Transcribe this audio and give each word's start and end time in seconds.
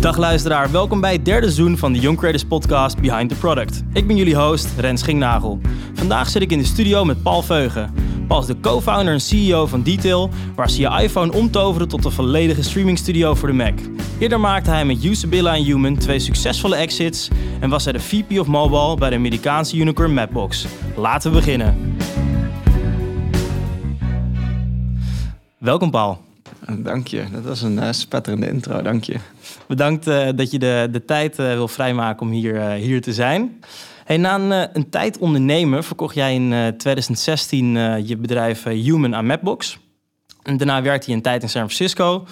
Dag 0.00 0.16
luisteraar, 0.16 0.70
welkom 0.70 1.00
bij 1.00 1.12
het 1.12 1.24
derde 1.24 1.46
seizoen 1.46 1.78
van 1.78 1.92
de 1.92 1.98
Young 1.98 2.18
Creators 2.18 2.44
podcast 2.44 3.00
Behind 3.00 3.28
the 3.28 3.34
Product. 3.34 3.82
Ik 3.92 4.06
ben 4.06 4.16
jullie 4.16 4.36
host, 4.36 4.68
Rens 4.76 5.00
Schingnagel. 5.00 5.60
Vandaag 5.94 6.28
zit 6.28 6.42
ik 6.42 6.50
in 6.50 6.58
de 6.58 6.64
studio 6.64 7.04
met 7.04 7.22
Paul 7.22 7.42
Veugen. 7.42 7.94
Paul 8.28 8.40
is 8.40 8.46
de 8.46 8.60
co-founder 8.60 9.12
en 9.12 9.20
CEO 9.20 9.66
van 9.66 9.82
Detail, 9.82 10.30
waar 10.54 10.70
ze 10.70 10.80
je 10.80 11.02
iPhone 11.02 11.32
omtoveren 11.32 11.88
tot 11.88 12.04
een 12.04 12.12
volledige 12.12 12.62
streamingstudio 12.62 13.34
voor 13.34 13.48
de 13.48 13.54
Mac. 13.54 13.78
Eerder 14.20 14.40
maakte 14.40 14.70
hij 14.70 14.84
met 14.84 15.04
Usabilla 15.04 15.54
en 15.56 15.62
Human 15.62 15.96
twee 15.96 16.18
succesvolle 16.18 16.76
exits 16.76 17.28
en 17.60 17.70
was 17.70 17.84
hij 17.84 17.92
de 17.92 18.00
VP 18.00 18.38
of 18.38 18.46
Mobile 18.46 18.96
bij 18.96 19.10
de 19.10 19.16
Amerikaanse 19.16 19.76
unicorn 19.76 20.14
Mapbox. 20.14 20.66
Laten 20.96 21.30
we 21.30 21.36
beginnen. 21.36 21.96
Welkom 25.58 25.90
Paul. 25.90 26.18
Dank 26.78 27.06
je. 27.06 27.24
Dat 27.32 27.44
was 27.44 27.62
een 27.62 27.76
uh, 27.76 27.92
spetterende 27.92 28.48
intro. 28.48 28.82
Dank 28.82 29.04
je. 29.04 29.16
Bedankt 29.66 30.08
uh, 30.08 30.28
dat 30.34 30.50
je 30.50 30.58
de, 30.58 30.88
de 30.90 31.04
tijd 31.04 31.38
uh, 31.38 31.46
wil 31.46 31.68
vrijmaken 31.68 32.26
om 32.26 32.32
hier, 32.32 32.70
hier 32.70 33.00
te 33.02 33.12
zijn. 33.12 33.62
Hey, 34.04 34.16
na 34.16 34.34
een, 34.34 34.68
een 34.72 34.90
tijd 34.90 35.18
ondernemen 35.18 35.84
verkocht 35.84 36.14
jij 36.14 36.34
in 36.34 36.74
2016 36.76 37.74
je 38.06 38.16
bedrijf 38.16 38.62
Human 38.64 39.14
aan 39.14 39.26
Mapbox. 39.26 39.78
En 40.42 40.56
daarna 40.56 40.82
werkte 40.82 41.10
je 41.10 41.16
een 41.16 41.22
tijd 41.22 41.42
in 41.42 41.48
San 41.48 41.70
Francisco. 41.70 42.26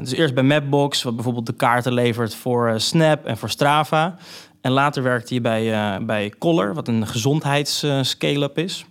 dus 0.00 0.12
eerst 0.12 0.34
bij 0.34 0.42
Mapbox, 0.42 1.02
wat 1.02 1.14
bijvoorbeeld 1.14 1.46
de 1.46 1.54
kaarten 1.54 1.92
levert 1.92 2.34
voor 2.34 2.80
Snap 2.80 3.24
en 3.24 3.36
voor 3.36 3.50
Strava. 3.50 4.16
En 4.60 4.70
later 4.70 5.02
werkte 5.02 5.34
je 5.34 5.40
bij, 5.40 5.98
bij 6.04 6.32
Collar, 6.38 6.74
wat 6.74 6.88
een 6.88 7.06
gezondheidsscale-up 7.06 8.58
is. 8.58 8.86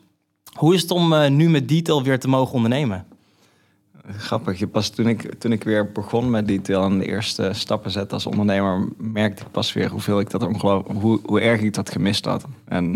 Hoe 0.53 0.73
is 0.73 0.81
het 0.81 0.91
om 0.91 1.35
nu 1.35 1.50
met 1.50 1.67
Detail 1.67 2.03
weer 2.03 2.19
te 2.19 2.27
mogen 2.27 2.53
ondernemen? 2.53 3.05
Grappig, 4.17 4.70
pas 4.70 4.89
toen 4.89 5.08
ik, 5.08 5.33
toen 5.33 5.52
ik 5.52 5.64
weer 5.64 5.92
begon 5.92 6.30
met 6.30 6.47
detail 6.47 6.83
en 6.83 6.97
de 6.97 7.05
eerste 7.05 7.49
stappen 7.53 7.92
zette 7.92 8.14
als 8.14 8.25
ondernemer, 8.25 8.88
merkte 8.97 9.44
ik 9.44 9.52
pas 9.52 9.73
weer 9.73 9.89
hoeveel 9.89 10.20
ik 10.20 10.30
dat 10.30 10.44
ongelooflijk, 10.44 10.99
hoe, 10.99 11.20
hoe 11.25 11.42
erg 11.42 11.61
ik 11.61 11.73
dat 11.73 11.89
gemist 11.89 12.25
had. 12.25 12.45
En 12.66 12.94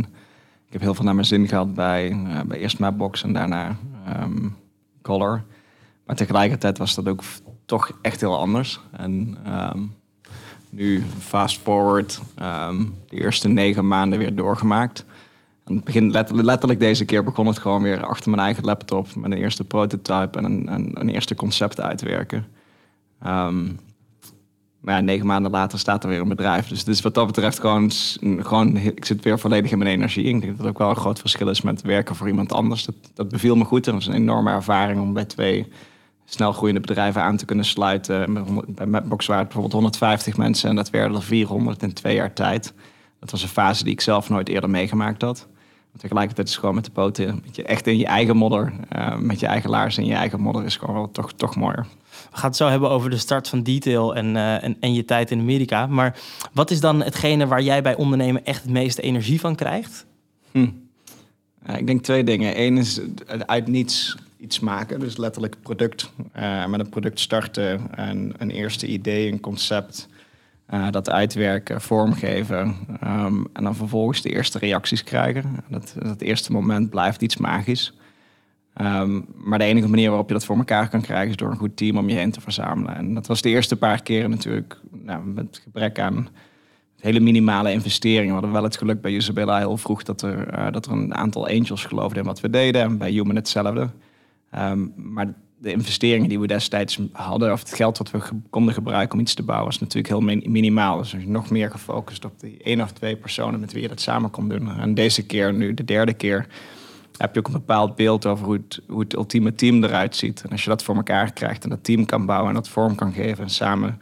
ik 0.66 0.74
heb 0.74 0.82
heel 0.82 0.94
veel 0.94 1.04
naar 1.04 1.16
mijn 1.16 1.28
zin 1.28 1.48
gehad 1.48 1.74
bij, 1.74 2.10
uh, 2.10 2.42
bij 2.42 2.58
eerst 2.58 2.80
Mapbox 2.80 3.24
en 3.24 3.34
daarna 3.34 3.78
um, 4.22 4.56
Color. 5.02 5.44
Maar 6.08 6.16
tegelijkertijd 6.16 6.78
was 6.78 6.96
dat 6.96 7.08
ook 7.08 7.24
toch 7.66 7.92
echt 8.02 8.22
heel 8.22 8.38
anders. 8.38 8.80
En 8.92 9.38
um, 9.48 9.96
nu 10.70 11.04
fast 11.20 11.60
forward, 11.60 12.22
um, 12.42 12.96
de 13.10 13.22
eerste 13.22 13.48
negen 13.48 13.88
maanden 13.88 14.20
weer 14.20 14.36
doorgemaakt 14.36 15.06
het 15.76 15.84
begin 15.84 16.12
letterlijk 16.30 16.80
deze 16.80 17.06
keer 17.06 17.24
begon 17.24 17.48
het 17.48 17.58
gewoon 17.58 17.82
weer 17.82 18.06
achter 18.06 18.30
mijn 18.30 18.42
eigen 18.42 18.64
laptop 18.64 19.16
met 19.16 19.32
een 19.32 19.38
eerste 19.38 19.64
prototype 19.64 20.38
en 20.38 20.44
een, 20.44 21.00
een, 21.00 21.10
eerste 21.10 21.36
concept 21.36 21.82
uitwerken. 21.82 22.46
Um, 23.26 23.80
maar 24.80 24.96
ja, 24.96 25.02
negen 25.02 25.26
maanden 25.26 25.52
later 25.52 25.80
staat 25.80 26.04
er 26.04 26.10
weer 26.10 26.22
een 26.22 26.28
bedrijf. 26.28 26.68
Dus, 26.68 26.84
dus 26.84 27.02
wat 27.02 27.14
dat 27.14 27.28
betreft 27.28 27.60
gewoon, 27.60 27.92
gewoon, 28.22 28.78
ik 28.78 29.06
zit 29.06 29.24
weer 29.24 29.40
volledig 29.40 29.72
in 29.72 29.78
mijn 29.78 29.90
energie. 29.90 30.24
Ik 30.24 30.42
denk 30.42 30.48
dat 30.48 30.58
dat 30.58 30.68
ook 30.68 30.78
wel 30.78 30.90
een 30.90 30.96
groot 30.96 31.20
verschil 31.20 31.50
is 31.50 31.62
met 31.62 31.82
werken 31.82 32.16
voor 32.16 32.28
iemand 32.28 32.52
anders. 32.54 32.86
Dat, 32.86 32.96
dat 33.14 33.30
beviel 33.30 33.56
me 33.56 33.64
goed. 33.64 33.88
En 33.88 33.94
dat 33.94 34.02
is 34.02 34.08
een 34.08 34.14
enorme 34.14 34.52
ervaring 34.52 35.02
om 35.02 35.14
bij 35.14 35.26
twee 35.26 35.68
snel 36.30 36.54
groeiende 36.54 36.82
bedrijven 36.82 37.22
aan 37.22 37.38
te 37.38 37.46
kunnen 37.46 37.66
sluiten. 37.66 38.46
Bij 38.68 38.86
Mapbox 38.86 39.26
waren 39.26 39.44
het 39.44 39.54
bijvoorbeeld 39.54 39.82
150 39.82 40.38
mensen 40.38 40.70
en 40.70 40.76
dat 40.76 40.90
werden 40.90 41.18
er 41.18 41.24
400 41.24 41.84
in 41.84 41.94
twee 41.94 42.16
jaar 42.16 42.34
tijd. 42.34 42.74
Dat 43.20 43.32
was 43.32 43.42
een 43.42 43.48
fase 43.48 43.84
die 43.84 43.94
ik 43.94 44.02
zelf 44.02 44.30
nooit 44.30 44.50
eerder 44.50 44.70
meegemaakt 44.70 45.22
had. 45.22 45.48
Tegelijkertijd 45.98 46.48
is 46.48 46.54
het 46.54 46.60
gewoon 46.60 46.76
met 46.76 46.86
de 46.86 46.92
poten, 46.92 47.42
met 47.46 47.56
je 47.56 47.64
echt 47.64 47.88
in 47.88 47.98
je 47.98 48.06
eigen 48.06 48.38
modder, 48.38 48.74
uh, 48.96 49.16
met 49.18 49.40
je 49.40 49.46
eigen 49.46 49.70
laars 49.70 49.98
in 49.98 50.06
je 50.06 50.14
eigen 50.14 50.40
modder, 50.40 50.66
is 50.66 50.78
gewoon 50.78 50.96
wel 50.96 51.12
toch, 51.12 51.34
toch 51.34 51.56
mooier. 51.56 51.86
We 52.32 52.38
gaan 52.38 52.50
het 52.50 52.58
zo 52.58 52.68
hebben 52.68 52.90
over 52.90 53.10
de 53.10 53.18
start 53.18 53.48
van 53.48 53.64
Detail 53.64 54.16
en, 54.16 54.36
uh, 54.36 54.64
en, 54.64 54.78
en, 54.80 54.94
je 54.94 55.06
tijd 55.06 55.32
in 55.32 55.40
Amerika. 55.40 55.88
Maar 55.88 56.20
wat 56.54 56.72
is 56.72 56.80
dan 56.80 57.04
hetgene 57.04 57.48
waar 57.48 57.62
jij 57.62 57.82
bij 57.82 57.96
ondernemen 57.96 58.46
echt 58.46 58.62
het 58.62 58.72
meeste 58.72 59.02
energie 59.02 59.40
van 59.40 59.56
krijgt? 59.56 60.06
Hm. 60.52 60.70
Uh, 61.70 61.78
ik 61.78 61.88
denk 61.88 62.04
twee 62.04 62.24
dingen. 62.24 62.62
Eén 62.62 62.78
is 62.78 63.00
uit 63.46 63.68
niets 63.68 64.18
iets 64.40 64.60
maken, 64.60 65.00
dus 65.00 65.18
letterlijk 65.18 65.56
product. 65.62 66.12
met 66.68 66.80
een 66.80 66.90
product 66.90 67.20
starten, 67.20 67.96
en 67.96 68.34
een 68.38 68.52
eerste 68.52 68.88
idee, 68.88 69.32
een 69.32 69.40
concept 69.40 70.08
uh, 70.74 70.92
dat 70.92 71.10
uitwerken, 71.10 71.82
vormgeven 71.82 72.76
um, 73.04 73.48
en 73.54 73.64
dan 73.64 73.76
vervolgens 73.76 74.22
de 74.22 74.30
eerste 74.30 74.60
reacties 74.60 75.04
krijgen. 75.04 75.64
Dat, 75.70 75.96
dat 76.00 76.22
eerste 76.22 76.52
moment 76.52 76.90
blijft 76.90 77.22
iets 77.22 77.38
magisch. 77.38 77.94
Um, 78.82 79.26
maar 79.36 79.60
de 79.60 79.66
enige 79.66 79.88
manier 79.88 80.10
waarop 80.10 80.28
je 80.28 80.34
dat 80.34 80.46
voor 80.46 80.58
elkaar 80.58 80.90
kan 80.90 81.02
krijgen 81.02 81.30
is 81.30 81.36
door 81.36 81.52
een 81.52 81.58
goed 81.58 81.78
team 81.78 81.98
om 81.98 82.10
je 82.10 82.16
heen 82.16 82.32
te 82.32 82.42
verzamelen. 82.42 82.96
En 82.96 83.14
dat 83.14 83.28
was 83.28 83.42
de 83.42 83.50
eerste 83.50 83.76
paar 83.76 84.02
keren 84.02 84.30
natuurlijk 84.30 84.80
nou, 84.92 85.26
met 85.26 85.62
gebrek 85.64 86.00
aan 86.00 86.30
hele 87.00 87.20
minimale 87.20 87.72
investeringen. 87.72 88.28
We 88.28 88.34
hadden 88.34 88.52
wel 88.52 88.64
het 88.64 88.78
geluk 88.78 89.02
bij 89.02 89.12
Isabella 89.12 89.58
heel 89.58 89.78
vroeg 89.78 90.04
dat 90.04 90.22
er, 90.22 90.58
uh, 90.58 90.72
dat 90.72 90.86
er 90.86 90.92
een 90.92 91.16
aantal 91.16 91.48
angels 91.48 91.86
geloofden 91.86 92.22
in 92.22 92.28
wat 92.28 92.40
we 92.40 92.50
deden. 92.50 92.82
En 92.82 92.98
bij 92.98 93.12
Human 93.12 93.36
hetzelfde. 93.36 93.90
Um, 94.58 94.94
maar 94.96 95.34
de 95.60 95.72
investeringen 95.72 96.30
die 96.30 96.40
we 96.40 96.48
destijds 96.48 97.00
hadden, 97.12 97.52
of 97.52 97.60
het 97.60 97.74
geld 97.74 97.98
wat 97.98 98.12
we 98.12 98.20
konden 98.50 98.74
gebruiken 98.74 99.14
om 99.14 99.20
iets 99.20 99.34
te 99.34 99.44
bouwen, 99.44 99.68
was 99.68 99.80
natuurlijk 99.80 100.08
heel 100.08 100.52
minimaal. 100.52 100.98
Dus 100.98 101.16
nog 101.26 101.50
meer 101.50 101.72
gefocust 101.72 102.26
op 102.26 102.40
die 102.40 102.58
één 102.64 102.82
of 102.82 102.92
twee 102.92 103.16
personen 103.16 103.60
met 103.60 103.74
wie 103.74 103.82
je 103.82 103.88
dat 103.88 104.02
samen 104.02 104.30
kon 104.30 104.50
doen. 104.50 104.80
En 104.80 104.94
deze 104.94 105.26
keer, 105.26 105.54
nu 105.54 105.74
de 105.74 105.86
derde 105.86 106.14
keer, 106.14 106.48
heb 107.18 107.34
je 107.34 107.40
ook 107.40 107.48
een 107.48 107.54
bepaald 107.54 107.96
beeld 107.96 108.26
over 108.26 108.46
hoe 108.46 108.54
het, 108.54 108.82
hoe 108.88 109.00
het 109.00 109.16
ultieme 109.16 109.56
team 109.56 109.84
eruit 109.84 110.16
ziet. 110.16 110.42
En 110.42 110.50
als 110.50 110.64
je 110.64 110.70
dat 110.70 110.84
voor 110.84 110.96
elkaar 110.96 111.34
krijgt 111.34 111.64
en 111.64 111.70
dat 111.70 111.84
team 111.84 112.06
kan 112.06 112.26
bouwen 112.26 112.50
en 112.50 112.56
dat 112.56 112.70
vorm 112.70 112.96
kan 112.96 113.14
geven 113.14 113.44
en 113.44 113.50
samen 113.50 114.00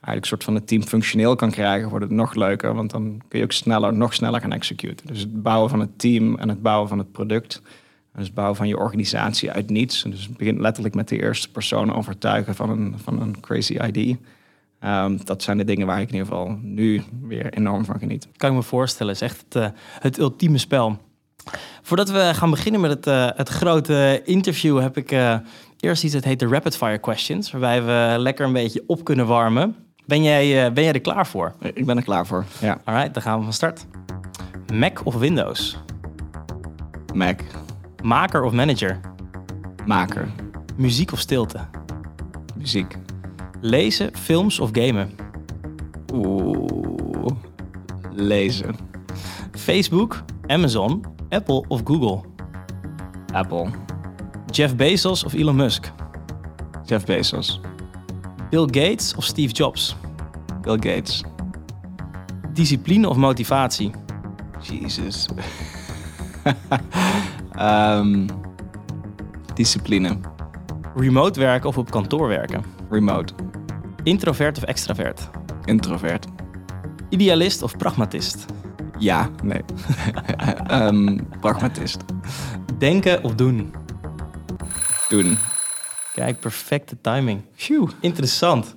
eigenlijk 0.00 0.22
een 0.22 0.26
soort 0.26 0.44
van 0.44 0.54
het 0.54 0.66
team 0.66 0.82
functioneel 0.82 1.36
kan 1.36 1.50
krijgen, 1.50 1.88
wordt 1.88 2.04
het 2.04 2.14
nog 2.14 2.34
leuker. 2.34 2.74
Want 2.74 2.90
dan 2.90 3.20
kun 3.28 3.38
je 3.38 3.44
ook 3.44 3.52
sneller, 3.52 3.94
nog 3.94 4.14
sneller 4.14 4.40
gaan 4.40 4.52
executen. 4.52 5.06
Dus 5.06 5.20
het 5.20 5.42
bouwen 5.42 5.70
van 5.70 5.80
het 5.80 5.98
team 5.98 6.36
en 6.36 6.48
het 6.48 6.62
bouwen 6.62 6.88
van 6.88 6.98
het 6.98 7.12
product 7.12 7.62
dus 8.18 8.32
bouwen 8.32 8.56
van 8.56 8.68
je 8.68 8.76
organisatie 8.76 9.50
uit 9.50 9.70
niets. 9.70 10.02
Dus 10.02 10.26
het 10.26 10.36
begint 10.36 10.58
letterlijk 10.60 10.94
met 10.94 11.08
de 11.08 11.22
eerste 11.22 11.50
persoon 11.50 11.94
overtuigen 11.94 12.54
van 12.54 12.70
een, 12.70 12.94
van 13.02 13.20
een 13.20 13.40
crazy 13.40 13.78
idea. 13.78 14.14
Um, 15.04 15.24
dat 15.24 15.42
zijn 15.42 15.58
de 15.58 15.64
dingen 15.64 15.86
waar 15.86 16.00
ik 16.00 16.08
in 16.08 16.14
ieder 16.14 16.28
geval 16.28 16.58
nu 16.62 17.02
weer 17.22 17.52
enorm 17.52 17.84
van 17.84 17.98
geniet. 17.98 18.28
Kan 18.36 18.50
ik 18.50 18.56
me 18.56 18.62
voorstellen, 18.62 19.12
is 19.12 19.20
echt 19.20 19.44
het, 19.48 19.54
uh, 19.56 19.68
het 20.00 20.18
ultieme 20.18 20.58
spel. 20.58 20.98
Voordat 21.82 22.10
we 22.10 22.30
gaan 22.34 22.50
beginnen 22.50 22.80
met 22.80 22.90
het, 22.90 23.06
uh, 23.06 23.28
het 23.34 23.48
grote 23.48 24.22
interview, 24.24 24.80
heb 24.80 24.96
ik 24.96 25.12
uh, 25.12 25.36
eerst 25.80 26.04
iets 26.04 26.12
dat 26.12 26.24
heet 26.24 26.38
de 26.38 26.46
Rapid 26.46 26.76
Fire 26.76 26.98
Questions, 26.98 27.50
waarbij 27.50 27.84
we 27.84 28.18
lekker 28.18 28.46
een 28.46 28.52
beetje 28.52 28.84
op 28.86 29.04
kunnen 29.04 29.26
warmen. 29.26 29.76
Ben 30.06 30.22
jij, 30.22 30.72
ben 30.72 30.84
jij 30.84 30.92
er 30.92 31.00
klaar 31.00 31.26
voor? 31.26 31.54
Ik 31.74 31.86
ben 31.86 31.96
er 31.96 32.02
klaar 32.02 32.26
voor, 32.26 32.44
ja. 32.60 32.80
Alright, 32.84 33.14
dan 33.14 33.22
gaan 33.22 33.38
we 33.38 33.44
van 33.44 33.52
start. 33.52 33.86
Mac 34.72 35.00
of 35.04 35.14
Windows? 35.14 35.78
Mac. 37.14 37.40
Maker 38.02 38.44
of 38.44 38.52
manager? 38.52 39.00
Maker. 39.86 40.28
Muziek 40.76 41.12
of 41.12 41.20
stilte? 41.20 41.66
Muziek. 42.56 42.96
Lezen, 43.60 44.16
films 44.16 44.60
of 44.60 44.70
gamen? 44.72 45.16
Oeh, 46.12 47.34
lezen. 48.10 48.76
Facebook, 49.56 50.24
Amazon, 50.46 51.04
Apple 51.30 51.64
of 51.68 51.82
Google? 51.82 52.24
Apple. 53.34 53.70
Jeff 54.52 54.74
Bezos 54.74 55.24
of 55.24 55.34
Elon 55.34 55.56
Musk? 55.56 55.90
Jeff 56.86 57.04
Bezos. 57.04 57.60
Bill 58.50 58.66
Gates 58.66 59.14
of 59.16 59.24
Steve 59.24 59.52
Jobs? 59.52 59.94
Bill 60.62 60.76
Gates. 60.76 61.24
Discipline 62.52 63.04
of 63.06 63.16
motivatie? 63.16 63.92
Jesus. 64.62 65.28
Um, 67.60 68.26
discipline. 69.54 70.18
Remote 70.94 71.40
werken 71.40 71.68
of 71.68 71.78
op 71.78 71.90
kantoor 71.90 72.28
werken? 72.28 72.64
Remote. 72.90 73.32
Introvert 74.02 74.56
of 74.56 74.62
extravert? 74.62 75.30
Introvert. 75.64 76.26
Idealist 77.08 77.62
of 77.62 77.76
pragmatist? 77.76 78.44
Ja, 78.98 79.30
nee. 79.42 79.62
um, 80.70 81.28
pragmatist. 81.40 82.04
Denken 82.78 83.24
of 83.24 83.34
doen? 83.34 83.74
Doen. 85.08 85.38
Kijk, 86.14 86.40
perfecte 86.40 87.00
timing. 87.00 87.42
Phew. 87.54 87.88
Interessant. 88.00 88.76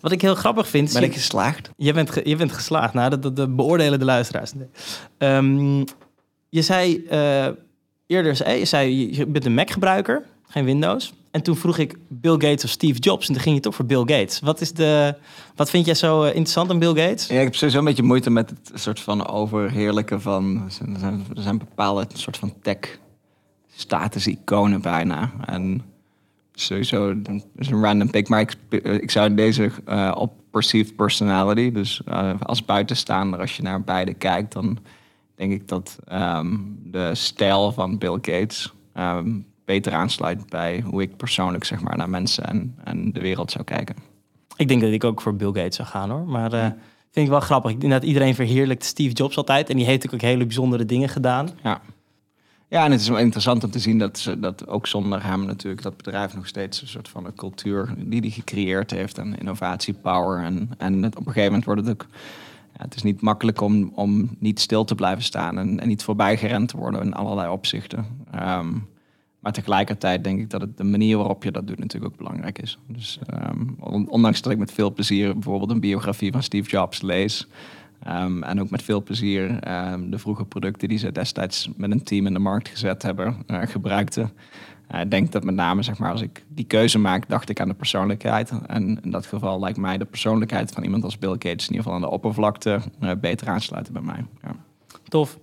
Wat 0.00 0.12
ik 0.12 0.20
heel 0.20 0.34
grappig 0.34 0.68
vind... 0.68 0.92
Ben 0.92 1.02
ik 1.02 1.12
geslaagd? 1.12 1.70
Je 1.76 1.92
bent, 1.92 2.10
ge 2.10 2.20
je 2.24 2.36
bent 2.36 2.52
geslaagd. 2.52 2.94
Nou, 2.94 3.18
dat, 3.18 3.36
dat, 3.36 3.56
beoordelen 3.56 3.98
de 3.98 4.04
luisteraars. 4.04 4.52
Um, 5.18 5.84
je 6.50 6.62
zei 6.62 7.06
uh, 7.12 7.46
eerder, 8.06 8.58
je 8.58 8.64
zei 8.64 9.16
je 9.16 9.26
bent 9.26 9.44
een 9.44 9.54
Mac-gebruiker, 9.54 10.22
geen 10.48 10.64
Windows. 10.64 11.12
En 11.30 11.42
toen 11.42 11.56
vroeg 11.56 11.78
ik 11.78 11.96
Bill 12.08 12.32
Gates 12.32 12.64
of 12.64 12.70
Steve 12.70 12.98
Jobs. 12.98 13.28
En 13.28 13.34
toen 13.34 13.42
ging 13.42 13.54
je 13.54 13.60
toch 13.60 13.74
voor 13.74 13.84
Bill 13.84 13.98
Gates. 13.98 14.40
Wat, 14.40 14.60
is 14.60 14.72
de, 14.72 15.14
wat 15.54 15.70
vind 15.70 15.86
jij 15.86 15.94
zo 15.94 16.22
interessant 16.22 16.70
aan 16.70 16.78
Bill 16.78 16.94
Gates? 16.94 17.26
Ja, 17.26 17.38
ik 17.38 17.44
heb 17.44 17.54
sowieso 17.54 17.78
een 17.78 17.84
beetje 17.84 18.02
moeite 18.02 18.30
met 18.30 18.50
het 18.50 18.70
soort 18.74 19.00
van 19.00 19.26
overheerlijke 19.26 20.20
van... 20.20 20.62
Er 20.64 20.70
zijn, 20.98 21.24
er 21.36 21.42
zijn 21.42 21.58
bepaalde 21.58 22.06
soort 22.12 22.36
van 22.36 22.54
tech-status-iconen 22.62 24.80
bijna. 24.80 25.32
En 25.46 25.82
sowieso 26.54 27.14
is 27.56 27.68
een 27.68 27.82
random 27.82 28.10
pick. 28.10 28.28
Maar 28.28 28.40
ik, 28.40 28.54
ik 28.82 29.10
zou 29.10 29.34
deze 29.34 29.70
uh, 29.88 30.12
op 30.14 30.32
perceived 30.50 30.96
personality... 30.96 31.72
dus 31.72 32.00
als 32.40 32.64
buitenstaander, 32.64 33.40
als 33.40 33.56
je 33.56 33.62
naar 33.62 33.82
beide 33.82 34.14
kijkt... 34.14 34.52
dan 34.52 34.78
denk 35.40 35.52
ik 35.52 35.68
dat 35.68 35.98
um, 36.12 36.78
de 36.84 37.14
stijl 37.14 37.72
van 37.72 37.98
Bill 37.98 38.18
Gates... 38.20 38.72
Um, 38.94 39.48
beter 39.64 39.92
aansluit 39.92 40.48
bij 40.48 40.80
hoe 40.80 41.02
ik 41.02 41.16
persoonlijk 41.16 41.64
zeg 41.64 41.80
maar, 41.80 41.96
naar 41.96 42.10
mensen 42.10 42.44
en, 42.44 42.74
en 42.84 43.12
de 43.12 43.20
wereld 43.20 43.50
zou 43.50 43.64
kijken. 43.64 43.96
Ik 44.56 44.68
denk 44.68 44.80
dat 44.80 44.90
ik 44.90 45.04
ook 45.04 45.20
voor 45.20 45.36
Bill 45.36 45.52
Gates 45.52 45.76
zou 45.76 45.88
gaan 45.88 46.10
hoor. 46.10 46.26
Maar 46.26 46.54
uh, 46.54 46.62
vind 47.10 47.26
ik 47.26 47.28
wel 47.28 47.40
grappig. 47.40 47.70
Ik 47.70 47.80
denk 47.80 47.92
dat 47.92 48.02
iedereen 48.02 48.34
verheerlijkt 48.34 48.84
Steve 48.84 49.14
Jobs 49.14 49.36
altijd. 49.36 49.70
En 49.70 49.76
die 49.76 49.84
heeft 49.84 49.96
natuurlijk 49.96 50.24
ook 50.24 50.30
hele 50.30 50.46
bijzondere 50.46 50.84
dingen 50.84 51.08
gedaan. 51.08 51.48
Ja. 51.62 51.80
Ja, 52.68 52.84
en 52.84 52.90
het 52.90 53.00
is 53.00 53.08
wel 53.08 53.18
interessant 53.18 53.64
om 53.64 53.70
te 53.70 53.78
zien 53.78 53.98
dat, 53.98 54.18
ze, 54.18 54.40
dat 54.40 54.68
ook 54.68 54.86
zonder 54.86 55.24
hem 55.24 55.44
natuurlijk 55.44 55.82
dat 55.82 55.96
bedrijf 55.96 56.34
nog 56.34 56.46
steeds 56.46 56.82
een 56.82 56.88
soort 56.88 57.08
van 57.08 57.26
een 57.26 57.34
cultuur 57.34 57.94
die 57.96 58.20
hij 58.20 58.30
gecreëerd 58.30 58.90
heeft 58.90 59.18
en 59.18 59.38
innovatiepower. 59.38 60.42
En, 60.42 60.70
en 60.78 61.02
het, 61.02 61.16
op 61.16 61.26
een 61.26 61.32
gegeven 61.32 61.44
moment 61.44 61.64
wordt 61.64 61.80
het 61.80 61.90
ook. 61.90 62.06
Het 62.82 62.94
is 62.94 63.02
niet 63.02 63.20
makkelijk 63.20 63.60
om, 63.60 63.92
om 63.94 64.36
niet 64.38 64.60
stil 64.60 64.84
te 64.84 64.94
blijven 64.94 65.24
staan 65.24 65.58
en, 65.58 65.80
en 65.80 65.88
niet 65.88 66.02
voorbij 66.02 66.36
gerend 66.36 66.68
te 66.68 66.76
worden 66.76 67.02
in 67.02 67.14
allerlei 67.14 67.50
opzichten. 67.50 68.06
Um, 68.34 68.88
maar 69.40 69.52
tegelijkertijd 69.52 70.24
denk 70.24 70.40
ik 70.40 70.50
dat 70.50 70.76
de 70.76 70.84
manier 70.84 71.16
waarop 71.16 71.44
je 71.44 71.50
dat 71.50 71.66
doet 71.66 71.78
natuurlijk 71.78 72.12
ook 72.12 72.18
belangrijk 72.18 72.58
is. 72.58 72.78
Dus 72.86 73.18
um, 73.50 73.76
ondanks 74.08 74.42
dat 74.42 74.52
ik 74.52 74.58
met 74.58 74.72
veel 74.72 74.92
plezier 74.92 75.32
bijvoorbeeld 75.32 75.70
een 75.70 75.80
biografie 75.80 76.32
van 76.32 76.42
Steve 76.42 76.70
Jobs 76.70 77.02
lees. 77.02 77.48
Um, 78.08 78.42
en 78.42 78.60
ook 78.60 78.70
met 78.70 78.82
veel 78.82 79.02
plezier 79.02 79.60
de 80.10 80.18
vroege 80.18 80.44
producten 80.44 80.88
die 80.88 80.98
ze 80.98 81.12
destijds 81.12 81.70
met 81.76 81.90
een 81.90 82.02
team 82.02 82.26
in 82.26 82.32
de 82.32 82.38
markt 82.38 82.68
gezet 82.68 83.02
hebben, 83.02 83.36
uh, 83.46 83.62
gebruikte. 83.62 84.30
Uh, 84.94 85.00
ik 85.00 85.10
denk 85.10 85.32
dat 85.32 85.44
met 85.44 85.54
name, 85.54 85.82
zeg 85.82 85.98
maar, 85.98 86.12
als 86.12 86.22
ik 86.22 86.44
die 86.48 86.64
keuze 86.64 86.98
maak, 86.98 87.28
dacht 87.28 87.48
ik 87.48 87.60
aan 87.60 87.68
de 87.68 87.74
persoonlijkheid. 87.74 88.52
En 88.66 88.98
in 89.02 89.10
dat 89.10 89.26
geval 89.26 89.60
lijkt 89.60 89.78
mij 89.78 89.98
de 89.98 90.04
persoonlijkheid 90.04 90.70
van 90.72 90.82
iemand 90.82 91.04
als 91.04 91.18
Bill 91.18 91.30
Gates 91.30 91.68
in 91.68 91.74
ieder 91.74 91.76
geval 91.76 91.94
aan 91.94 92.00
de 92.00 92.10
oppervlakte 92.10 92.80
uh, 93.00 93.10
beter 93.20 93.48
aansluiten 93.48 93.92
bij 93.92 94.02
mij. 94.02 94.24
Ja. 94.42 94.56
Tof. 95.08 95.38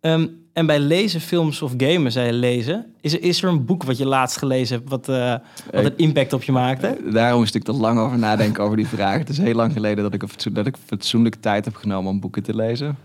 Um, 0.00 0.40
en 0.52 0.66
bij 0.66 0.80
lezen, 0.80 1.20
films 1.20 1.62
of 1.62 1.74
gamen, 1.76 2.12
zei 2.12 2.26
je 2.26 2.32
lezen. 2.32 2.86
Is 3.00 3.12
er, 3.12 3.22
is 3.22 3.42
er 3.42 3.48
een 3.48 3.64
boek 3.64 3.82
wat 3.82 3.98
je 3.98 4.06
laatst 4.06 4.38
gelezen 4.38 4.76
hebt, 4.76 4.90
wat, 4.90 5.08
uh, 5.08 5.34
wat 5.72 5.84
een 5.84 5.96
impact 5.96 6.32
op 6.32 6.42
je 6.42 6.52
maakte? 6.52 6.98
Daarom 7.12 7.38
moest 7.38 7.54
ik 7.54 7.62
te 7.62 7.72
lang 7.72 7.98
over 7.98 8.18
nadenken 8.18 8.64
over 8.64 8.76
die 8.76 8.86
vraag. 8.86 9.18
Het 9.18 9.28
is 9.28 9.38
heel 9.38 9.54
lang 9.54 9.72
geleden 9.72 10.02
dat 10.02 10.14
ik, 10.14 10.22
een 10.22 10.52
dat 10.52 10.66
ik 10.66 10.76
fatsoenlijke 10.86 11.40
tijd 11.40 11.64
heb 11.64 11.74
genomen 11.74 12.10
om 12.10 12.20
boeken 12.20 12.42
te 12.42 12.54
lezen. 12.54 12.96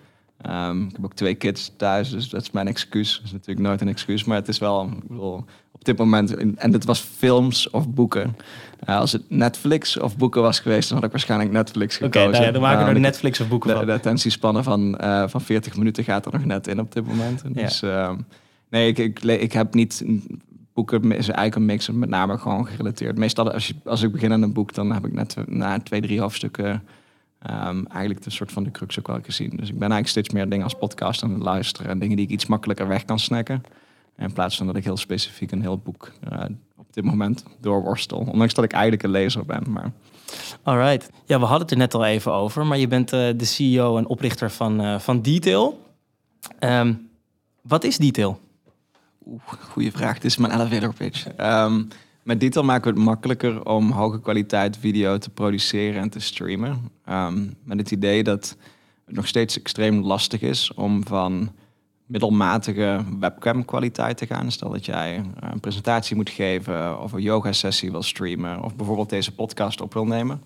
Um, 0.49 0.88
ik 0.88 0.95
heb 0.95 1.05
ook 1.05 1.13
twee 1.13 1.35
kids 1.35 1.71
thuis, 1.77 2.09
dus 2.09 2.29
dat 2.29 2.41
is 2.41 2.51
mijn 2.51 2.67
excuus. 2.67 3.15
Dat 3.15 3.25
is 3.25 3.31
natuurlijk 3.31 3.67
nooit 3.67 3.81
een 3.81 3.88
excuus, 3.88 4.23
maar 4.23 4.38
het 4.38 4.47
is 4.47 4.57
wel... 4.57 4.85
Ik 4.85 5.07
bedoel, 5.07 5.45
dit 5.87 5.97
moment, 5.97 6.55
en 6.55 6.71
dit 6.71 6.85
was 6.85 6.99
films 6.99 7.69
of 7.69 7.89
boeken. 7.89 8.35
Uh, 8.89 8.97
als 8.97 9.11
het 9.11 9.23
Netflix 9.29 9.99
of 9.99 10.17
boeken 10.17 10.41
was 10.41 10.59
geweest, 10.59 10.87
dan 10.87 10.97
had 10.97 11.05
ik 11.05 11.11
waarschijnlijk 11.11 11.51
Netflix 11.51 11.97
gekozen. 11.97 12.27
Oké, 12.27 12.37
okay, 12.37 12.51
dan 12.51 12.61
maken 12.61 12.85
we 12.85 12.91
er 12.91 12.99
Netflix 12.99 13.39
of 13.39 13.47
boeken 13.47 13.69
de, 13.69 13.75
van. 13.75 13.85
De 13.85 13.91
attentiespannen 13.93 14.63
van, 14.63 14.97
uh, 15.01 15.27
van 15.27 15.41
40 15.41 15.77
minuten 15.77 16.03
gaat 16.03 16.25
er 16.25 16.31
nog 16.31 16.45
net 16.45 16.67
in 16.67 16.79
op 16.79 16.93
dit 16.93 17.07
moment. 17.07 17.41
Ja. 17.53 17.61
Dus 17.61 17.83
uh, 17.83 18.11
nee, 18.69 18.87
ik, 18.87 18.97
ik, 18.97 19.23
ik, 19.23 19.53
heb 19.53 19.73
niet... 19.73 20.05
Boeken 20.73 21.03
is 21.03 21.27
eigenlijk 21.27 21.55
een 21.55 21.65
mix, 21.65 21.89
met 21.89 22.09
name 22.09 22.37
gewoon 22.37 22.67
gerelateerd. 22.67 23.17
Meestal 23.17 23.51
als, 23.51 23.67
je, 23.67 23.73
als 23.85 24.01
ik 24.01 24.11
begin 24.11 24.31
aan 24.31 24.41
een 24.41 24.53
boek, 24.53 24.73
dan 24.73 24.91
heb 24.91 25.05
ik 25.05 25.13
net 25.13 25.35
na 25.45 25.79
twee, 25.79 26.01
drie 26.01 26.19
hoofdstukken... 26.19 26.83
Um, 27.49 27.87
eigenlijk 27.87 28.23
de 28.23 28.29
soort 28.29 28.51
van 28.51 28.63
de 28.63 28.71
crux 28.71 28.99
ook 28.99 29.07
wel 29.07 29.19
gezien. 29.23 29.49
Dus 29.49 29.69
ik 29.69 29.79
ben 29.79 29.91
eigenlijk 29.91 30.07
steeds 30.07 30.29
meer 30.29 30.49
dingen 30.49 30.63
als 30.63 30.73
podcast 30.73 31.23
aan 31.23 31.33
het 31.33 31.41
luisteren... 31.41 31.91
en 31.91 31.99
dingen 31.99 32.15
die 32.15 32.25
ik 32.25 32.31
iets 32.31 32.45
makkelijker 32.45 32.87
weg 32.87 33.05
kan 33.05 33.19
snacken. 33.19 33.63
In 34.17 34.33
plaats 34.33 34.57
van 34.57 34.65
dat 34.65 34.75
ik 34.75 34.83
heel 34.83 34.97
specifiek 34.97 35.51
een 35.51 35.61
heel 35.61 35.77
boek 35.77 36.11
uh, 36.31 36.43
op 36.75 36.93
dit 36.93 37.03
moment 37.03 37.43
doorworstel. 37.61 38.17
Ondanks 38.17 38.53
dat 38.53 38.63
ik 38.63 38.71
eigenlijk 38.71 39.03
een 39.03 39.09
lezer 39.09 39.45
ben. 39.45 39.63
Maar... 39.69 39.91
Alright. 40.63 41.09
Ja, 41.25 41.39
we 41.39 41.45
hadden 41.45 41.61
het 41.61 41.71
er 41.71 41.77
net 41.77 41.93
al 41.93 42.05
even 42.05 42.33
over. 42.33 42.65
Maar 42.65 42.77
je 42.77 42.87
bent 42.87 43.13
uh, 43.13 43.29
de 43.35 43.45
CEO 43.45 43.97
en 43.97 44.07
oprichter 44.07 44.51
van, 44.51 44.81
uh, 44.81 44.99
van 44.99 45.21
Detail. 45.21 45.85
Um, 46.59 47.09
wat 47.61 47.83
is 47.83 47.97
Detail? 47.97 48.39
Oeh, 49.25 49.41
goeie 49.69 49.91
vraag. 49.91 50.13
Het 50.13 50.25
is 50.25 50.37
mijn 50.37 50.53
elevator 50.53 50.93
pitch. 50.93 51.27
Um, 51.39 51.87
met 52.23 52.39
Detail 52.39 52.65
maken 52.65 52.93
we 52.93 52.99
het 52.99 53.07
makkelijker 53.07 53.65
om 53.65 53.91
hoge 53.91 54.21
kwaliteit 54.21 54.77
video 54.77 55.17
te 55.17 55.29
produceren 55.29 56.01
en 56.01 56.09
te 56.09 56.19
streamen. 56.19 56.91
Um, 57.09 57.55
met 57.63 57.77
het 57.77 57.91
idee 57.91 58.23
dat 58.23 58.57
het 59.05 59.15
nog 59.15 59.27
steeds 59.27 59.59
extreem 59.59 59.99
lastig 59.99 60.41
is 60.41 60.73
om 60.73 61.05
van 61.05 61.51
middelmatige 62.07 63.04
webcam 63.19 63.65
kwaliteit 63.65 64.18
te 64.18 64.25
gaan. 64.25 64.51
Stel 64.51 64.69
dat 64.69 64.86
jij 64.86 65.24
een 65.39 65.59
presentatie 65.59 66.15
moet 66.15 66.30
geven 66.30 67.01
of 67.01 67.12
een 67.12 67.21
yoga 67.21 67.51
sessie 67.51 67.92
wil 67.92 68.04
streamen 68.04 68.63
of 68.63 68.75
bijvoorbeeld 68.75 69.09
deze 69.09 69.36
podcast 69.36 69.81
op 69.81 69.94
wil 69.94 70.06
nemen. 70.06 70.42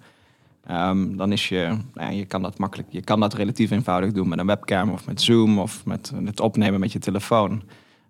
Um, 0.71 1.17
dan 1.17 1.31
is 1.31 1.49
je, 1.49 1.77
nou 1.93 2.13
je 2.13 2.25
kan 2.25 2.41
dat 2.41 2.57
makkelijk, 2.57 2.87
je 2.91 3.01
kan 3.01 3.19
dat 3.19 3.33
relatief 3.33 3.71
eenvoudig 3.71 4.11
doen 4.11 4.27
met 4.27 4.39
een 4.39 4.45
webcam 4.45 4.89
of 4.89 5.05
met 5.05 5.21
Zoom 5.21 5.59
of 5.59 5.85
met 5.85 6.11
het 6.25 6.39
opnemen 6.39 6.79
met 6.79 6.91
je 6.91 6.99
telefoon. 6.99 7.61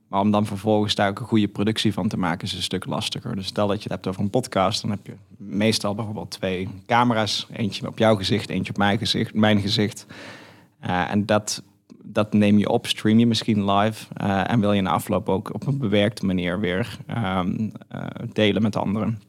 Maar 0.08 0.20
om 0.20 0.32
dan 0.32 0.46
vervolgens 0.46 0.96
daar 0.96 1.10
ook 1.10 1.20
een 1.20 1.26
goede 1.26 1.48
productie 1.48 1.94
van 1.94 2.08
te 2.08 2.18
maken 2.18 2.48
is 2.48 2.54
een 2.54 2.62
stuk 2.62 2.86
lastiger. 2.86 3.36
Dus 3.36 3.48
stel 3.48 3.68
dat 3.68 3.78
je 3.78 3.84
het 3.84 3.92
hebt 3.92 4.08
over 4.08 4.22
een 4.22 4.30
podcast, 4.30 4.82
dan 4.82 4.92
heb 4.92 5.06
je 5.06 5.14
meestal 5.38 5.96
bijvoorbeeld 5.96 6.32
twee 6.32 6.70
camera's. 6.86 7.48
Eentje 7.52 7.88
op 7.88 7.98
jouw 7.98 8.16
gezicht, 8.16 8.50
eentje 8.50 8.72
op 8.72 8.78
mijn 8.78 8.98
gezicht. 8.98 9.34
Mijn 9.34 9.62
gezicht. 9.62 10.06
Uh, 10.86 11.12
en 11.12 11.26
dat 11.26 11.64
dat 12.04 12.34
neem 12.34 12.58
je 12.58 12.70
op, 12.70 12.88
stream 12.88 13.20
je 13.20 13.28
misschien 13.28 13.72
live. 13.72 14.06
Uh, 14.22 14.52
en 14.52 14.60
wil 14.60 14.74
je 14.74 14.84
de 14.84 14.90
afloop 14.90 15.30
ook 15.30 15.54
op 15.54 15.68
een 15.68 15.78
bewerkte 15.78 16.26
manier 16.26 16.60
weer 16.60 16.98
um, 17.10 17.72
uh, 17.96 18.02
delen 18.34 18.62
met 18.62 18.76
anderen. 18.76 19.22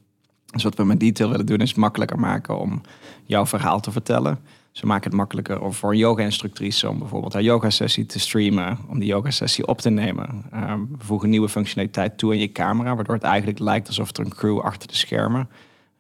Dus 0.53 0.63
wat 0.63 0.75
we 0.75 0.85
met 0.85 1.01
Detail 1.01 1.31
willen 1.31 1.47
doen 1.47 1.59
is 1.59 1.75
makkelijker 1.75 2.19
maken 2.19 2.59
om 2.59 2.81
jouw 3.25 3.47
verhaal 3.47 3.81
te 3.81 3.91
vertellen. 3.91 4.39
Ze 4.73 4.87
maken 4.87 5.05
het 5.11 5.19
makkelijker 5.19 5.73
voor 5.73 5.91
een 5.91 5.99
yoga-instructrice 5.99 6.89
om 6.89 6.99
bijvoorbeeld 6.99 7.33
haar 7.33 7.43
yoga-sessie 7.43 8.07
te 8.07 8.21
streamen, 8.21 8.79
om 8.89 8.99
die 8.99 9.09
yoga-sessie 9.09 9.67
op 9.67 9.81
te 9.81 9.91
nemen. 9.91 10.45
Um, 10.55 10.89
we 10.99 11.05
voegen 11.05 11.29
nieuwe 11.29 11.49
functionaliteit 11.49 12.19
toe 12.19 12.33
in 12.33 12.41
je 12.41 12.53
camera, 12.53 12.95
waardoor 12.95 13.15
het 13.15 13.25
eigenlijk 13.25 13.59
lijkt 13.59 13.87
alsof 13.87 14.17
er 14.17 14.25
een 14.25 14.35
crew 14.35 14.61
achter 14.61 14.89
de 14.89 14.95
schermen 14.95 15.49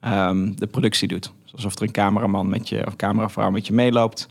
um, 0.00 0.56
de 0.56 0.66
productie 0.66 1.08
doet. 1.08 1.32
Alsof 1.52 1.74
er 1.74 1.82
een 1.82 1.90
cameraman 1.90 2.48
met 2.48 2.68
je 2.68 2.86
of 2.86 2.96
cameravrouw 2.96 3.50
met 3.50 3.66
je 3.66 3.72
meeloopt. 3.72 4.28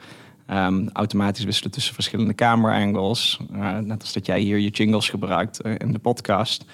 Um, 0.50 0.90
automatisch 0.94 1.44
wisselen 1.44 1.72
tussen 1.72 1.94
verschillende 1.94 2.36
camera-angles. 2.36 3.40
Uh, 3.54 3.78
net 3.78 4.02
als 4.02 4.14
dat 4.14 4.26
jij 4.26 4.40
hier 4.40 4.58
je 4.58 4.70
jingles 4.70 5.10
gebruikt 5.10 5.66
uh, 5.66 5.74
in 5.78 5.92
de 5.92 6.00
podcast. 6.00 6.66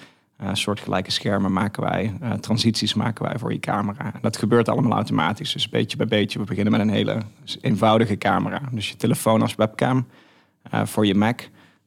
Uh, 0.42 0.48
soortgelijke 0.52 1.10
schermen 1.10 1.52
maken 1.52 1.82
wij, 1.82 2.12
transities 2.40 2.94
maken 2.94 3.24
wij 3.24 3.38
voor 3.38 3.52
je 3.52 3.58
camera. 3.58 4.04
En 4.04 4.20
dat 4.20 4.36
gebeurt 4.36 4.68
allemaal 4.68 4.92
automatisch, 4.92 5.52
dus 5.52 5.68
beetje 5.68 5.96
bij 5.96 6.06
beetje. 6.06 6.38
We 6.38 6.44
beginnen 6.44 6.72
met 6.72 6.80
een 6.80 6.90
hele 6.90 7.22
eenvoudige 7.60 8.18
camera. 8.18 8.60
Dus 8.72 8.88
je 8.88 8.96
telefoon 8.96 9.42
als 9.42 9.54
webcam 9.54 10.06
voor 10.84 11.06
je 11.06 11.14
Mac. 11.14 11.40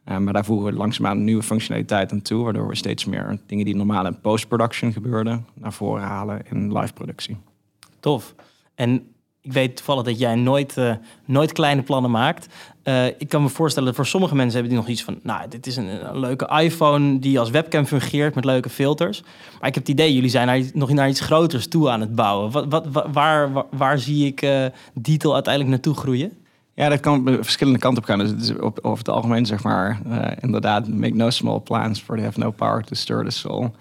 maar 0.03 0.33
daar 0.33 0.45
voegen 0.45 0.71
we 0.71 0.77
langzaamaan 0.77 1.23
nieuwe 1.23 1.43
functionaliteit 1.43 2.11
aan 2.11 2.21
toe, 2.21 2.43
waardoor 2.43 2.67
we 2.67 2.75
steeds 2.75 3.05
meer 3.05 3.39
dingen 3.45 3.65
die 3.65 3.75
normaal 3.75 4.05
in 4.05 4.19
post-production 4.19 4.93
gebeurden, 4.93 5.45
naar 5.53 5.73
voren 5.73 6.03
halen 6.03 6.41
in 6.49 6.77
live 6.77 6.93
productie. 6.93 7.37
Tof. 7.99 8.35
En 8.75 9.10
ik 9.41 9.53
weet 9.53 9.75
toevallig 9.75 10.03
dat 10.03 10.19
jij 10.19 10.35
nooit, 10.35 10.77
uh, 10.77 10.93
nooit 11.25 11.51
kleine 11.51 11.81
plannen 11.81 12.11
maakt. 12.11 12.47
Uh, 12.83 13.05
ik 13.05 13.29
kan 13.29 13.41
me 13.41 13.49
voorstellen 13.49 13.87
dat 13.87 13.97
voor 13.97 14.05
sommige 14.05 14.35
mensen 14.35 14.53
hebben 14.53 14.71
die 14.71 14.81
nog 14.81 14.89
iets 14.89 15.03
van... 15.03 15.19
nou, 15.23 15.47
dit 15.49 15.67
is 15.67 15.75
een, 15.75 16.19
leuke 16.19 16.59
iPhone 16.61 17.19
die 17.19 17.39
als 17.39 17.49
webcam 17.49 17.85
fungeert 17.85 18.35
met 18.35 18.45
leuke 18.45 18.69
filters. 18.69 19.21
Maar 19.59 19.69
ik 19.69 19.75
heb 19.75 19.83
het 19.83 19.87
idee, 19.87 20.13
jullie 20.13 20.29
zijn 20.29 20.71
nog 20.73 20.89
naar 20.91 21.09
iets 21.09 21.19
groters 21.19 21.67
toe 21.67 21.89
aan 21.89 21.99
het 22.01 22.15
bouwen. 22.15 22.51
Wat, 22.51 22.65
wat, 22.69 23.07
waar, 23.11 23.65
waar, 23.71 23.99
zie 23.99 24.25
ik 24.25 24.41
uh, 24.41 24.65
Detail 24.93 25.33
uiteindelijk 25.33 25.73
naartoe 25.73 25.95
groeien? 25.95 26.31
Ja, 26.73 26.89
dat 26.89 26.99
kan 26.99 27.37
verschillende 27.41 27.79
kanten 27.79 28.03
op 28.03 28.09
gaan. 28.09 28.19
Dus 28.19 28.29
het 28.29 28.41
is 28.41 28.55
op, 28.55 28.79
over 28.81 28.97
het 28.97 29.09
algemeen 29.09 29.45
zeg 29.45 29.63
maar 29.63 30.01
inderdaad... 30.39 30.87
make 30.87 31.15
no 31.15 31.29
small 31.29 31.59
plans 31.59 32.01
for 32.01 32.15
they 32.15 32.25
have 32.25 32.39
no 32.39 32.51
power 32.51 32.83
to 32.83 32.95
stir 32.95 33.23
the 33.23 33.31
soul... 33.31 33.71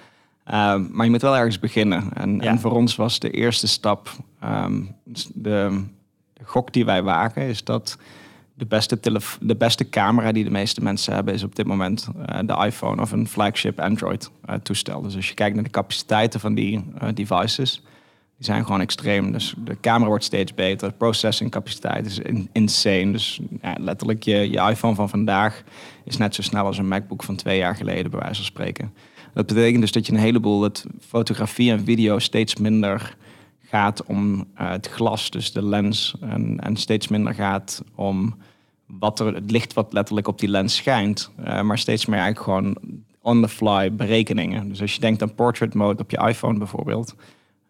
Um, 0.54 0.88
maar 0.92 1.04
je 1.04 1.10
moet 1.10 1.22
wel 1.22 1.36
ergens 1.36 1.58
beginnen. 1.58 2.12
En, 2.14 2.36
ja. 2.36 2.40
en 2.40 2.60
voor 2.60 2.72
ons 2.72 2.96
was 2.96 3.18
de 3.18 3.30
eerste 3.30 3.66
stap, 3.66 4.10
um, 4.44 4.96
de, 5.04 5.24
de, 5.34 5.82
gok 6.44 6.72
die 6.72 6.84
wij 6.84 7.02
wagen, 7.02 7.42
is 7.42 7.64
dat 7.64 7.98
de 8.54 8.66
beste, 8.66 8.98
de 9.40 9.56
beste 9.56 9.88
camera 9.88 10.32
die 10.32 10.44
de 10.44 10.50
meeste 10.50 10.82
mensen 10.82 11.14
hebben, 11.14 11.34
is 11.34 11.42
op 11.42 11.56
dit 11.56 11.66
moment 11.66 12.08
uh, 12.16 12.38
de 12.44 12.64
iPhone 12.66 13.02
of 13.02 13.12
een 13.12 13.28
flagship 13.28 13.80
Android 13.80 14.30
uh, 14.48 14.54
toestel. 14.54 15.02
Dus 15.02 15.16
als 15.16 15.28
je 15.28 15.34
kijkt 15.34 15.54
naar 15.54 15.64
de 15.64 15.70
capaciteiten 15.70 16.40
van 16.40 16.54
die 16.54 16.84
uh, 17.02 17.08
devices, 17.14 17.82
die 18.36 18.44
zijn 18.44 18.64
gewoon 18.64 18.80
extreem. 18.80 19.32
Dus 19.32 19.54
de 19.64 19.76
camera 19.80 20.08
wordt 20.08 20.24
steeds 20.24 20.54
beter, 20.54 20.88
de 20.88 20.94
processing 20.94 21.50
capaciteit 21.50 22.06
is 22.06 22.18
in, 22.18 22.48
insane. 22.52 23.12
Dus 23.12 23.40
ja, 23.62 23.74
letterlijk 23.78 24.22
je, 24.22 24.50
je 24.50 24.68
iPhone 24.70 24.94
van 24.94 25.08
vandaag 25.08 25.62
is 26.04 26.16
net 26.16 26.34
zo 26.34 26.42
snel 26.42 26.64
als 26.64 26.78
een 26.78 26.88
MacBook 26.88 27.22
van 27.22 27.36
twee 27.36 27.58
jaar 27.58 27.76
geleden, 27.76 28.10
bij 28.10 28.20
wijze 28.20 28.34
van 28.34 28.44
spreken. 28.44 28.92
Dat 29.34 29.46
betekent 29.46 29.80
dus 29.80 29.92
dat 29.92 30.06
je 30.06 30.12
een 30.12 30.18
heleboel, 30.18 30.62
het 30.62 30.86
fotografie 31.00 31.70
en 31.70 31.84
video 31.84 32.18
steeds 32.18 32.56
minder 32.56 33.16
gaat 33.60 34.04
om 34.04 34.34
uh, 34.34 34.70
het 34.70 34.86
glas, 34.86 35.30
dus 35.30 35.52
de 35.52 35.64
lens, 35.64 36.14
en, 36.20 36.60
en 36.60 36.76
steeds 36.76 37.08
minder 37.08 37.34
gaat 37.34 37.82
om 37.94 38.36
wat 38.86 39.20
er, 39.20 39.34
het 39.34 39.50
licht 39.50 39.72
wat 39.72 39.92
letterlijk 39.92 40.28
op 40.28 40.38
die 40.38 40.48
lens 40.48 40.76
schijnt, 40.76 41.30
uh, 41.40 41.60
maar 41.60 41.78
steeds 41.78 42.06
meer 42.06 42.18
eigenlijk 42.18 42.44
gewoon 42.44 42.76
on-the-fly 43.22 43.94
berekeningen. 43.94 44.68
Dus 44.68 44.80
als 44.80 44.94
je 44.94 45.00
denkt 45.00 45.22
aan 45.22 45.34
portrait 45.34 45.74
mode 45.74 46.02
op 46.02 46.10
je 46.10 46.26
iPhone 46.28 46.58
bijvoorbeeld, 46.58 47.14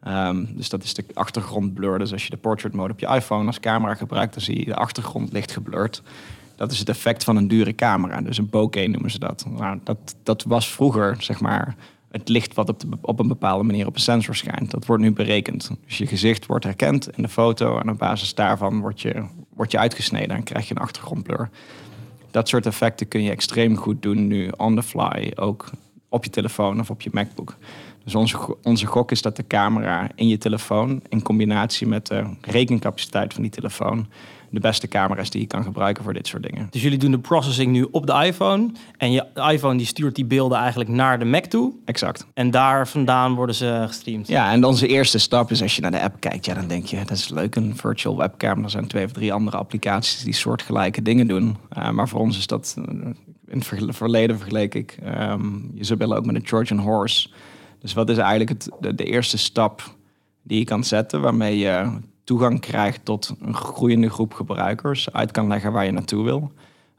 um, 0.09 0.49
dus 0.57 0.69
dat 0.69 0.83
is 0.83 0.95
de 0.95 1.05
achtergrondblur. 1.15 1.99
Dus 1.99 2.13
als 2.13 2.25
je 2.25 2.31
de 2.31 2.37
portrait 2.37 2.75
mode 2.75 2.93
op 2.93 3.01
je 3.01 3.07
iPhone 3.07 3.47
als 3.47 3.61
camera 3.61 3.95
gebruikt, 3.95 4.35
dan 4.35 4.43
zie 4.43 4.59
je 4.59 4.65
de 4.65 4.75
achtergrond 4.75 5.33
licht 5.33 5.53
geblurred. 5.53 6.03
Dat 6.61 6.73
is 6.73 6.79
het 6.79 6.89
effect 6.89 7.25
van 7.25 7.37
een 7.37 7.49
dure 7.49 7.75
camera. 7.75 8.21
Dus 8.21 8.39
een 8.39 8.51
bokeh 8.51 8.89
noemen 8.89 9.11
ze 9.11 9.19
dat. 9.19 9.47
Nou, 9.57 9.79
dat, 9.85 10.17
dat 10.23 10.43
was 10.43 10.73
vroeger, 10.73 11.17
zeg 11.19 11.41
maar, 11.41 11.77
het 12.11 12.29
licht 12.29 12.55
wat 12.55 12.69
op, 12.69 12.83
op 13.01 13.19
een 13.21 13.29
bepaalde 13.29 13.65
manier 13.65 13.87
op 13.87 13.95
een 13.95 14.01
sensor 14.01 14.35
schijnt. 14.35 14.71
Dat 14.71 14.87
wordt 14.87 15.03
nu 15.03 15.13
berekend. 15.13 15.71
Dus 15.87 15.99
je 15.99 16.07
gezicht 16.07 16.47
wordt 16.47 16.65
herkend 16.65 17.17
in 17.17 17.23
de 17.23 17.29
foto 17.29 17.79
en 17.79 17.91
op 17.91 17.99
basis 17.99 18.35
daarvan 18.35 18.81
word 18.81 19.01
je, 19.01 19.25
word 19.55 19.71
je 19.71 19.79
uitgesneden 19.79 20.37
en 20.37 20.43
krijg 20.43 20.69
je 20.69 20.75
een 20.75 20.83
achtergrondblur. 20.83 21.51
Dat 22.31 22.49
soort 22.49 22.67
effecten 22.67 23.09
kun 23.09 23.23
je 23.23 23.31
extreem 23.31 23.77
goed 23.77 24.03
doen 24.03 24.27
nu 24.27 24.49
on 24.57 24.75
the 24.77 24.83
fly, 24.83 25.33
ook 25.35 25.71
op 26.09 26.25
je 26.25 26.31
telefoon 26.31 26.81
of 26.81 26.91
op 26.91 27.01
je 27.01 27.11
MacBook. 27.13 27.57
Dus 28.05 28.15
onze, 28.15 28.57
onze 28.63 28.87
gok 28.87 29.11
is 29.11 29.23
dat 29.23 29.37
de 29.37 29.47
camera 29.47 30.09
in 30.15 30.29
je 30.29 30.39
telefoon 30.39 31.03
in 31.09 31.23
combinatie 31.23 31.87
met 31.87 32.07
de 32.07 32.25
rekencapaciteit 32.41 33.33
van 33.35 33.43
die 33.43 33.53
telefoon 33.53 34.07
de 34.51 34.61
beste 34.61 34.89
camera's 34.89 35.31
die 35.31 35.41
je 35.41 35.47
kan 35.47 35.63
gebruiken 35.63 36.05
voor 36.05 36.13
dit 36.13 36.27
soort 36.27 36.43
dingen. 36.43 36.67
Dus 36.71 36.83
jullie 36.83 36.99
doen 36.99 37.11
de 37.11 37.19
processing 37.19 37.73
nu 37.73 37.87
op 37.91 38.07
de 38.07 38.13
iPhone. 38.13 38.71
En 38.97 39.13
je 39.13 39.27
iPhone 39.51 39.77
die 39.77 39.87
stuurt 39.87 40.15
die 40.15 40.25
beelden 40.25 40.59
eigenlijk 40.59 40.91
naar 40.91 41.19
de 41.19 41.25
Mac 41.25 41.45
toe. 41.45 41.73
Exact. 41.85 42.27
En 42.35 42.51
daar 42.51 42.89
vandaan 42.89 43.35
worden 43.35 43.55
ze 43.55 43.85
gestreamd. 43.87 44.29
Ja, 44.29 44.53
en 44.53 44.65
onze 44.65 44.87
eerste 44.87 45.19
stap 45.19 45.51
is 45.51 45.63
als 45.63 45.77
je 45.77 45.83
naar 45.83 45.91
de 45.91 46.03
app 46.03 46.21
kijkt, 46.21 46.45
ja, 46.45 46.55
dan 46.55 46.69
denk 46.69 46.87
je, 46.87 46.97
dat 46.97 47.11
is 47.11 47.29
leuk, 47.29 47.55
een 47.55 47.77
virtual 47.77 48.17
webcam. 48.17 48.65
Er 48.65 48.71
zijn 48.71 48.87
twee 48.87 49.05
of 49.05 49.13
drie 49.13 49.33
andere 49.33 49.57
applicaties 49.57 50.23
die 50.23 50.35
soortgelijke 50.35 51.03
dingen 51.03 51.27
doen. 51.27 51.57
Uh, 51.79 51.91
maar 51.91 52.09
voor 52.09 52.21
ons 52.21 52.39
is 52.39 52.47
dat, 52.47 52.77
uh, 52.79 52.85
in 53.47 53.59
het 53.59 53.97
verleden 53.97 54.37
vergeleek 54.37 54.75
ik 54.75 54.99
um, 55.31 55.71
je 55.75 55.97
willen 55.97 56.17
ook 56.17 56.27
met 56.27 56.35
een 56.35 56.43
Trojan 56.43 56.79
horse. 56.79 57.29
Dus 57.81 57.93
wat 57.93 58.09
is 58.09 58.19
eigenlijk 58.19 58.51
het, 58.51 58.69
de, 58.81 58.95
de 58.95 59.05
eerste 59.05 59.39
stap 59.39 59.95
die 60.43 60.59
je 60.59 60.65
kan 60.65 60.85
zetten 60.85 61.21
waarmee 61.21 61.59
je 61.59 61.99
toegang 62.31 62.61
krijgt 62.61 63.05
tot 63.05 63.35
een 63.41 63.55
groeiende 63.55 64.11
groep 64.11 64.35
gebruikers, 64.35 65.13
uit 65.13 65.31
kan 65.31 65.49
leggen 65.49 65.73
waar 65.73 65.85
je 65.85 65.91
naartoe 65.91 66.25
wil. 66.25 66.53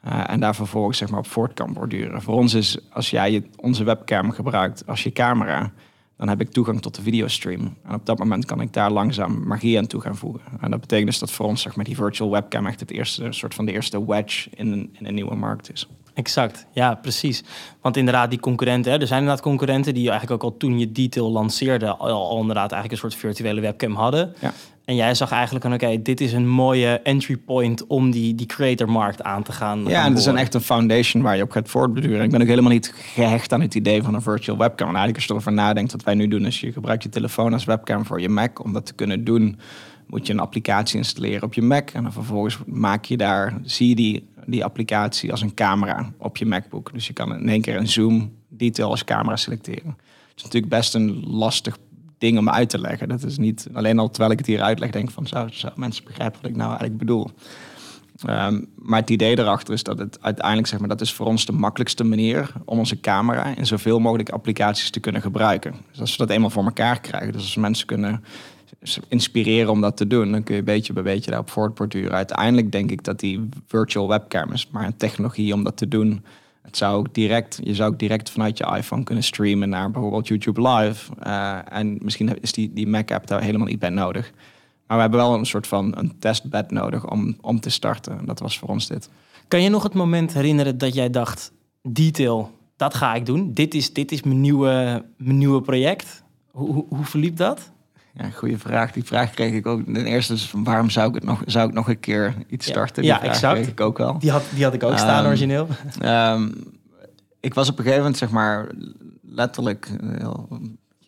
Uh, 0.07 0.23
en 0.29 0.39
daar 0.39 0.55
vervolgens 0.55 0.97
zeg 0.97 1.09
maar, 1.09 1.19
op 1.19 1.27
voort 1.27 1.53
kan 1.53 1.73
borduren. 1.73 2.21
Voor 2.21 2.33
ons 2.33 2.53
is, 2.53 2.77
als 2.89 3.09
jij 3.09 3.31
je, 3.31 3.43
onze 3.55 3.83
webcam 3.83 4.31
gebruikt 4.31 4.87
als 4.87 5.03
je 5.03 5.11
camera, 5.11 5.71
dan 6.17 6.29
heb 6.29 6.41
ik 6.41 6.51
toegang 6.51 6.81
tot 6.81 6.95
de 6.95 7.01
videostream. 7.01 7.75
En 7.83 7.93
op 7.93 8.05
dat 8.05 8.19
moment 8.19 8.45
kan 8.45 8.61
ik 8.61 8.73
daar 8.73 8.91
langzaam 8.91 9.47
magie 9.47 9.77
aan 9.77 9.87
toe 9.87 10.01
gaan 10.01 10.15
voegen. 10.15 10.41
En 10.59 10.71
dat 10.71 10.79
betekent 10.79 11.07
dus 11.07 11.19
dat 11.19 11.31
voor 11.31 11.45
ons 11.45 11.61
zeg 11.61 11.75
maar, 11.75 11.85
die 11.85 11.95
virtual 11.95 12.31
webcam 12.31 12.65
echt 12.65 12.79
het 12.79 12.91
eerste 12.91 13.27
soort 13.29 13.53
van 13.53 13.65
de 13.65 13.71
eerste 13.71 14.05
wedge 14.05 14.49
in 14.53 14.71
een, 14.71 14.89
in 14.99 15.05
een 15.05 15.13
nieuwe 15.13 15.35
markt 15.35 15.71
is. 15.71 15.87
Exact, 16.13 16.65
ja, 16.73 16.95
precies. 16.95 17.43
Want 17.81 17.97
inderdaad, 17.97 18.29
die 18.29 18.39
concurrenten, 18.39 18.91
hè, 18.91 18.99
er 18.99 19.07
zijn 19.07 19.19
inderdaad 19.19 19.43
concurrenten 19.43 19.93
die 19.93 20.09
eigenlijk 20.09 20.43
ook 20.43 20.51
al 20.51 20.57
toen 20.57 20.79
je 20.79 20.91
detail 20.91 21.31
lanceerde, 21.31 21.95
al, 21.95 22.29
al 22.29 22.39
inderdaad 22.39 22.71
eigenlijk 22.71 22.91
een 22.91 23.09
soort 23.09 23.21
virtuele 23.21 23.61
webcam 23.61 23.95
hadden. 23.95 24.35
Ja. 24.39 24.53
En 24.85 24.95
jij 24.95 25.15
zag 25.15 25.31
eigenlijk 25.31 25.65
van, 25.65 25.73
oké, 25.73 26.01
dit 26.01 26.21
is 26.21 26.33
een 26.33 26.47
mooie 26.47 26.99
entry 27.03 27.37
point 27.37 27.87
om 27.87 28.11
die, 28.11 28.35
die 28.35 28.45
creatormarkt 28.45 29.23
aan 29.23 29.43
te 29.43 29.51
gaan. 29.51 29.83
Ja, 29.83 30.03
en 30.03 30.09
het 30.09 30.19
is 30.19 30.25
een 30.25 30.37
echt 30.37 30.53
een 30.53 30.61
foundation 30.61 31.23
waar 31.23 31.35
je 31.35 31.43
op 31.43 31.51
gaat 31.51 31.69
voortbeduren. 31.69 32.23
Ik 32.23 32.31
ben 32.31 32.41
ook 32.41 32.47
helemaal 32.47 32.71
niet 32.71 32.93
gehecht 32.95 33.53
aan 33.53 33.61
het 33.61 33.75
idee 33.75 34.03
van 34.03 34.13
een 34.13 34.21
virtual 34.21 34.57
webcam. 34.57 34.87
En 34.87 34.95
eigenlijk 34.95 35.15
als 35.15 35.25
je 35.25 35.31
erover 35.31 35.53
nadenkt, 35.53 35.91
wat 35.91 36.03
wij 36.03 36.13
nu 36.13 36.27
doen, 36.27 36.45
is 36.45 36.59
je 36.59 36.71
gebruikt 36.71 37.03
je 37.03 37.09
telefoon 37.09 37.53
als 37.53 37.63
webcam 37.63 38.05
voor 38.05 38.21
je 38.21 38.29
Mac. 38.29 38.63
Om 38.63 38.73
dat 38.73 38.85
te 38.85 38.93
kunnen 38.93 39.23
doen, 39.23 39.59
moet 40.07 40.27
je 40.27 40.33
een 40.33 40.39
applicatie 40.39 40.97
installeren 40.97 41.43
op 41.43 41.53
je 41.53 41.61
Mac. 41.61 41.89
En 41.89 42.03
dan 42.03 42.13
vervolgens 42.13 42.57
maak 42.65 43.05
je 43.05 43.17
daar, 43.17 43.59
zie 43.63 43.89
je 43.89 43.95
die, 43.95 44.27
die 44.45 44.63
applicatie 44.63 45.31
als 45.31 45.41
een 45.41 45.53
camera 45.53 46.11
op 46.17 46.37
je 46.37 46.45
MacBook. 46.45 46.93
Dus 46.93 47.07
je 47.07 47.13
kan 47.13 47.35
in 47.35 47.49
één 47.49 47.61
keer 47.61 47.75
een 47.75 47.87
zoom 47.87 48.31
detail 48.47 48.89
als 48.89 49.03
camera 49.03 49.35
selecteren. 49.35 49.97
Het 50.29 50.37
is 50.37 50.43
natuurlijk 50.43 50.73
best 50.73 50.93
een 50.93 51.23
lastig 51.27 51.77
ding 52.21 52.37
om 52.37 52.49
uit 52.49 52.69
te 52.69 52.79
leggen. 52.79 53.09
Dat 53.09 53.23
is 53.23 53.37
niet 53.37 53.67
alleen 53.73 53.99
al 53.99 54.09
terwijl 54.09 54.31
ik 54.31 54.37
het 54.37 54.47
hier 54.47 54.61
uitleg, 54.61 54.89
denk 54.89 55.11
van 55.11 55.27
zou, 55.27 55.49
mensen 55.75 56.03
begrijpen 56.03 56.41
wat 56.41 56.49
ik 56.49 56.57
nou 56.57 56.69
eigenlijk 56.69 56.99
bedoel. 56.99 57.29
Um, 58.29 58.67
maar 58.75 58.99
het 58.99 59.09
idee 59.09 59.39
erachter 59.39 59.73
is 59.73 59.83
dat 59.83 59.99
het 59.99 60.17
uiteindelijk, 60.21 60.67
zeg 60.67 60.79
maar, 60.79 60.87
dat 60.87 61.01
is 61.01 61.13
voor 61.13 61.25
ons 61.25 61.45
de 61.45 61.51
makkelijkste 61.51 62.03
manier 62.03 62.53
om 62.65 62.77
onze 62.77 62.99
camera 62.99 63.55
in 63.55 63.65
zoveel 63.65 63.99
mogelijk 63.99 64.29
applicaties 64.29 64.89
te 64.89 64.99
kunnen 64.99 65.21
gebruiken. 65.21 65.75
Dus 65.91 65.99
als 65.99 66.11
we 66.11 66.17
dat 66.17 66.29
eenmaal 66.29 66.49
voor 66.49 66.63
elkaar 66.63 66.99
krijgen, 66.99 67.31
dus 67.31 67.41
als 67.41 67.55
mensen 67.55 67.87
kunnen 67.87 68.23
inspireren 69.07 69.71
om 69.71 69.81
dat 69.81 69.97
te 69.97 70.07
doen, 70.07 70.31
dan 70.31 70.43
kun 70.43 70.55
je 70.55 70.63
beetje 70.63 70.93
bij 70.93 71.03
beetje 71.03 71.29
daarop 71.29 71.49
voortborduren. 71.49 72.11
Uiteindelijk 72.11 72.71
denk 72.71 72.91
ik 72.91 73.03
dat 73.03 73.19
die 73.19 73.49
virtual 73.67 74.07
webcam 74.07 74.51
is 74.51 74.67
maar 74.71 74.85
een 74.85 74.97
technologie 74.97 75.53
om 75.53 75.63
dat 75.63 75.77
te 75.77 75.87
doen 75.87 76.23
het 76.61 76.77
zou 76.77 76.97
ook 76.97 77.13
direct, 77.13 77.59
je 77.63 77.75
zou 77.75 77.91
ook 77.91 77.99
direct 77.99 78.29
vanuit 78.29 78.57
je 78.57 78.75
iPhone 78.77 79.03
kunnen 79.03 79.23
streamen 79.23 79.69
naar 79.69 79.91
bijvoorbeeld 79.91 80.27
YouTube 80.27 80.69
Live. 80.69 81.11
Uh, 81.23 81.59
en 81.69 81.97
misschien 82.01 82.41
is 82.41 82.51
die, 82.51 82.73
die 82.73 82.87
Mac-app 82.87 83.27
daar 83.27 83.41
helemaal 83.41 83.67
niet 83.67 83.79
bij 83.79 83.89
nodig. 83.89 84.31
Maar 84.87 84.97
we 84.97 85.01
hebben 85.01 85.19
wel 85.19 85.33
een 85.33 85.45
soort 85.45 85.67
van 85.67 85.97
een 85.97 86.19
testbed 86.19 86.71
nodig 86.71 87.09
om, 87.09 87.37
om 87.41 87.59
te 87.59 87.69
starten. 87.69 88.19
En 88.19 88.25
dat 88.25 88.39
was 88.39 88.59
voor 88.59 88.69
ons 88.69 88.87
dit. 88.87 89.09
Kan 89.47 89.61
je 89.61 89.69
nog 89.69 89.83
het 89.83 89.93
moment 89.93 90.33
herinneren 90.33 90.77
dat 90.77 90.93
jij 90.93 91.09
dacht, 91.09 91.51
detail, 91.81 92.51
dat 92.75 92.93
ga 92.93 93.13
ik 93.13 93.25
doen. 93.25 93.53
Dit 93.53 93.73
is, 93.73 93.93
dit 93.93 94.11
is 94.11 94.23
mijn, 94.23 94.41
nieuwe, 94.41 95.05
mijn 95.17 95.37
nieuwe 95.37 95.61
project. 95.61 96.23
Hoe, 96.51 96.73
hoe, 96.73 96.85
hoe 96.89 97.05
verliep 97.05 97.37
dat? 97.37 97.71
Ja, 98.13 98.29
goede 98.29 98.57
vraag. 98.57 98.91
Die 98.91 99.03
vraag 99.03 99.31
kreeg 99.31 99.53
ik 99.53 99.65
ook. 99.65 99.83
Ten 99.85 100.05
eerste 100.05 100.33
is 100.33 100.53
waarom 100.55 100.89
zou 100.89 101.07
ik 101.07 101.15
het 101.15 101.23
nog, 101.23 101.41
zou 101.45 101.67
ik 101.67 101.73
nog 101.73 101.87
een 101.87 101.99
keer 101.99 102.33
iets 102.47 102.67
starten? 102.67 103.03
Ja, 103.03 103.21
exact. 103.21 103.53
Kreeg 103.53 103.67
ik 103.67 103.81
ook 103.81 103.97
wel. 103.97 104.19
Die 104.19 104.31
had, 104.31 104.43
die 104.55 104.63
had 104.63 104.73
ik 104.73 104.83
ook 104.83 104.97
staan 104.97 105.19
um, 105.19 105.27
origineel. 105.27 105.67
Um, 106.03 106.53
ik 107.39 107.53
was 107.53 107.69
op 107.69 107.77
een 107.77 107.83
gegeven 107.83 108.03
moment, 108.03 108.19
zeg 108.19 108.29
maar, 108.29 108.67
letterlijk, 109.21 109.89
een 109.99 110.17
heel 110.17 110.47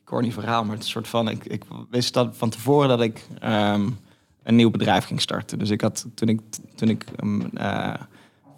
corny 0.03 0.31
verhaal, 0.31 0.63
maar 0.63 0.75
het 0.75 0.83
is 0.83 0.89
soort 0.89 1.07
van, 1.07 1.29
ik, 1.29 1.45
ik 1.45 1.63
wist 1.89 2.13
dat 2.13 2.37
van 2.37 2.49
tevoren 2.49 2.89
dat 2.89 3.01
ik 3.01 3.27
um, 3.43 3.97
een 4.43 4.55
nieuw 4.55 4.71
bedrijf 4.71 5.05
ging 5.05 5.21
starten. 5.21 5.59
Dus 5.59 5.69
ik 5.69 5.81
had, 5.81 6.05
toen 6.13 6.29
ik, 6.29 6.39
toen 6.75 6.89
ik 6.89 7.05
uh, 7.53 7.93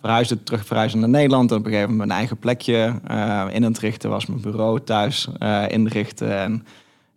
verhuisde, 0.01 0.43
terug 0.43 0.65
verhuisde 0.65 0.97
naar 0.97 1.09
Nederland, 1.09 1.51
op 1.51 1.57
een 1.57 1.63
gegeven 1.65 1.89
moment 1.89 2.07
mijn 2.07 2.19
eigen 2.19 2.37
plekje 2.37 2.99
uh, 3.11 3.45
in 3.51 3.63
het 3.63 3.79
richten 3.79 4.09
was, 4.09 4.25
mijn 4.25 4.41
bureau 4.41 4.83
thuis 4.83 5.27
uh, 5.39 5.63
inrichten 5.67 6.37
en 6.39 6.65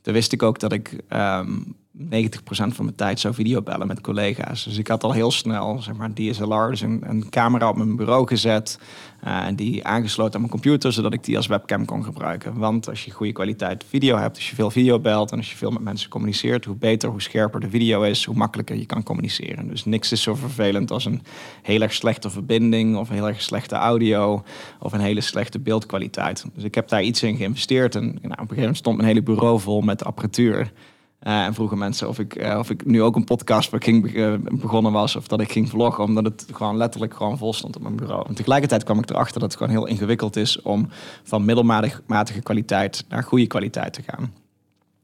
toen 0.09 0.17
wist 0.17 0.33
ik 0.33 0.43
ook 0.43 0.59
dat 0.59 0.73
ik 0.73 0.97
um, 1.13 1.77
90% 2.01 2.07
van 2.49 2.85
mijn 2.85 2.95
tijd 2.95 3.21
zou 3.21 3.35
videobellen 3.35 3.87
met 3.87 4.01
collega's. 4.01 4.65
Dus 4.65 4.79
ik 4.79 4.89
had 4.89 5.05
al 5.05 5.13
heel 5.13 5.31
snel 5.31 5.83
zeg 5.83 5.95
maar, 5.95 6.13
DSLR, 6.13 6.71
dus 6.71 6.81
een, 6.81 7.03
een 7.07 7.29
camera 7.29 7.69
op 7.69 7.77
mijn 7.77 7.97
bureau 7.97 8.27
gezet. 8.27 8.79
Uh, 9.25 9.47
die 9.55 9.85
aangesloten 9.85 10.35
aan 10.35 10.41
mijn 10.41 10.53
computer, 10.53 10.93
zodat 10.93 11.13
ik 11.13 11.25
die 11.25 11.37
als 11.37 11.47
webcam 11.47 11.85
kon 11.85 12.05
gebruiken. 12.05 12.59
Want 12.59 12.89
als 12.89 13.05
je 13.05 13.11
goede 13.11 13.33
kwaliteit 13.33 13.85
video 13.89 14.17
hebt, 14.17 14.37
als 14.37 14.49
je 14.51 14.55
veel 14.55 14.71
video 14.71 15.01
belt 15.01 15.33
en 15.33 15.37
als 15.37 15.51
je 15.51 15.57
veel 15.57 15.71
met 15.71 15.83
mensen 15.83 16.11
communiceert, 16.11 16.65
hoe 16.65 16.77
beter, 16.77 17.09
hoe 17.09 17.23
scherper 17.23 17.61
de 17.61 17.71
video 17.71 18.03
is, 18.03 18.25
hoe 18.25 18.37
makkelijker 18.37 18.77
je 18.77 18.87
kan 18.87 19.03
communiceren. 19.03 19.69
Dus 19.69 19.85
niks 19.85 20.13
is 20.13 20.23
zo 20.23 20.35
vervelend 20.35 20.91
als 20.91 21.05
een 21.05 21.23
heel 21.63 21.81
erg 21.81 21.93
slechte 21.93 22.31
verbinding 22.31 22.97
of 22.97 23.09
een 23.09 23.15
heel 23.15 23.29
erg 23.29 23.43
slechte 23.43 23.75
audio 23.75 24.43
of 24.79 24.93
een 24.93 25.01
hele 25.01 25.21
slechte 25.21 25.59
beeldkwaliteit. 25.59 26.45
Dus 26.55 26.65
ik 26.65 26.75
heb 26.75 26.89
daar 26.89 27.03
iets 27.03 27.23
in 27.23 27.37
geïnvesteerd 27.37 27.95
en 27.95 28.05
nou, 28.05 28.15
op 28.15 28.31
een 28.31 28.37
gegeven 28.37 28.57
moment 28.57 28.77
stond 28.77 28.97
mijn 28.97 29.09
hele 29.09 29.23
bureau 29.23 29.61
vol 29.61 29.81
met 29.81 30.05
apparatuur. 30.05 30.73
Uh, 31.23 31.45
en 31.45 31.55
vroegen 31.55 31.79
mensen 31.79 32.09
of 32.09 32.19
ik, 32.19 32.37
uh, 32.37 32.59
of 32.59 32.71
ik 32.71 32.85
nu 32.85 33.03
ook 33.03 33.17
een 33.17 33.25
podcast 33.25 33.71
ging, 33.79 34.15
uh, 34.15 34.35
begonnen 34.41 34.93
was 34.93 35.17
of 35.17 35.29
dat 35.29 35.41
ik 35.41 35.53
ging 35.53 35.69
vloggen, 35.69 36.05
omdat 36.05 36.25
het 36.25 36.47
gewoon 36.53 36.77
letterlijk 36.77 37.15
gewoon 37.15 37.39
vol 37.39 37.53
stond 37.53 37.77
op 37.77 37.83
mijn 37.83 37.97
bureau. 37.97 38.25
En 38.29 38.35
tegelijkertijd 38.35 38.85
kwam 38.85 38.99
ik 38.99 39.11
erachter 39.11 39.41
dat 39.41 39.49
het 39.53 39.59
gewoon 39.59 39.73
heel 39.73 39.87
ingewikkeld 39.87 40.37
is 40.37 40.63
om 40.63 40.89
van 41.23 41.45
middelmatige 41.45 42.41
kwaliteit 42.43 43.05
naar 43.09 43.23
goede 43.23 43.47
kwaliteit 43.47 43.93
te 43.93 44.03
gaan. 44.07 44.33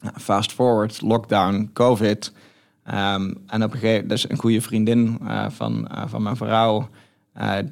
Nou, 0.00 0.18
fast 0.18 0.52
forward, 0.52 1.00
lockdown, 1.00 1.70
COVID. 1.72 2.32
Um, 2.86 2.94
en 3.46 3.62
op 3.62 3.72
een 3.72 3.78
gegeven 3.78 3.90
moment, 3.90 4.08
dus 4.08 4.30
een 4.30 4.38
goede 4.38 4.60
vriendin 4.60 5.18
van, 5.48 5.88
van 6.06 6.22
mijn 6.22 6.36
vrouw 6.36 6.88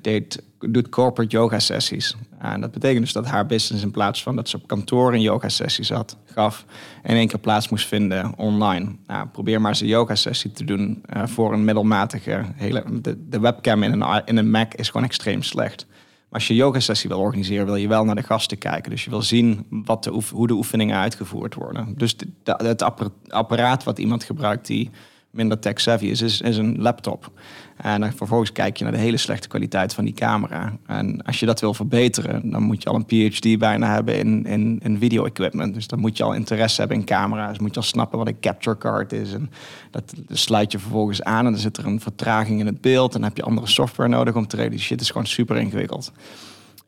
deed 0.02 0.42
doet 0.68 0.88
corporate 0.88 1.30
yoga 1.30 1.58
sessies. 1.58 2.16
En 2.38 2.60
dat 2.60 2.70
betekent 2.70 3.00
dus 3.00 3.12
dat 3.12 3.26
haar 3.26 3.46
business 3.46 3.84
in 3.84 3.90
plaats 3.90 4.22
van 4.22 4.36
dat 4.36 4.48
ze 4.48 4.56
op 4.56 4.66
kantoor 4.66 5.12
een 5.12 5.20
yoga 5.20 5.48
sessie 5.48 5.84
zat, 5.84 6.16
gaf, 6.24 6.64
in 7.02 7.16
één 7.16 7.28
keer 7.28 7.38
plaats 7.38 7.68
moest 7.68 7.86
vinden 7.86 8.32
online. 8.36 8.96
Nou, 9.06 9.26
probeer 9.26 9.60
maar 9.60 9.70
eens 9.70 9.80
een 9.80 9.86
yoga 9.86 10.14
sessie 10.14 10.52
te 10.52 10.64
doen 10.64 11.02
uh, 11.16 11.26
voor 11.26 11.52
een 11.52 11.64
middelmatige 11.64 12.44
hele. 12.54 12.84
De, 13.28 13.40
webcam 13.40 13.82
in 13.82 14.00
een, 14.00 14.22
in 14.24 14.36
een 14.36 14.50
Mac 14.50 14.74
is 14.74 14.86
gewoon 14.86 15.06
extreem 15.06 15.42
slecht. 15.42 15.86
Maar 15.88 16.40
als 16.40 16.48
je 16.48 16.54
yoga 16.54 16.80
sessie 16.80 17.08
wil 17.08 17.18
organiseren, 17.18 17.66
wil 17.66 17.76
je 17.76 17.88
wel 17.88 18.04
naar 18.04 18.14
de 18.14 18.22
gasten 18.22 18.58
kijken. 18.58 18.90
Dus 18.90 19.04
je 19.04 19.10
wil 19.10 19.22
zien 19.22 19.66
wat 19.70 20.04
de 20.04 20.22
hoe 20.32 20.46
de 20.46 20.54
oefeningen 20.54 20.96
uitgevoerd 20.96 21.54
worden. 21.54 21.94
Dus 21.96 22.16
het 22.44 22.82
apparaat 23.28 23.84
wat 23.84 23.98
iemand 23.98 24.24
gebruikt 24.24 24.66
die 24.66 24.90
minder 25.32 25.58
tech-savvy 25.58 26.06
is, 26.06 26.22
is, 26.22 26.40
is 26.40 26.56
een 26.56 26.76
laptop. 26.78 27.30
En 27.76 28.00
dan 28.00 28.12
vervolgens 28.12 28.52
kijk 28.52 28.76
je 28.76 28.84
naar 28.84 28.92
de 28.92 28.98
hele 28.98 29.16
slechte 29.16 29.48
kwaliteit 29.48 29.94
van 29.94 30.04
die 30.04 30.14
camera. 30.14 30.76
En 30.86 31.22
als 31.22 31.40
je 31.40 31.46
dat 31.46 31.60
wil 31.60 31.74
verbeteren, 31.74 32.50
dan 32.50 32.62
moet 32.62 32.82
je 32.82 32.88
al 32.88 32.94
een 32.94 33.04
PhD 33.04 33.58
bijna 33.58 33.94
hebben 33.94 34.18
in, 34.18 34.46
in, 34.46 34.80
in 34.82 34.98
video-equipment. 34.98 35.74
Dus 35.74 35.86
dan 35.86 35.98
moet 35.98 36.16
je 36.16 36.22
al 36.22 36.34
interesse 36.34 36.80
hebben 36.80 36.98
in 36.98 37.04
camera's. 37.04 37.58
Moet 37.58 37.74
je 37.74 37.80
al 37.80 37.86
snappen 37.86 38.18
wat 38.18 38.26
een 38.26 38.40
capture 38.40 38.78
card 38.78 39.12
is. 39.12 39.32
En 39.32 39.50
dat 39.90 40.14
sluit 40.28 40.72
je 40.72 40.78
vervolgens 40.78 41.22
aan 41.22 41.46
en 41.46 41.52
dan 41.52 41.60
zit 41.60 41.76
er 41.76 41.86
een 41.86 42.00
vertraging 42.00 42.60
in 42.60 42.66
het 42.66 42.80
beeld. 42.80 43.14
En 43.14 43.20
dan 43.20 43.28
heb 43.28 43.36
je 43.36 43.42
andere 43.42 43.66
software 43.66 44.08
nodig 44.08 44.34
om 44.34 44.46
te 44.46 44.56
realiseren. 44.56 44.78
Die 44.78 44.86
shit 44.86 45.00
is 45.00 45.10
gewoon 45.10 45.26
super 45.26 45.56
ingewikkeld. 45.56 46.12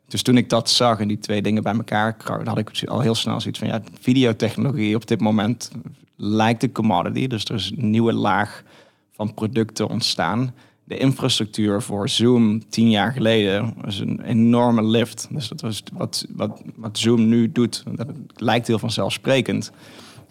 Dus 0.07 0.21
toen 0.21 0.37
ik 0.37 0.49
dat 0.49 0.69
zag 0.69 0.99
en 0.99 1.07
die 1.07 1.19
twee 1.19 1.41
dingen 1.41 1.63
bij 1.63 1.73
elkaar, 1.73 2.15
had 2.43 2.57
ik 2.57 2.83
al 2.85 3.01
heel 3.01 3.15
snel 3.15 3.41
zoiets 3.41 3.59
van 3.59 3.67
ja, 3.67 3.81
videotechnologie 4.01 4.95
op 4.95 5.07
dit 5.07 5.19
moment 5.19 5.71
lijkt 6.15 6.63
een 6.63 6.71
commodity. 6.71 7.27
Dus 7.27 7.45
er 7.45 7.55
is 7.55 7.71
een 7.77 7.89
nieuwe 7.89 8.13
laag 8.13 8.63
van 9.11 9.33
producten 9.33 9.89
ontstaan. 9.89 10.53
De 10.83 10.97
infrastructuur 10.97 11.81
voor 11.81 12.09
Zoom 12.09 12.69
tien 12.69 12.89
jaar 12.89 13.11
geleden 13.11 13.73
was 13.81 13.99
een 13.99 14.21
enorme 14.21 14.83
lift. 14.83 15.27
Dus 15.31 15.47
dat 15.47 15.61
was 15.61 15.83
wat, 15.93 16.25
wat, 16.29 16.61
wat 16.75 16.97
Zoom 16.97 17.27
nu 17.27 17.51
doet. 17.51 17.83
Dat 17.95 18.07
lijkt 18.35 18.67
heel 18.67 18.79
vanzelfsprekend. 18.79 19.71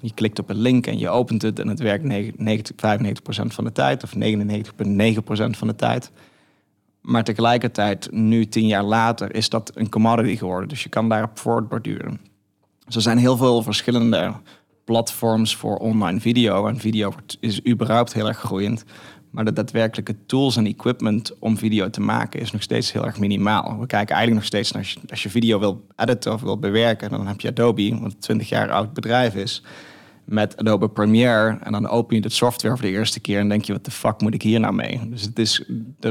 Je 0.01 0.15
klikt 0.15 0.39
op 0.39 0.51
een 0.51 0.61
link 0.61 0.87
en 0.87 0.99
je 0.99 1.09
opent 1.09 1.43
het 1.43 1.59
en 1.59 1.69
het 1.69 1.79
werkt 1.79 2.05
90, 2.37 2.75
95% 2.77 3.47
van 3.47 3.65
de 3.65 3.73
tijd 3.73 4.03
of 4.03 4.15
99,9% 4.15 5.51
van 5.51 5.69
de 5.69 5.75
tijd. 5.77 6.11
Maar 7.01 7.25
tegelijkertijd, 7.25 8.13
nu 8.13 8.47
tien 8.47 8.67
jaar 8.67 8.83
later, 8.83 9.35
is 9.35 9.49
dat 9.49 9.73
een 9.75 9.89
commodity 9.89 10.37
geworden. 10.37 10.69
Dus 10.69 10.83
je 10.83 10.89
kan 10.89 11.09
daarop 11.09 11.39
voortborduren. 11.39 12.21
Dus 12.85 12.95
er 12.95 13.03
zijn 13.03 13.19
heel 13.19 13.37
veel 13.37 13.63
verschillende 13.63 14.33
platforms 14.85 15.57
voor 15.57 15.77
online 15.77 16.21
video. 16.21 16.67
En 16.67 16.79
video 16.79 17.13
is 17.41 17.67
überhaupt 17.67 18.13
heel 18.13 18.29
erg 18.29 18.39
groeiend. 18.39 18.85
Maar 19.31 19.45
de 19.45 19.53
daadwerkelijke 19.53 20.17
tools 20.27 20.57
en 20.57 20.67
equipment 20.67 21.39
om 21.39 21.59
video 21.59 21.91
te 21.91 22.01
maken 22.01 22.41
is 22.41 22.53
nog 22.53 22.63
steeds 22.63 22.93
heel 22.93 23.05
erg 23.05 23.19
minimaal. 23.19 23.79
We 23.81 23.87
kijken 23.87 24.15
eigenlijk 24.15 24.35
nog 24.35 24.45
steeds 24.45 24.73
naar 24.73 24.83
als 24.83 24.93
je, 24.93 25.01
als 25.11 25.23
je 25.23 25.31
video 25.31 25.59
wil 25.59 25.87
editen 25.97 26.33
of 26.33 26.41
wil 26.41 26.59
bewerken, 26.59 27.11
dan 27.11 27.27
heb 27.27 27.41
je 27.41 27.49
Adobe, 27.49 27.99
wat 28.01 28.13
een 28.13 28.19
20 28.19 28.49
jaar 28.49 28.71
oud 28.71 28.93
bedrijf 28.93 29.35
is 29.35 29.63
met 30.25 30.57
Adobe 30.57 30.89
Premiere. 30.89 31.59
En 31.63 31.73
dan 31.73 31.89
open 31.89 32.17
je 32.17 32.23
de 32.23 32.29
software 32.29 32.77
voor 32.77 32.85
de 32.85 32.93
eerste 32.93 33.21
keer 33.21 33.39
en 33.39 33.49
denk 33.49 33.65
je, 33.65 33.73
wat 33.73 33.85
de 33.85 33.91
fuck 33.91 34.21
moet 34.21 34.35
ik 34.35 34.43
hier 34.43 34.61
nou 34.61 34.75
mee? 34.75 35.01
Dus 35.09 35.23
het 35.23 35.39
is, 35.39 35.65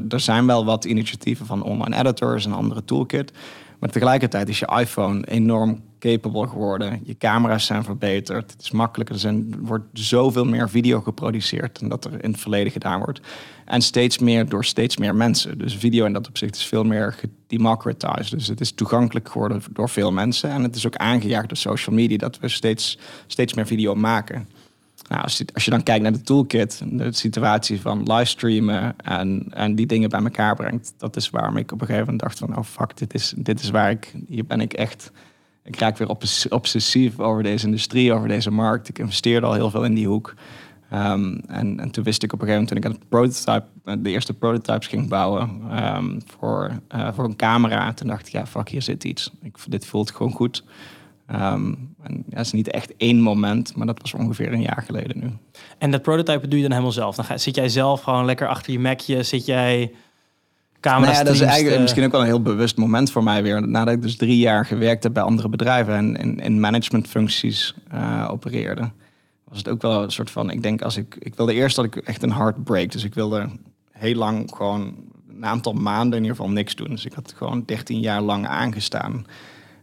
er, 0.10 0.20
zijn 0.20 0.46
wel 0.46 0.66
wat 0.66 0.86
initiatieven 0.86 1.46
van 1.46 1.64
online 1.64 1.98
editors 1.98 2.46
en 2.46 2.54
andere 2.54 2.84
toolkit. 2.84 3.32
Maar 3.80 3.90
tegelijkertijd 3.90 4.50
is 4.50 4.60
je 4.60 4.78
iPhone 4.80 5.28
enorm 5.28 5.82
capable 6.04 6.48
geworden. 6.48 7.00
Je 7.04 7.18
camera's 7.18 7.66
zijn 7.66 7.84
verbeterd. 7.84 8.52
Het 8.52 8.62
is 8.62 8.72
makkelijker. 8.72 9.16
Er, 9.16 9.22
zijn, 9.22 9.66
wordt 9.66 9.86
zoveel 9.94 10.46
meer 10.46 10.70
video 10.70 11.02
geproduceerd 11.02 11.80
dan 11.80 11.90
dat 11.90 12.06
er 12.06 12.24
in 12.24 12.32
het 12.32 12.40
verleden 12.40 12.72
gedaan 12.72 13.00
wordt. 13.00 13.22
En 13.66 13.82
steeds 13.82 14.18
meer 14.20 14.50
door 14.50 14.66
steeds 14.66 14.98
meer 14.98 15.16
mensen. 15.16 15.58
Dus 15.58 15.76
video 15.76 16.06
in 16.06 16.14
dat 16.14 16.28
opzicht 16.28 16.56
is 16.56 16.66
veel 16.66 16.84
meer 16.84 17.14
gedemocratized. 17.14 18.32
Dus 18.32 18.48
het 18.48 18.62
is 18.62 18.72
toegankelijk 18.72 19.30
geworden 19.30 19.64
door 19.72 19.90
veel 19.90 20.12
mensen. 20.12 20.50
En 20.50 20.64
het 20.64 20.76
is 20.76 20.86
ook 20.86 20.96
aangejaagd 20.96 21.48
door 21.48 21.58
social 21.58 21.96
media 21.96 22.18
dat 22.18 22.40
we 22.40 22.48
steeds, 22.48 22.98
steeds 23.28 23.54
meer 23.54 23.68
video 23.68 23.96
maken. 23.96 24.48
Nou, 25.10 25.22
als, 25.24 25.38
je, 25.38 25.46
als 25.54 25.66
je 25.66 25.72
dan 25.72 25.84
kijkt 25.84 26.04
naar 26.04 26.12
de 26.12 26.22
toolkit, 26.22 26.82
de 26.86 27.12
situatie 27.12 27.82
van 27.82 28.14
livestreamen 28.14 28.96
en, 28.98 29.46
en 29.50 29.76
die 29.76 29.86
dingen 29.86 30.10
bij 30.10 30.24
elkaar 30.24 30.56
brengt, 30.56 30.94
dat 30.98 31.16
is 31.16 31.30
waarom 31.30 31.58
ik 31.58 31.72
op 31.72 31.82
een 31.82 31.88
gegeven 31.88 32.06
moment 32.06 32.24
dacht 32.24 32.40
van, 32.40 32.58
oh 32.58 32.64
fuck, 32.64 32.98
dit 32.98 33.14
is, 33.14 33.34
dit 33.38 33.62
is 33.62 33.70
waar 33.70 33.92
ik, 33.92 34.14
hier 34.28 34.46
ben 34.46 34.62
ik 34.62 34.74
echt, 34.74 35.12
ik 35.64 35.80
raak 35.80 35.98
weer 35.98 36.16
obsessief 36.50 37.20
over 37.20 37.44
deze 37.44 37.66
industrie, 37.66 38.14
over 38.14 38.28
deze 38.28 38.52
markt. 38.52 38.90
Ik 38.90 39.00
investeerde 39.00 39.46
al 39.46 39.54
heel 39.54 39.70
veel 39.70 39.84
in 39.84 39.94
die 39.94 40.08
hoek. 40.08 40.34
Um, 40.94 41.42
en, 41.48 41.80
en 41.80 41.92
toen 41.92 42.04
wist 42.04 42.24
ik 42.24 42.34
op 42.34 42.42
een 42.42 42.48
gegeven 42.48 42.68
moment, 42.76 42.92
toen 42.92 43.02
ik 43.02 43.10
prototype, 43.10 44.00
de 44.02 44.10
eerste 44.10 44.34
prototypes 44.34 44.88
ging 44.88 45.10
bouwen 45.10 45.62
um, 45.96 46.22
voor, 46.38 46.72
uh, 46.96 47.14
voor 47.14 47.24
een 47.24 47.36
camera, 47.36 47.94
toen 47.94 48.08
dacht 48.08 48.28
ik, 48.28 48.34
ja 48.34 48.46
fuck, 48.46 48.70
hier 48.70 48.82
zit 48.82 49.04
iets. 49.04 49.32
Ik, 49.42 49.58
dit 49.68 49.86
voelt 49.86 50.12
gewoon 50.12 50.32
goed. 50.32 50.64
Um, 51.32 51.96
en 52.02 52.24
dat 52.26 52.40
is 52.40 52.52
niet 52.52 52.72
echt 52.72 52.94
één 52.98 53.22
moment, 53.22 53.76
maar 53.76 53.88
dat 53.88 54.02
was 54.02 54.14
ongeveer 54.14 54.54
een 54.54 54.62
jaar 54.62 54.84
geleden 54.86 55.20
nu. 55.20 55.32
En 55.78 55.92
dat 55.92 56.02
prototype 56.02 56.48
doe 56.48 56.58
je 56.58 56.64
dan 56.64 56.72
helemaal 56.72 56.92
zelf? 56.92 57.16
Dan 57.16 57.40
zit 57.40 57.56
jij 57.56 57.70
zelf 57.70 58.02
gewoon 58.02 58.26
lekker 58.26 58.48
achter 58.48 58.74
je 58.74 58.80
Macje? 58.80 59.24
Zit 59.24 59.46
jij 59.46 59.92
nou 60.84 61.06
ja, 61.06 61.24
dat 61.24 61.34
is 61.34 61.42
eigenlijk 61.42 61.82
misschien 61.82 62.04
ook 62.04 62.12
wel 62.12 62.22
een 62.22 62.28
heel 62.28 62.42
bewust 62.42 62.78
moment 62.78 63.12
voor 63.12 63.24
mij 63.24 63.44
weer. 63.44 63.68
Nadat 63.68 63.94
ik 63.94 64.02
dus 64.02 64.16
drie 64.16 64.38
jaar 64.38 64.66
gewerkt 64.66 65.04
heb 65.04 65.14
bij 65.14 65.24
andere 65.24 65.50
bedrijven 65.50 65.96
en 65.96 66.16
in, 66.16 66.40
in 66.40 66.60
managementfuncties 66.60 67.76
uh, 67.94 68.28
opereerde, 68.32 68.92
was 69.44 69.58
het 69.58 69.70
ook 69.70 69.82
wel 69.82 70.04
een 70.04 70.12
soort 70.12 70.32
van, 70.32 70.50
ik 70.50 70.64
denk 70.64 70.82
als 70.82 70.98
ik, 70.98 71.16
ik 71.20 71.36
wilde 71.36 71.54
eerst 71.54 71.76
dat 71.76 71.86
ik 71.86 71.96
echt 71.96 72.24
een 72.24 72.32
hard 72.32 72.64
break. 72.64 72.92
Dus 72.92 73.04
ik 73.04 73.14
wilde 73.14 73.50
heel 73.92 74.16
lang 74.16 74.52
gewoon 74.56 74.96
een 75.36 75.46
aantal 75.46 75.74
maanden 75.74 76.18
in 76.18 76.24
ieder 76.24 76.38
geval 76.38 76.52
niks 76.52 76.76
doen. 76.76 76.90
Dus 76.90 77.06
ik 77.06 77.14
had 77.14 77.34
gewoon 77.38 77.64
13 77.66 78.00
jaar 78.00 78.22
lang 78.22 78.48
aangestaan. 78.48 79.26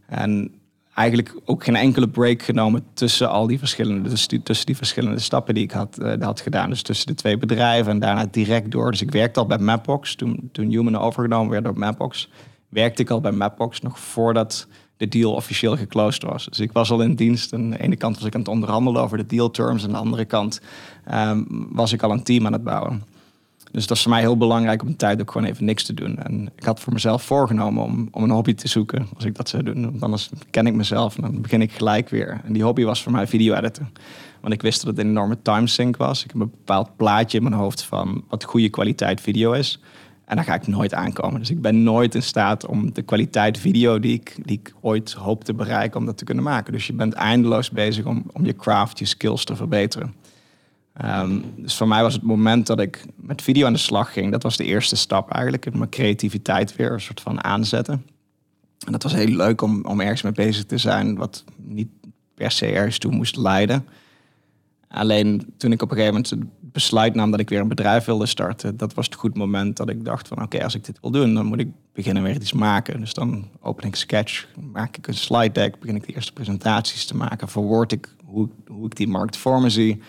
En 0.07 0.60
eigenlijk 1.01 1.35
ook 1.45 1.65
geen 1.65 1.77
enkele 1.77 2.09
break 2.09 2.43
genomen 2.43 2.85
tussen 2.95 3.31
al 3.31 3.47
die 3.47 3.59
verschillende, 3.59 4.09
dus 4.09 4.27
tussen 4.43 4.67
die 4.67 4.77
verschillende 4.77 5.19
stappen 5.19 5.55
die 5.55 5.63
ik 5.63 5.71
had, 5.71 5.99
uh, 6.03 6.13
had 6.21 6.41
gedaan. 6.41 6.71
Dus 6.71 6.83
tussen 6.83 7.07
de 7.07 7.15
twee 7.15 7.39
bedrijven 7.39 7.93
en 7.93 7.99
daarna 7.99 8.27
direct 8.31 8.71
door. 8.71 8.91
Dus 8.91 9.03
ik 9.03 9.11
werkte 9.11 9.41
al 9.41 9.47
bij 9.47 9.59
Mapbox. 9.59 10.15
Toen, 10.15 10.49
toen 10.53 10.69
Human 10.69 10.99
overgenomen 10.99 11.51
werd 11.51 11.65
door 11.65 11.79
Mapbox, 11.79 12.31
werkte 12.69 13.03
ik 13.03 13.11
al 13.11 13.21
bij 13.21 13.33
Mapbox 13.33 13.81
nog 13.81 13.99
voordat 13.99 14.67
de 14.97 15.09
deal 15.09 15.33
officieel 15.33 15.77
geclosed 15.77 16.23
was. 16.23 16.45
Dus 16.45 16.61
ik 16.61 16.73
was 16.73 16.91
al 16.91 17.01
in 17.01 17.15
dienst. 17.15 17.53
Aan 17.53 17.71
de 17.71 17.81
ene 17.81 17.97
kant 17.97 18.17
was 18.17 18.27
ik 18.27 18.35
aan 18.35 18.41
het 18.41 18.49
onderhandelen 18.49 19.03
over 19.03 19.17
de 19.17 19.27
deal 19.27 19.51
terms. 19.51 19.83
En 19.83 19.89
aan 19.89 19.95
de 19.95 20.01
andere 20.01 20.25
kant 20.25 20.61
um, 21.15 21.69
was 21.73 21.93
ik 21.93 22.03
al 22.03 22.11
een 22.11 22.23
team 22.23 22.47
aan 22.47 22.53
het 22.53 22.65
bouwen. 22.65 23.03
Dus 23.73 23.87
dat 23.87 23.97
is 23.97 24.03
voor 24.03 24.13
mij 24.13 24.21
heel 24.21 24.37
belangrijk 24.37 24.83
om 24.83 24.89
een 24.89 24.97
tijd 24.97 25.21
ook 25.21 25.31
gewoon 25.31 25.47
even 25.47 25.65
niks 25.65 25.85
te 25.85 25.95
doen. 25.95 26.19
En 26.19 26.51
ik 26.57 26.65
had 26.65 26.81
voor 26.81 26.93
mezelf 26.93 27.23
voorgenomen 27.23 27.85
om, 27.85 28.09
om 28.11 28.23
een 28.23 28.31
hobby 28.31 28.55
te 28.55 28.69
zoeken 28.69 29.07
als 29.15 29.25
ik 29.25 29.37
dat 29.37 29.49
zou 29.49 29.63
doen. 29.63 29.83
Want 29.83 30.03
anders 30.03 30.31
ken 30.51 30.67
ik 30.67 30.75
mezelf 30.75 31.17
en 31.17 31.23
dan 31.23 31.41
begin 31.41 31.63
ik 31.63 31.73
gelijk 31.73 32.09
weer. 32.09 32.41
En 32.45 32.53
die 32.53 32.63
hobby 32.63 32.85
was 32.85 33.03
voor 33.03 33.13
mij 33.13 33.27
video 33.27 33.55
editen. 33.55 33.93
Want 34.41 34.55
ik 34.55 34.63
wist 34.63 34.85
dat 34.85 34.91
het 34.91 35.05
een 35.05 35.11
enorme 35.11 35.43
timesink 35.43 35.97
was. 35.97 36.25
Ik 36.25 36.31
heb 36.31 36.41
een 36.41 36.51
bepaald 36.51 36.97
plaatje 36.97 37.37
in 37.37 37.45
mijn 37.45 37.55
hoofd 37.55 37.83
van 37.83 38.25
wat 38.29 38.45
goede 38.45 38.69
kwaliteit 38.69 39.21
video 39.21 39.53
is. 39.53 39.81
En 40.25 40.37
daar 40.37 40.45
ga 40.45 40.55
ik 40.55 40.67
nooit 40.67 40.95
aankomen. 40.95 41.41
Dus 41.41 41.51
ik 41.51 41.61
ben 41.61 41.83
nooit 41.83 42.15
in 42.15 42.23
staat 42.23 42.67
om 42.67 42.93
de 42.93 43.03
kwaliteit 43.03 43.59
video 43.59 43.99
die 43.99 44.13
ik, 44.13 44.37
die 44.45 44.59
ik 44.59 44.75
ooit 44.81 45.13
hoop 45.13 45.45
te 45.45 45.55
bereiken, 45.55 46.01
om 46.01 46.07
dat 46.07 46.19
te 46.19 46.25
kunnen 46.25 46.45
maken. 46.45 46.73
Dus 46.73 46.87
je 46.87 46.93
bent 46.93 47.13
eindeloos 47.13 47.71
bezig 47.71 48.05
om, 48.05 48.25
om 48.33 48.45
je 48.45 48.57
craft, 48.57 48.99
je 48.99 49.05
skills 49.05 49.45
te 49.45 49.57
verbeteren. 49.57 50.15
Um, 51.05 51.45
dus 51.57 51.77
voor 51.77 51.89
mij 51.89 52.03
was 52.03 52.15
het 52.15 52.23
moment 52.23 52.67
dat 52.67 52.81
ik 52.81 53.05
met 53.17 53.43
video 53.43 53.67
aan 53.67 53.73
de 53.73 53.79
slag 53.79 54.13
ging, 54.13 54.33
dat 54.33 54.43
was 54.43 54.57
de 54.57 54.65
eerste 54.65 54.97
stap 54.97 55.31
eigenlijk. 55.31 55.75
Mijn 55.75 55.91
creativiteit 55.91 56.77
weer 56.77 56.93
een 56.93 57.01
soort 57.01 57.21
van 57.21 57.45
aanzetten. 57.45 58.07
En 58.87 58.93
dat 58.93 59.03
was 59.03 59.13
heel 59.13 59.35
leuk 59.37 59.63
om, 59.63 59.85
om 59.85 60.01
ergens 60.01 60.23
mee 60.23 60.33
bezig 60.33 60.65
te 60.65 60.79
zijn, 60.79 61.17
wat 61.17 61.45
niet 61.57 61.89
per 62.35 62.51
se 62.51 62.67
ergens 62.67 62.99
toe 62.99 63.13
moest 63.13 63.37
leiden. 63.37 63.87
Alleen 64.89 65.53
toen 65.57 65.73
ik 65.73 65.83
op 65.83 65.91
een 65.91 65.97
gegeven 65.97 66.23
moment 66.23 66.53
besluit 66.61 67.15
nam 67.15 67.31
dat 67.31 67.41
ik 67.41 67.49
weer 67.49 67.61
een 67.61 67.69
bedrijf 67.69 68.05
wilde 68.05 68.27
starten, 68.27 68.77
dat 68.77 68.95
was 68.95 69.07
het 69.07 69.15
goed 69.15 69.37
moment 69.37 69.77
dat 69.77 69.89
ik 69.89 70.05
dacht 70.05 70.29
van 70.29 70.43
oké, 70.43 70.65
als 70.65 70.75
ik 70.75 70.85
dit 70.85 70.99
wil 71.01 71.11
doen, 71.11 71.35
dan 71.35 71.47
moet 71.47 71.61
ik 71.61 71.69
beginnen 71.93 72.23
weer 72.23 72.35
iets 72.35 72.53
maken. 72.53 73.01
Dus 73.01 73.15
dan 73.15 73.49
open 73.61 73.87
ik 73.87 73.97
Sketch, 73.97 74.47
maak 74.73 74.97
ik 74.97 75.07
een 75.07 75.15
slide 75.15 75.53
deck, 75.53 75.79
begin 75.79 75.97
ik 75.97 76.07
de 76.07 76.15
eerste 76.15 76.33
presentaties 76.33 77.05
te 77.05 77.17
maken, 77.17 77.49
verwoord 77.49 77.93
ik 77.93 78.15
hoe, 78.25 78.49
hoe 78.67 78.87
ik 78.87 78.97
die 78.97 79.09
markt 79.09 79.37
voor 79.37 79.61
me 79.61 79.71
zie 79.71 80.01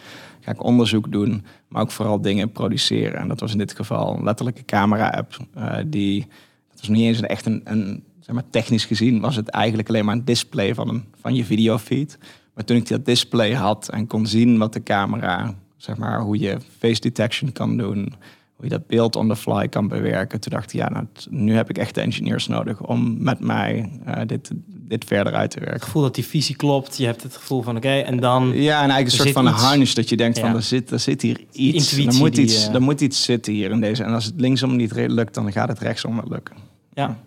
ga 0.41 0.51
ik 0.51 0.63
onderzoek 0.63 1.11
doen, 1.11 1.45
maar 1.67 1.81
ook 1.81 1.91
vooral 1.91 2.21
dingen 2.21 2.51
produceren. 2.51 3.19
En 3.19 3.27
dat 3.27 3.39
was 3.39 3.51
in 3.51 3.57
dit 3.57 3.75
geval 3.75 4.17
een 4.17 4.23
letterlijke 4.23 4.65
camera-app. 4.65 5.37
Uh, 5.57 5.77
die, 5.85 6.27
dat 6.69 6.79
was 6.79 6.89
niet 6.89 7.05
eens 7.05 7.17
een, 7.17 7.27
echt 7.27 7.45
een, 7.45 7.61
een, 7.63 8.03
zeg 8.19 8.35
maar 8.35 8.49
technisch 8.49 8.85
gezien, 8.85 9.19
was 9.19 9.35
het 9.35 9.49
eigenlijk 9.49 9.89
alleen 9.89 10.05
maar 10.05 10.15
een 10.15 10.25
display 10.25 10.73
van, 10.75 10.89
een, 10.89 11.03
van 11.21 11.35
je 11.35 11.45
videofeed. 11.45 12.17
Maar 12.53 12.63
toen 12.63 12.77
ik 12.77 12.87
dat 12.87 13.05
display 13.05 13.53
had 13.53 13.89
en 13.89 14.07
kon 14.07 14.27
zien 14.27 14.57
wat 14.57 14.73
de 14.73 14.83
camera, 14.83 15.55
zeg 15.77 15.97
maar, 15.97 16.21
hoe 16.21 16.39
je 16.39 16.57
face 16.77 17.01
detection 17.01 17.51
kan 17.51 17.77
doen, 17.77 18.13
hoe 18.55 18.65
je 18.65 18.69
dat 18.69 18.87
beeld 18.87 19.15
on 19.15 19.27
the 19.27 19.35
fly 19.35 19.67
kan 19.67 19.87
bewerken. 19.87 20.39
Toen 20.39 20.51
dacht 20.51 20.73
ik, 20.73 20.79
ja, 20.79 20.89
nou, 20.89 21.05
nu 21.29 21.53
heb 21.53 21.69
ik 21.69 21.77
echt 21.77 21.95
de 21.95 22.01
engineers 22.01 22.47
nodig 22.47 22.81
om 22.81 23.23
met 23.23 23.39
mij 23.39 23.89
uh, 24.07 24.21
dit, 24.25 24.51
dit 24.91 25.05
verder 25.05 25.33
uit 25.33 25.51
te 25.51 25.59
werken. 25.59 25.75
Het 25.75 25.85
gevoel 25.85 26.01
dat 26.01 26.15
die 26.15 26.25
visie 26.25 26.55
klopt, 26.55 26.97
je 26.97 27.05
hebt 27.05 27.23
het 27.23 27.35
gevoel 27.35 27.61
van 27.61 27.77
oké, 27.77 27.97
en 27.97 28.19
dan... 28.19 28.51
Ja, 28.53 28.83
en 28.83 28.89
eigenlijk 28.89 29.05
een 29.05 29.11
soort 29.11 29.31
van 29.31 29.47
een 29.47 29.69
hunch 29.69 29.93
dat 29.93 30.09
je 30.09 30.17
denkt 30.17 30.39
van 30.39 30.55
er 30.55 30.61
zit, 30.61 30.91
er 30.91 30.99
zit 30.99 31.21
hier 31.21 31.39
iets, 31.51 31.97
er 31.97 32.13
moet, 32.13 32.37
iets, 32.37 32.67
uh... 32.67 32.73
er 32.73 32.81
moet 32.81 33.01
iets 33.01 33.23
zitten 33.23 33.53
hier 33.53 33.71
in 33.71 33.81
deze. 33.81 34.03
En 34.03 34.13
als 34.13 34.25
het 34.25 34.33
linksom 34.37 34.75
niet 34.75 34.91
lukt, 34.95 35.33
dan 35.33 35.51
gaat 35.51 35.67
het 35.67 35.79
rechtsom 35.79 36.15
wel 36.15 36.25
lukken. 36.29 36.55
Ja. 36.93 37.19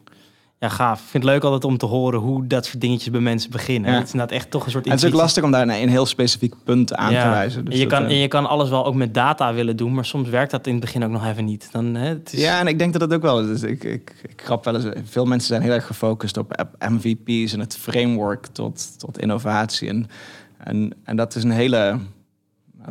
Ja, 0.58 0.68
gaaf. 0.68 1.00
Ik 1.00 1.08
vind 1.08 1.24
het 1.24 1.32
leuk 1.32 1.42
altijd 1.42 1.64
om 1.64 1.78
te 1.78 1.86
horen 1.86 2.20
hoe 2.20 2.46
dat 2.46 2.66
soort 2.66 2.80
dingetjes 2.80 3.10
bij 3.10 3.20
mensen 3.20 3.50
beginnen. 3.50 3.92
Het 3.92 4.06
is 4.06 4.12
inderdaad 4.12 4.36
echt 4.36 4.50
toch 4.50 4.64
een 4.64 4.70
soort. 4.70 4.84
En 4.84 4.90
het 4.90 5.02
is 5.02 5.08
ook 5.08 5.14
lastig 5.14 5.44
om 5.44 5.50
daar 5.50 5.68
een 5.68 5.88
heel 5.88 6.06
specifiek 6.06 6.54
punt 6.64 6.94
aan 6.94 7.08
te 7.08 7.28
wijzen. 7.28 7.64
Dus 7.64 7.74
en, 7.74 7.80
je 7.80 7.86
kan, 7.86 8.04
eh, 8.04 8.10
en 8.10 8.16
je 8.16 8.28
kan 8.28 8.46
alles 8.46 8.68
wel 8.68 8.86
ook 8.86 8.94
met 8.94 9.14
data 9.14 9.54
willen 9.54 9.76
doen, 9.76 9.94
maar 9.94 10.04
soms 10.04 10.28
werkt 10.28 10.50
dat 10.50 10.66
in 10.66 10.72
het 10.72 10.80
begin 10.80 11.04
ook 11.04 11.10
nog 11.10 11.26
even 11.26 11.44
niet. 11.44 11.68
Dan, 11.72 11.94
hè, 11.94 12.08
het 12.08 12.32
is... 12.32 12.40
Ja, 12.40 12.60
en 12.60 12.66
ik 12.66 12.78
denk 12.78 12.92
dat 12.92 13.00
het 13.00 13.14
ook 13.14 13.22
wel 13.22 13.40
is. 13.40 13.62
Ik, 13.62 13.84
ik, 13.84 14.14
ik 14.22 14.42
grap 14.42 14.64
wel 14.64 14.74
eens. 14.74 14.86
Veel 15.04 15.24
mensen 15.24 15.48
zijn 15.48 15.62
heel 15.62 15.72
erg 15.72 15.86
gefocust 15.86 16.36
op 16.36 16.64
MVP's 16.78 17.52
en 17.52 17.60
het 17.60 17.76
framework 17.76 18.46
tot, 18.46 18.98
tot 18.98 19.18
innovatie. 19.18 19.88
En, 19.88 20.06
en, 20.58 20.92
en 21.04 21.16
dat 21.16 21.34
is 21.34 21.42
een 21.42 21.50
hele 21.50 21.98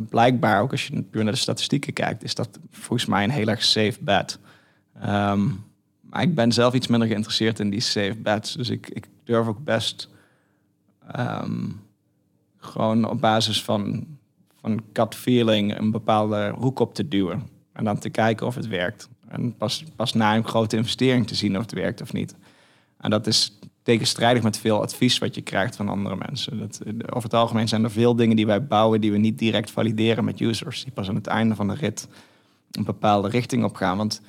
blijkbaar, 0.08 0.60
ook 0.60 0.70
als 0.70 0.86
je 0.86 1.02
puur 1.02 1.22
naar 1.22 1.32
de 1.32 1.38
statistieken 1.38 1.92
kijkt, 1.92 2.24
is 2.24 2.34
dat 2.34 2.48
volgens 2.70 3.06
mij 3.06 3.24
een 3.24 3.30
heel 3.30 3.48
erg 3.48 3.62
safe 3.62 3.96
bet. 4.00 4.38
Ehm, 5.00 5.48
maar 6.14 6.22
ik 6.22 6.34
ben 6.34 6.52
zelf 6.52 6.74
iets 6.74 6.86
minder 6.86 7.08
geïnteresseerd 7.08 7.60
in 7.60 7.70
die 7.70 7.80
safe 7.80 8.16
bets. 8.16 8.52
Dus 8.52 8.68
ik, 8.68 8.88
ik 8.88 9.06
durf 9.24 9.46
ook 9.46 9.64
best 9.64 10.08
ehm, 11.12 11.68
gewoon 12.58 13.08
op 13.10 13.20
basis 13.20 13.62
van, 13.62 14.06
van 14.60 14.82
gut 14.92 15.14
feeling 15.14 15.78
een 15.78 15.90
bepaalde 15.90 16.54
hoek 16.58 16.78
op 16.78 16.94
te 16.94 17.08
duwen. 17.08 17.48
En 17.72 17.84
dan 17.84 17.98
te 17.98 18.10
kijken 18.10 18.46
of 18.46 18.54
het 18.54 18.66
werkt. 18.66 19.08
En 19.28 19.56
pas, 19.56 19.84
pas 19.96 20.12
na 20.12 20.36
een 20.36 20.46
grote 20.46 20.76
investering 20.76 21.26
te 21.26 21.34
zien 21.34 21.56
of 21.56 21.62
het 21.62 21.72
werkt 21.72 22.00
of 22.00 22.12
niet. 22.12 22.34
En 22.96 23.10
dat 23.10 23.26
is 23.26 23.58
tegenstrijdig 23.82 24.42
met 24.42 24.58
veel 24.58 24.80
advies 24.80 25.18
wat 25.18 25.34
je 25.34 25.42
krijgt 25.42 25.76
van 25.76 25.88
andere 25.88 26.16
mensen. 26.16 26.58
Dat, 26.58 26.80
over 26.86 27.22
het 27.22 27.34
algemeen 27.34 27.68
zijn 27.68 27.84
er 27.84 27.90
veel 27.90 28.16
dingen 28.16 28.36
die 28.36 28.46
wij 28.46 28.66
bouwen 28.66 29.00
die 29.00 29.12
we 29.12 29.18
niet 29.18 29.38
direct 29.38 29.70
valideren 29.70 30.24
met 30.24 30.40
users. 30.40 30.84
Die 30.84 30.92
pas 30.92 31.08
aan 31.08 31.14
het 31.14 31.26
einde 31.26 31.54
van 31.54 31.68
de 31.68 31.74
rit 31.74 32.08
een 32.70 32.84
bepaalde 32.84 33.28
richting 33.28 33.64
op 33.64 33.74
gaan. 33.74 33.96
Want 33.96 34.20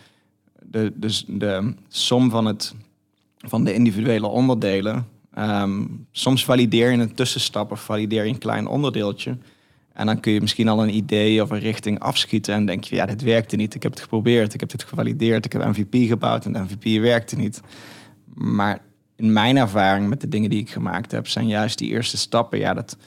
de, 0.72 0.94
dus 0.96 1.26
de 1.28 1.74
som 1.88 2.30
van, 2.30 2.46
het, 2.46 2.74
van 3.38 3.64
de 3.64 3.74
individuele 3.74 4.28
onderdelen. 4.28 5.08
Ehm, 5.34 5.86
soms 6.12 6.46
valideer 6.46 6.92
je 6.92 6.98
een 6.98 7.14
tussenstap 7.14 7.72
of 7.72 7.84
valideer 7.84 8.24
je 8.24 8.30
een 8.30 8.38
klein 8.38 8.68
onderdeeltje. 8.68 9.38
En 9.94 10.06
dan 10.06 10.20
kun 10.20 10.32
je 10.32 10.42
misschien 10.42 10.68
al 10.68 10.84
een 10.84 10.96
idee 10.96 11.42
of 11.42 11.50
een 11.50 11.60
richting 11.60 12.00
afschieten. 12.00 12.54
En 12.54 12.66
denk 12.66 12.84
je, 12.84 12.96
ja, 12.96 13.06
dit 13.06 13.22
werkte 13.22 13.56
niet. 13.56 13.76
Ik 13.76 13.84
heb 13.84 13.92
het 13.92 14.02
geprobeerd, 14.02 14.54
ik 14.54 14.60
heb 14.60 14.70
dit 14.70 14.84
gevalideerd, 14.84 15.46
ik 15.46 15.52
heb 15.54 15.66
MVP 15.66 16.08
gebouwd 16.08 16.46
en 16.46 16.54
de 16.54 16.60
MVP 16.60 17.02
werkte 17.02 17.36
niet. 17.36 17.62
Maar 18.34 18.82
in 19.16 19.34
mijn 19.34 19.58
ervaring 19.58 20.10
met 20.10 20.22
de 20.22 20.28
dingen 20.28 20.50
die 20.50 20.60
ik 20.60 20.70
gemaakt 20.70 21.12
heb, 21.12 21.28
zijn 21.28 21.48
juist 21.48 21.78
die 21.78 21.90
eerste 21.90 22.18
stappen. 22.18 22.60
Ja, 22.60 22.74
dat 22.74 22.98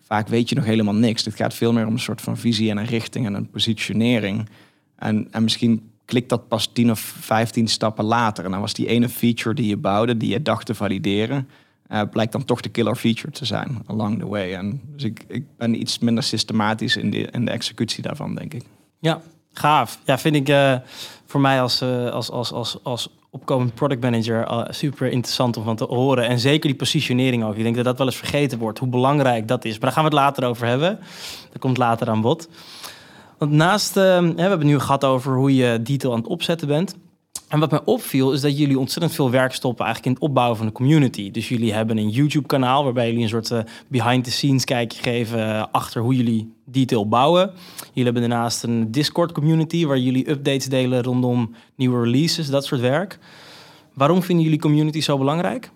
vaak 0.00 0.28
weet 0.28 0.48
je 0.48 0.54
nog 0.54 0.64
helemaal 0.64 0.94
niks. 0.94 1.24
Het 1.24 1.34
gaat 1.34 1.54
veel 1.54 1.72
meer 1.72 1.86
om 1.86 1.92
een 1.92 1.98
soort 1.98 2.20
van 2.20 2.36
visie 2.36 2.70
en 2.70 2.76
een 2.76 2.84
richting 2.84 3.26
en 3.26 3.34
een 3.34 3.50
positionering. 3.50 4.48
En, 4.96 5.28
en 5.30 5.42
misschien 5.42 5.90
klikt 6.12 6.28
dat 6.28 6.48
pas 6.48 6.66
10 6.66 6.90
of 6.90 7.00
15 7.00 7.68
stappen 7.68 8.04
later. 8.04 8.44
En 8.44 8.50
dan 8.50 8.60
was 8.60 8.72
die 8.72 8.86
ene 8.86 9.08
feature 9.08 9.54
die 9.54 9.66
je 9.66 9.76
bouwde, 9.76 10.16
die 10.16 10.30
je 10.30 10.42
dacht 10.42 10.66
te 10.66 10.74
valideren, 10.74 11.48
uh, 11.88 12.02
blijkt 12.10 12.32
dan 12.32 12.44
toch 12.44 12.60
de 12.60 12.68
killer 12.68 12.96
feature 12.96 13.30
te 13.30 13.44
zijn 13.44 13.82
along 13.86 14.18
the 14.18 14.26
way. 14.26 14.54
En 14.54 14.80
dus 14.84 15.04
ik, 15.04 15.24
ik 15.28 15.44
ben 15.56 15.80
iets 15.80 15.98
minder 15.98 16.24
systematisch 16.24 16.96
in 16.96 17.10
de, 17.10 17.18
in 17.18 17.44
de 17.44 17.50
executie 17.50 18.02
daarvan, 18.02 18.34
denk 18.34 18.54
ik. 18.54 18.62
Ja, 18.98 19.20
gaaf. 19.52 19.98
Ja, 20.04 20.18
vind 20.18 20.34
ik 20.34 20.48
uh, 20.48 20.76
voor 21.26 21.40
mij 21.40 21.60
als, 21.60 21.82
uh, 21.82 22.10
als, 22.10 22.30
als, 22.30 22.52
als, 22.52 22.78
als 22.82 23.08
opkomend 23.30 23.74
product 23.74 24.02
manager 24.02 24.66
super 24.70 25.10
interessant 25.10 25.56
om 25.56 25.64
van 25.64 25.76
te 25.76 25.84
horen. 25.84 26.28
En 26.28 26.38
zeker 26.38 26.68
die 26.68 26.78
positionering 26.78 27.44
ook. 27.44 27.56
Ik 27.56 27.62
denk 27.62 27.76
dat 27.76 27.84
dat 27.84 27.98
wel 27.98 28.06
eens 28.06 28.16
vergeten 28.16 28.58
wordt, 28.58 28.78
hoe 28.78 28.88
belangrijk 28.88 29.48
dat 29.48 29.64
is. 29.64 29.72
Maar 29.72 29.80
daar 29.80 29.92
gaan 29.92 30.04
we 30.04 30.08
het 30.08 30.18
later 30.18 30.44
over 30.44 30.66
hebben. 30.66 30.98
Dat 31.50 31.60
komt 31.60 31.76
later 31.76 32.08
aan 32.08 32.20
bod. 32.20 32.48
Want 33.42 33.54
naast, 33.54 33.96
uh, 33.96 34.18
we 34.18 34.40
hebben 34.40 34.66
nu 34.66 34.78
gehad 34.78 35.04
over 35.04 35.36
hoe 35.36 35.54
je 35.54 35.82
detail 35.82 36.12
aan 36.12 36.20
het 36.20 36.28
opzetten 36.28 36.68
bent. 36.68 36.96
En 37.48 37.60
wat 37.60 37.70
mij 37.70 37.80
opviel 37.84 38.32
is 38.32 38.40
dat 38.40 38.58
jullie 38.58 38.78
ontzettend 38.78 39.14
veel 39.14 39.30
werk 39.30 39.52
stoppen 39.52 39.84
eigenlijk 39.84 40.06
in 40.06 40.20
het 40.20 40.30
opbouwen 40.30 40.56
van 40.56 40.66
de 40.66 40.72
community. 40.72 41.30
Dus 41.30 41.48
jullie 41.48 41.72
hebben 41.72 41.98
een 41.98 42.08
YouTube-kanaal 42.08 42.84
waarbij 42.84 43.06
jullie 43.06 43.22
een 43.22 43.28
soort 43.28 43.50
uh, 43.50 43.58
behind-the-scenes 43.88 44.64
kijkje 44.64 45.02
geven 45.02 45.38
uh, 45.38 45.64
achter 45.72 46.02
hoe 46.02 46.16
jullie 46.16 46.52
detail 46.64 47.08
bouwen. 47.08 47.50
Jullie 47.86 48.12
hebben 48.12 48.30
daarnaast 48.30 48.62
een 48.62 48.90
Discord-community 48.90 49.86
waar 49.86 49.98
jullie 49.98 50.30
updates 50.30 50.66
delen 50.66 51.02
rondom 51.02 51.54
nieuwe 51.74 52.02
releases, 52.02 52.50
dat 52.50 52.64
soort 52.64 52.80
werk. 52.80 53.18
Waarom 53.94 54.22
vinden 54.22 54.44
jullie 54.44 54.60
community 54.60 55.00
zo 55.00 55.18
belangrijk? 55.18 55.70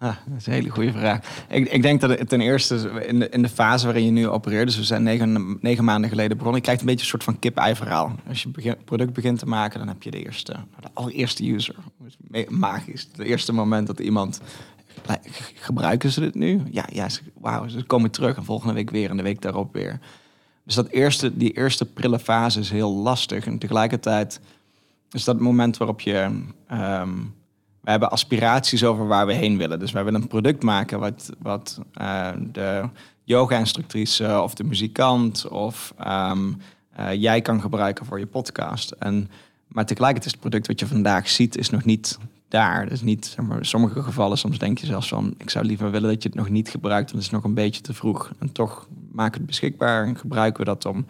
Ah, 0.00 0.16
dat 0.26 0.38
is 0.38 0.46
een 0.46 0.52
hele 0.52 0.68
goede 0.68 0.92
vraag. 0.92 1.44
Ik, 1.48 1.68
ik 1.68 1.82
denk 1.82 2.00
dat 2.00 2.10
het 2.10 2.28
ten 2.28 2.40
eerste 2.40 3.04
in 3.06 3.18
de, 3.18 3.28
in 3.28 3.42
de 3.42 3.48
fase 3.48 3.84
waarin 3.84 4.04
je 4.04 4.10
nu 4.10 4.28
opereert, 4.28 4.66
dus 4.66 4.76
we 4.76 4.84
zijn 4.84 5.02
negen, 5.02 5.58
negen 5.60 5.84
maanden 5.84 6.10
geleden 6.10 6.36
begonnen, 6.36 6.56
je 6.56 6.62
krijgt 6.62 6.80
een 6.80 6.86
beetje 6.86 7.02
een 7.02 7.10
soort 7.10 7.24
van 7.24 7.38
kip-ei 7.38 7.74
verhaal. 7.74 8.12
Als 8.28 8.42
je 8.42 8.68
een 8.68 8.84
product 8.84 9.12
begint 9.12 9.38
te 9.38 9.46
maken, 9.46 9.78
dan 9.78 9.88
heb 9.88 10.02
je 10.02 10.10
de 10.10 10.24
eerste, 10.24 10.52
de 10.80 10.88
allereerste 10.92 11.52
user. 11.52 11.74
Magisch. 12.48 13.08
Het 13.12 13.26
eerste 13.26 13.52
moment 13.52 13.86
dat 13.86 14.00
iemand 14.00 14.40
gebruiken 15.54 16.10
ze 16.10 16.20
dit 16.20 16.34
nu? 16.34 16.62
Ja, 16.70 16.86
ja 16.92 17.06
wauw, 17.40 17.68
ze 17.68 17.82
komen 17.82 18.10
terug 18.10 18.36
en 18.36 18.44
volgende 18.44 18.74
week 18.74 18.90
weer 18.90 19.10
en 19.10 19.16
de 19.16 19.22
week 19.22 19.42
daarop 19.42 19.72
weer. 19.72 19.98
Dus 20.64 20.74
dat 20.74 20.88
eerste, 20.88 21.36
die 21.36 21.52
eerste 21.52 21.86
prille 21.86 22.18
fase 22.18 22.60
is 22.60 22.70
heel 22.70 22.94
lastig. 22.94 23.46
En 23.46 23.58
tegelijkertijd 23.58 24.40
is 25.10 25.24
dat 25.24 25.34
het 25.34 25.44
moment 25.44 25.76
waarop 25.76 26.00
je 26.00 26.42
um, 26.72 27.34
we 27.80 27.90
hebben 27.90 28.10
aspiraties 28.10 28.84
over 28.84 29.06
waar 29.06 29.26
we 29.26 29.32
heen 29.32 29.56
willen. 29.56 29.78
Dus 29.78 29.92
wij 29.92 30.04
willen 30.04 30.22
een 30.22 30.28
product 30.28 30.62
maken 30.62 31.00
wat, 31.00 31.30
wat 31.38 31.80
uh, 32.00 32.28
de 32.52 32.88
yoga-instructrice 33.24 34.40
of 34.42 34.54
de 34.54 34.64
muzikant 34.64 35.48
of 35.48 35.94
um, 36.06 36.56
uh, 37.00 37.14
jij 37.14 37.40
kan 37.40 37.60
gebruiken 37.60 38.06
voor 38.06 38.18
je 38.18 38.26
podcast. 38.26 38.90
En, 38.90 39.30
maar 39.68 39.86
tegelijkertijd 39.86 40.26
is 40.26 40.40
het 40.40 40.40
product 40.40 40.66
wat 40.66 40.80
je 40.80 40.86
vandaag 40.86 41.28
ziet, 41.28 41.56
is 41.56 41.70
nog 41.70 41.84
niet 41.84 42.18
daar. 42.48 42.88
Dus 42.88 43.02
niet, 43.02 43.26
zeg 43.26 43.44
maar, 43.44 43.58
in 43.58 43.64
sommige 43.64 44.02
gevallen, 44.02 44.38
soms 44.38 44.58
denk 44.58 44.78
je 44.78 44.86
zelfs 44.86 45.08
van, 45.08 45.34
ik 45.38 45.50
zou 45.50 45.64
liever 45.64 45.90
willen 45.90 46.10
dat 46.10 46.22
je 46.22 46.28
het 46.28 46.38
nog 46.38 46.48
niet 46.48 46.68
gebruikt, 46.68 47.10
want 47.10 47.24
het 47.24 47.32
is 47.32 47.38
nog 47.38 47.44
een 47.44 47.54
beetje 47.54 47.80
te 47.80 47.94
vroeg. 47.94 48.30
En 48.38 48.52
toch 48.52 48.88
maak 49.12 49.34
het 49.34 49.46
beschikbaar 49.46 50.06
en 50.06 50.16
gebruiken 50.16 50.64
we 50.64 50.70
dat 50.70 50.86
om 50.86 51.06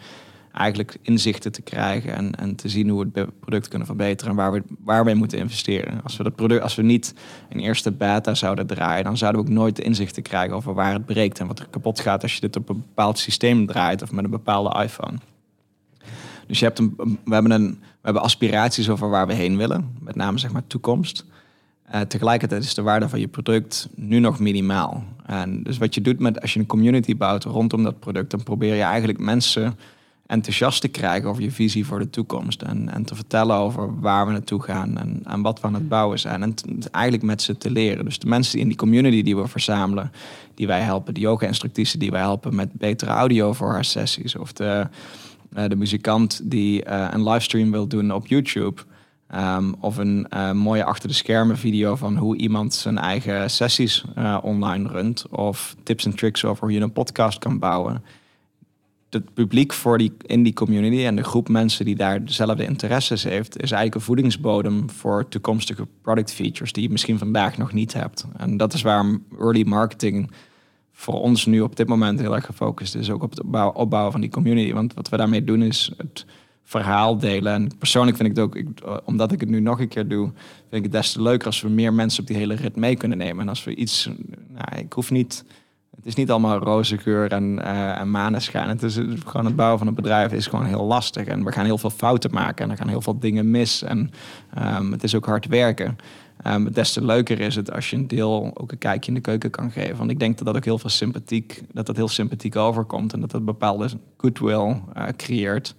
eigenlijk 0.53 0.97
inzichten 1.01 1.51
te 1.51 1.61
krijgen 1.61 2.15
en, 2.15 2.35
en 2.35 2.55
te 2.55 2.69
zien 2.69 2.89
hoe 2.89 3.09
we 3.13 3.19
het 3.19 3.39
product 3.39 3.67
kunnen 3.67 3.87
verbeteren 3.87 4.31
en 4.31 4.37
waar 4.37 4.51
we, 4.51 4.63
waar 4.83 5.05
we 5.05 5.13
moeten 5.13 5.37
investeren. 5.37 6.03
Als 6.03 6.17
we, 6.17 6.23
dat 6.23 6.35
product, 6.35 6.61
als 6.61 6.75
we 6.75 6.81
niet 6.81 7.13
een 7.49 7.59
eerste 7.59 7.91
beta 7.91 8.33
zouden 8.33 8.67
draaien, 8.67 9.03
dan 9.03 9.17
zouden 9.17 9.41
we 9.41 9.47
ook 9.47 9.53
nooit 9.53 9.75
de 9.75 9.83
inzichten 9.83 10.23
krijgen 10.23 10.55
over 10.55 10.73
waar 10.73 10.93
het 10.93 11.05
breekt 11.05 11.39
en 11.39 11.47
wat 11.47 11.59
er 11.59 11.67
kapot 11.69 11.99
gaat 11.99 12.23
als 12.23 12.33
je 12.33 12.41
dit 12.41 12.55
op 12.55 12.69
een 12.69 12.83
bepaald 12.87 13.19
systeem 13.19 13.65
draait 13.65 14.01
of 14.01 14.11
met 14.11 14.23
een 14.23 14.29
bepaalde 14.29 14.83
iPhone. 14.83 15.17
Dus 16.47 16.59
je 16.59 16.65
hebt 16.65 16.79
een, 16.79 16.93
we, 17.25 17.33
hebben 17.33 17.51
een, 17.51 17.69
we 17.79 18.01
hebben 18.01 18.21
aspiraties 18.21 18.89
over 18.89 19.09
waar 19.09 19.27
we 19.27 19.33
heen 19.33 19.57
willen, 19.57 19.95
met 19.99 20.15
name 20.15 20.37
zeg 20.37 20.51
maar 20.51 20.67
toekomst. 20.67 21.25
Uh, 21.93 22.01
tegelijkertijd 22.01 22.63
is 22.63 22.73
de 22.73 22.81
waarde 22.81 23.09
van 23.09 23.19
je 23.19 23.27
product 23.27 23.89
nu 23.95 24.19
nog 24.19 24.39
minimaal. 24.39 25.03
En 25.25 25.63
dus 25.63 25.77
wat 25.77 25.95
je 25.95 26.01
doet 26.01 26.19
met 26.19 26.41
als 26.41 26.53
je 26.53 26.59
een 26.59 26.65
community 26.65 27.17
bouwt 27.17 27.43
rondom 27.43 27.83
dat 27.83 27.99
product, 27.99 28.31
dan 28.31 28.43
probeer 28.43 28.75
je 28.75 28.81
eigenlijk 28.81 29.19
mensen 29.19 29.77
enthousiast 30.31 30.81
te 30.81 30.87
krijgen 30.87 31.29
over 31.29 31.43
je 31.43 31.51
visie 31.51 31.85
voor 31.85 31.99
de 31.99 32.09
toekomst. 32.09 32.61
En, 32.61 32.89
en 32.89 33.03
te 33.03 33.15
vertellen 33.15 33.55
over 33.55 33.99
waar 33.99 34.25
we 34.25 34.31
naartoe 34.31 34.61
gaan 34.61 34.97
en, 34.97 35.21
en 35.23 35.41
wat 35.41 35.59
we 35.59 35.67
aan 35.67 35.73
het 35.73 35.89
bouwen 35.89 36.19
zijn. 36.19 36.43
En 36.43 36.55
eigenlijk 36.91 37.23
met 37.23 37.41
ze 37.41 37.57
te 37.57 37.71
leren. 37.71 38.05
Dus 38.05 38.19
de 38.19 38.27
mensen 38.27 38.59
in 38.59 38.67
die 38.67 38.77
community 38.77 39.23
die 39.23 39.35
we 39.35 39.47
verzamelen, 39.47 40.11
die 40.55 40.67
wij 40.67 40.81
helpen, 40.81 41.13
de 41.13 41.19
yoga-instructrice 41.19 41.97
die 41.97 42.11
wij 42.11 42.19
helpen 42.19 42.55
met 42.55 42.73
betere 42.73 43.11
audio 43.11 43.53
voor 43.53 43.71
haar 43.71 43.85
sessies. 43.85 44.35
Of 44.35 44.53
de, 44.53 44.87
uh, 45.57 45.63
de 45.67 45.75
muzikant 45.75 46.41
die 46.43 46.85
uh, 46.85 47.07
een 47.11 47.29
livestream 47.29 47.71
wil 47.71 47.87
doen 47.87 48.11
op 48.11 48.27
YouTube. 48.27 48.81
Um, 49.35 49.75
of 49.79 49.97
een 49.97 50.27
uh, 50.33 50.51
mooie 50.51 50.83
achter 50.83 51.09
de 51.09 51.15
schermen 51.15 51.57
video 51.57 51.95
van 51.95 52.17
hoe 52.17 52.37
iemand 52.37 52.73
zijn 52.73 52.97
eigen 52.97 53.49
sessies 53.49 54.03
online 54.41 54.89
runt. 54.89 55.25
Of 55.29 55.75
tips 55.83 56.05
en 56.05 56.15
tricks 56.15 56.45
over 56.45 56.63
hoe 56.63 56.73
je 56.73 56.81
een 56.81 56.91
podcast 56.91 57.39
kan 57.39 57.59
bouwen 57.59 58.03
het 59.13 59.33
publiek 59.33 59.73
voor 59.73 59.97
die, 59.97 60.13
in 60.25 60.43
die 60.43 60.53
community 60.53 61.05
en 61.05 61.15
de 61.15 61.23
groep 61.23 61.49
mensen 61.49 61.85
die 61.85 61.95
daar 61.95 62.25
dezelfde 62.25 62.65
interesses 62.65 63.23
heeft, 63.23 63.55
is 63.55 63.71
eigenlijk 63.71 63.95
een 63.95 64.01
voedingsbodem 64.01 64.89
voor 64.89 65.27
toekomstige 65.27 65.87
product 66.01 66.33
features 66.33 66.73
die 66.73 66.83
je 66.83 66.89
misschien 66.89 67.17
vandaag 67.17 67.57
nog 67.57 67.73
niet 67.73 67.93
hebt. 67.93 68.25
En 68.37 68.57
dat 68.57 68.73
is 68.73 68.81
waarom 68.81 69.23
early 69.39 69.63
marketing 69.67 70.31
voor 70.91 71.21
ons 71.21 71.45
nu 71.45 71.61
op 71.61 71.75
dit 71.75 71.87
moment 71.87 72.19
heel 72.19 72.35
erg 72.35 72.45
gefocust 72.45 72.95
is, 72.95 73.09
ook 73.09 73.23
op 73.23 73.29
het 73.29 73.43
opbouwen, 73.73 74.11
van 74.11 74.21
die 74.21 74.29
community. 74.29 74.73
Want 74.73 74.93
wat 74.93 75.09
we 75.09 75.17
daarmee 75.17 75.43
doen 75.43 75.61
is 75.61 75.91
het 75.97 76.25
verhaal 76.63 77.17
delen. 77.17 77.53
En 77.53 77.71
persoonlijk 77.77 78.17
vind 78.17 78.29
ik 78.29 78.35
het 78.35 78.45
ook, 78.45 78.55
ik, 78.55 78.67
omdat 79.05 79.31
ik 79.31 79.39
het 79.39 79.49
nu 79.49 79.59
nog 79.59 79.79
een 79.79 79.87
keer 79.87 80.07
doe, 80.07 80.31
vind 80.69 80.71
ik 80.71 80.83
het 80.83 80.91
des 80.91 81.11
te 81.11 81.21
leuker 81.21 81.47
als 81.47 81.61
we 81.61 81.69
meer 81.69 81.93
mensen 81.93 82.21
op 82.21 82.27
die 82.27 82.37
hele 82.37 82.55
rit 82.55 82.75
mee 82.75 82.95
kunnen 82.95 83.17
nemen. 83.17 83.41
En 83.41 83.49
als 83.49 83.63
we 83.63 83.75
iets, 83.75 84.09
nou, 84.47 84.79
ik 84.79 84.93
hoef 84.93 85.11
niet 85.11 85.45
het 86.01 86.09
is 86.09 86.15
niet 86.15 86.31
allemaal 86.31 86.57
roze 86.57 86.97
geur 86.97 87.31
en, 87.31 87.59
uh, 87.59 87.99
en 87.99 88.11
maneschijn. 88.11 88.69
Het 88.69 88.83
is 88.83 88.99
gewoon 89.25 89.45
het 89.45 89.55
bouwen 89.55 89.77
van 89.77 89.87
een 89.87 89.93
bedrijf 89.93 90.31
is 90.31 90.47
gewoon 90.47 90.65
heel 90.65 90.85
lastig. 90.85 91.25
En 91.25 91.43
we 91.43 91.51
gaan 91.51 91.65
heel 91.65 91.77
veel 91.77 91.89
fouten 91.89 92.33
maken 92.33 92.65
en 92.65 92.71
er 92.71 92.77
gaan 92.77 92.87
heel 92.87 93.01
veel 93.01 93.19
dingen 93.19 93.51
mis. 93.51 93.83
En 93.83 94.11
um, 94.77 94.91
het 94.91 95.03
is 95.03 95.15
ook 95.15 95.25
hard 95.25 95.47
werken. 95.47 95.97
Um, 96.47 96.71
des 96.71 96.93
te 96.93 97.05
leuker 97.05 97.39
is 97.39 97.55
het 97.55 97.71
als 97.71 97.89
je 97.89 97.95
een 97.95 98.07
deel 98.07 98.51
ook 98.53 98.71
een 98.71 98.77
kijkje 98.77 99.07
in 99.07 99.13
de 99.13 99.21
keuken 99.21 99.49
kan 99.49 99.71
geven. 99.71 99.97
Want 99.97 100.11
ik 100.11 100.19
denk 100.19 100.37
dat 100.37 100.45
dat 100.45 100.55
ook 100.55 100.65
heel 100.65 100.77
veel 100.77 100.89
sympathiek, 100.89 101.61
dat 101.71 101.85
dat 101.85 101.95
heel 101.95 102.07
sympathiek 102.07 102.55
overkomt. 102.55 103.13
En 103.13 103.19
dat 103.19 103.31
dat 103.31 103.45
bepaalde 103.45 103.89
goodwill 104.17 104.81
uh, 104.97 105.07
creëert. 105.15 105.75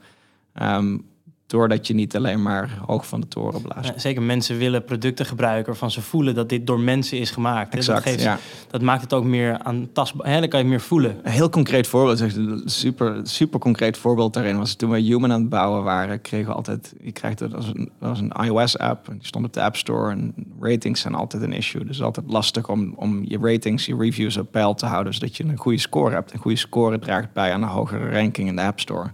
Um, 0.63 1.05
Doordat 1.53 1.87
je 1.87 1.95
niet 1.95 2.17
alleen 2.17 2.43
maar 2.43 2.79
hoog 2.87 3.07
van 3.07 3.21
de 3.21 3.29
toren 3.29 3.63
blaast. 3.63 3.93
zeker 3.97 4.23
mensen 4.23 4.59
willen 4.59 4.85
producten 4.85 5.27
gebruiken 5.27 5.67
waarvan 5.67 5.91
ze 5.91 6.01
voelen 6.01 6.35
dat 6.35 6.49
dit 6.49 6.67
door 6.67 6.81
mensen 6.81 7.19
is 7.19 7.31
gemaakt. 7.31 7.75
Exact, 7.75 8.05
dat, 8.05 8.23
ja. 8.23 8.39
dat 8.71 8.83
maakt 8.83 9.03
het 9.03 9.13
ook 9.13 9.25
meer 9.25 9.59
aantastbaar. 9.59 10.27
Hè? 10.27 10.41
Dan 10.41 10.49
kan 10.49 10.61
je 10.61 10.67
meer 10.67 10.81
voelen. 10.81 11.17
Een 11.23 11.31
heel 11.31 11.49
concreet 11.49 11.87
voorbeeld, 11.87 12.21
een 12.21 12.63
super, 12.65 13.21
super 13.23 13.61
concreet 13.61 13.97
voorbeeld 13.97 14.35
daarin 14.35 14.59
was 14.59 14.75
toen 14.75 14.91
we 14.91 14.99
Human 14.99 15.33
aan 15.33 15.41
het 15.41 15.49
bouwen 15.49 15.83
waren, 15.83 16.21
kregen 16.21 16.47
we 16.47 16.55
altijd, 16.55 16.95
je 17.01 17.13
krijgt 17.13 17.41
het 17.41 17.55
als 17.55 17.67
een, 17.67 17.91
als 18.01 18.21
een 18.21 18.33
iOS-app. 18.45 19.07
Die 19.11 19.27
stond 19.27 19.45
op 19.45 19.53
de 19.53 19.63
App 19.63 19.77
Store 19.77 20.11
en 20.11 20.35
ratings 20.61 21.01
zijn 21.01 21.15
altijd 21.15 21.43
een 21.43 21.53
issue. 21.53 21.85
Dus 21.85 22.03
altijd 22.03 22.31
lastig 22.31 22.69
om, 22.69 22.93
om 22.97 23.23
je 23.25 23.39
ratings, 23.41 23.87
je 23.87 23.97
reviews 23.97 24.37
op 24.37 24.51
peil 24.51 24.75
te 24.75 24.87
houden, 24.87 25.15
zodat 25.15 25.37
je 25.37 25.45
een 25.45 25.57
goede 25.57 25.79
score 25.79 26.15
hebt. 26.15 26.33
Een 26.33 26.39
goede 26.39 26.57
score 26.57 26.99
draagt 26.99 27.33
bij 27.33 27.53
aan 27.53 27.63
een 27.63 27.69
hogere 27.69 28.11
ranking 28.11 28.49
in 28.49 28.57
de 28.57 28.63
App 28.63 28.81
Store. 28.81 29.11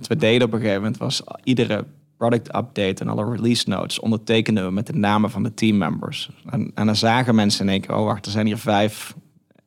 Wat 0.00 0.08
we 0.08 0.16
deden 0.16 0.46
op 0.46 0.52
een 0.52 0.60
gegeven 0.60 0.82
moment 0.82 0.98
was 0.98 1.22
iedere 1.44 1.84
product 2.16 2.46
update 2.46 2.94
en 3.02 3.08
alle 3.08 3.30
release 3.30 3.68
notes 3.68 3.98
ondertekenden 3.98 4.64
we 4.64 4.70
met 4.70 4.86
de 4.86 4.94
namen 4.94 5.30
van 5.30 5.42
de 5.42 5.54
teammembers. 5.54 6.30
En, 6.50 6.70
en 6.74 6.86
dan 6.86 6.96
zagen 6.96 7.34
mensen 7.34 7.66
in 7.66 7.72
één 7.72 7.80
keer, 7.80 7.96
oh 7.96 8.04
wacht, 8.04 8.26
er 8.26 8.32
zijn 8.32 8.46
hier 8.46 8.58
vijf 8.58 9.14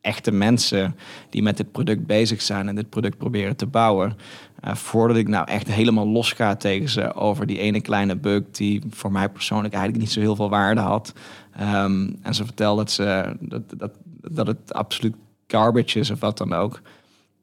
echte 0.01 0.31
mensen 0.31 0.95
die 1.29 1.43
met 1.43 1.57
dit 1.57 1.71
product 1.71 2.05
bezig 2.05 2.41
zijn 2.41 2.67
en 2.67 2.75
dit 2.75 2.89
product 2.89 3.17
proberen 3.17 3.55
te 3.55 3.65
bouwen. 3.65 4.17
Uh, 4.65 4.75
voordat 4.75 5.17
ik 5.17 5.27
nou 5.27 5.47
echt 5.47 5.67
helemaal 5.67 6.07
los 6.07 6.31
ga 6.31 6.55
tegen 6.55 6.89
ze 6.89 7.13
over 7.13 7.45
die 7.45 7.59
ene 7.59 7.81
kleine 7.81 8.15
bug 8.15 8.43
die 8.51 8.81
voor 8.89 9.11
mij 9.11 9.29
persoonlijk 9.29 9.73
eigenlijk 9.73 10.03
niet 10.03 10.13
zo 10.13 10.19
heel 10.19 10.35
veel 10.35 10.49
waarde 10.49 10.81
had. 10.81 11.13
Ehm, 11.55 12.09
en 12.21 12.33
ze 12.33 12.45
vertelde 12.45 12.81
dat, 12.81 12.91
ze, 12.91 13.35
dat, 13.39 13.61
dat, 13.77 13.91
dat 14.21 14.47
het 14.47 14.73
absoluut 14.73 15.15
garbage 15.47 15.99
is 15.99 16.11
of 16.11 16.19
wat 16.19 16.37
dan 16.37 16.53
ook. 16.53 16.81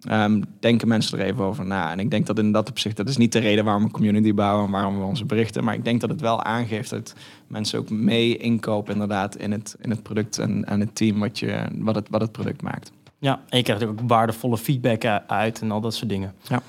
Um, 0.08 0.44
denken 0.60 0.88
mensen 0.88 1.18
er 1.18 1.24
even 1.24 1.44
over 1.44 1.66
na. 1.66 1.90
En 1.90 1.98
ik 1.98 2.10
denk 2.10 2.26
dat 2.26 2.38
in 2.38 2.52
dat 2.52 2.68
opzicht, 2.68 2.96
dat 2.96 3.08
is 3.08 3.16
niet 3.16 3.32
de 3.32 3.38
reden 3.38 3.64
waarom 3.64 3.84
we 3.84 3.90
community 3.90 4.34
bouwen 4.34 4.66
en 4.66 4.70
waarom 4.70 4.98
we 4.98 5.04
onze 5.04 5.24
berichten. 5.24 5.64
Maar 5.64 5.74
ik 5.74 5.84
denk 5.84 6.00
dat 6.00 6.10
het 6.10 6.20
wel 6.20 6.42
aangeeft 6.42 6.90
dat 6.90 7.14
mensen 7.46 7.78
ook 7.78 7.90
mee 7.90 8.36
inkopen 8.36 8.92
inderdaad 8.92 9.36
in 9.36 9.52
het, 9.52 9.76
in 9.80 9.90
het 9.90 10.02
product 10.02 10.38
en, 10.38 10.64
en 10.64 10.80
het 10.80 10.94
team 10.94 11.18
wat, 11.18 11.38
je, 11.38 11.64
wat, 11.74 11.94
het, 11.94 12.06
wat 12.10 12.20
het 12.20 12.32
product 12.32 12.62
maakt. 12.62 12.92
Ja, 13.18 13.40
en 13.48 13.58
je 13.58 13.64
krijgt 13.64 13.84
ook 13.84 14.00
waardevolle 14.06 14.58
feedback 14.58 15.04
uit 15.26 15.60
en 15.60 15.70
al 15.70 15.80
dat 15.80 15.94
soort 15.94 16.10
dingen. 16.10 16.34
Ja. 16.48 16.62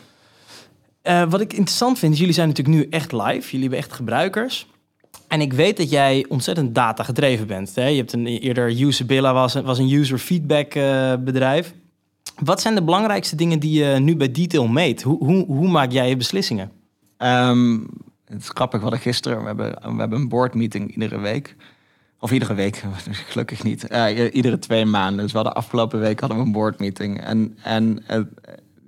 Uh, 1.03 1.29
wat 1.29 1.41
ik 1.41 1.53
interessant 1.53 1.99
vind, 1.99 2.13
is 2.13 2.19
jullie 2.19 2.33
zijn 2.33 2.47
natuurlijk 2.47 2.77
nu 2.77 2.87
echt 2.89 3.11
live. 3.11 3.51
Jullie 3.51 3.59
hebben 3.59 3.77
echt 3.77 3.93
gebruikers. 3.93 4.67
En 5.27 5.41
ik 5.41 5.53
weet 5.53 5.77
dat 5.77 5.89
jij 5.89 6.25
ontzettend 6.29 6.75
data 6.75 7.03
gedreven 7.03 7.47
bent. 7.47 7.75
Hè? 7.75 7.87
Je 7.87 7.97
hebt 7.97 8.13
een 8.13 8.27
eerder 8.27 8.81
Usabilla 8.81 9.33
was, 9.33 9.53
was 9.53 9.79
een 9.79 9.91
user 9.91 10.17
feedback 10.17 10.75
uh, 10.75 11.13
bedrijf. 11.15 11.73
Wat 12.39 12.61
zijn 12.61 12.75
de 12.75 12.83
belangrijkste 12.83 13.35
dingen 13.35 13.59
die 13.59 13.83
je 13.83 13.99
nu 13.99 14.15
bij 14.15 14.31
Detail 14.31 14.67
meet? 14.67 15.01
Hoe, 15.01 15.17
hoe, 15.17 15.45
hoe 15.45 15.69
maak 15.69 15.91
jij 15.91 16.09
je 16.09 16.17
beslissingen? 16.17 16.71
Um, 17.17 17.89
het 18.25 18.41
is 18.41 18.49
grappig, 18.49 18.77
we 18.77 18.83
hadden 18.83 19.01
gisteren, 19.01 19.39
we 19.39 19.45
hebben, 19.45 19.71
we 19.71 19.99
hebben 19.99 20.19
een 20.19 20.29
board 20.29 20.53
meeting 20.53 20.91
iedere 20.93 21.19
week. 21.19 21.55
Of 22.19 22.31
iedere 22.31 22.53
week, 22.53 22.83
gelukkig 23.29 23.63
niet. 23.63 23.91
Uh, 23.91 24.33
iedere 24.33 24.59
twee 24.59 24.85
maanden. 24.85 25.21
Dus 25.21 25.31
we 25.31 25.37
hadden 25.37 25.55
afgelopen 25.55 25.99
week 25.99 26.19
hadden 26.19 26.37
we 26.37 26.43
een 26.43 26.51
board 26.51 26.79
meeting. 26.79 27.21
En, 27.21 27.57
en 27.63 28.03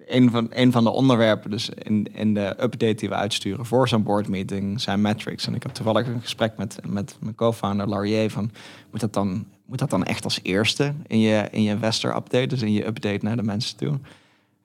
een, 0.08 0.29
van, 0.32 0.47
een 0.49 0.71
van 0.71 0.84
de 0.84 0.89
onderwerpen 0.89 1.49
dus 1.49 1.69
in, 1.69 2.08
in 2.13 2.34
de 2.34 2.47
update 2.47 2.93
die 2.93 3.10
we 3.10 3.15
uitsturen 3.15 3.65
voor 3.65 3.88
zo'n 3.88 4.03
board 4.03 4.27
meeting 4.27 4.82
zijn 4.82 5.01
metrics. 5.01 5.47
En 5.47 5.56
ik 5.56 5.63
heb 5.63 5.71
toevallig 5.71 6.08
een 6.08 6.21
gesprek 6.21 6.58
met, 6.58 6.77
met 6.88 7.15
mijn 7.19 7.36
co-founder 7.36 7.89
Laurier 7.89 8.29
van 8.29 8.51
moet 8.91 8.99
dat 8.99 9.13
dan 9.13 9.45
moet 9.65 9.80
dat 9.80 9.89
dan 9.89 10.04
echt 10.04 10.23
als 10.23 10.39
eerste 10.43 10.93
in 11.08 11.19
je, 11.19 11.47
in 11.52 11.63
je 11.63 11.69
investor 11.69 12.15
update, 12.15 12.47
dus 12.47 12.62
in 12.62 12.71
je 12.71 12.86
update 12.86 13.26
naar 13.26 13.36
de 13.36 13.43
mensen 13.43 13.78
toe? 13.78 13.99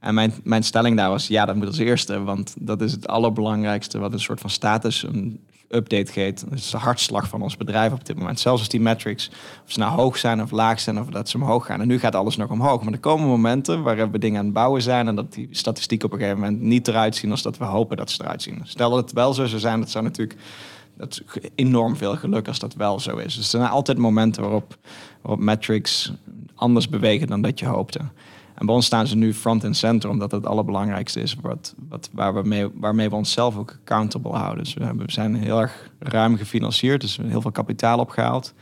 En 0.01 0.15
mijn, 0.15 0.33
mijn 0.45 0.63
stelling 0.63 0.97
daar 0.97 1.09
was, 1.09 1.27
ja, 1.27 1.45
dat 1.45 1.57
moet 1.57 1.67
als 1.67 1.79
eerste, 1.79 2.23
want 2.23 2.55
dat 2.59 2.81
is 2.81 2.93
het 2.93 3.09
allerbelangrijkste 3.09 3.99
wat 3.99 4.13
een 4.13 4.21
soort 4.21 4.41
van 4.41 4.51
status 4.51 5.03
een 5.03 5.41
update 5.69 6.13
geeft. 6.13 6.45
Dat 6.51 6.59
is 6.59 6.71
de 6.71 6.77
hartslag 6.77 7.29
van 7.29 7.43
ons 7.43 7.57
bedrijf 7.57 7.93
op 7.93 8.05
dit 8.05 8.17
moment. 8.17 8.41
Zelfs 8.41 8.61
als 8.61 8.69
die 8.69 8.81
metrics, 8.81 9.29
of 9.65 9.73
ze 9.73 9.79
nou 9.79 9.93
hoog 9.93 10.19
zijn 10.19 10.43
of 10.43 10.51
laag 10.51 10.81
zijn, 10.81 11.01
of 11.01 11.07
dat 11.07 11.29
ze 11.29 11.37
omhoog 11.37 11.67
gaan. 11.67 11.81
En 11.81 11.87
nu 11.87 11.99
gaat 11.99 12.15
alles 12.15 12.37
nog 12.37 12.51
omhoog. 12.51 12.83
Maar 12.83 12.93
er 12.93 12.99
komen 12.99 13.27
momenten 13.29 13.83
waar 13.83 14.11
we 14.11 14.19
dingen 14.19 14.39
aan 14.39 14.45
het 14.45 14.55
bouwen 14.55 14.83
zijn 14.83 15.09
en 15.09 15.15
dat 15.15 15.33
die 15.33 15.49
statistieken 15.51 16.07
op 16.07 16.13
een 16.13 16.19
gegeven 16.19 16.41
moment 16.41 16.61
niet 16.61 16.89
eruit 16.89 17.17
zien 17.17 17.31
als 17.31 17.43
dat 17.43 17.59
we 17.59 17.65
hopen 17.65 17.97
dat 17.97 18.11
ze 18.11 18.23
eruit 18.23 18.43
zien. 18.43 18.61
Stel 18.63 18.91
dat 18.91 18.99
het 18.99 19.13
wel 19.13 19.35
zo 19.35 19.47
zou 19.47 19.61
zijn, 19.61 19.81
dat 19.81 19.91
zou 19.91 20.05
natuurlijk 20.05 20.37
dat 20.99 21.13
is 21.13 21.41
enorm 21.55 21.97
veel 21.97 22.17
geluk 22.17 22.49
als 22.49 22.59
dat 22.59 22.75
wel 22.75 23.01
zo 23.01 23.17
is. 23.17 23.35
Dus 23.35 23.53
er 23.53 23.59
zijn 23.61 23.71
altijd 23.71 23.99
momenten 23.99 24.43
waarop, 24.43 24.79
waarop 25.23 25.41
metrics 25.41 26.13
anders 26.55 26.89
bewegen 26.89 27.27
dan 27.27 27.43
dat 27.43 27.59
je 27.59 27.67
hoopte. 27.67 28.01
En 28.55 28.67
bij 28.67 28.75
ons 28.75 28.87
staan 28.87 29.07
ze 29.07 29.17
nu 29.17 29.35
front 29.35 29.65
en 29.65 29.75
center, 29.75 30.11
omdat 30.11 30.31
het 30.31 30.41
het 30.41 30.51
allerbelangrijkste 30.51 31.21
is 31.21 31.35
wat, 31.35 31.75
wat, 31.89 32.11
waar 32.13 32.35
we 32.35 32.43
mee, 32.43 32.69
waarmee 32.75 33.09
we 33.09 33.15
onszelf 33.15 33.57
ook 33.57 33.71
accountable 33.81 34.33
houden. 34.33 34.65
Dus 34.65 34.75
we, 34.75 34.85
hebben, 34.85 35.07
we 35.07 35.13
zijn 35.13 35.35
heel 35.35 35.61
erg 35.61 35.91
ruim 35.99 36.37
gefinancierd, 36.37 37.01
dus 37.01 37.17
heel 37.17 37.41
veel 37.41 37.51
kapitaal 37.51 37.99
opgehaald. 37.99 38.55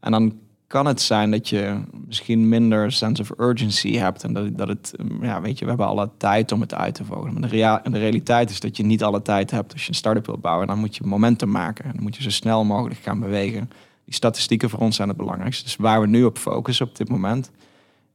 En 0.00 0.10
dan 0.10 0.38
kan 0.66 0.86
het 0.86 1.00
zijn 1.00 1.30
dat 1.30 1.48
je 1.48 1.80
misschien 2.06 2.48
minder 2.48 2.92
sense 2.92 3.22
of 3.22 3.38
urgency 3.38 3.96
hebt. 3.96 4.24
En 4.24 4.32
dat, 4.32 4.58
dat 4.58 4.68
het, 4.68 4.94
ja, 5.20 5.40
weet 5.40 5.58
je, 5.58 5.64
we 5.64 5.70
hebben 5.70 5.88
alle 5.88 6.10
tijd 6.16 6.52
om 6.52 6.60
het 6.60 6.74
uit 6.74 6.94
te 6.94 7.04
voeren. 7.04 7.32
Maar 7.32 7.42
de, 7.42 7.48
rea 7.48 7.78
de 7.78 7.98
realiteit 7.98 8.50
is 8.50 8.60
dat 8.60 8.76
je 8.76 8.84
niet 8.84 9.02
alle 9.02 9.22
tijd 9.22 9.50
hebt 9.50 9.72
als 9.72 9.82
je 9.82 9.88
een 9.88 9.94
start-up 9.94 10.26
wilt 10.26 10.40
bouwen. 10.40 10.66
Dan 10.66 10.78
moet 10.78 10.96
je 10.96 11.04
momentum 11.04 11.50
maken. 11.50 11.84
En 11.84 11.92
dan 11.92 12.02
moet 12.02 12.16
je 12.16 12.22
zo 12.22 12.30
snel 12.30 12.64
mogelijk 12.64 13.00
gaan 13.00 13.20
bewegen. 13.20 13.70
Die 14.04 14.14
statistieken 14.14 14.70
voor 14.70 14.78
ons 14.78 14.96
zijn 14.96 15.08
het 15.08 15.16
belangrijkste. 15.16 15.64
Dus 15.64 15.76
waar 15.76 16.00
we 16.00 16.06
nu 16.06 16.24
op 16.24 16.38
focussen 16.38 16.86
op 16.86 16.96
dit 16.96 17.08
moment 17.08 17.50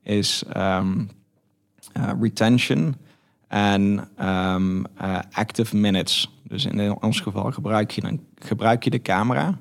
is 0.03 0.43
um, 0.57 1.09
uh, 1.97 2.11
retention 2.21 2.95
en 3.47 4.07
um, 4.21 4.85
uh, 5.01 5.19
active 5.31 5.77
minutes. 5.77 6.39
Dus 6.43 6.65
in 6.65 7.01
ons 7.01 7.19
geval 7.19 7.51
gebruik 7.51 7.91
je, 7.91 8.19
gebruik 8.35 8.83
je 8.83 8.89
de 8.89 9.01
camera. 9.01 9.57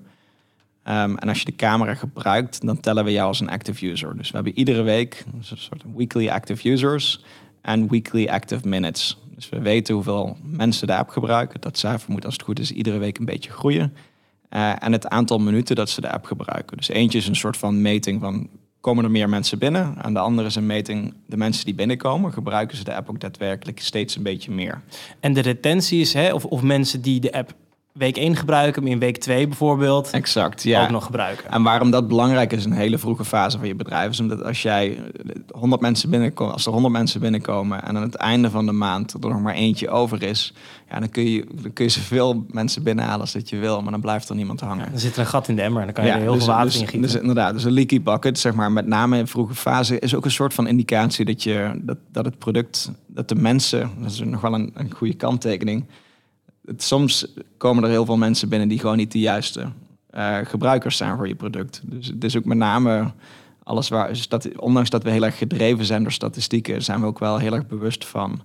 Um, 0.84 1.16
en 1.16 1.28
als 1.28 1.38
je 1.38 1.44
de 1.44 1.56
camera 1.56 1.94
gebruikt, 1.94 2.66
dan 2.66 2.80
tellen 2.80 3.04
we 3.04 3.12
jou 3.12 3.26
als 3.26 3.40
een 3.40 3.50
active 3.50 3.86
user. 3.86 4.16
Dus 4.16 4.28
we 4.28 4.34
hebben 4.34 4.58
iedere 4.58 4.82
week 4.82 5.24
een 5.34 5.58
soort 5.58 5.82
weekly 5.96 6.28
active 6.28 6.70
users 6.70 7.24
en 7.62 7.88
weekly 7.88 8.26
active 8.26 8.68
minutes. 8.68 9.18
Dus 9.34 9.48
we 9.48 9.60
weten 9.60 9.94
hoeveel 9.94 10.36
mensen 10.42 10.86
de 10.86 10.96
app 10.96 11.08
gebruiken. 11.08 11.60
Dat 11.60 11.78
cijfer 11.78 12.10
moet 12.10 12.24
als 12.24 12.34
het 12.34 12.42
goed 12.42 12.58
is 12.58 12.70
iedere 12.70 12.98
week 12.98 13.18
een 13.18 13.24
beetje 13.24 13.50
groeien. 13.50 13.94
Uh, 14.50 14.84
en 14.84 14.92
het 14.92 15.08
aantal 15.08 15.38
minuten 15.38 15.76
dat 15.76 15.90
ze 15.90 16.00
de 16.00 16.10
app 16.10 16.24
gebruiken. 16.24 16.76
Dus 16.76 16.88
eentje 16.88 17.18
is 17.18 17.28
een 17.28 17.36
soort 17.36 17.56
van 17.56 17.82
meting 17.82 18.20
van 18.20 18.48
komen 18.80 19.04
er 19.04 19.10
meer 19.10 19.28
mensen 19.28 19.58
binnen. 19.58 19.94
En 20.02 20.12
de 20.12 20.18
andere 20.18 20.48
is 20.48 20.54
een 20.54 20.66
meting, 20.66 21.14
de 21.26 21.36
mensen 21.36 21.64
die 21.64 21.74
binnenkomen, 21.74 22.32
gebruiken 22.32 22.76
ze 22.76 22.84
de 22.84 22.94
app 22.94 23.10
ook 23.10 23.20
daadwerkelijk 23.20 23.80
steeds 23.80 24.16
een 24.16 24.22
beetje 24.22 24.50
meer. 24.50 24.82
En 25.20 25.32
de 25.32 25.40
retentie 25.40 26.00
is, 26.00 26.12
hè, 26.12 26.32
of, 26.32 26.44
of 26.44 26.62
mensen 26.62 27.02
die 27.02 27.20
de 27.20 27.32
app 27.32 27.54
week 28.00 28.16
1 28.16 28.36
gebruiken, 28.36 28.82
maar 28.82 28.92
in 28.92 28.98
week 28.98 29.16
2 29.16 29.46
bijvoorbeeld 29.46 30.10
exact, 30.10 30.62
ja. 30.62 30.82
ook 30.82 30.90
nog 30.90 31.04
gebruiken. 31.04 31.50
En 31.50 31.62
waarom 31.62 31.90
dat 31.90 32.08
belangrijk 32.08 32.52
is 32.52 32.64
in 32.64 32.70
een 32.70 32.76
hele 32.76 32.98
vroege 32.98 33.24
fase 33.24 33.58
van 33.58 33.66
je 33.66 33.74
bedrijf, 33.74 34.10
is 34.10 34.20
omdat 34.20 34.44
als 34.44 34.62
jij 34.62 34.98
100 35.50 35.82
mensen 35.82 36.10
binnenkomen, 36.10 36.52
als 36.52 36.66
er 36.66 36.72
100 36.72 36.92
mensen 36.94 37.20
binnenkomen 37.20 37.82
en 37.82 37.96
aan 37.96 38.02
het 38.02 38.14
einde 38.14 38.50
van 38.50 38.66
de 38.66 38.72
maand 38.72 39.12
er 39.12 39.28
nog 39.28 39.40
maar 39.40 39.54
eentje 39.54 39.88
over 39.88 40.22
is, 40.22 40.54
ja, 40.90 40.98
dan 40.98 41.10
kun 41.10 41.30
je, 41.30 41.46
dan 41.62 41.72
kun 41.72 41.84
je 41.84 41.90
zoveel 41.90 42.44
mensen 42.50 42.82
binnenhalen 42.82 43.20
als 43.20 43.32
dat 43.32 43.48
je 43.48 43.56
wil, 43.56 43.82
maar 43.82 43.92
dan 43.92 44.00
blijft 44.00 44.28
er 44.28 44.34
niemand 44.34 44.60
hangen. 44.60 44.84
Ja, 44.84 44.90
dan 44.90 45.00
zit 45.00 45.14
er 45.14 45.20
een 45.20 45.26
gat 45.26 45.48
in 45.48 45.56
de 45.56 45.62
emmer 45.62 45.80
en 45.80 45.86
dan 45.86 45.94
kan 45.94 46.04
je 46.04 46.10
er 46.10 46.18
heel 46.18 46.32
dus, 46.32 46.44
veel 46.44 46.52
water 46.52 46.70
dus, 46.70 46.80
in 46.80 46.86
gieten. 46.86 47.02
Dus 47.02 47.20
inderdaad, 47.20 47.52
dus 47.52 47.64
een 47.64 47.72
leaky 47.72 48.02
bucket, 48.02 48.38
zeg 48.38 48.54
maar, 48.54 48.72
met 48.72 48.86
name 48.86 49.18
in 49.18 49.26
vroege 49.26 49.54
fase, 49.54 49.98
is 49.98 50.14
ook 50.14 50.24
een 50.24 50.30
soort 50.30 50.54
van 50.54 50.66
indicatie 50.66 51.24
dat, 51.24 51.42
je, 51.42 51.80
dat, 51.82 51.98
dat 52.12 52.24
het 52.24 52.38
product, 52.38 52.90
dat 53.06 53.28
de 53.28 53.34
mensen, 53.34 53.90
dat 53.98 54.10
is 54.10 54.20
nog 54.20 54.40
wel 54.40 54.54
een, 54.54 54.70
een 54.74 54.90
goede 54.94 55.14
kanttekening, 55.14 55.84
soms 56.76 57.26
komen 57.56 57.84
er 57.84 57.90
heel 57.90 58.04
veel 58.04 58.16
mensen 58.16 58.48
binnen 58.48 58.68
die 58.68 58.78
gewoon 58.78 58.96
niet 58.96 59.12
de 59.12 59.18
juiste 59.18 59.66
uh, 60.14 60.38
gebruikers 60.42 60.96
zijn 60.96 61.16
voor 61.16 61.28
je 61.28 61.34
product. 61.34 61.80
Dus 61.84 62.06
het 62.06 62.24
is 62.24 62.36
ook 62.36 62.44
met 62.44 62.58
name 62.58 63.12
alles 63.62 63.88
waar, 63.88 64.26
ondanks 64.56 64.90
dat 64.90 65.02
we 65.02 65.10
heel 65.10 65.24
erg 65.24 65.38
gedreven 65.38 65.84
zijn 65.84 66.02
door 66.02 66.12
statistieken, 66.12 66.82
zijn 66.82 67.00
we 67.00 67.06
ook 67.06 67.18
wel 67.18 67.38
heel 67.38 67.54
erg 67.54 67.66
bewust 67.66 68.04
van. 68.04 68.40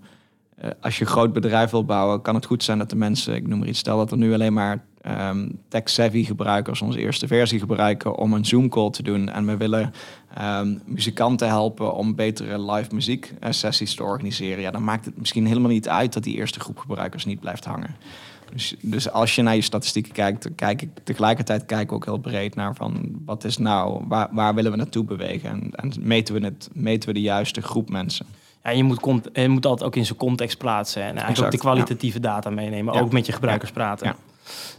Uh, 0.63 0.70
als 0.82 0.98
je 0.98 1.06
een 1.06 1.12
groot 1.12 1.34
bedrijf 1.34 1.72
wil 1.72 1.86
bouwen, 1.86 2.22
kan 2.22 2.36
het 2.36 2.46
goed 2.46 2.63
zijn 2.63 2.78
dat 2.78 2.89
de 2.89 2.96
mensen, 2.96 3.36
ik 3.36 3.48
noem 3.48 3.60
maar 3.60 3.68
iets, 3.68 3.80
stel 3.80 3.98
dat 3.98 4.12
er 4.12 4.18
nu 4.18 4.34
alleen 4.34 4.54
maar 4.54 4.84
um, 5.30 5.60
tech-savvy 5.68 6.24
gebruikers 6.24 6.82
onze 6.82 7.00
eerste 7.00 7.28
versie 7.28 7.60
gebruiken 7.60 8.18
om 8.18 8.34
een 8.34 8.46
Zoom-call 8.46 8.89
te 8.89 9.04
doen. 9.04 9.30
En 9.30 9.46
we 9.46 9.58
willen 9.58 9.94
um, 10.41 10.82
muzikanten 10.86 11.48
helpen 11.48 11.94
om 11.94 12.15
betere 12.15 12.72
live 12.72 12.96
muziek 12.96 13.34
sessies 13.50 13.96
te 13.96 14.04
organiseren. 14.04 14.62
Ja, 14.62 14.72
dan 14.72 14.84
maakt 14.84 15.06
het 15.06 15.18
misschien 15.18 15.46
helemaal 15.46 15.72
niet 15.72 15.89
uit 15.89 16.13
dat 16.13 16.24
die 16.24 16.36
eerste 16.36 16.60
groep 16.60 16.78
gebruikers 16.78 17.26
niet 17.26 17.39
blijft 17.39 17.65
hangen. 17.65 17.96
Dus, 18.52 18.76
dus 18.82 19.10
als 19.12 19.36
je 19.36 19.41
naar 19.41 19.56
je 19.56 19.62
statistieken 19.62 20.13
kijkt, 20.13 20.50
kijk 20.56 20.82
ik 20.82 20.89
tegelijkertijd 21.04 21.65
kijk 21.65 21.82
ik 21.82 21.91
ook 21.91 22.06
heel 22.06 22.18
breed 22.18 22.56
naar 22.56 22.76
van 22.76 23.22
wat 23.26 23.44
is 23.44 23.58
nou, 23.58 24.04
waar, 24.08 24.28
waar 24.32 24.56
willen 24.56 24.72
we 24.72 24.78
naartoe 24.78 25.04
bewegen? 25.04 25.50
En, 25.50 25.72
en 25.72 25.94
meten, 26.00 26.34
we 26.34 26.46
het, 26.46 26.70
meten 26.74 27.10
we 27.10 27.15
de 27.15 27.22
juiste 27.22 27.62
groep 27.62 27.89
mensen. 27.89 28.26
Ja, 28.65 28.71
je 28.71 28.84
moet, 28.84 29.21
je 29.34 29.49
moet 29.49 29.65
altijd 29.65 29.88
ook 29.88 29.95
in 29.95 30.06
zijn 30.06 30.17
context 30.17 30.58
plaatsen 30.58 31.01
en 31.01 31.15
eigenlijk 31.15 31.45
ook 31.45 31.51
de 31.51 31.58
kwalitatieve 31.58 32.19
data 32.19 32.49
meenemen, 32.49 32.93
ook 32.93 33.12
met 33.12 33.25
je 33.25 33.32
gebruikers 33.32 33.71
praten. 33.71 34.15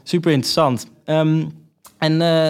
Super 0.02 0.32
interessant. 0.32 0.86
Um, 1.04 1.52
en 1.98 2.20
uh, 2.20 2.48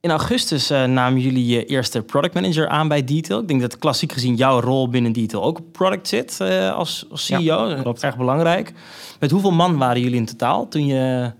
in 0.00 0.10
augustus 0.10 0.70
uh, 0.70 0.84
namen 0.84 1.20
jullie 1.20 1.46
je 1.46 1.64
eerste 1.64 2.02
product 2.02 2.34
manager 2.34 2.68
aan 2.68 2.88
bij 2.88 3.04
Detail. 3.04 3.40
Ik 3.40 3.48
denk 3.48 3.60
dat 3.60 3.78
klassiek 3.78 4.12
gezien 4.12 4.34
jouw 4.34 4.60
rol 4.60 4.88
binnen 4.88 5.12
Detail 5.12 5.42
ook 5.42 5.58
op 5.58 5.72
product 5.72 6.08
zit 6.08 6.38
uh, 6.42 6.74
als, 6.74 7.06
als, 7.10 7.24
CEO. 7.24 7.68
Ja, 7.68 7.94
Erg 8.00 8.16
belangrijk. 8.16 8.72
Met 9.20 9.30
hoeveel 9.30 9.52
man 9.52 9.78
waren 9.78 10.02
jullie 10.02 10.18
in 10.18 10.26
totaal 10.26 10.68
toen 10.68 10.86
je 10.86 11.32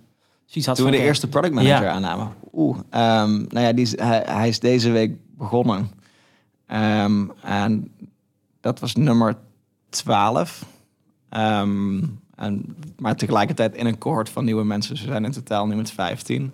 zoiets 0.45 0.67
had? 0.67 0.77
Toen 0.77 0.85
we 0.85 0.91
de 0.91 0.99
eerste 1.03 1.29
product 1.29 1.55
manager 1.55 1.89
aannamen. 1.89 2.33
Oeh, 2.53 2.77
um, 2.77 3.47
nou 3.49 3.67
ja, 3.67 3.73
die, 3.73 3.89
hij, 3.97 4.23
hij, 4.27 4.49
is 4.49 4.61
deze 4.61 4.91
week 4.91 5.17
begonnen. 5.37 5.91
Um, 6.73 7.33
en 7.43 7.91
dat 8.69 8.81
was 8.81 8.95
nummer 8.95 9.37
12. 9.89 10.65
Um, 11.37 12.21
en, 12.35 12.77
maar 12.99 13.17
tegelijkertijd 13.17 13.75
in 13.75 13.87
een 13.87 13.99
cohort 13.99 14.29
van 14.29 14.45
nieuwe 14.45 14.65
mensen. 14.65 14.97
Ze 14.97 15.05
zijn 15.05 15.25
in 15.25 15.33
totaal 15.33 15.67
nu 15.67 15.77
met 15.77 15.91
15. 15.91 16.53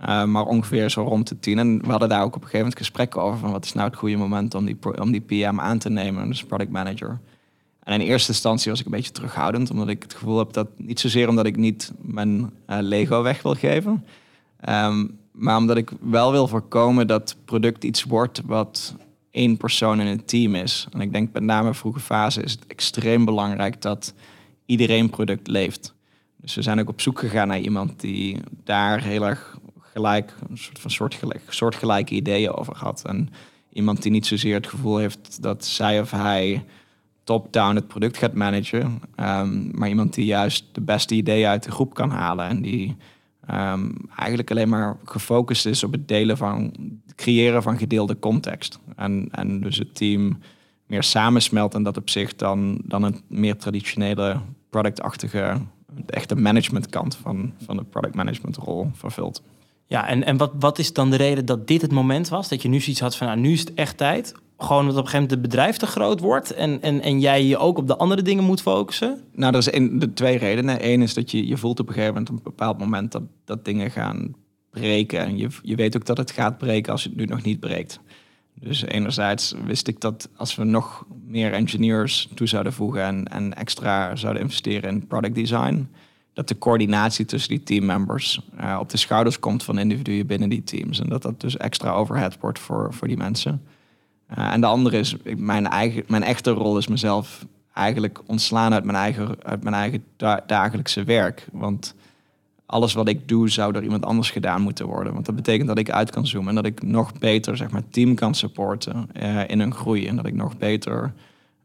Uh, 0.00 0.24
maar 0.24 0.44
ongeveer 0.44 0.90
zo 0.90 1.02
rond 1.02 1.28
de 1.28 1.38
tien. 1.38 1.58
En 1.58 1.80
we 1.82 1.90
hadden 1.90 2.08
daar 2.08 2.22
ook 2.22 2.26
op 2.26 2.34
een 2.34 2.40
gegeven 2.40 2.58
moment 2.58 2.78
gesprekken 2.78 3.22
over 3.22 3.38
van 3.38 3.50
wat 3.50 3.64
is 3.64 3.72
nou 3.72 3.88
het 3.88 3.98
goede 3.98 4.16
moment 4.16 4.54
om 4.54 4.64
die, 4.64 4.76
om 5.00 5.10
die 5.10 5.20
PM 5.20 5.60
aan 5.60 5.78
te 5.78 5.90
nemen, 5.90 6.28
dus 6.28 6.44
product 6.44 6.70
manager. 6.70 7.18
En 7.82 8.00
in 8.00 8.06
eerste 8.06 8.32
instantie 8.32 8.70
was 8.70 8.80
ik 8.80 8.86
een 8.86 8.92
beetje 8.92 9.12
terughoudend, 9.12 9.70
omdat 9.70 9.88
ik 9.88 10.02
het 10.02 10.14
gevoel 10.14 10.38
heb 10.38 10.52
dat 10.52 10.68
niet 10.76 11.00
zozeer 11.00 11.28
omdat 11.28 11.46
ik 11.46 11.56
niet 11.56 11.92
mijn 12.00 12.40
uh, 12.40 12.48
Lego 12.66 13.22
weg 13.22 13.42
wil 13.42 13.54
geven, 13.54 14.04
um, 14.68 15.18
maar 15.32 15.56
omdat 15.56 15.76
ik 15.76 15.90
wel 16.00 16.30
wil 16.30 16.48
voorkomen 16.48 17.06
dat 17.06 17.36
product 17.44 17.84
iets 17.84 18.02
wordt 18.02 18.42
wat 18.46 18.94
één 19.34 19.56
persoon 19.56 20.00
in 20.00 20.06
een 20.06 20.24
team 20.24 20.54
is. 20.54 20.86
En 20.90 21.00
ik 21.00 21.12
denk 21.12 21.32
met 21.32 21.42
name 21.42 21.74
vroege 21.74 22.00
fase 22.00 22.42
is 22.42 22.52
het 22.52 22.66
extreem 22.66 23.24
belangrijk 23.24 23.82
dat 23.82 24.14
iedereen 24.66 25.10
product 25.10 25.46
leeft. 25.46 25.94
Dus 26.36 26.54
we 26.54 26.62
zijn 26.62 26.80
ook 26.80 26.88
op 26.88 27.00
zoek 27.00 27.18
gegaan 27.18 27.48
naar 27.48 27.60
iemand 27.60 28.00
die 28.00 28.38
daar 28.64 29.02
heel 29.02 29.26
erg 29.26 29.58
gelijk, 29.80 30.34
een 30.48 30.58
soort 30.58 30.78
van 30.78 30.90
soortgelijk, 30.90 31.40
soortgelijke 31.48 32.14
ideeën 32.14 32.54
over 32.54 32.76
had. 32.76 33.04
En 33.06 33.28
iemand 33.72 34.02
die 34.02 34.10
niet 34.10 34.26
zozeer 34.26 34.54
het 34.54 34.66
gevoel 34.66 34.96
heeft 34.96 35.42
dat 35.42 35.64
zij 35.64 36.00
of 36.00 36.10
hij 36.10 36.64
top-down 37.24 37.74
het 37.74 37.88
product 37.88 38.16
gaat 38.16 38.34
managen. 38.34 39.00
Um, 39.16 39.70
maar 39.72 39.88
iemand 39.88 40.14
die 40.14 40.24
juist 40.24 40.64
de 40.72 40.80
beste 40.80 41.14
ideeën 41.14 41.48
uit 41.48 41.62
de 41.62 41.70
groep 41.70 41.94
kan 41.94 42.10
halen. 42.10 42.48
En 42.48 42.62
die 42.62 42.96
um, 43.50 43.96
eigenlijk 44.16 44.50
alleen 44.50 44.68
maar 44.68 44.96
gefocust 45.04 45.66
is 45.66 45.84
op 45.84 45.92
het 45.92 46.08
delen 46.08 46.36
van 46.36 46.72
creëren 47.16 47.62
van 47.62 47.78
gedeelde 47.78 48.18
context. 48.18 48.78
En, 48.96 49.28
en 49.30 49.60
dus 49.60 49.78
het 49.78 49.94
team 49.94 50.38
meer 50.86 51.02
samensmelt 51.02 51.74
en 51.74 51.82
dat 51.82 51.96
op 51.96 52.10
zich 52.10 52.36
dan, 52.36 52.80
dan 52.84 53.02
een 53.02 53.20
meer 53.26 53.56
traditionele 53.56 54.40
productachtige, 54.70 55.60
de 56.06 56.12
echte 56.12 56.36
managementkant 56.36 57.16
van, 57.16 57.52
van 57.64 57.76
de 57.76 57.84
product 57.84 58.14
management 58.14 58.56
rol 58.56 58.90
vervult. 58.92 59.42
Ja, 59.86 60.08
en, 60.08 60.24
en 60.24 60.36
wat, 60.36 60.52
wat 60.58 60.78
is 60.78 60.92
dan 60.92 61.10
de 61.10 61.16
reden 61.16 61.46
dat 61.46 61.66
dit 61.66 61.82
het 61.82 61.92
moment 61.92 62.28
was? 62.28 62.48
Dat 62.48 62.62
je 62.62 62.68
nu 62.68 62.80
zoiets 62.80 63.00
had 63.00 63.16
van, 63.16 63.26
nou, 63.26 63.38
nu 63.38 63.52
is 63.52 63.60
het 63.60 63.74
echt 63.74 63.96
tijd? 63.96 64.34
Gewoon 64.58 64.86
dat 64.86 64.96
op 64.96 65.04
een 65.04 65.08
gegeven 65.08 65.20
moment 65.22 65.30
het 65.30 65.50
bedrijf 65.50 65.76
te 65.76 65.86
groot 65.86 66.20
wordt 66.20 66.50
en, 66.50 66.82
en, 66.82 67.00
en 67.00 67.20
jij 67.20 67.44
je 67.44 67.58
ook 67.58 67.78
op 67.78 67.86
de 67.86 67.96
andere 67.96 68.22
dingen 68.22 68.44
moet 68.44 68.62
focussen? 68.62 69.20
Nou, 69.32 69.54
er 69.54 69.62
zijn 69.62 69.98
de 69.98 70.12
twee 70.12 70.38
redenen. 70.38 70.90
Eén 70.90 71.02
is 71.02 71.14
dat 71.14 71.30
je, 71.30 71.46
je 71.46 71.56
voelt 71.56 71.80
op 71.80 71.88
een 71.88 71.94
gegeven 71.94 72.14
moment, 72.14 72.30
op 72.30 72.36
een 72.36 72.42
bepaald 72.42 72.78
moment, 72.78 73.12
dat, 73.12 73.22
dat 73.44 73.64
dingen 73.64 73.90
gaan 73.90 74.34
breken. 74.74 75.20
En 75.20 75.36
je, 75.36 75.48
je 75.62 75.74
weet 75.76 75.96
ook 75.96 76.06
dat 76.06 76.16
het 76.16 76.30
gaat 76.30 76.58
breken 76.58 76.92
als 76.92 77.04
het 77.04 77.16
nu 77.16 77.24
nog 77.24 77.42
niet 77.42 77.60
breekt. 77.60 78.00
Dus 78.54 78.82
enerzijds 78.82 79.54
wist 79.64 79.88
ik 79.88 80.00
dat 80.00 80.28
als 80.36 80.56
we 80.56 80.64
nog 80.64 81.06
meer 81.26 81.52
engineers 81.52 82.28
toe 82.34 82.46
zouden 82.46 82.72
voegen 82.72 83.02
en, 83.02 83.24
en 83.24 83.54
extra 83.54 84.16
zouden 84.16 84.42
investeren 84.42 84.90
in 84.90 85.06
product 85.06 85.34
design, 85.34 85.88
dat 86.32 86.48
de 86.48 86.58
coördinatie 86.58 87.24
tussen 87.24 87.50
die 87.50 87.62
teammembers 87.62 88.40
uh, 88.60 88.76
op 88.80 88.88
de 88.88 88.96
schouders 88.96 89.38
komt 89.38 89.62
van 89.62 89.78
individuen 89.78 90.26
binnen 90.26 90.48
die 90.48 90.64
teams. 90.64 91.00
En 91.00 91.08
dat 91.08 91.22
dat 91.22 91.40
dus 91.40 91.56
extra 91.56 91.90
overhead 91.90 92.38
wordt 92.40 92.58
voor, 92.58 92.94
voor 92.94 93.08
die 93.08 93.16
mensen. 93.16 93.62
Uh, 94.38 94.52
en 94.52 94.60
de 94.60 94.66
andere 94.66 94.98
is, 94.98 95.16
mijn, 95.36 95.66
eigen, 95.66 96.04
mijn 96.06 96.22
echte 96.22 96.50
rol 96.50 96.78
is 96.78 96.88
mezelf 96.88 97.46
eigenlijk 97.72 98.20
ontslaan 98.26 98.72
uit 98.72 98.84
mijn 98.84 98.96
eigen, 98.96 99.36
uit 99.42 99.62
mijn 99.62 99.74
eigen 99.74 100.04
dagelijkse 100.46 101.04
werk. 101.04 101.46
Want 101.52 101.94
alles 102.74 102.92
wat 102.92 103.08
ik 103.08 103.28
doe 103.28 103.50
zou 103.50 103.72
door 103.72 103.82
iemand 103.82 104.04
anders 104.04 104.30
gedaan 104.30 104.62
moeten 104.62 104.86
worden. 104.86 105.12
Want 105.12 105.26
dat 105.26 105.34
betekent 105.34 105.68
dat 105.68 105.78
ik 105.78 105.90
uit 105.90 106.10
kan 106.10 106.26
zoomen 106.26 106.48
en 106.48 106.54
dat 106.54 106.64
ik 106.64 106.82
nog 106.82 107.18
beter 107.18 107.56
zeg 107.56 107.70
maar, 107.70 107.82
team 107.90 108.14
kan 108.14 108.34
supporten 108.34 109.08
uh, 109.22 109.48
in 109.48 109.60
hun 109.60 109.74
groei. 109.74 110.06
En 110.06 110.16
dat 110.16 110.26
ik 110.26 110.34
nog 110.34 110.58
beter 110.58 111.12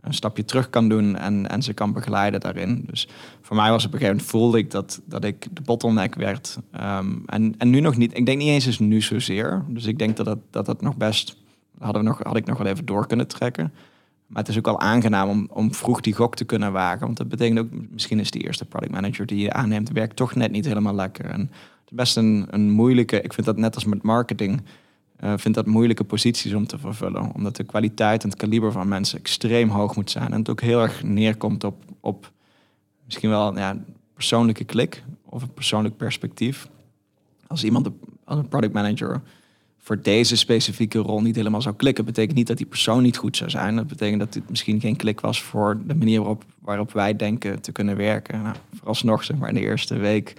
een 0.02 0.14
stapje 0.14 0.46
terug 0.46 0.70
kan 0.70 0.90
doen 0.90 1.16
en, 1.16 1.50
en 1.50 1.62
ze 1.62 1.74
kan 1.74 1.94
begeleiden 1.94 2.40
daarin. 2.40 2.84
Dus 2.88 3.08
voor 3.42 3.56
mij 3.56 3.70
was 3.70 3.86
op 3.86 3.94
een 3.94 4.00
gegeven 4.00 4.18
moment 4.18 4.32
voelde 4.32 4.58
ik 4.58 4.72
dat, 4.72 5.02
dat 5.06 5.24
ik 5.24 5.48
de 5.52 5.62
bottleneck 5.62 6.16
werd. 6.16 6.58
Um, 6.82 7.24
en, 7.26 7.56
en 7.58 7.70
nu 7.70 7.80
nog 7.80 7.98
niet. 7.98 8.18
Ik 8.18 8.26
denk 8.26 8.38
niet 8.38 8.48
eens 8.48 8.68
is 8.68 8.80
nu 8.80 9.02
zozeer. 9.02 9.64
Dus 9.68 9.86
ik 9.86 9.98
denk 9.98 10.18
dat 10.18 10.26
dat, 10.26 10.40
dat, 10.50 10.66
dat 10.66 10.82
nog 10.82 10.98
best 10.98 11.38
hadden 11.80 12.02
we 12.02 12.08
nog, 12.08 12.20
had 12.24 12.36
ik 12.36 12.46
nog 12.46 12.58
wel 12.58 12.68
even 12.68 12.86
door 12.86 13.08
kunnen 13.08 13.28
trekken. 13.28 13.74
Maar 14.30 14.42
het 14.42 14.48
is 14.48 14.58
ook 14.58 14.66
wel 14.66 14.80
aangenaam 14.80 15.30
om, 15.30 15.48
om 15.52 15.74
vroeg 15.74 16.02
die 16.02 16.14
gok 16.14 16.36
te 16.36 16.46
kunnen 16.46 16.72
wagen. 16.72 17.06
Want 17.06 17.18
dat 17.18 17.30
betekent 17.30 17.60
ook, 17.60 17.68
misschien 17.90 18.20
is 18.20 18.32
die 18.32 18.44
eerste 18.44 18.66
product 18.66 18.92
manager 18.92 19.26
die 19.26 19.40
je 19.40 19.54
aanneemt, 19.54 19.92
werkt 19.92 20.16
toch 20.16 20.36
net 20.36 20.52
niet 20.52 20.66
helemaal 20.66 20.96
lekker. 20.96 21.26
En 21.26 21.40
het 21.40 21.86
is 21.86 21.92
best 21.92 22.18
een, 22.18 22.48
een 22.50 22.70
moeilijke, 22.70 23.22
ik 23.22 23.34
vind 23.34 23.46
dat 23.46 23.58
net 23.58 23.76
als 23.76 23.86
met 23.86 24.02
marketing, 24.02 24.62
uh, 25.24 25.34
vind 25.36 25.56
dat 25.56 25.66
moeilijke 25.66 26.04
posities 26.04 26.54
om 26.54 26.68
te 26.68 26.78
vervullen. 26.78 27.34
Omdat 27.34 27.56
de 27.56 27.64
kwaliteit 27.64 28.24
en 28.24 28.30
het 28.30 28.38
kaliber 28.38 28.72
van 28.72 28.88
mensen 28.88 29.20
extreem 29.20 29.70
hoog 29.70 29.96
moet 29.96 30.12
zijn. 30.12 30.32
En 30.32 30.40
het 30.40 30.50
ook 30.50 30.62
heel 30.62 30.82
erg 30.82 31.04
neerkomt 31.04 31.64
op, 31.64 31.84
op 32.00 32.32
misschien 33.06 33.30
wel 33.30 33.58
ja, 33.58 33.78
persoonlijke 34.14 34.64
klik 34.64 35.04
of 35.26 35.42
een 35.42 35.54
persoonlijk 35.54 35.98
perspectief. 35.98 36.68
Als 37.48 37.64
iemand, 37.64 37.90
als 38.24 38.40
een 38.40 38.48
product 38.48 38.74
manager 38.74 39.22
voor 39.90 40.02
deze 40.02 40.36
specifieke 40.36 41.00
rol 41.00 41.22
niet 41.22 41.36
helemaal 41.36 41.62
zou 41.62 41.76
klikken, 41.76 42.06
betekent 42.06 42.38
niet 42.38 42.48
dat 42.48 42.58
die 42.58 42.66
persoon 42.66 43.04
niet 43.04 43.18
goed 43.18 43.38
zou 43.38 43.50
zijn. 43.50 43.76
Dat 43.76 43.88
betekent 43.88 44.20
dat 44.20 44.34
dit 44.34 44.50
misschien 44.50 44.80
geen 44.80 44.96
klik 44.96 45.20
was 45.20 45.42
voor 45.42 45.78
de 45.86 45.96
manier 45.96 46.20
waarop, 46.20 46.44
waarop 46.62 46.92
wij 46.92 47.16
denken 47.16 47.62
te 47.62 47.72
kunnen 47.72 47.98
werken. 47.98 48.42
Nou, 48.42 48.56
vooralsnog, 48.74 49.24
zeg 49.24 49.38
maar, 49.38 49.50
in 49.50 49.56
de 49.56 49.62
eerste 49.62 49.96
week 49.96 50.36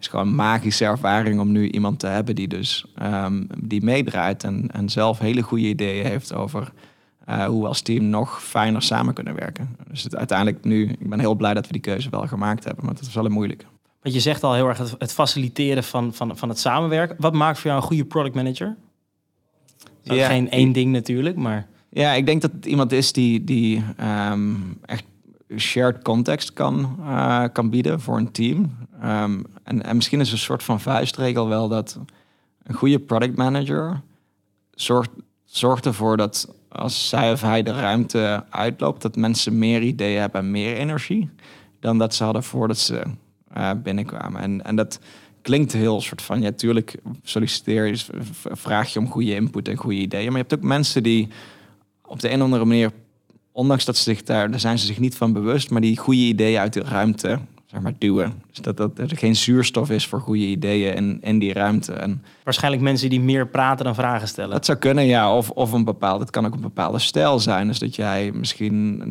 is 0.00 0.08
gewoon 0.08 0.26
een 0.26 0.34
magische 0.34 0.84
ervaring 0.84 1.40
om 1.40 1.52
nu 1.52 1.70
iemand 1.70 1.98
te 1.98 2.06
hebben 2.06 2.34
die 2.34 2.48
dus 2.48 2.84
um, 3.02 3.46
die 3.58 3.82
meedraait 3.82 4.44
en, 4.44 4.68
en 4.72 4.88
zelf 4.88 5.18
hele 5.18 5.42
goede 5.42 5.68
ideeën 5.68 6.06
heeft 6.06 6.34
over 6.34 6.72
uh, 7.28 7.44
hoe 7.44 7.62
we 7.62 7.68
als 7.68 7.80
team 7.80 8.04
nog 8.04 8.42
fijner 8.42 8.82
samen 8.82 9.14
kunnen 9.14 9.34
werken. 9.34 9.76
Dus 9.90 10.02
het, 10.02 10.16
uiteindelijk 10.16 10.64
nu, 10.64 10.88
ik 10.88 11.08
ben 11.08 11.20
heel 11.20 11.34
blij 11.34 11.54
dat 11.54 11.66
we 11.66 11.72
die 11.72 11.80
keuze 11.80 12.10
wel 12.10 12.26
gemaakt 12.26 12.64
hebben, 12.64 12.84
maar 12.84 12.94
dat 12.94 13.06
is 13.06 13.14
wel 13.14 13.24
een 13.24 13.32
moeilijke. 13.32 13.64
Want 14.02 14.14
je 14.14 14.20
zegt 14.20 14.42
al 14.42 14.54
heel 14.54 14.68
erg 14.68 14.78
het, 14.78 14.94
het 14.98 15.12
faciliteren 15.12 15.84
van, 15.84 16.14
van, 16.14 16.36
van 16.36 16.48
het 16.48 16.58
samenwerken. 16.58 17.16
Wat 17.18 17.32
maakt 17.32 17.58
voor 17.58 17.70
jou 17.70 17.82
een 17.82 17.88
goede 17.88 18.04
product 18.04 18.34
manager? 18.34 18.76
Ja. 20.04 20.28
Geen 20.28 20.50
één 20.50 20.72
ding 20.72 20.92
natuurlijk, 20.92 21.36
maar... 21.36 21.66
Ja, 21.88 22.12
ik 22.12 22.26
denk 22.26 22.42
dat 22.42 22.52
het 22.52 22.66
iemand 22.66 22.92
is 22.92 23.12
die, 23.12 23.44
die 23.44 23.84
um, 24.30 24.78
echt 24.86 25.04
shared 25.56 26.02
context 26.02 26.52
kan, 26.52 26.96
uh, 27.00 27.44
kan 27.52 27.70
bieden 27.70 28.00
voor 28.00 28.16
een 28.16 28.32
team. 28.32 28.76
Um, 29.04 29.44
en, 29.62 29.82
en 29.82 29.96
misschien 29.96 30.20
is 30.20 30.32
een 30.32 30.38
soort 30.38 30.62
van 30.62 30.80
vuistregel 30.80 31.48
wel 31.48 31.68
dat 31.68 31.98
een 32.62 32.74
goede 32.74 32.98
product 32.98 33.36
manager 33.36 34.00
zorgt, 34.74 35.10
zorgt 35.44 35.86
ervoor 35.86 36.16
dat 36.16 36.54
als 36.68 37.08
zij 37.08 37.32
of 37.32 37.40
hij 37.40 37.62
de 37.62 37.72
ruimte 37.72 38.44
uitloopt, 38.50 39.02
dat 39.02 39.16
mensen 39.16 39.58
meer 39.58 39.82
ideeën 39.82 40.20
hebben 40.20 40.40
en 40.40 40.50
meer 40.50 40.76
energie 40.76 41.30
dan 41.80 41.98
dat 41.98 42.14
ze 42.14 42.24
hadden 42.24 42.42
voordat 42.42 42.78
ze 42.78 43.02
uh, 43.56 43.70
binnenkwamen. 43.82 44.40
En, 44.40 44.64
en 44.64 44.76
dat 44.76 45.00
klinkt 45.44 45.72
heel 45.72 46.00
soort 46.00 46.22
van, 46.22 46.42
ja, 46.42 46.52
tuurlijk 46.52 46.94
solliciteer 47.22 47.86
je, 47.86 47.98
vraag 48.42 48.92
je 48.92 48.98
om 48.98 49.10
goede 49.10 49.34
input 49.34 49.68
en 49.68 49.76
goede 49.76 49.96
ideeën. 49.96 50.24
Maar 50.24 50.40
je 50.40 50.46
hebt 50.48 50.54
ook 50.54 50.68
mensen 50.68 51.02
die 51.02 51.28
op 52.06 52.20
de 52.20 52.30
een 52.30 52.38
of 52.38 52.42
andere 52.42 52.64
manier, 52.64 52.90
ondanks 53.52 53.84
dat 53.84 53.96
ze 53.96 54.02
zich 54.02 54.22
daar, 54.22 54.50
daar 54.50 54.60
zijn 54.60 54.78
ze 54.78 54.86
zich 54.86 54.98
niet 54.98 55.14
van 55.14 55.32
bewust, 55.32 55.70
maar 55.70 55.80
die 55.80 55.98
goede 55.98 56.20
ideeën 56.20 56.58
uit 56.58 56.72
de 56.72 56.82
ruimte 56.82 57.38
zeg 57.74 57.82
maar, 57.82 57.94
duwen. 57.98 58.42
Dus 58.50 58.58
dat, 58.58 58.76
dat 58.76 58.98
er 58.98 59.16
geen 59.16 59.36
zuurstof 59.36 59.90
is 59.90 60.06
voor 60.06 60.20
goede 60.20 60.46
ideeën 60.46 60.94
in, 60.94 61.18
in 61.22 61.38
die 61.38 61.52
ruimte. 61.52 61.92
En 61.92 62.22
Waarschijnlijk 62.44 62.82
mensen 62.82 63.10
die 63.10 63.20
meer 63.20 63.48
praten 63.48 63.84
dan 63.84 63.94
vragen 63.94 64.28
stellen. 64.28 64.50
Dat 64.50 64.64
zou 64.64 64.78
kunnen, 64.78 65.06
ja. 65.06 65.36
Of, 65.36 65.50
of 65.50 65.72
een 65.72 65.84
bepaald, 65.84 66.20
het 66.20 66.30
kan 66.30 66.46
ook 66.46 66.54
een 66.54 66.60
bepaalde 66.60 66.98
stijl 66.98 67.38
zijn. 67.38 67.66
Dus 67.66 67.78
dat 67.78 67.96
jij 67.96 68.32
misschien 68.34 69.02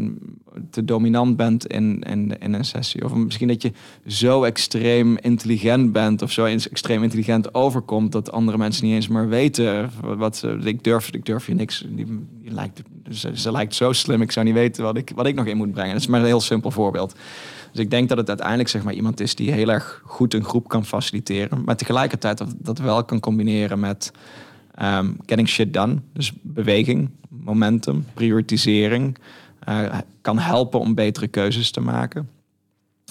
te 0.70 0.86
dominant 0.86 1.38
bent 1.38 1.68
in, 1.68 2.00
in, 2.00 2.38
in 2.40 2.54
een 2.54 2.66
sessie. 2.66 3.06
Of 3.06 3.14
misschien 3.14 3.48
dat 3.48 3.62
je 3.62 3.72
zo 4.08 4.44
extreem 4.44 5.18
intelligent 5.18 5.92
bent 5.92 6.22
of 6.22 6.32
zo 6.32 6.46
extreem 6.46 7.04
intelligent 7.04 7.54
overkomt 7.54 8.12
dat 8.12 8.32
andere 8.32 8.58
mensen 8.58 8.86
niet 8.86 8.94
eens 8.94 9.08
meer 9.08 9.28
weten 9.28 9.92
wat 10.02 10.38
ze. 10.38 10.60
Ik 10.64 10.84
durf, 10.84 11.12
ik 11.12 11.26
durf 11.26 11.48
je 11.48 11.54
niks. 11.54 11.86
Die, 11.88 12.06
die 12.42 12.52
lijkt, 12.52 12.82
ze, 13.10 13.32
ze 13.34 13.52
lijkt 13.52 13.76
zo 13.76 13.92
slim, 13.92 14.22
ik 14.22 14.32
zou 14.32 14.46
niet 14.46 14.56
weten 14.56 14.84
wat 14.84 14.98
ik, 14.98 15.12
wat 15.16 15.26
ik 15.26 15.36
nog 15.36 15.46
in 15.46 15.58
moet 15.58 15.72
brengen. 15.72 15.92
Dat 15.94 16.02
is 16.02 16.08
maar 16.08 16.20
een 16.20 16.26
heel 16.26 16.42
simpel 16.42 16.72
voorbeeld. 16.72 17.16
Dus 17.74 17.82
ik 17.82 17.90
denk 17.90 18.10
dat 18.10 18.18
het 18.18 18.28
uiteindelijk 18.28 18.70
zeg 18.70 18.84
maar, 18.84 18.94
iemand 18.94 19.20
is 19.20 19.36
die 19.36 19.52
heel 19.52 19.70
erg 19.70 20.02
goed 20.06 20.34
een 20.34 20.44
groep 20.44 20.68
kan 20.68 20.86
faciliteren. 20.86 21.64
Maar 21.64 21.76
tegelijkertijd 21.76 22.44
dat, 22.58 22.78
wel 22.78 23.06
kan 23.06 23.20
combineren 23.20 23.80
met 23.80 24.12
um, 24.82 25.18
getting 25.26 25.48
shit 25.48 25.74
done. 25.74 26.00
Dus 26.14 26.34
beweging, 26.42 27.10
momentum, 27.30 28.06
prioritisering. 28.14 29.18
Uh, 29.70 29.98
kan 30.22 30.40
helpen 30.40 30.80
om 30.80 30.96
betere 30.96 31.28
keuzes 31.28 31.72
te 31.72 31.82
maken. 31.82 32.30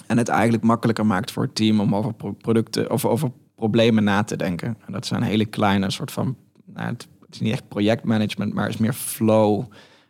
En 0.07 0.17
het 0.17 0.27
eigenlijk 0.27 0.63
makkelijker 0.63 1.05
maakt 1.05 1.31
voor 1.31 1.43
het 1.43 1.55
team 1.55 1.79
om 1.79 1.95
over 1.95 2.13
producten 2.41 2.91
of 2.91 3.05
over 3.05 3.31
problemen 3.55 4.03
na 4.03 4.23
te 4.23 4.35
denken. 4.35 4.77
En 4.85 4.93
dat 4.93 5.05
zijn 5.05 5.23
hele 5.23 5.45
kleine 5.45 5.91
soort 5.91 6.11
van. 6.11 6.35
Nou, 6.65 6.87
het 6.87 7.07
is 7.29 7.39
niet 7.39 7.51
echt 7.51 7.67
projectmanagement, 7.67 8.53
maar 8.53 8.63
het 8.63 8.73
is 8.73 8.79
meer 8.79 8.93
flow 8.93 9.63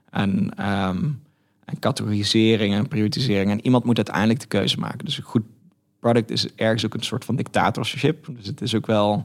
en 0.10 0.52
um, 0.88 1.22
en 1.66 1.80
categorisering 1.80 2.74
en 2.74 2.88
prioritisering. 2.88 3.52
En 3.52 3.66
iemand 3.66 3.84
moet 3.84 3.98
uiteindelijk 3.98 4.40
de 4.40 4.48
keuze 4.48 4.80
maken. 4.80 5.06
Dus 5.06 5.18
een 5.18 5.24
goed 5.24 5.44
product 6.00 6.32
is 6.32 6.48
ergens 6.56 6.86
ook 6.86 6.94
een 6.94 7.04
soort 7.04 7.26
van 7.26 7.36
dictatorship. 7.36 8.28
Dus 8.38 8.48
het 8.48 8.62
is 8.62 8.76
ook 8.76 8.86
wel, 8.86 9.24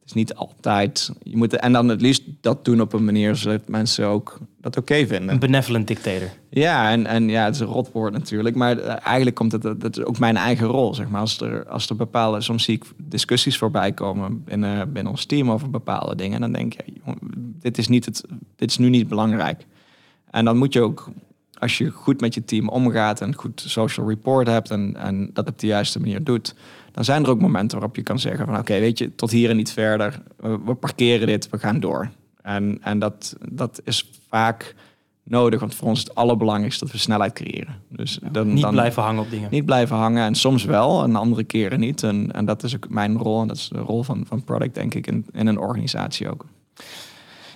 het 0.00 0.04
is 0.04 0.12
niet 0.12 0.34
altijd. 0.34 1.10
Je 1.22 1.36
moet 1.36 1.56
en 1.56 1.72
dan 1.72 1.88
het 1.88 2.00
liefst 2.00 2.22
dat 2.40 2.64
doen 2.64 2.80
op 2.80 2.92
een 2.92 3.04
manier 3.04 3.36
zodat 3.36 3.68
mensen 3.68 4.06
ook 4.06 4.38
dat 4.60 4.76
oké 4.76 5.06
vinden. 5.06 5.28
Een 5.28 5.38
benevolent 5.38 5.86
dictator. 5.86 6.28
Ja, 6.50 6.90
en, 6.90 7.06
en 7.06 7.28
ja, 7.28 7.44
het 7.44 7.54
is 7.54 7.60
een 7.60 7.66
rotwoord 7.66 8.12
natuurlijk. 8.12 8.56
Maar 8.56 8.78
eh, 8.78 9.06
eigenlijk 9.06 9.36
komt 9.36 9.52
het, 9.52 9.62
dat 9.62 9.98
is 9.98 10.04
ook 10.04 10.18
mijn 10.18 10.36
eigen 10.36 10.66
rol, 10.66 10.94
zeg 10.94 11.08
maar. 11.08 11.20
Als 11.20 11.40
er, 11.40 11.66
als 11.66 11.88
er 11.88 11.96
bepaalde, 11.96 12.40
soms 12.40 12.64
zie 12.64 12.74
ik 12.74 12.84
discussies 12.96 13.58
voorbij 13.58 13.92
komen 13.92 14.44
binnen, 14.44 14.92
binnen 14.92 15.12
ons 15.12 15.24
team 15.24 15.50
over 15.50 15.70
bepaalde 15.70 16.16
dingen. 16.16 16.34
En 16.34 16.40
dan 16.40 16.52
denk 16.52 16.72
je, 16.72 16.84
dit 17.60 17.78
is, 17.78 17.88
niet 17.88 18.04
het, 18.04 18.24
dit 18.56 18.70
is 18.70 18.78
nu 18.78 18.88
niet 18.88 19.08
belangrijk. 19.08 19.66
En 20.30 20.44
dan 20.44 20.56
moet 20.56 20.72
je 20.72 20.80
ook, 20.80 21.10
als 21.62 21.78
je 21.78 21.90
goed 21.90 22.20
met 22.20 22.34
je 22.34 22.44
team 22.44 22.68
omgaat 22.68 23.20
en 23.20 23.34
goed 23.34 23.64
social 23.66 24.08
report 24.08 24.46
hebt 24.46 24.70
en, 24.70 24.96
en 24.96 25.30
dat 25.32 25.48
op 25.48 25.58
de 25.58 25.66
juiste 25.66 26.00
manier 26.00 26.24
doet, 26.24 26.54
dan 26.92 27.04
zijn 27.04 27.24
er 27.24 27.30
ook 27.30 27.40
momenten 27.40 27.78
waarop 27.78 27.96
je 27.96 28.02
kan 28.02 28.18
zeggen 28.18 28.46
van 28.46 28.58
oké, 28.58 28.78
weet 28.78 28.98
je, 28.98 29.14
tot 29.14 29.30
hier 29.30 29.50
en 29.50 29.56
niet 29.56 29.72
verder. 29.72 30.22
We, 30.36 30.74
parkeren 30.74 31.26
dit, 31.26 31.48
we 31.50 31.58
gaan 31.58 31.80
door. 31.80 32.10
En, 32.42 32.78
en 32.80 32.98
dat, 32.98 33.36
dat 33.50 33.80
is 33.84 34.10
vaak 34.28 34.74
nodig, 35.22 35.60
want 35.60 35.74
voor 35.74 35.88
ons 35.88 35.98
is 35.98 36.04
het 36.04 36.14
allerbelangrijkste 36.14 36.84
dat 36.84 36.92
we 36.92 37.00
snelheid 37.00 37.32
creëren. 37.32 37.82
Dus 37.88 38.18
dan, 38.32 38.52
Niet 38.52 38.62
dan 38.62 38.72
blijven 38.72 39.02
hangen 39.02 39.22
op 39.22 39.30
dingen. 39.30 39.48
niet 39.50 39.66
blijven 39.66 39.96
hangen 39.96 40.24
en 40.24 40.34
soms 40.34 40.64
wel 40.64 41.02
en 41.02 41.16
andere 41.16 41.44
keren 41.44 41.80
niet. 41.80 42.02
En, 42.02 42.32
en 42.32 42.44
dat 42.44 42.62
is 42.62 42.74
ook 42.74 42.88
mijn 42.88 43.16
rol 43.16 43.40
en 43.40 43.48
dat 43.48 43.56
is 43.56 43.68
de 43.68 43.78
rol 43.78 44.02
van, 44.02 44.24
van 44.26 44.44
product 44.44 44.74
denk 44.74 44.94
ik 44.94 45.06
in, 45.06 45.26
in 45.32 45.46
een 45.46 45.58
organisatie 45.58 46.30
ook. 46.30 46.46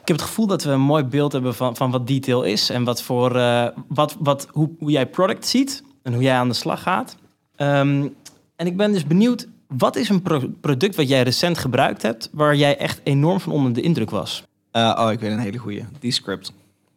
Ik 0.07 0.13
heb 0.13 0.21
het 0.21 0.31
gevoel 0.31 0.47
dat 0.47 0.63
we 0.63 0.71
een 0.71 0.81
mooi 0.81 1.05
beeld 1.05 1.33
hebben 1.33 1.55
van, 1.55 1.77
van 1.77 1.91
wat 1.91 2.07
detail 2.07 2.43
is 2.43 2.71
en 2.71 2.85
wat 2.85 3.03
voor, 3.03 3.37
eh, 3.37 3.69
wat, 3.89 4.17
wat, 4.19 4.49
hoe, 4.51 4.71
hoe 4.79 4.91
jij 4.91 5.07
product 5.07 5.47
ziet 5.47 5.83
en 6.03 6.13
hoe 6.13 6.23
jij 6.23 6.37
aan 6.37 6.49
de 6.49 6.55
slag 6.55 6.83
gaat. 6.83 7.17
Ehm, 7.57 8.09
en 8.57 8.67
ik 8.67 8.77
ben 8.77 8.93
dus 8.93 9.07
benieuwd, 9.07 9.49
wat 9.69 9.97
is 9.97 10.09
een 10.09 10.23
pro- 10.23 10.51
product 10.61 10.97
wat 10.97 11.09
jij 11.09 11.23
recent 11.23 11.59
gebruikt 11.59 12.03
hebt, 12.03 12.29
waar 12.33 12.57
jij 12.57 12.79
echt 12.79 13.01
enorm 13.03 13.41
van 13.41 13.53
onder 13.53 13.73
de 13.73 13.81
indruk 13.81 14.11
was? 14.11 14.43
Eh, 14.71 14.97
oh, 14.99 15.13
ik 15.13 15.21
weet 15.21 15.31
een 15.31 15.39
hele 15.39 15.59
goede. 15.59 15.85
Descript. 16.01 16.53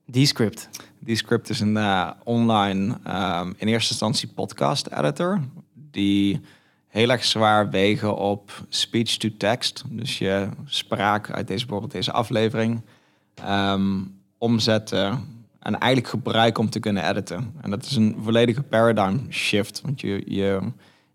Descript. 0.06 0.70
Descript 1.00 1.50
is 1.50 1.60
een 1.60 1.78
eh, 1.78 2.10
online, 2.24 2.98
ehm, 3.04 3.54
in 3.58 3.68
eerste 3.68 3.92
instantie 3.92 4.28
podcast 4.36 4.88
editor. 4.88 5.40
Die 5.92 6.42
heel 6.88 7.10
erg 7.10 7.24
zwaar 7.24 7.70
wegen 7.70 8.16
op 8.16 8.52
speech 8.68 9.18
to 9.18 9.30
text. 9.38 9.84
Dus 9.90 10.18
je 10.18 10.50
spraak 10.66 11.32
uit 11.32 11.48
deze, 11.48 11.60
bijvoorbeeld 11.66 11.92
deze 11.92 12.12
aflevering 12.12 12.82
ehm, 13.44 14.02
omzetten 14.38 15.38
en 15.60 15.80
eigenlijk 15.80 16.08
gebruiken 16.08 16.64
om 16.64 16.70
te 16.70 16.80
kunnen 16.80 17.10
editen. 17.10 17.54
En 17.62 17.70
dat 17.70 17.86
is 17.86 17.96
een 17.96 18.16
volledige 18.24 18.62
paradigm 18.62 19.18
shift. 19.30 19.82
Want 19.82 20.02
je, 20.02 20.24
je 20.26 20.60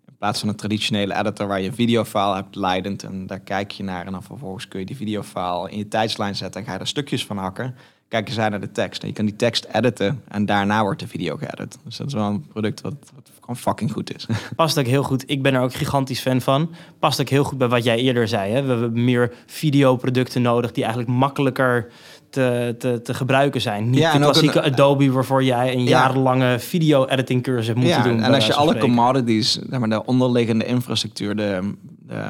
in 0.06 0.16
plaats 0.18 0.40
van 0.40 0.48
een 0.48 0.56
traditionele 0.56 1.14
editor 1.14 1.46
waar 1.46 1.60
je 1.60 1.68
een 1.68 1.74
videofile 1.74 2.34
hebt 2.34 2.56
leidend 2.56 3.02
en 3.02 3.26
daar 3.26 3.40
kijk 3.40 3.70
je 3.70 3.82
naar 3.82 4.06
en 4.06 4.12
dan 4.12 4.22
vervolgens 4.22 4.68
kun 4.68 4.80
je 4.80 4.86
die 4.86 4.96
videofile 4.96 5.70
in 5.70 5.78
je 5.78 5.88
tijdslijn 5.88 6.36
zetten 6.36 6.60
en 6.60 6.66
ga 6.66 6.72
je 6.72 6.78
er 6.78 6.86
stukjes 6.86 7.26
van 7.26 7.38
hakken. 7.38 7.74
Kijken 8.08 8.34
zij 8.34 8.48
naar 8.48 8.60
de 8.60 8.72
tekst. 8.72 9.02
En 9.02 9.08
je 9.08 9.14
kan 9.14 9.24
die 9.24 9.36
tekst 9.36 9.64
editen 9.64 10.22
en 10.28 10.46
daarna 10.46 10.82
wordt 10.82 11.00
de 11.00 11.08
video 11.08 11.36
geëdit. 11.36 11.78
Dus 11.84 11.96
dat 11.96 12.06
is 12.06 12.12
wel 12.12 12.28
een 12.28 12.46
product 12.46 12.80
wat 12.80 13.30
gewoon 13.44 13.56
fucking 13.56 13.92
goed 13.92 14.14
is. 14.14 14.26
Past 14.56 14.78
ook 14.78 14.86
heel 14.86 15.02
goed. 15.02 15.24
Ik 15.26 15.42
ben 15.42 15.54
er 15.54 15.60
ook 15.60 15.74
gigantisch 15.74 16.20
fan 16.20 16.40
van. 16.40 16.70
Past 16.98 17.20
ook 17.20 17.28
heel 17.28 17.44
goed 17.44 17.58
bij 17.58 17.68
wat 17.68 17.84
jij 17.84 17.98
eerder 17.98 18.28
zei. 18.28 18.52
Hè? 18.52 18.62
We 18.62 18.68
hebben 18.68 19.04
meer 19.04 19.32
videoproducten 19.46 20.42
nodig 20.42 20.72
die 20.72 20.84
eigenlijk 20.84 21.12
makkelijker 21.12 21.88
te, 22.30 22.74
te, 22.78 23.00
te 23.02 23.14
gebruiken 23.14 23.60
zijn. 23.60 23.90
Niet 23.90 24.00
Ja, 24.00 24.12
de 24.12 24.18
klassieke 24.18 24.58
een- 24.60 24.72
Adobe 24.72 25.10
waarvoor 25.12 25.44
jij 25.44 25.72
een 25.72 25.82
Ja. 25.82 25.88
jarenlange 25.88 26.58
video-editing 26.58 27.42
cursus 27.42 27.66
hebt 27.66 27.78
moeten 27.78 27.96
ja, 27.96 28.02
doen. 28.02 28.22
en 28.22 28.34
als 28.34 28.46
je 28.46 28.54
alle 28.54 28.68
spreken. 28.68 28.88
commodities, 28.88 29.52
zeg 29.52 29.78
maar, 29.78 29.88
de 29.88 30.04
onderliggende 30.04 30.64
infrastructuur, 30.64 31.36
de, 31.36 31.74
de, 32.06 32.22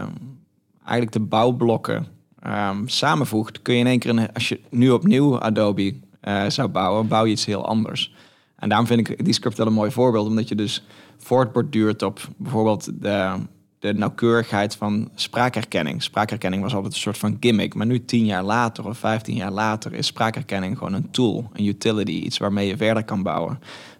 eigenlijk 0.82 1.12
de 1.12 1.20
bouwblokken 1.20 2.06
ehm, 2.42 2.86
samenvoegt, 2.86 3.62
kun 3.62 3.74
je 3.74 3.80
in 3.80 3.86
één 3.86 3.98
keer, 3.98 4.10
een, 4.10 4.32
als 4.32 4.48
je 4.48 4.60
nu 4.70 4.90
opnieuw 4.90 5.38
Adobe 5.40 5.94
eh, 6.20 6.42
zou 6.48 6.68
bouwen, 6.68 7.08
bouw 7.08 7.24
je 7.24 7.32
iets 7.32 7.44
heel 7.44 7.66
anders. 7.66 8.14
En 8.56 8.68
daarom 8.68 8.86
vind 8.86 9.08
ik 9.08 9.24
die 9.24 9.34
script 9.34 9.56
wel 9.56 9.66
een 9.66 9.72
mooi 9.72 9.90
voorbeeld, 9.90 10.26
omdat 10.26 10.48
je 10.48 10.54
dus 10.54 10.84
voortborduurt 11.24 12.02
op 12.02 12.20
bijvoorbeeld 12.36 13.02
de, 13.02 13.34
de 13.78 13.94
nauwkeurigheid 13.94 14.76
van 14.76 15.10
spraakherkenning. 15.14 16.02
Spraakherkenning 16.02 16.62
was 16.62 16.74
altijd 16.74 16.92
een 16.92 17.00
soort 17.00 17.18
van 17.18 17.36
gimmick, 17.40 17.74
maar 17.74 17.86
nu 17.86 18.04
tien 18.04 18.24
jaar 18.24 18.42
later 18.42 18.86
of 18.86 18.98
vijftien 18.98 19.36
jaar 19.36 19.50
later 19.50 19.92
is 19.92 20.06
spraakherkenning 20.06 20.78
gewoon 20.78 20.92
een 20.92 21.10
tool, 21.10 21.50
een 21.52 21.66
utility, 21.66 22.12
iets 22.12 22.38
waarmee 22.38 22.66
je 22.66 22.76
verder 22.76 23.04
kan 23.04 23.22
bouwen. 23.22 23.58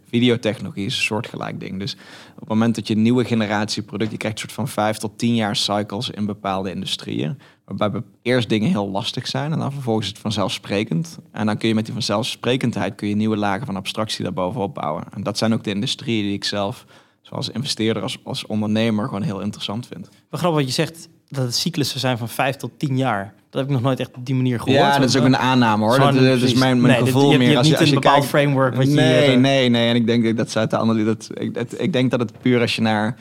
Videotechnologie 0.08 0.86
is 0.86 0.96
een 0.96 1.02
soortgelijk 1.02 1.60
ding. 1.60 1.78
Dus 1.78 1.92
op 2.34 2.40
het 2.40 2.48
moment 2.48 2.74
dat 2.74 2.88
je 2.88 2.94
een 2.94 3.02
nieuwe 3.02 3.24
generatie 3.24 3.82
product, 3.82 4.10
je 4.10 4.16
krijgt 4.16 4.36
een 4.36 4.48
soort 4.48 4.68
van 4.68 4.68
vijf 4.68 4.96
tot 4.96 5.18
tien 5.18 5.34
jaar 5.34 5.56
cycles 5.56 6.10
in 6.10 6.26
bepaalde 6.26 6.70
industrieën, 6.70 7.38
waarbij 7.64 8.02
eerst 8.22 8.48
dingen 8.48 8.68
heel 8.68 8.90
lastig 8.90 9.26
zijn 9.26 9.52
en 9.52 9.58
dan 9.58 9.72
vervolgens 9.72 10.06
is 10.06 10.12
het 10.12 10.20
vanzelfsprekend. 10.20 11.18
En 11.32 11.46
dan 11.46 11.56
kun 11.56 11.68
je 11.68 11.74
met 11.74 11.84
die 11.84 11.94
vanzelfsprekendheid 11.94 12.94
kun 12.94 13.08
je 13.08 13.14
nieuwe 13.14 13.36
lagen 13.36 13.66
van 13.66 13.76
abstractie 13.76 14.24
daarbovenop 14.24 14.74
bouwen. 14.74 15.04
En 15.14 15.22
dat 15.22 15.38
zijn 15.38 15.52
ook 15.52 15.64
de 15.64 15.70
industrieën 15.70 16.22
die 16.22 16.34
ik 16.34 16.44
zelf, 16.44 16.84
zoals 17.28 17.48
investeerder, 17.48 18.02
als, 18.02 18.18
als 18.24 18.46
ondernemer, 18.46 19.04
gewoon 19.04 19.22
heel 19.22 19.40
interessant 19.40 19.86
vind. 19.92 20.08
Wel 20.30 20.40
grappig 20.40 20.58
wat 20.58 20.68
je 20.68 20.74
zegt, 20.74 21.08
dat 21.28 21.44
het 21.44 21.54
cyclussen 21.54 22.00
zijn 22.00 22.18
van 22.18 22.28
vijf 22.28 22.56
tot 22.56 22.70
tien 22.78 22.96
jaar. 22.96 23.34
Dat 23.50 23.60
heb 23.60 23.64
ik 23.64 23.76
nog 23.76 23.82
nooit 23.82 24.00
echt 24.00 24.10
op 24.16 24.26
die 24.26 24.34
manier 24.34 24.58
gehoord. 24.60 24.78
Ja, 24.78 24.98
dat 24.98 25.08
is 25.08 25.16
ook 25.16 25.24
een 25.24 25.36
aanname 25.36 25.84
hoor. 25.84 25.94
Gewoon, 25.94 26.14
Dat, 26.14 26.24
dat 26.24 26.40
is 26.42 26.54
mijn, 26.54 26.80
mijn 26.80 26.94
Nee, 27.02 27.06
gevoel 27.12 27.30
je 27.32 27.38
meer. 27.38 27.48
hebt 27.48 27.48
niet 27.48 27.56
als 27.58 27.68
een 27.68 27.76
als 27.78 27.88
je 27.88 27.94
bepaald 27.94 28.14
kijkt- 28.14 28.28
framework 28.30 28.74
wat 28.74 28.86
je 28.86 28.92
nee, 28.94 29.24
eh, 29.32 29.38
nee, 29.40 29.68
nee. 29.68 29.88
En 29.88 29.96
ik 29.96 30.06
denk 30.06 30.36
dat 30.36 30.50
zij 30.50 30.66
de 30.66 30.76
analyse. 30.76 31.04
Dat, 31.04 31.30
ik, 31.34 31.54
dat, 31.54 31.80
ik 31.80 31.92
denk 31.92 32.10
dat 32.10 32.20
het 32.20 32.32
puur 32.40 32.60
als 32.60 32.76
je 32.76 32.82
naar. 32.82 33.16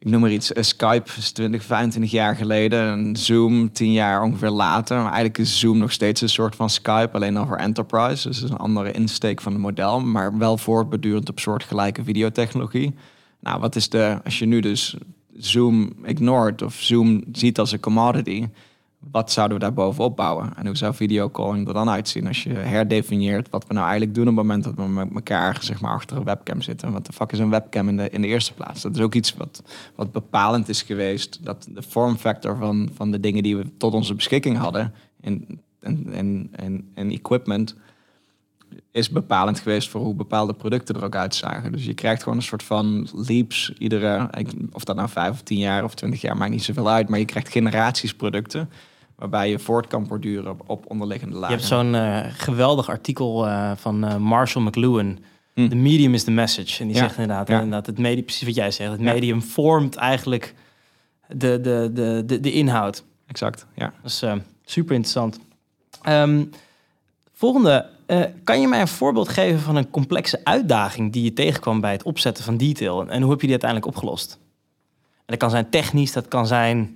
Ik 0.00 0.10
noem 0.10 0.20
maar 0.20 0.30
iets. 0.30 0.52
eh, 0.52 0.62
Skype 0.62 1.10
is 1.16 1.32
20, 1.32 1.64
25 1.64 2.12
jaar 2.12 2.36
geleden. 2.36 2.92
En 2.92 3.16
Zoom 3.16 3.72
10 3.72 3.92
jaar 3.92 4.22
ongeveer 4.22 4.50
later. 4.50 4.96
Maar 4.96 5.04
eigenlijk 5.04 5.38
is 5.38 5.58
Zoom 5.58 5.78
nog 5.78 5.92
steeds 5.92 6.20
een 6.20 6.28
soort 6.28 6.56
van 6.56 6.70
Skype. 6.70 7.10
Alleen 7.12 7.34
dan 7.34 7.46
voor 7.46 7.56
enterprise. 7.56 8.28
Dus 8.28 8.42
is 8.42 8.50
een 8.50 8.56
andere 8.56 8.92
insteek 8.92 9.40
van 9.40 9.52
het 9.52 9.60
model. 9.60 10.00
Maar 10.00 10.38
wel 10.38 10.58
voortbedurend 10.58 11.28
op 11.28 11.38
soortgelijke 11.38 12.04
videotechnologie. 12.04 12.94
Nou, 13.40 13.60
wat 13.60 13.76
is 13.76 13.88
de. 13.88 14.20
Als 14.24 14.38
je 14.38 14.46
nu 14.46 14.60
dus 14.60 14.96
Zoom 15.36 15.92
ignored 16.04 16.62
of 16.62 16.74
Zoom 16.74 17.24
ziet 17.32 17.58
als 17.58 17.72
een 17.72 17.80
commodity 17.80 18.46
wat 19.00 19.32
zouden 19.32 19.58
we 19.58 19.62
daar 19.62 19.72
bovenop 19.72 20.16
bouwen? 20.16 20.56
En 20.56 20.66
hoe 20.66 20.76
zou 20.76 20.94
videocalling 20.94 21.68
er 21.68 21.74
dan 21.74 21.88
uitzien 21.88 22.26
als 22.26 22.42
je 22.42 22.52
herdefinieert 22.52 23.50
wat 23.50 23.66
we 23.66 23.74
nou 23.74 23.86
eigenlijk 23.86 24.14
doen 24.14 24.28
op 24.28 24.36
het 24.36 24.46
moment 24.46 24.64
dat 24.64 24.74
we 24.74 24.82
met 24.82 25.14
elkaar 25.14 25.58
zeg 25.60 25.80
maar, 25.80 25.92
achter 25.92 26.16
een 26.16 26.24
webcam 26.24 26.62
zitten? 26.62 26.92
Wat 26.92 27.06
de 27.06 27.12
fuck 27.12 27.32
is 27.32 27.38
een 27.38 27.50
webcam 27.50 27.88
in 27.88 27.96
de, 27.96 28.10
in 28.10 28.20
de 28.20 28.28
eerste 28.28 28.54
plaats? 28.54 28.82
Dat 28.82 28.96
is 28.96 29.02
ook 29.02 29.14
iets 29.14 29.34
wat, 29.34 29.62
wat 29.94 30.12
bepalend 30.12 30.68
is 30.68 30.82
geweest. 30.82 31.44
Dat 31.44 31.68
de 31.70 31.82
form 31.82 32.16
factor 32.16 32.56
van, 32.56 32.90
van 32.94 33.10
de 33.10 33.20
dingen 33.20 33.42
die 33.42 33.56
we 33.56 33.76
tot 33.76 33.94
onze 33.94 34.14
beschikking 34.14 34.56
hadden 34.56 34.94
in, 35.20 35.60
in, 35.80 36.12
in, 36.12 36.50
in, 36.56 36.90
in 36.94 37.10
equipment 37.10 37.76
is 38.90 39.10
bepalend 39.10 39.60
geweest 39.60 39.88
voor 39.88 40.00
hoe 40.00 40.14
bepaalde 40.14 40.54
producten 40.54 40.94
er 40.94 41.04
ook 41.04 41.16
uitzagen. 41.16 41.72
Dus 41.72 41.84
je 41.84 41.94
krijgt 41.94 42.22
gewoon 42.22 42.38
een 42.38 42.44
soort 42.44 42.62
van 42.62 43.08
leaps 43.12 43.72
iedere, 43.78 44.30
of 44.72 44.84
dat 44.84 44.96
nou 44.96 45.08
vijf 45.08 45.30
of 45.30 45.42
tien 45.42 45.58
jaar 45.58 45.84
of 45.84 45.94
twintig 45.94 46.20
jaar 46.20 46.36
maakt 46.36 46.50
niet 46.50 46.62
zoveel 46.62 46.90
uit, 46.90 47.08
maar 47.08 47.18
je 47.18 47.24
krijgt 47.24 47.48
generaties 47.48 48.14
producten 48.14 48.68
waarbij 49.20 49.50
je 49.50 49.58
voort 49.58 49.86
kan 49.86 50.06
borduren 50.06 50.56
op, 50.66 50.84
onderliggende 50.90 51.34
Je 51.34 51.40
lagen. 51.40 51.56
hebt 51.56 51.68
zo'n 51.68 51.94
eh, 51.94 52.20
geweldig 52.30 52.88
artikel 52.88 53.46
eh, 53.46 53.72
van 53.76 54.04
eh, 54.04 54.16
Marshall 54.16 54.64
McLuhan. 54.64 55.18
Hm. 55.54 55.68
The 55.68 55.74
medium 55.76 56.14
is 56.14 56.24
the 56.24 56.30
message. 56.30 56.80
En 56.80 56.86
die 56.86 56.96
Ja, 56.96 57.02
zegt 57.02 57.18
inderdaad, 57.18 57.48
ja. 57.48 57.54
inderdaad 57.54 57.86
het 57.86 57.98
medium, 57.98 58.24
precies 58.24 58.46
wat 58.46 58.54
jij 58.54 58.70
zegt. 58.70 58.90
Het 58.90 59.00
Ja. 59.00 59.12
medium 59.12 59.42
vormt 59.42 59.96
eigenlijk 59.96 60.54
de, 61.28 61.60
de, 61.60 61.90
de, 61.94 62.22
de, 62.26 62.40
de 62.40 62.52
inhoud. 62.52 63.04
Exact, 63.26 63.66
ja. 63.74 63.92
Dat 64.02 64.10
is 64.10 64.24
super 64.64 64.94
interessant. 64.94 65.38
Ehm, 66.02 66.44
volgende. 67.32 67.86
kan 68.44 68.60
je 68.60 68.68
mij 68.68 68.80
een 68.80 68.88
voorbeeld 68.88 69.28
geven 69.28 69.60
van 69.60 69.76
een 69.76 69.90
complexe 69.90 70.40
uitdaging 70.44 71.12
die 71.12 71.24
je 71.24 71.32
tegenkwam 71.32 71.80
bij 71.80 71.92
het 71.92 72.02
opzetten 72.02 72.44
van 72.44 72.56
detail? 72.56 73.08
En 73.08 73.20
hoe 73.22 73.30
heb 73.30 73.40
je 73.40 73.46
die 73.46 73.58
uiteindelijk 73.60 73.96
opgelost? 73.96 74.38
En 75.16 75.24
dat 75.26 75.38
kan 75.38 75.50
zijn 75.50 75.70
technisch, 75.70 76.12
dat 76.12 76.28
kan 76.28 76.46
zijn 76.46 76.94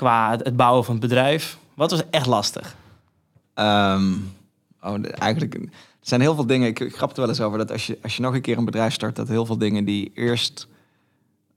qua 0.00 0.30
het, 0.30 0.56
bouwen 0.56 0.84
van 0.84 0.94
het 0.94 1.02
bedrijf. 1.02 1.58
Wat 1.74 1.90
was 1.90 2.02
echt 2.10 2.26
lastig? 2.26 2.76
Ehm, 3.54 4.12
oh, 4.82 4.94
eigenlijk, 5.18 5.54
er 5.54 5.68
zijn 6.00 6.20
heel 6.20 6.34
veel 6.34 6.46
dingen. 6.46 6.68
Ik, 6.68 6.80
ik 6.80 6.96
grap 6.96 7.10
er 7.10 7.20
wel 7.20 7.28
eens 7.28 7.40
over 7.40 7.58
dat 7.58 7.72
als 7.72 7.86
je, 7.86 7.98
als 8.02 8.16
je 8.16 8.22
nog 8.22 8.34
een 8.34 8.40
keer 8.40 8.58
een 8.58 8.64
bedrijf 8.64 8.92
start, 8.92 9.16
dat 9.16 9.28
heel 9.28 9.46
veel 9.46 9.58
dingen 9.58 9.84
die 9.84 10.10
eerst 10.14 10.68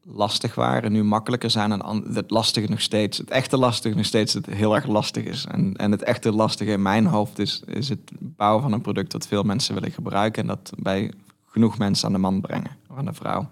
lastig 0.01 0.55
waren, 0.55 0.91
nu 0.91 1.03
makkelijker 1.03 1.49
zijn. 1.49 1.71
En 1.71 2.03
het 2.13 2.31
lastige 2.31 2.69
nog 2.69 2.81
steeds, 2.81 3.17
het 3.17 3.29
echte 3.29 3.57
lastige 3.57 3.95
nog 3.95 4.05
steeds, 4.05 4.33
het 4.33 4.45
heel 4.45 4.75
erg 4.75 4.87
lastig 4.87 5.23
is. 5.23 5.45
En, 5.45 5.73
en 5.75 5.91
het 5.91 6.03
echte 6.03 6.31
lastige 6.31 6.71
in 6.71 6.81
mijn 6.81 7.05
hoofd 7.05 7.39
is, 7.39 7.61
is 7.65 7.89
het 7.89 8.11
bouwen 8.19 8.61
van 8.61 8.71
een 8.71 8.81
product 8.81 9.11
dat 9.11 9.27
veel 9.27 9.43
mensen 9.43 9.73
willen 9.73 9.91
gebruiken 9.91 10.41
en 10.41 10.47
dat 10.47 10.71
bij 10.77 11.11
genoeg 11.47 11.77
mensen 11.77 12.07
aan 12.07 12.13
de 12.13 12.19
man 12.19 12.41
brengen 12.41 12.77
of 12.89 12.97
aan 12.97 13.05
de 13.05 13.13
vrouw. 13.13 13.49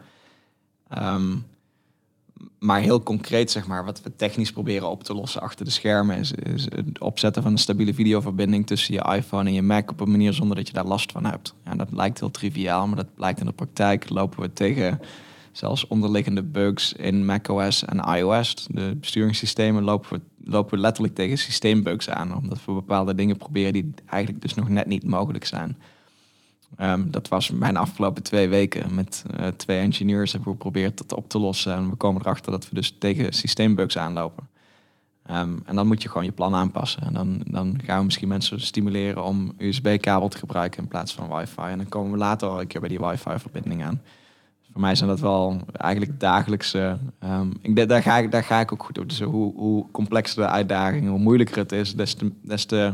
Ehm, 0.88 1.36
maar 2.60 2.82
heel 2.82 3.04
concreet, 3.04 3.52
zeg 3.52 3.68
maar, 3.68 3.86
wat 3.86 4.02
we 4.02 4.16
technisch 4.16 4.52
proberen 4.52 4.90
op 4.90 5.04
te 5.04 5.14
lossen 5.14 5.42
achter 5.42 5.66
de 5.66 5.72
schermen, 5.72 6.18
is, 6.18 6.34
het 6.76 7.00
opzetten 7.00 7.44
van 7.44 7.52
een 7.52 7.58
stabiele 7.58 7.94
videoverbinding 7.94 8.68
tussen 8.68 8.94
je 8.94 9.16
iPhone 9.16 9.50
en 9.50 9.54
je 9.54 9.62
Mac 9.62 9.92
op 9.92 10.00
een 10.00 10.12
manier 10.12 10.34
zonder 10.34 10.56
dat 10.56 10.68
je 10.68 10.74
daar 10.74 10.86
last 10.86 11.12
van 11.12 11.26
hebt. 11.26 11.54
Ja, 11.66 11.76
dat 11.76 11.92
lijkt 11.92 12.20
heel 12.20 12.32
triviaal, 12.32 12.88
maar 12.88 12.96
dat 12.96 13.16
blijkt 13.16 13.40
in 13.40 13.46
de 13.46 13.52
praktijk. 13.52 14.10
Lopen 14.10 14.42
we 14.42 14.54
tegen 14.54 15.00
zelfs 15.52 15.88
onderliggende 15.88 16.44
bugs 16.44 16.94
in 16.94 17.26
macOS 17.26 17.86
en 17.86 18.00
iOS. 18.16 18.68
De 18.70 18.96
besturingssystemen 19.00 19.84
lopen 19.84 20.14
we 20.14 20.22
lopen 20.44 20.76
we 20.76 20.82
letterlijk 20.82 21.16
tegen 21.16 21.38
systeembugs 21.38 22.10
aan. 22.10 22.36
Omdat 22.36 22.66
we 22.66 22.74
bepaalde 22.74 23.16
dingen 23.16 23.38
proberen 23.38 23.74
die 23.74 23.94
eigenlijk 24.06 24.42
dus 24.42 24.54
nog 24.54 24.70
net 24.70 24.86
niet 24.86 25.04
mogelijk 25.04 25.46
zijn. 25.46 25.78
Ehm, 26.78 27.10
dat 27.10 27.28
was 27.28 27.52
mijn 27.52 27.78
afgelopen 27.78 28.24
twee 28.24 28.50
weken. 28.50 28.96
Met 28.96 29.24
uh, 29.40 29.48
twee 29.48 29.80
engineers 29.80 30.32
hebben 30.32 30.50
we 30.52 30.56
geprobeerd 30.56 30.98
dat 30.98 31.14
op 31.14 31.30
te 31.30 31.40
lossen. 31.40 31.74
En 31.74 31.90
we 31.90 31.96
komen 31.96 32.22
erachter 32.22 32.52
dat 32.52 32.70
we 32.70 32.76
dus 32.76 32.96
tegen 33.00 33.34
systeembugs 33.34 33.98
aanlopen. 33.98 34.50
Ehm, 35.26 35.58
en 35.66 35.76
dan 35.76 35.88
moet 35.88 36.02
je 36.02 36.08
gewoon 36.08 36.26
je 36.26 36.32
plan 36.32 36.56
aanpassen. 36.56 37.02
En 37.02 37.14
dan, 37.14 37.42
dan 37.46 37.80
gaan 37.86 37.98
we 37.98 38.06
misschien 38.06 38.28
mensen 38.28 38.62
stimuleren 38.62 39.24
om 39.24 39.54
USB-kabel 39.58 40.28
te 40.28 40.38
gebruiken 40.38 40.82
in 40.82 40.88
plaats 40.88 41.14
van 41.14 41.38
wifi. 41.38 41.62
En 41.62 41.78
dan 41.78 41.90
komen 41.90 42.12
we 42.12 42.18
later 42.18 42.48
al 42.48 42.62
een 42.62 42.68
keer 42.68 42.80
bij 42.80 42.90
die 42.90 43.00
wifi-verbinding 43.00 43.84
aan. 43.84 44.02
Voor 44.72 44.82
mij 44.82 44.96
zijn 44.96 45.10
dat 45.10 45.20
wel 45.20 45.62
eigenlijk 45.72 46.20
dagelijkse. 46.20 46.98
Um, 47.24 47.54
ik, 47.62 47.90
daar, 47.90 48.02
ga 48.02 48.18
ik, 48.18 48.32
daar 48.32 48.44
ga 48.44 48.60
ik 48.60 48.72
ook 48.72 48.84
goed 48.84 48.98
op. 48.98 49.10
Dus 49.10 49.22
hoe, 49.22 49.54
hoe 49.56 49.86
complexer 49.92 50.44
de 50.44 50.50
uitdaging, 50.50 51.08
hoe 51.08 51.20
moeilijker 51.20 51.58
het 51.58 51.72
is, 51.72 51.96
des 51.96 52.14
te, 52.14 52.32
des 52.42 52.66
te 52.66 52.94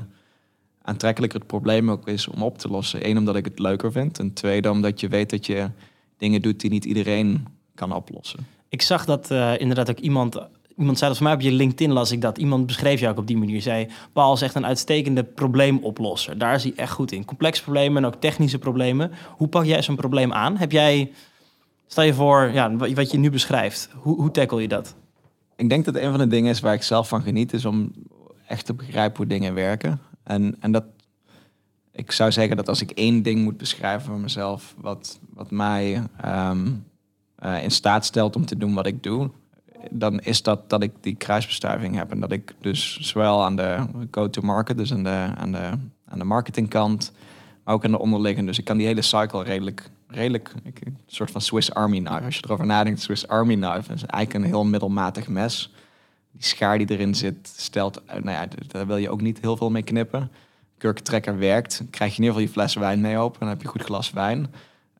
aantrekkelijker 0.88 1.40
het 1.40 1.48
probleem 1.48 1.92
ook 1.92 2.08
is 2.08 2.28
om 2.28 2.44
op 2.44 2.58
te 2.58 2.68
lossen. 2.68 3.10
Eén, 3.10 3.18
omdat 3.18 3.36
ik 3.36 3.46
het 3.46 3.60
leuker 3.60 3.92
vind. 3.92 4.20
En 4.20 4.34
tweede, 4.34 4.72
omdat 4.72 5.00
je 5.00 5.08
weet 5.08 5.30
dat 5.30 5.46
je 5.46 5.70
dingen 6.18 6.42
doet 6.42 6.60
die 6.60 6.70
niet 6.70 6.86
iedereen 6.86 7.46
kan 7.76 7.94
oplossen. 7.94 8.48
Ik 8.70 8.82
zag 8.82 9.06
dat 9.06 9.32
uh, 9.32 9.60
inderdaad 9.60 9.90
ook 9.90 10.00
iemand 10.00 10.48
iemand 10.78 10.98
zei 10.98 11.10
dat 11.10 11.20
voor 11.20 11.28
mij 11.28 11.36
op 11.36 11.42
je 11.42 11.52
LinkedIn 11.52 11.92
las 11.92 12.12
ik 12.12 12.22
dat. 12.22 12.38
Iemand 12.38 12.66
beschreef 12.66 13.00
jou 13.00 13.12
ook 13.12 13.20
op 13.20 13.28
die 13.28 13.38
manier. 13.38 13.62
Zei, 13.62 13.88
Paul 14.14 14.34
is 14.34 14.42
echt 14.42 14.56
een 14.56 14.66
uitstekende 14.66 15.24
probleemoplosser. 15.24 16.38
Daar 16.38 16.56
is 16.56 16.64
hij 16.64 16.74
echt 16.76 16.92
goed 16.92 17.12
in. 17.12 17.26
Complexe 17.26 17.64
problemen 17.64 18.04
en 18.04 18.10
ook 18.10 18.22
technische 18.22 18.60
problemen. 18.60 19.12
Hoe 19.36 19.48
pak 19.48 19.66
jij 19.66 19.82
zo'n 19.82 19.96
probleem 19.96 20.34
aan? 20.34 20.58
Heb 20.58 20.72
jij, 20.72 21.12
stel 21.88 22.04
je 22.04 22.14
voor, 22.14 22.50
ja, 22.54 22.76
wat 22.76 23.12
je 23.12 23.18
nu 23.18 23.30
beschrijft. 23.30 23.90
Hoe, 23.94 24.16
hoe 24.16 24.32
tackle 24.32 24.62
je 24.62 24.68
dat? 24.68 24.96
Ik 25.56 25.70
denk 25.70 25.86
dat 25.86 25.96
een 25.96 26.10
van 26.10 26.20
de 26.20 26.28
dingen 26.28 26.52
is 26.52 26.60
waar 26.60 26.74
ik 26.74 26.84
zelf 26.84 27.08
van 27.08 27.22
geniet, 27.22 27.54
is 27.54 27.66
om 27.66 27.92
echt 28.48 28.66
te 28.66 28.74
begrijpen 28.74 29.18
hoe 29.18 29.28
dingen 29.28 29.54
werken. 29.54 30.00
En, 30.28 30.56
en 30.60 30.72
dat, 30.72 30.84
ik 31.92 32.12
zou 32.12 32.32
zeggen 32.32 32.58
dat 32.58 32.70
als 32.70 32.82
ik 32.82 32.92
één 32.92 33.22
ding 33.22 33.44
moet 33.44 33.58
beschrijven 33.58 34.08
voor 34.08 34.20
mezelf, 34.20 34.76
wat, 34.78 35.20
wat 35.34 35.52
mij 35.52 36.04
ehm, 36.22 36.68
eh, 37.36 37.64
in 37.64 37.72
staat 37.72 38.06
stelt 38.06 38.36
om 38.36 38.46
te 38.46 38.58
doen 38.58 38.74
wat 38.74 38.86
ik 38.86 39.04
doe, 39.04 39.30
dan 39.92 40.20
is 40.20 40.44
dat 40.44 40.70
dat 40.70 40.84
ik 40.84 40.92
die 41.02 41.16
kruisbestuiving 41.16 41.96
heb. 41.96 42.12
En 42.12 42.20
dat 42.20 42.32
ik 42.32 42.56
dus 42.62 43.00
zowel 43.00 43.44
aan 43.44 43.56
de 43.56 43.86
go-to-market, 44.12 44.78
dus 44.78 44.94
aan 44.94 45.04
de, 45.04 45.30
aan, 45.36 45.52
de, 45.52 45.72
aan 46.06 46.20
de 46.20 46.24
marketingkant, 46.24 47.12
maar 47.64 47.74
ook 47.74 47.86
aan 47.86 47.92
de 47.92 48.00
onderliggende. 48.00 48.48
Dus 48.48 48.60
ik 48.60 48.66
kan 48.66 48.78
die 48.78 48.88
hele 48.88 49.02
cycle 49.02 49.44
redelijk, 49.44 49.90
redelijk 50.08 50.54
een 50.64 50.98
soort 51.06 51.32
van 51.32 51.42
Swiss 51.42 51.74
Army 51.74 52.00
knife. 52.00 52.24
Als 52.26 52.36
je 52.36 52.44
erover 52.46 52.66
nadenkt, 52.66 53.02
Swiss 53.02 53.28
Army 53.28 53.56
knife 53.56 53.94
is 53.94 54.06
eigenlijk 54.06 54.34
een 54.34 54.52
heel 54.52 54.66
middelmatig 54.66 55.28
mes. 55.28 55.72
Die 56.38 56.48
schaar 56.48 56.78
die 56.78 56.92
erin 56.92 57.16
zit, 57.16 57.54
stelt, 57.56 58.02
nou 58.08 58.30
ja, 58.30 58.48
daar 58.68 58.88
wil 58.88 58.98
je 58.98 59.10
ook 59.10 59.22
niet 59.22 59.40
heel 59.42 59.58
veel 59.58 59.70
mee 59.70 59.84
knippen. 59.84 60.32
Kurkentrekker 60.78 61.38
werkt, 61.38 61.84
krijg 61.90 62.12
je 62.12 62.18
in 62.18 62.24
ieder 62.24 62.40
geval 62.40 62.42
je 62.42 62.54
fles 62.54 62.76
wijn 62.76 63.02
mee 63.02 63.18
open. 63.18 63.40
Dan 63.40 63.50
heb 63.50 63.62
je 63.62 63.68
goed 63.68 63.84
glas 63.84 64.12
wijn. 64.12 64.48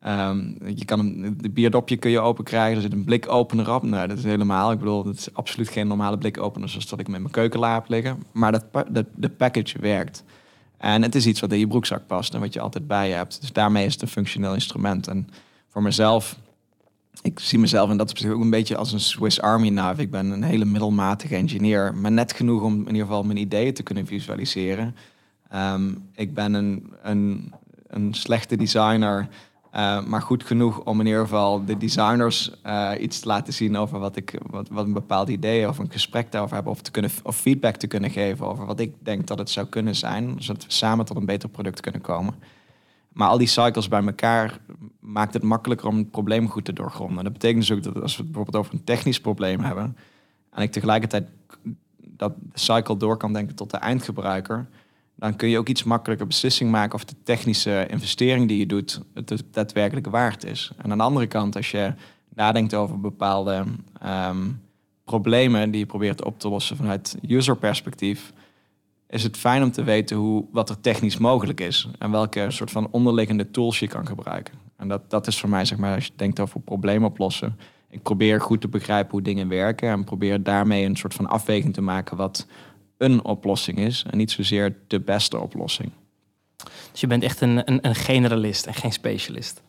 Um, 0.06 0.56
je 0.74 0.84
kan 0.84 0.98
een 0.98 1.38
de 1.40 1.50
bierdopje 1.50 1.96
kun 1.96 2.10
je 2.10 2.20
open 2.20 2.44
krijgen. 2.44 2.76
Er 2.76 2.82
zit 2.82 2.92
een 2.92 3.04
blikopener 3.04 3.74
op. 3.74 3.82
Nou, 3.82 4.08
dat 4.08 4.18
is 4.18 4.24
helemaal. 4.24 4.72
Ik 4.72 4.78
bedoel, 4.78 5.02
dat 5.02 5.14
is 5.14 5.34
absoluut 5.34 5.68
geen 5.68 5.86
normale 5.86 6.18
blikopener 6.18 6.68
zoals 6.68 6.88
dat 6.88 7.00
ik 7.00 7.08
met 7.08 7.20
mijn 7.20 7.32
keukenla 7.32 7.74
heb 7.74 7.88
liggen. 7.88 8.22
Maar 8.32 8.52
dat, 8.52 8.64
de, 8.90 9.06
de 9.14 9.28
package 9.28 9.78
werkt. 9.78 10.24
En 10.76 11.02
het 11.02 11.14
is 11.14 11.26
iets 11.26 11.40
wat 11.40 11.52
in 11.52 11.58
je 11.58 11.66
broekzak 11.66 12.06
past 12.06 12.34
en 12.34 12.40
wat 12.40 12.52
je 12.52 12.60
altijd 12.60 12.86
bij 12.86 13.08
je 13.08 13.14
hebt. 13.14 13.40
Dus 13.40 13.52
daarmee 13.52 13.86
is 13.86 13.92
het 13.92 14.02
een 14.02 14.08
functioneel 14.08 14.54
instrument. 14.54 15.08
En 15.08 15.28
voor 15.68 15.82
mezelf, 15.82 16.38
ik 17.22 17.40
zie 17.40 17.58
mezelf 17.58 17.90
en 17.90 17.96
dat 17.96 18.18
is 18.18 18.26
ook 18.26 18.40
een 18.40 18.50
beetje 18.50 18.76
als 18.76 18.92
een 18.92 19.00
Swiss 19.00 19.40
Army 19.40 19.68
knife. 19.68 20.02
Ik 20.02 20.10
ben 20.10 20.30
een 20.30 20.42
hele 20.42 20.64
middelmatige 20.64 21.34
engineer, 21.34 21.94
maar 21.94 22.12
net 22.12 22.32
genoeg 22.32 22.62
om 22.62 22.74
in 22.80 22.86
ieder 22.86 23.06
geval 23.06 23.22
mijn 23.22 23.38
ideeën 23.38 23.74
te 23.74 23.82
kunnen 23.82 24.06
visualiseren. 24.06 24.96
Um, 25.54 26.08
ik 26.14 26.34
ben 26.34 26.54
een, 26.54 26.92
een, 27.02 27.52
een 27.86 28.14
slechte 28.14 28.56
designer 28.56 29.28
uh, 29.74 30.04
maar 30.04 30.22
goed 30.22 30.44
genoeg 30.44 30.80
om 30.80 31.00
in 31.00 31.06
ieder 31.06 31.20
geval 31.20 31.64
de 31.64 31.76
designers 31.76 32.50
uh, 32.66 32.90
iets 33.00 33.20
te 33.20 33.26
laten 33.26 33.52
zien 33.52 33.76
over 33.76 33.98
wat 33.98 34.16
ik, 34.16 34.38
wat, 34.50 34.68
wat 34.68 34.84
een 34.84 34.92
bepaald 34.92 35.28
idee 35.28 35.68
of 35.68 35.78
een 35.78 35.90
gesprek 35.90 36.32
daarover 36.32 36.54
hebben, 36.54 36.72
of, 36.72 36.80
te 36.80 36.90
kunnen, 36.90 37.10
of 37.22 37.36
feedback 37.36 37.76
te 37.76 37.86
kunnen 37.86 38.10
geven 38.10 38.46
over 38.46 38.66
wat 38.66 38.80
ik 38.80 38.94
denk 38.98 39.26
dat 39.26 39.38
het 39.38 39.50
zou 39.50 39.66
kunnen 39.66 39.94
zijn, 39.94 40.34
zodat 40.38 40.64
we 40.64 40.72
samen 40.72 41.04
tot 41.04 41.16
een 41.16 41.24
beter 41.24 41.48
product 41.48 41.80
kunnen 41.80 42.00
komen. 42.00 42.34
Maar 43.18 43.28
al 43.28 43.38
die 43.38 43.46
cycles 43.46 43.88
bij 43.88 44.04
elkaar 44.04 44.58
maakt 45.00 45.34
het 45.34 45.42
makkelijker 45.42 45.88
om 45.88 45.96
het 45.96 46.10
probleem 46.10 46.48
goed 46.48 46.64
te 46.64 46.72
doorgronden. 46.72 47.24
Dat 47.24 47.32
betekent 47.32 47.66
dus 47.66 47.76
ook 47.76 47.82
dat 47.82 48.02
als 48.02 48.16
we 48.16 48.22
het 48.22 48.32
bijvoorbeeld 48.32 48.64
over 48.64 48.74
een 48.74 48.84
technisch 48.84 49.20
probleem 49.20 49.60
hebben, 49.60 49.96
en 50.50 50.62
ik 50.62 50.72
tegelijkertijd 50.72 51.28
dat 51.98 52.32
cycle 52.52 52.96
door 52.96 53.16
kan 53.16 53.32
denken 53.32 53.54
tot 53.54 53.70
de 53.70 53.76
eindgebruiker, 53.76 54.68
dan 55.14 55.36
kun 55.36 55.48
je 55.48 55.58
ook 55.58 55.68
iets 55.68 55.84
makkelijker 55.84 56.26
beslissing 56.26 56.70
maken 56.70 56.94
of 56.94 57.04
de 57.04 57.14
technische 57.22 57.86
investering 57.90 58.48
die 58.48 58.58
je 58.58 58.66
doet 58.66 59.00
het 59.14 59.42
daadwerkelijk 59.50 60.06
waard 60.06 60.44
is. 60.44 60.72
En 60.76 60.90
aan 60.90 60.98
de 60.98 61.04
andere 61.04 61.26
kant, 61.26 61.56
als 61.56 61.70
je 61.70 61.94
nadenkt 62.34 62.74
over 62.74 63.00
bepaalde 63.00 63.64
ehm, 64.00 64.46
problemen 65.04 65.70
die 65.70 65.80
je 65.80 65.86
probeert 65.86 66.24
op 66.24 66.38
te 66.38 66.48
lossen 66.48 66.76
vanuit 66.76 67.16
user-perspectief, 67.28 68.32
is 69.08 69.22
het 69.22 69.36
fijn 69.36 69.62
om 69.62 69.70
te 69.70 69.84
weten 69.84 70.16
hoe, 70.16 70.44
wat 70.52 70.70
er 70.70 70.80
technisch 70.80 71.18
mogelijk 71.18 71.60
is 71.60 71.88
en 71.98 72.10
welke 72.10 72.46
soort 72.48 72.70
van 72.70 72.88
onderliggende 72.90 73.50
tools 73.50 73.78
je 73.78 73.86
kan 73.86 74.06
gebruiken. 74.06 74.54
En 74.76 74.88
dat, 74.88 75.10
dat 75.10 75.26
is 75.26 75.40
voor 75.40 75.48
mij, 75.48 75.64
zeg 75.64 75.78
maar, 75.78 75.94
als 75.94 76.04
je 76.04 76.12
denkt 76.16 76.40
over 76.40 76.60
problemen 76.60 77.08
oplossen. 77.08 77.58
Ik 77.90 78.02
probeer 78.02 78.40
goed 78.40 78.60
te 78.60 78.68
begrijpen 78.68 79.10
hoe 79.10 79.22
dingen 79.22 79.48
werken 79.48 79.88
en 79.90 80.04
probeer 80.04 80.42
daarmee 80.42 80.84
een 80.84 80.96
soort 80.96 81.14
van 81.14 81.26
afweging 81.26 81.74
te 81.74 81.80
maken 81.80 82.16
wat 82.16 82.46
een 82.98 83.24
oplossing 83.24 83.78
is 83.78 84.04
en 84.10 84.18
niet 84.18 84.30
zozeer 84.30 84.76
de 84.86 85.00
beste 85.00 85.38
oplossing. 85.38 85.90
Dus 86.90 87.00
je 87.00 87.06
bent 87.06 87.22
echt 87.22 87.40
een, 87.40 87.70
een, 87.70 87.86
een 87.86 87.94
generalist 87.94 88.66
en 88.66 88.74
geen 88.74 88.92
specialist. 88.92 89.62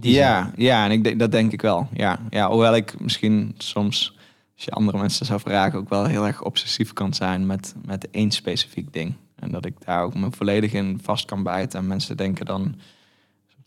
ja, 0.00 0.52
ja, 0.56 0.84
en 0.84 0.90
ik, 0.90 1.18
dat 1.18 1.32
denk 1.32 1.52
ik 1.52 1.62
wel. 1.62 1.88
Ja, 1.92 2.18
ja, 2.30 2.50
hoewel 2.50 2.74
ik 2.76 3.00
misschien 3.00 3.54
soms, 3.58 4.15
als 4.56 4.64
je 4.64 4.70
andere 4.70 4.98
mensen 4.98 5.26
zou 5.26 5.40
vragen, 5.40 5.78
ook 5.78 5.88
wel 5.88 6.04
heel 6.04 6.26
erg 6.26 6.42
obsessief 6.42 6.92
kan 6.92 7.14
zijn 7.14 7.46
met, 7.46 7.74
met 7.84 8.10
één 8.10 8.30
specifiek 8.30 8.92
ding. 8.92 9.14
En 9.34 9.50
dat 9.50 9.64
ik 9.64 9.74
daar 9.84 10.02
ook 10.02 10.14
me 10.14 10.30
volledig 10.30 10.72
in 10.72 10.98
vast 11.02 11.24
kan 11.24 11.42
bijten. 11.42 11.78
En 11.78 11.86
mensen 11.86 12.16
denken 12.16 12.46
dan 12.46 12.74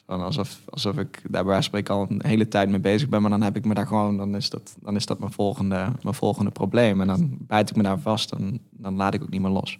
alsof, 0.05 0.61
alsof 0.69 0.97
ik 0.97 1.21
daar 1.29 1.45
bij 1.45 1.61
spreken 1.61 1.93
al 1.93 2.05
een 2.09 2.25
hele 2.25 2.47
tijd 2.47 2.69
mee 2.69 2.79
bezig 2.79 3.09
ben. 3.09 3.21
Maar 3.21 3.29
dan 3.29 3.41
heb 3.41 3.55
ik 3.55 3.65
me 3.65 3.73
daar 3.73 3.87
gewoon, 3.87 4.17
dan 4.17 4.35
is 4.35 4.49
dat, 4.49 4.77
dan 4.79 4.95
is 4.95 5.05
dat 5.05 5.19
mijn, 5.19 5.31
volgende, 5.31 5.91
mijn 6.01 6.15
volgende 6.15 6.51
probleem. 6.51 7.01
En 7.01 7.07
dan 7.07 7.37
bijt 7.39 7.69
ik 7.69 7.75
me 7.75 7.83
daar 7.83 7.99
vast 7.99 8.31
en 8.31 8.59
dan 8.69 8.95
laat 8.95 9.13
ik 9.13 9.21
ook 9.21 9.29
niet 9.29 9.41
meer 9.41 9.51
los. 9.51 9.79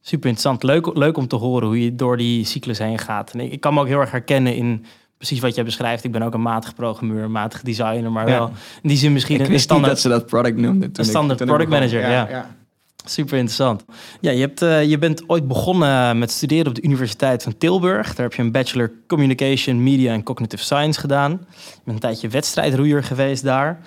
Super 0.00 0.28
interessant. 0.28 0.62
Leuk, 0.62 0.96
leuk 0.96 1.16
om 1.16 1.28
te 1.28 1.36
horen 1.36 1.66
hoe 1.66 1.84
je 1.84 1.94
door 1.94 2.16
die 2.16 2.44
cyclus 2.44 2.78
heen 2.78 2.98
gaat. 2.98 3.32
En 3.32 3.52
ik, 3.52 3.60
kan 3.60 3.74
me 3.74 3.80
ook 3.80 3.86
heel 3.86 4.00
erg 4.00 4.10
herkennen 4.10 4.56
in 4.56 4.84
precies 5.20 5.40
wat 5.40 5.54
jij 5.54 5.64
beschrijft. 5.64 6.04
Ik 6.04 6.12
ben 6.12 6.22
ook 6.22 6.34
een 6.34 6.42
matige 6.42 6.74
programmeur, 6.74 7.30
matige 7.30 7.64
designer, 7.64 8.12
maar 8.12 8.24
wel 8.24 8.50
in 8.82 8.88
die 8.88 8.98
zin 8.98 9.12
misschien 9.12 9.40
ik 9.40 9.48
een 9.48 9.60
standaard. 9.60 9.92
dat 9.92 10.00
ze 10.00 10.08
dat 10.08 10.26
product 10.26 10.56
noemden. 10.56 10.90
Een 10.92 11.04
standaard 11.04 11.44
product 11.44 11.70
manager, 11.70 12.00
ja. 12.00 12.28
ja. 12.28 12.56
Super 13.04 13.36
interessant. 13.36 13.84
Ja, 14.20 14.30
je, 14.30 14.40
hebt, 14.40 14.62
uh, 14.62 14.84
je 14.84 14.98
bent 14.98 15.28
ooit 15.28 15.48
begonnen 15.48 16.18
met 16.18 16.30
studeren 16.30 16.66
op 16.66 16.74
de 16.74 16.82
Universiteit 16.82 17.42
van 17.42 17.58
Tilburg. 17.58 18.14
Daar 18.14 18.26
heb 18.26 18.34
je 18.34 18.42
een 18.42 18.52
bachelor 18.52 18.92
Communication, 19.06 19.82
Media 19.82 20.12
en 20.12 20.22
Cognitive 20.22 20.62
Science 20.62 21.00
gedaan. 21.00 21.30
Je 21.30 21.80
bent 21.84 21.96
een 21.96 21.98
tijdje 21.98 22.28
wedstrijdroeier 22.28 23.02
geweest 23.02 23.42
daar. 23.42 23.80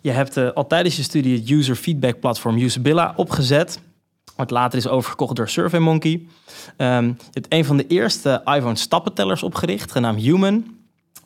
Je 0.00 0.10
hebt 0.10 0.36
uh, 0.36 0.50
al 0.50 0.66
tijdens 0.66 0.96
je 0.96 1.02
studie 1.02 1.38
het 1.38 1.50
user 1.50 1.76
feedback 1.76 2.20
platform 2.20 2.58
Usabilla 2.58 3.12
opgezet. 3.16 3.80
Wat 4.36 4.50
later 4.50 4.78
is 4.78 4.88
overgekocht 4.88 5.36
door 5.36 5.48
SurveyMonkey. 5.48 6.26
Um, 6.76 7.06
je 7.06 7.14
hebt 7.30 7.46
een 7.48 7.64
van 7.64 7.76
de 7.76 7.86
eerste 7.86 8.40
iPhone 8.44 8.76
stappentellers 8.76 9.42
opgericht, 9.42 9.92
genaamd 9.92 10.20
Human. 10.20 10.76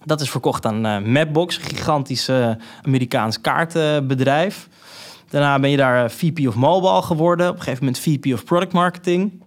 Dat 0.04 0.20
is 0.20 0.30
verkocht 0.30 0.66
aan 0.66 0.86
uh, 0.86 0.98
Mapbox, 0.98 1.56
een 1.56 1.62
gigantisch 1.62 2.30
Amerikaans 2.82 3.40
kaartenbedrijf. 3.40 4.68
Daarna 5.30 5.58
ben 5.58 5.70
je 5.70 5.76
daar 5.76 6.04
eh, 6.04 6.10
VP 6.10 6.46
of 6.46 6.54
Mobile 6.54 7.02
geworden. 7.02 7.48
Op 7.48 7.54
een 7.54 7.62
gegeven 7.62 7.84
moment 7.84 8.02
VP 8.02 8.32
of 8.32 8.44
Product 8.44 8.72
Marketing. 8.72 9.46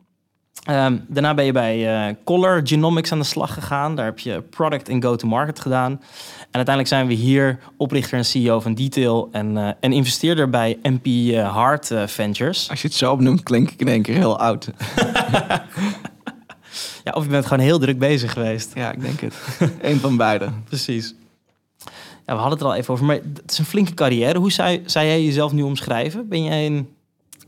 Um, 0.70 1.06
daarna 1.08 1.34
ben 1.34 1.46
je 1.46 1.52
bij 1.52 2.08
uh, 2.10 2.16
Color 2.26 2.62
Genomics 2.64 3.12
aan 3.12 3.20
de 3.20 3.26
slag 3.26 3.54
gegaan. 3.54 3.96
Daar 3.96 4.06
heb 4.06 4.20
je 4.20 4.42
product 4.42 4.90
en 4.90 5.04
go-to-market 5.04 5.60
gedaan. 5.60 6.02
En 6.52 6.58
uiteindelijk 6.58 6.88
zijn 6.88 7.08
we 7.08 7.14
hier 7.14 7.60
oprichter 7.78 8.18
en 8.18 8.26
CEO 8.26 8.60
van 8.60 8.74
Detail 8.74 9.30
en, 9.32 9.52
uh, 9.52 9.70
en 9.80 9.92
investeerder 9.92 10.50
bij 10.50 10.80
MP 10.84 11.06
uh, 11.06 11.54
Hard 11.54 11.92
Ventures. 12.06 12.70
Als 12.70 12.82
je 12.82 12.88
het 12.88 12.98
zo 12.98 13.12
opnoemt, 13.12 13.44
klink 13.44 13.72
ik 13.72 13.80
in 13.80 13.88
één 13.88 14.02
keer 14.02 14.16
heel 14.16 14.40
oud. 14.40 14.66
ja, 17.04 17.12
of 17.14 17.24
je 17.24 17.30
bent 17.30 17.46
gewoon 17.46 17.64
heel 17.64 17.80
druk 17.80 18.00
bezig 18.00 18.34
geweest. 18.34 18.72
Ja, 18.76 18.92
ik 18.92 19.02
denk 19.02 19.20
het. 19.20 19.36
Eén 19.82 20.00
van 20.00 20.18
beide. 20.18 20.50
Precies 20.70 21.14
we 22.36 22.42
hadden 22.42 22.52
het 22.52 22.62
er 22.62 22.68
al 22.68 22.76
even 22.76 22.94
over, 22.94 23.06
maar 23.06 23.16
het 23.16 23.52
is 23.52 23.58
een 23.58 23.66
flinke 23.66 23.94
carrière. 23.94 24.40
Hoe 24.40 24.52
zou, 24.52 24.82
zou 24.86 25.06
jij 25.06 25.24
jezelf 25.24 25.52
nu 25.52 25.62
omschrijven? 25.62 26.28
Ben 26.28 26.44
jij 26.44 26.66
een... 26.66 26.90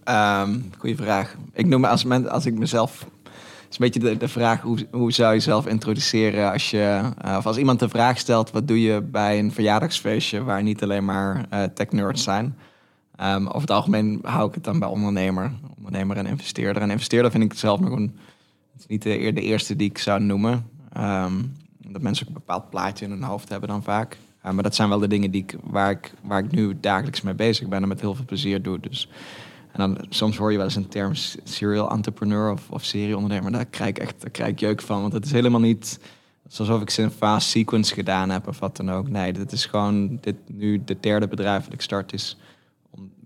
Um, 0.09 0.71
goeie 0.77 0.95
vraag. 0.95 1.35
Ik 1.53 1.65
noem 1.65 1.81
me 1.81 1.87
als, 1.87 2.05
als 2.27 2.45
ik 2.45 2.53
mezelf... 2.53 3.07
Is 3.73 3.79
een 3.79 3.91
beetje 3.91 4.17
de, 4.17 4.27
vraag, 4.27 4.61
hoe, 4.61 4.87
hoe 4.91 5.11
zou 5.11 5.29
je 5.29 5.35
jezelf 5.35 5.67
introduceren 5.67 6.51
als 6.51 6.71
je... 6.71 7.01
Uh, 7.25 7.35
of 7.37 7.45
als 7.45 7.57
iemand 7.57 7.79
de 7.79 7.89
vraag 7.89 8.17
stelt, 8.17 8.51
wat 8.51 8.67
doe 8.67 8.81
je 8.81 9.01
bij 9.01 9.39
een 9.39 9.51
verjaardagsfeestje... 9.51 10.43
waar 10.43 10.63
niet 10.63 10.83
alleen 10.83 11.05
maar 11.05 11.45
uh, 11.53 11.63
tech-nerds 11.63 12.23
zijn... 12.23 12.57
Ehm, 13.15 13.47
over 13.47 13.61
het 13.61 13.71
algemeen 13.71 14.19
hou 14.23 14.47
ik 14.47 14.53
het 14.53 14.63
dan 14.63 14.79
bij 14.79 14.87
ondernemer, 14.87 15.51
ondernemer 15.77 16.17
en 16.17 16.25
investeerder. 16.25 16.81
En 16.81 16.91
investeerder 16.91 17.31
vind 17.31 17.43
ik 17.43 17.53
zelf 17.53 17.79
nog 17.79 17.91
een, 17.91 18.17
het 18.73 18.81
is 18.81 18.87
niet 18.87 19.01
de, 19.01 19.31
de 19.33 19.41
eerste 19.41 19.75
die 19.75 19.89
ik 19.89 19.97
zou 19.97 20.21
noemen. 20.21 20.69
Ehm, 20.91 21.33
dat 21.77 22.01
mensen 22.01 22.27
ook 22.27 22.33
een 22.33 22.41
bepaald 22.45 22.69
plaatje 22.69 23.05
in 23.05 23.11
hun 23.11 23.23
hoofd 23.23 23.49
hebben 23.49 23.69
dan 23.69 23.83
vaak. 23.83 24.17
Uh, 24.45 24.51
maar 24.51 24.63
dat 24.63 24.75
zijn 24.75 24.89
wel 24.89 24.99
de 24.99 25.07
dingen 25.07 25.31
die 25.31 25.41
ik, 25.41 25.55
waar, 25.63 25.91
ik, 25.91 26.13
waar 26.21 26.43
ik 26.43 26.51
nu 26.51 26.77
dagelijks 26.79 27.21
mee 27.21 27.33
bezig 27.33 27.67
ben 27.67 27.81
en 27.81 27.87
met 27.87 28.01
heel 28.01 28.15
veel 28.15 28.25
plezier 28.25 28.61
doe. 28.61 28.79
Dus, 28.79 29.09
en 29.73 29.79
dan, 29.79 30.05
soms 30.09 30.37
hoor 30.37 30.51
je 30.51 30.57
wel 30.57 30.65
eens 30.65 30.75
een 30.75 30.87
term 30.87 31.11
serial 31.43 31.89
entrepreneur 31.89 32.51
of, 32.51 32.69
of 32.69 32.83
serieondernemer. 32.83 33.51
Daar 33.51 33.65
krijg 33.65 33.89
ik 33.89 33.99
echt 33.99 34.21
daar 34.21 34.29
krijg 34.29 34.51
ik 34.51 34.59
jeuk 34.59 34.81
van. 34.81 35.01
Want 35.01 35.13
het 35.13 35.25
is 35.25 35.31
helemaal 35.31 35.59
niet 35.59 35.99
alsof 36.57 36.81
ik 36.81 36.89
ze 36.89 37.01
een 37.01 37.11
fast 37.11 37.49
sequence 37.49 37.93
gedaan 37.93 38.29
heb 38.29 38.47
of 38.47 38.59
wat 38.59 38.77
dan 38.77 38.91
ook. 38.91 39.09
Nee, 39.09 39.33
dit 39.33 39.51
is 39.51 39.65
gewoon 39.65 40.17
dit 40.21 40.35
nu 40.47 40.83
de 40.85 40.97
derde 40.99 41.27
bedrijf 41.27 41.63
dat 41.63 41.73
ik 41.73 41.81
start 41.81 42.13
is 42.13 42.37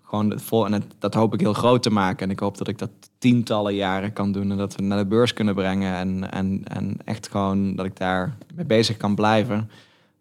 gewoon 0.03 0.39
vol 0.39 0.65
en 0.65 0.83
dat 0.99 1.13
hoop 1.13 1.33
ik 1.33 1.39
heel 1.39 1.53
groot 1.53 1.83
te 1.83 1.89
maken. 1.89 2.25
En 2.25 2.31
ik 2.31 2.39
hoop 2.39 2.57
dat 2.57 2.67
ik 2.67 2.77
dat 2.77 2.89
tientallen 3.17 3.75
jaren 3.75 4.13
kan 4.13 4.31
doen 4.31 4.51
en 4.51 4.57
dat 4.57 4.75
we 4.75 4.81
naar 4.81 4.97
de 4.97 5.05
beurs 5.05 5.33
kunnen 5.33 5.55
brengen. 5.55 5.95
En, 5.95 6.31
en, 6.31 6.61
en 6.63 6.97
echt 7.05 7.27
gewoon 7.29 7.75
dat 7.75 7.85
ik 7.85 7.97
daar 7.97 8.37
mee 8.55 8.65
bezig 8.65 8.97
kan 8.97 9.15
blijven. 9.15 9.69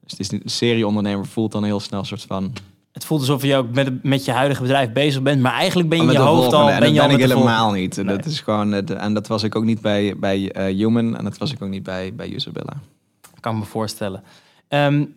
Dus 0.00 0.10
het 0.10 0.20
is 0.20 0.32
een 0.32 0.42
serie 0.44 0.86
ondernemer 0.86 1.26
voelt 1.26 1.52
dan 1.52 1.64
heel 1.64 1.80
snel 1.80 2.00
een 2.00 2.06
soort 2.06 2.22
van. 2.22 2.52
Het 2.96 3.04
voelt 3.04 3.20
alsof 3.20 3.42
je 3.42 3.56
ook 3.56 3.74
met, 3.74 4.02
met 4.02 4.24
je 4.24 4.32
huidige 4.32 4.62
bedrijf 4.62 4.92
bezig 4.92 5.22
bent, 5.22 5.42
maar 5.42 5.52
eigenlijk 5.52 5.88
ben 5.88 5.98
je 5.98 6.04
in 6.04 6.12
je 6.12 6.18
hoofd 6.18 6.52
al. 6.52 6.70
En 6.70 6.80
ben 6.80 6.94
je 6.94 7.00
ben 7.00 7.10
ik 7.10 7.18
helemaal 7.18 7.72
niet. 7.72 8.06
Dat 8.06 8.24
is 8.24 8.40
gewoon, 8.40 8.72
en 8.72 9.14
dat 9.14 9.26
was 9.26 9.42
ik 9.42 9.54
ook 9.54 9.64
niet 9.64 9.80
bij, 9.80 10.14
bij 10.16 10.70
uh, 10.70 10.76
Human 10.76 11.16
en 11.16 11.24
dat 11.24 11.38
was 11.38 11.52
ik 11.52 11.62
ook 11.62 11.68
niet 11.68 11.82
bij, 11.82 12.14
bij 12.14 12.30
Usabilla. 12.30 12.72
Kan 13.40 13.58
me 13.58 13.64
voorstellen. 13.64 14.22
Um, 14.68 15.14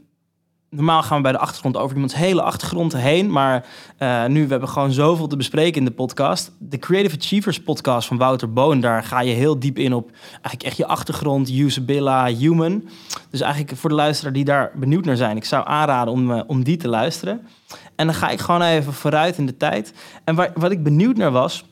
normaal 0.70 1.04
gaan 1.04 1.18
we 1.18 1.24
bij 1.24 1.32
de 1.32 1.38
achtergrond 1.38 1.78
over 1.78 1.94
iemands 1.94 2.16
hele 2.16 2.42
achtergrond 2.42 2.94
heen. 2.98 3.32
Maar 3.32 3.66
uh, 4.00 4.26
nu, 4.26 4.44
we 4.44 4.52
hebben 4.52 4.70
gewoon 4.70 4.92
zoveel 4.92 5.28
te 5.28 5.38
bespreken 5.38 5.80
in 5.80 5.86
de 5.86 5.92
podcast. 5.92 6.52
De 6.58 6.78
Creative 6.78 7.18
Achievers 7.18 7.62
podcast 7.62 8.08
van 8.08 8.18
Wouter 8.18 8.54
Boon, 8.54 8.80
daar 8.80 9.04
ga 9.04 9.22
je 9.22 9.34
heel 9.34 9.60
diep 9.60 9.78
in 9.78 9.94
op 9.94 10.12
eigenlijk 10.32 10.64
echt 10.64 10.78
je 10.78 10.86
achtergrond, 10.86 11.50
usability, 11.50 12.36
human. 12.36 12.90
Dus 13.30 13.42
eigenlijk 13.42 13.78
voor 13.78 13.90
de 13.90 13.96
luisteraar 13.96 14.34
die 14.34 14.46
daar 14.46 14.72
benieuwd 14.76 15.06
naar 15.06 15.18
zijn, 15.18 15.38
ik 15.38 15.46
zou 15.46 15.68
aanraden 15.68 16.14
om, 16.14 16.32
uh, 16.32 16.42
om 16.48 16.64
die 16.64 16.78
te 16.78 16.88
luisteren. 16.88 17.42
En 17.96 18.06
dan 18.06 18.16
ga 18.16 18.30
ik 18.30 18.40
gewoon 18.40 18.62
even 18.62 18.94
vooruit 18.94 19.38
in 19.38 19.46
de 19.46 19.58
tijd. 19.58 19.94
En 20.24 20.36
waar, 20.36 20.52
wat 20.54 20.72
ik 20.72 20.84
benieuwd 20.84 21.18
naar 21.18 21.32
was, 21.32 21.66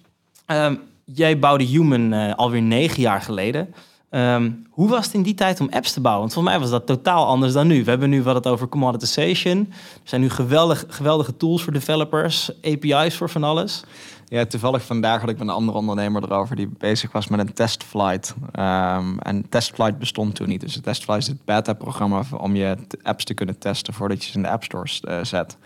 um, 0.47 0.79
jij 1.03 1.39
bouwde 1.39 1.63
Human 1.63 2.13
uh, 2.13 2.33
alweer 2.33 2.61
negen 2.61 3.01
jaar 3.01 3.21
geleden. 3.21 3.73
Um, 4.11 4.65
hoe 4.69 4.89
was 4.89 5.05
het 5.05 5.13
in 5.13 5.21
die 5.21 5.33
tijd 5.33 5.59
om 5.59 5.69
apps 5.69 5.93
te 5.93 6.01
bouwen? 6.01 6.21
Want 6.21 6.33
volgens 6.33 6.53
mij 6.53 6.63
was 6.63 6.71
dat 6.71 6.85
totaal 6.85 7.25
anders 7.25 7.53
dan 7.53 7.67
nu. 7.67 7.83
We 7.83 7.89
hebben 7.89 8.09
nu 8.09 8.23
wat 8.23 8.35
het 8.35 8.47
over 8.47 8.67
commoditization. 8.67 9.57
Er 9.69 9.99
zijn 10.03 10.21
nu 10.21 10.29
geweldig, 10.29 10.85
geweldige 10.87 11.37
tools 11.37 11.63
voor 11.63 11.73
developers, 11.73 12.51
API's 12.61 13.15
voor 13.15 13.29
van 13.29 13.43
alles. 13.43 13.83
Ja, 14.29 14.45
toevallig 14.45 14.83
vandaag 14.83 15.21
had 15.21 15.29
ik 15.29 15.37
met 15.37 15.47
een 15.47 15.53
andere 15.53 15.77
ondernemer 15.77 16.23
erover 16.23 16.55
die 16.55 16.69
bezig 16.77 17.11
was 17.11 17.27
met 17.27 17.39
een 17.39 17.53
testflight. 17.53 18.35
Um, 18.59 19.19
en 19.19 19.49
testflight 19.49 19.99
bestond 19.99 20.35
toen 20.35 20.47
niet. 20.47 20.61
Dus 20.61 20.75
een 20.75 20.81
testflight 20.81 21.21
is 21.21 21.27
het 21.27 21.45
beta-programma 21.45 22.23
om 22.37 22.55
je 22.55 22.77
apps 23.03 23.23
te 23.23 23.33
kunnen 23.33 23.57
testen 23.57 23.93
voordat 23.93 24.23
je 24.23 24.29
ze 24.29 24.35
in 24.35 24.43
de 24.43 24.49
App 24.49 24.63
Store 24.63 24.89
uh, 25.01 25.23
zet. 25.23 25.57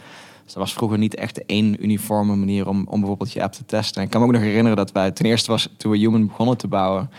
Dus 0.44 0.54
dat 0.54 0.64
was 0.64 0.74
vroeger 0.74 0.98
niet 0.98 1.16
echt 1.16 1.46
één 1.46 1.84
uniforme 1.84 2.36
manier 2.36 2.68
om, 2.68 2.88
om 2.89 3.00
bijvoorbeeld 3.00 3.32
je 3.32 3.44
app 3.44 3.54
te 3.54 3.66
testen. 3.66 3.98
En 3.98 4.04
ik 4.04 4.10
kan 4.10 4.22
me 4.22 4.28
ook 4.28 4.34
nog 4.34 4.42
herinneren 4.42 4.78
dat 4.78 4.92
wij 4.92 5.12
ten 5.12 5.26
eerste 5.26 5.52
was 5.52 5.70
toen 5.78 5.92
we 5.92 5.98
Human 5.98 6.28
begonnen 6.28 6.58
te 6.58 6.68
bouwen 6.68 7.10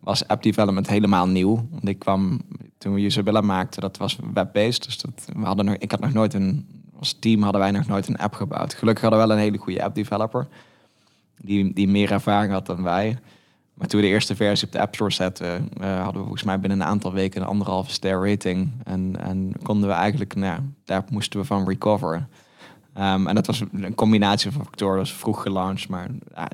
was 0.00 0.26
app 0.26 0.42
development 0.42 0.88
helemaal 0.88 1.28
nieuw. 1.28 1.68
Want 1.70 1.88
ik 1.88 1.98
kwam, 1.98 2.40
toen 2.78 2.94
we 2.94 3.00
Usabilla 3.00 3.40
maakten, 3.40 3.80
dat 3.80 3.96
was 3.96 4.18
web-based. 4.34 4.84
Dus 4.84 4.98
dat, 4.98 5.28
we 5.36 5.44
hadden 5.44 5.64
nog, 5.64 5.74
ik 5.74 5.90
had 5.90 6.00
nog 6.00 6.12
nooit 6.12 6.34
een, 6.34 6.66
als 6.98 7.12
team 7.12 7.42
hadden 7.42 7.60
wij 7.60 7.70
nog 7.70 7.86
nooit 7.86 8.08
een 8.08 8.18
app 8.18 8.34
gebouwd. 8.34 8.74
Gelukkig 8.74 9.02
hadden 9.02 9.20
we 9.20 9.26
wel 9.26 9.36
een 9.36 9.42
hele 9.42 9.58
goede 9.58 9.84
app 9.84 9.94
developer. 9.94 10.46
Die, 11.36 11.72
die 11.72 11.88
meer 11.88 12.12
ervaring 12.12 12.52
had 12.52 12.66
dan 12.66 12.82
wij. 12.82 13.18
Maar 13.74 13.88
toen 13.88 14.00
we 14.00 14.06
de 14.06 14.12
eerste 14.12 14.36
versie 14.36 14.66
op 14.66 14.72
de 14.72 14.80
App 14.80 14.94
Store 14.94 15.12
zetten, 15.12 15.68
uh, 15.80 15.94
hadden 15.96 16.14
we 16.14 16.20
volgens 16.20 16.42
mij 16.42 16.60
binnen 16.60 16.80
een 16.80 16.86
aantal 16.86 17.12
weken 17.12 17.40
een 17.40 17.46
anderhalve 17.46 17.90
ster 17.90 18.28
rating. 18.28 18.70
En, 18.84 19.16
en 19.20 19.52
konden 19.62 19.88
we 19.88 19.94
eigenlijk, 19.94 20.34
nou, 20.34 20.60
daar 20.84 21.04
moesten 21.10 21.40
we 21.40 21.46
van 21.46 21.68
recoveren. 21.68 22.28
Um, 22.98 23.26
en 23.26 23.34
dat 23.34 23.46
was 23.46 23.62
een 23.72 23.94
combinatie 23.94 24.50
van 24.50 24.64
factoren. 24.64 24.96
Dat 24.96 25.08
was 25.08 25.18
vroeg 25.18 25.42
gelanceerd, 25.42 25.90
maar 25.90 26.08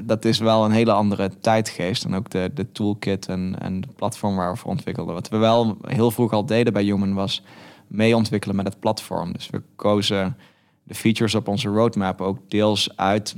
dat 0.05 0.25
is 0.25 0.39
wel 0.39 0.65
een 0.65 0.71
hele 0.71 0.93
andere 0.93 1.31
tijdgeest. 1.41 2.05
En 2.05 2.15
ook 2.15 2.31
de, 2.31 2.51
de 2.55 2.73
toolkit 2.73 3.27
en, 3.27 3.57
en 3.59 3.81
de 3.81 3.89
platform 3.97 4.37
waar 4.37 4.53
we 4.53 4.59
voor 4.59 4.71
ontwikkelden. 4.71 5.15
Wat 5.15 5.29
we 5.29 5.37
wel 5.37 5.77
heel 5.81 6.11
vroeg 6.11 6.33
al 6.33 6.47
deden 6.47 6.73
bij 6.73 6.83
Human 6.83 7.15
was 7.15 7.43
mee 7.87 8.17
ontwikkelen 8.17 8.57
met 8.57 8.67
het 8.67 8.81
platform. 8.81 9.33
Dus 9.33 9.51
we 9.51 9.63
kozen 9.77 10.37
de 10.83 10.95
features 10.95 11.35
op 11.35 11.49
onze 11.49 11.69
roadmap 11.69 12.21
ook 12.21 12.39
deels 12.49 12.97
uit 12.97 13.37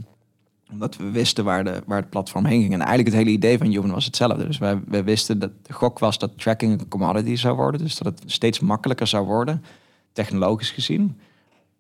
omdat 0.73 0.97
we 0.97 1.11
wisten 1.11 1.45
waar, 1.45 1.65
de, 1.65 1.83
waar 1.87 2.01
het 2.01 2.11
platform 2.11 2.45
heen 2.45 2.61
ging. 2.61 2.73
En 2.73 2.81
eigenlijk 2.81 3.09
het 3.09 3.17
hele 3.17 3.37
idee 3.37 3.59
van 3.59 3.67
Human 3.67 3.91
was 3.91 4.05
hetzelfde. 4.05 4.47
Dus 4.47 4.59
wij, 4.59 4.81
wij 4.87 5.05
wisten 5.05 5.39
dat 5.39 5.51
de 5.63 5.73
gok 5.73 5.99
was 5.99 6.19
dat 6.19 6.39
tracking 6.39 6.81
een 6.81 6.89
commodity 6.89 7.37
zou 7.37 7.57
worden. 7.57 7.81
Dus 7.81 7.99
dat 7.99 8.21
het 8.21 8.33
steeds 8.33 8.61
makkelijker 8.61 9.07
zou 9.07 9.27
worden, 9.27 9.65
technologisch 10.13 10.71
gezien 10.71 11.19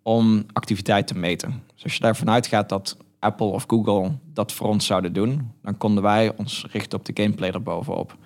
om 0.08 0.44
activiteit 0.52 1.06
te 1.06 1.18
meten. 1.18 1.62
Dus 1.74 1.84
als 1.84 1.94
je 1.94 2.00
daarvan 2.00 2.30
uitgaat 2.30 2.68
dat 2.68 2.96
Apple 3.18 3.46
of 3.46 3.64
Google 3.66 4.10
dat 4.32 4.52
voor 4.52 4.68
ons 4.68 4.86
zouden 4.86 5.12
doen, 5.12 5.52
dan 5.62 5.76
konden 5.76 6.02
wij 6.02 6.36
ons 6.36 6.66
richten 6.70 6.98
op 6.98 7.04
de 7.04 7.22
gameplay 7.22 7.50
erbovenop. 7.50 8.16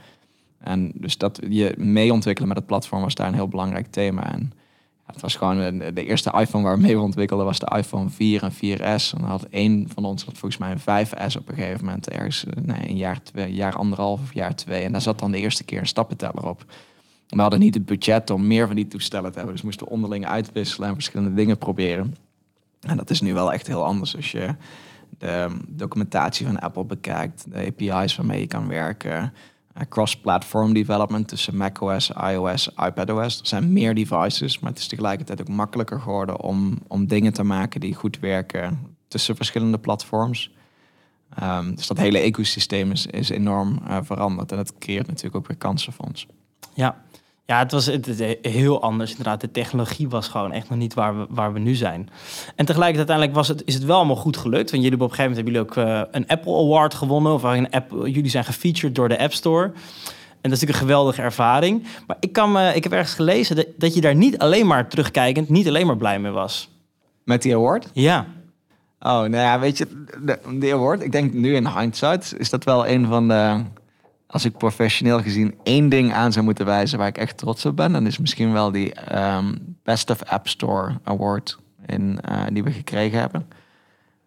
En 0.59 0.93
dus 0.95 1.19
dat 1.19 1.41
je 1.49 1.75
mee 1.77 2.13
ontwikkelen 2.13 2.49
met 2.49 2.59
het 2.59 2.67
platform 2.67 3.03
was 3.03 3.15
daar 3.15 3.27
een 3.27 3.35
heel 3.35 3.49
belangrijk 3.49 3.87
thema. 3.87 4.33
En 4.33 4.53
het 5.07 5.21
was 5.21 5.37
gewoon 5.37 5.79
de, 5.79 6.05
eerste 6.05 6.33
iPhone 6.39 6.65
waar 6.65 6.77
we 6.77 6.83
mee 6.83 7.01
ontwikkelden 7.01 7.47
was 7.47 7.59
de 7.59 7.73
iPhone 7.77 8.09
4 8.11 8.43
en 8.43 8.53
4S. 8.53 9.15
En 9.15 9.21
dan 9.21 9.29
had 9.29 9.47
één 9.51 9.89
van 9.95 10.05
ons 10.05 10.25
had 10.25 10.39
volgens 10.39 10.61
mij 10.61 10.71
een 10.71 11.07
5S 11.07 11.37
op 11.39 11.49
een 11.49 11.55
gegeven 11.55 11.85
moment 11.85 12.09
ergens 12.09 12.45
eh, 12.45 12.63
nee, 12.63 12.89
een 12.89 12.97
jaar, 12.97 13.23
twee, 13.23 13.55
jaar 13.55 13.77
anderhalf 13.77 14.21
of 14.21 14.35
jaar 14.35 14.55
twee. 14.55 14.83
En 14.83 14.93
daar 14.93 15.01
zat 15.01 15.19
dan 15.19 15.31
de 15.31 15.39
eerste 15.39 15.65
keer 15.65 15.79
een 15.79 15.87
stappenteller 15.87 16.49
op 16.49 16.65
we 17.37 17.41
hadden 17.41 17.61
niet 17.61 17.75
het 17.75 17.87
budget 17.87 18.31
om 18.31 18.47
meer 18.47 18.67
van 18.67 18.77
die 18.77 18.89
toestellen 18.89 19.31
te 19.31 19.37
hebben. 19.37 19.55
Dus 19.55 19.65
moesten 19.65 19.87
onderling 19.87 20.27
uitwisselen 20.27 20.89
en 20.89 20.95
verschillende 20.95 21.35
dingen 21.35 21.59
proberen. 21.59 22.17
En 22.81 22.97
dat 22.97 23.11
is 23.11 23.21
nu 23.21 23.35
wel 23.35 23.53
echt 23.53 23.67
heel 23.67 23.85
anders 23.85 24.17
als 24.17 24.33
je 24.33 24.55
de 25.19 25.49
documentatie 25.69 26.47
van 26.47 26.59
Apple 26.59 26.85
bekijkt, 26.85 27.45
de 27.49 27.67
API's 27.67 28.17
waarmee 28.17 28.41
je 28.41 28.47
kan 28.47 28.69
werken, 28.69 29.33
eh, 29.73 29.83
cross-platform 29.89 30.73
development 30.73 31.29
tussen 31.29 31.57
macOS, 31.57 32.11
iOS, 32.11 32.69
iPadOS. 32.69 33.41
Er 33.41 33.47
zijn 33.47 33.73
meer 33.73 33.95
devices, 33.95 34.59
maar 34.59 34.71
het 34.71 34.81
is 34.81 34.87
tegelijkertijd 34.87 35.41
ook 35.41 35.49
makkelijker 35.49 36.01
geworden 36.01 36.41
om, 36.41 36.79
om 36.89 37.07
dingen 37.07 37.33
te 37.33 37.43
maken 37.43 37.81
die 37.81 37.95
goed 37.95 38.19
werken 38.19 38.97
tussen 39.09 39.37
verschillende 39.37 39.79
platforms. 39.79 40.55
Um, 41.43 41.75
dus 41.75 41.87
dat 41.87 41.99
hele 41.99 42.19
ecosysteem 42.19 42.91
is, 42.91 43.07
is 43.07 43.29
enorm 43.29 43.81
uh, 43.89 43.99
veranderd 44.03 44.51
en 44.51 44.57
dat 44.57 44.79
creëert 44.79 45.07
natuurlijk 45.07 45.37
ook 45.37 45.47
weer 45.47 45.57
kansen 45.57 45.93
voor 45.93 46.05
ons. 46.05 46.27
Ja, 46.75 47.03
ja, 47.45 47.59
het 47.59 47.73
was 47.73 47.87
het, 47.87 48.07
heel 48.43 48.83
anders. 48.83 49.11
Inderdaad, 49.11 49.41
de 49.41 49.51
technologie 49.51 50.09
was 50.09 50.29
gewoon 50.29 50.53
echt 50.53 50.69
nog 50.69 50.79
niet 50.79 50.95
waar 50.95 51.19
we, 51.19 51.27
waar 51.29 51.53
we 51.53 51.59
nu 51.59 51.75
zijn. 51.75 52.09
En 52.57 52.67
tegelijkertijd 52.67 53.11
uiteindelijk 53.11 53.37
was 53.37 53.49
het, 53.49 53.63
is 53.65 53.75
het 53.75 53.85
wel 53.85 53.97
allemaal 53.97 54.17
goed 54.17 54.37
gelukt. 54.37 54.71
Want 54.71 54.83
jullie 54.83 55.01
op 55.01 55.11
een 55.11 55.15
gegeven 55.15 55.31
moment 55.31 55.57
hebben 55.57 55.77
jullie 55.77 55.95
ook 55.95 56.07
uh, 56.07 56.21
een 56.21 56.27
Apple 56.27 56.57
Award 56.57 56.95
gewonnen. 56.95 57.33
Of 57.33 57.43
een 57.43 57.71
app, 57.71 57.91
jullie 57.91 58.31
zijn 58.31 58.45
gefeatured 58.45 58.95
door 58.95 59.09
de 59.09 59.19
App 59.19 59.33
Store. 59.33 59.65
En 59.65 60.51
dat 60.51 60.53
is 60.53 60.61
natuurlijk 60.61 60.79
een 60.79 60.87
geweldige 60.87 61.23
ervaring. 61.23 61.87
Maar 62.07 62.17
ik, 62.21 62.33
kan 62.33 62.59
ik 62.59 62.83
heb 62.83 62.93
ergens 62.93 63.15
gelezen 63.15 63.57
dat, 63.57 63.67
dat 63.77 63.95
je 63.95 64.01
daar 64.01 64.15
niet 64.15 64.39
alleen 64.39 64.67
maar 64.67 64.89
terugkijkend, 64.89 65.49
niet 65.49 65.69
alleen 65.69 65.87
maar 65.87 65.97
blij 65.97 66.19
mee 66.19 66.33
was. 66.33 66.71
Met 67.25 67.43
die 67.43 67.55
award? 67.55 67.89
Ja. 67.93 68.27
Oh, 69.01 69.11
nou 69.11 69.37
ja, 69.37 69.59
weet 69.61 69.79
je, 69.79 70.05
de, 70.25 70.39
de 70.59 70.73
award, 70.73 71.03
ik 71.03 71.13
denk 71.13 71.33
nu 71.33 71.55
in 71.55 71.69
hindsight 71.69 72.35
is 72.39 72.51
dat 72.51 72.65
wel 72.65 72.87
een 72.87 73.07
van 73.07 73.29
de 73.29 73.63
als 74.33 74.45
ik 74.45 74.57
professioneel 74.57 75.23
gezien 75.23 75.55
één 75.63 75.89
ding 75.89 76.13
aan 76.13 76.33
zou 76.33 76.45
moeten 76.45 76.67
wijzen 76.67 76.99
waar 76.99 77.09
ik 77.09 77.19
echt 77.19 77.37
trots 77.37 77.67
op 77.67 77.77
ben, 77.77 77.93
dan 77.93 78.07
is 78.07 78.19
misschien 78.19 78.53
wel 78.53 78.71
die 78.71 79.17
um, 79.19 79.77
Best 79.83 80.11
of 80.11 80.23
App 80.23 80.49
Store 80.49 80.99
Award 81.05 81.59
in, 81.87 82.19
uh, 82.31 82.43
die 82.53 82.63
we 82.65 82.73
gekregen 82.73 83.19
hebben. 83.19 83.47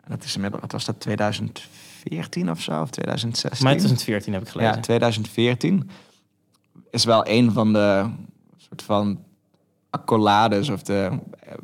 Dat 0.08 0.24
is 0.24 0.36
inmiddels, 0.36 0.62
wat 0.62 0.72
was 0.72 0.86
dat, 0.86 1.00
2014 1.00 2.50
of 2.50 2.62
zo, 2.62 2.82
of 2.82 2.90
2016? 2.90 3.66
Maar 3.66 3.78
2014 3.78 4.34
heb 4.34 4.42
ik 4.42 4.48
gelezen. 4.48 4.76
Ja, 4.76 4.82
2014 4.82 5.90
is 6.92 7.04
wel 7.04 7.28
een 7.28 7.52
van 7.52 7.74
de 7.74 8.10
soort 8.58 8.82
van 8.82 9.20
accolades 9.90 10.70
of 10.70 10.82
de 10.82 11.20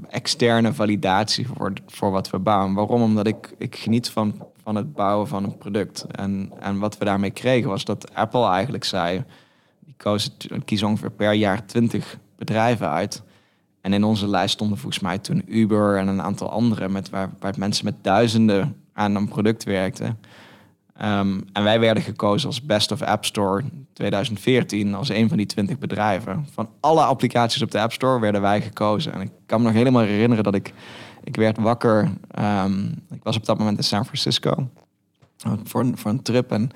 externe 0.09 0.73
validatie 0.73 1.47
voor, 1.47 1.73
voor 1.87 2.11
wat 2.11 2.29
we 2.29 2.39
bouwen. 2.39 2.73
Waarom? 2.73 3.01
Omdat 3.01 3.27
ik, 3.27 3.53
ik 3.57 3.75
geniet 3.75 4.09
van 4.09 4.47
van 4.63 4.75
het 4.75 4.93
bouwen 4.93 5.27
van 5.27 5.43
een 5.43 5.57
product. 5.57 6.05
En, 6.11 6.51
en 6.59 6.79
wat 6.79 6.97
we 6.97 7.05
daarmee 7.05 7.31
kregen 7.31 7.69
was 7.69 7.85
dat 7.85 8.15
Apple 8.15 8.47
eigenlijk 8.47 8.83
zei, 8.83 9.23
die 9.79 9.93
koos, 9.97 10.37
kies 10.65 10.83
ongeveer 10.83 11.11
per 11.11 11.33
jaar 11.33 11.65
20 11.65 12.17
bedrijven 12.35 12.89
uit. 12.89 13.23
En 13.81 13.93
in 13.93 14.03
onze 14.03 14.27
lijst 14.27 14.53
stonden 14.53 14.77
volgens 14.77 15.03
mij 15.03 15.17
toen 15.17 15.43
Uber 15.45 15.97
en 15.97 16.07
een 16.07 16.21
aantal 16.21 16.49
andere, 16.49 16.89
met, 16.89 17.09
waar, 17.09 17.29
waar 17.39 17.53
mensen 17.57 17.85
met 17.85 17.95
duizenden 18.01 18.75
aan 18.93 19.15
een 19.15 19.27
product 19.27 19.63
werkten. 19.63 20.19
Ehm, 20.97 21.39
en 21.53 21.63
wij 21.63 21.79
werden 21.79 22.03
gekozen 22.03 22.47
als 22.47 22.61
Best 22.61 22.91
of 22.91 23.01
App 23.01 23.25
Store 23.25 23.63
2014 23.93 24.95
als 24.95 25.09
een 25.09 25.27
van 25.27 25.37
die 25.37 25.45
20 25.45 25.77
bedrijven. 25.77 26.45
Van 26.51 26.69
alle 26.79 27.01
applicaties 27.03 27.61
op 27.61 27.71
de 27.71 27.79
App 27.79 27.91
Store 27.91 28.19
werden 28.19 28.41
wij 28.41 28.61
gekozen. 28.61 29.13
En 29.13 29.21
ik 29.21 29.31
kan 29.45 29.59
me 29.59 29.67
nog 29.67 29.75
helemaal 29.75 30.03
herinneren 30.03 30.43
dat 30.43 30.55
ik 30.55 30.73
ik 31.23 31.35
werd 31.35 31.57
wakker. 31.57 32.11
Ehm, 32.31 32.85
ik 33.09 33.23
was 33.23 33.37
op 33.37 33.45
dat 33.45 33.57
moment 33.57 33.77
in 33.77 33.83
San 33.83 34.05
Francisco 34.05 34.69
voor 35.63 35.81
een, 35.81 35.97
voor 35.97 36.11
een 36.11 36.21
trip. 36.21 36.51
En 36.51 36.69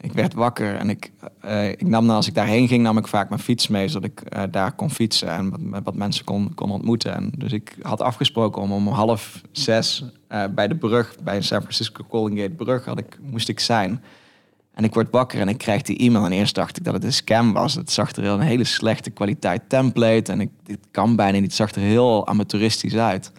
ik 0.00 0.12
werd 0.12 0.34
wakker 0.34 0.76
en 0.76 0.90
ik, 0.90 1.10
uh, 1.44 1.68
ik 1.68 1.86
nam 1.86 2.06
dan, 2.06 2.16
als 2.16 2.26
ik 2.26 2.34
daarheen 2.34 2.68
ging, 2.68 2.82
nam 2.82 2.98
ik 2.98 3.06
vaak 3.06 3.28
mijn 3.28 3.40
fiets 3.40 3.68
mee, 3.68 3.88
zodat 3.88 4.10
ik 4.10 4.22
uh, 4.36 4.42
daar 4.50 4.72
kon 4.72 4.90
fietsen 4.90 5.28
en 5.28 5.50
wat, 5.50 5.82
wat 5.84 5.94
mensen 5.94 6.24
kon, 6.24 6.54
kon 6.54 6.70
ontmoeten. 6.70 7.14
En 7.14 7.32
dus 7.36 7.52
ik 7.52 7.76
had 7.82 8.00
afgesproken 8.00 8.62
om 8.62 8.72
om 8.72 8.88
half 8.88 9.40
zes 9.52 10.04
bij 10.54 10.68
de 10.68 10.76
brug, 10.76 11.16
bij 11.22 11.40
San 11.42 11.60
Francisco 11.60 12.04
Golden 12.08 12.38
Gate 12.38 12.54
brug, 12.54 12.84
had 12.84 12.98
ik, 12.98 13.18
moest 13.22 13.48
ik 13.48 13.60
zijn. 13.60 14.02
En 14.78 14.84
ik 14.84 14.94
word 14.94 15.10
wakker 15.10 15.40
en 15.40 15.48
ik 15.48 15.58
krijg 15.58 15.82
die 15.82 15.98
e-mail. 15.98 16.24
En 16.24 16.32
eerst 16.32 16.54
dacht 16.54 16.76
ik 16.76 16.84
dat 16.84 16.94
het 16.94 17.04
een 17.04 17.12
scam 17.12 17.52
was. 17.52 17.74
Het 17.74 17.90
zag 17.90 18.12
er 18.12 18.24
een 18.24 18.40
hele 18.40 18.64
slechte 18.64 19.10
kwaliteit 19.10 19.68
template. 19.68 20.32
En 20.32 20.40
ik, 20.40 20.50
dit 20.62 20.78
kan 20.90 21.16
bijna 21.16 21.32
niet. 21.32 21.42
Het 21.42 21.54
zag 21.54 21.70
er 21.70 21.80
heel 21.80 22.26
amateuristisch 22.26 22.96
uit. 22.96 23.32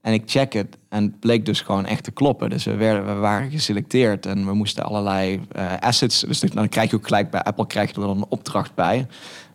En 0.00 0.12
ik 0.12 0.22
check 0.26 0.52
het 0.52 0.78
en 0.88 1.02
het 1.02 1.20
bleek 1.20 1.46
dus 1.46 1.60
gewoon 1.60 1.86
echt 1.86 2.04
te 2.04 2.10
kloppen. 2.10 2.50
Dus 2.50 2.64
we, 2.64 2.74
werden, 2.74 3.06
we 3.06 3.20
waren 3.20 3.50
geselecteerd 3.50 4.26
en 4.26 4.46
we 4.46 4.54
moesten 4.54 4.84
allerlei 4.84 5.40
uh, 5.56 5.72
assets. 5.80 6.20
Dus 6.20 6.40
dan 6.40 6.68
krijg 6.68 6.90
je 6.90 6.96
ook 6.96 7.06
gelijk 7.06 7.30
bij 7.30 7.42
Apple 7.42 7.66
krijg 7.66 7.88
je 7.88 7.94
er 7.94 8.06
dan 8.06 8.16
een 8.16 8.26
opdracht 8.28 8.74
bij. 8.74 9.06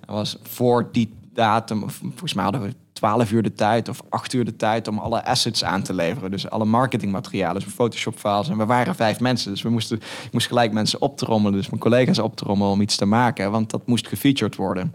Dat 0.05 0.15
was 0.15 0.37
voor 0.41 0.89
die 0.91 1.13
datum, 1.33 1.89
volgens 1.89 2.33
mij 2.33 2.43
hadden 2.43 2.61
we 2.61 2.73
12 2.93 3.31
uur 3.31 3.43
de 3.43 3.53
tijd 3.53 3.89
of 3.89 4.01
8 4.09 4.33
uur 4.33 4.45
de 4.45 4.55
tijd 4.55 4.87
om 4.87 4.97
alle 4.97 5.25
assets 5.25 5.63
aan 5.63 5.81
te 5.81 5.93
leveren. 5.93 6.31
Dus 6.31 6.49
alle 6.49 6.65
marketingmaterialen, 6.65 7.61
dus 7.61 7.73
Photoshop 7.73 8.19
files. 8.19 8.49
En 8.49 8.57
we 8.57 8.65
waren 8.65 8.95
vijf 8.95 9.19
mensen, 9.19 9.51
dus 9.51 9.61
we 9.61 9.69
moesten, 9.69 9.97
ik 9.97 10.31
moest 10.31 10.47
gelijk 10.47 10.71
mensen 10.71 11.01
optrommelen. 11.01 11.57
Dus 11.57 11.69
mijn 11.69 11.81
collega's 11.81 12.19
optrommelen 12.19 12.71
om 12.71 12.81
iets 12.81 12.95
te 12.95 13.05
maken, 13.05 13.51
want 13.51 13.69
dat 13.69 13.87
moest 13.87 14.07
gefeatured 14.07 14.55
worden 14.55 14.93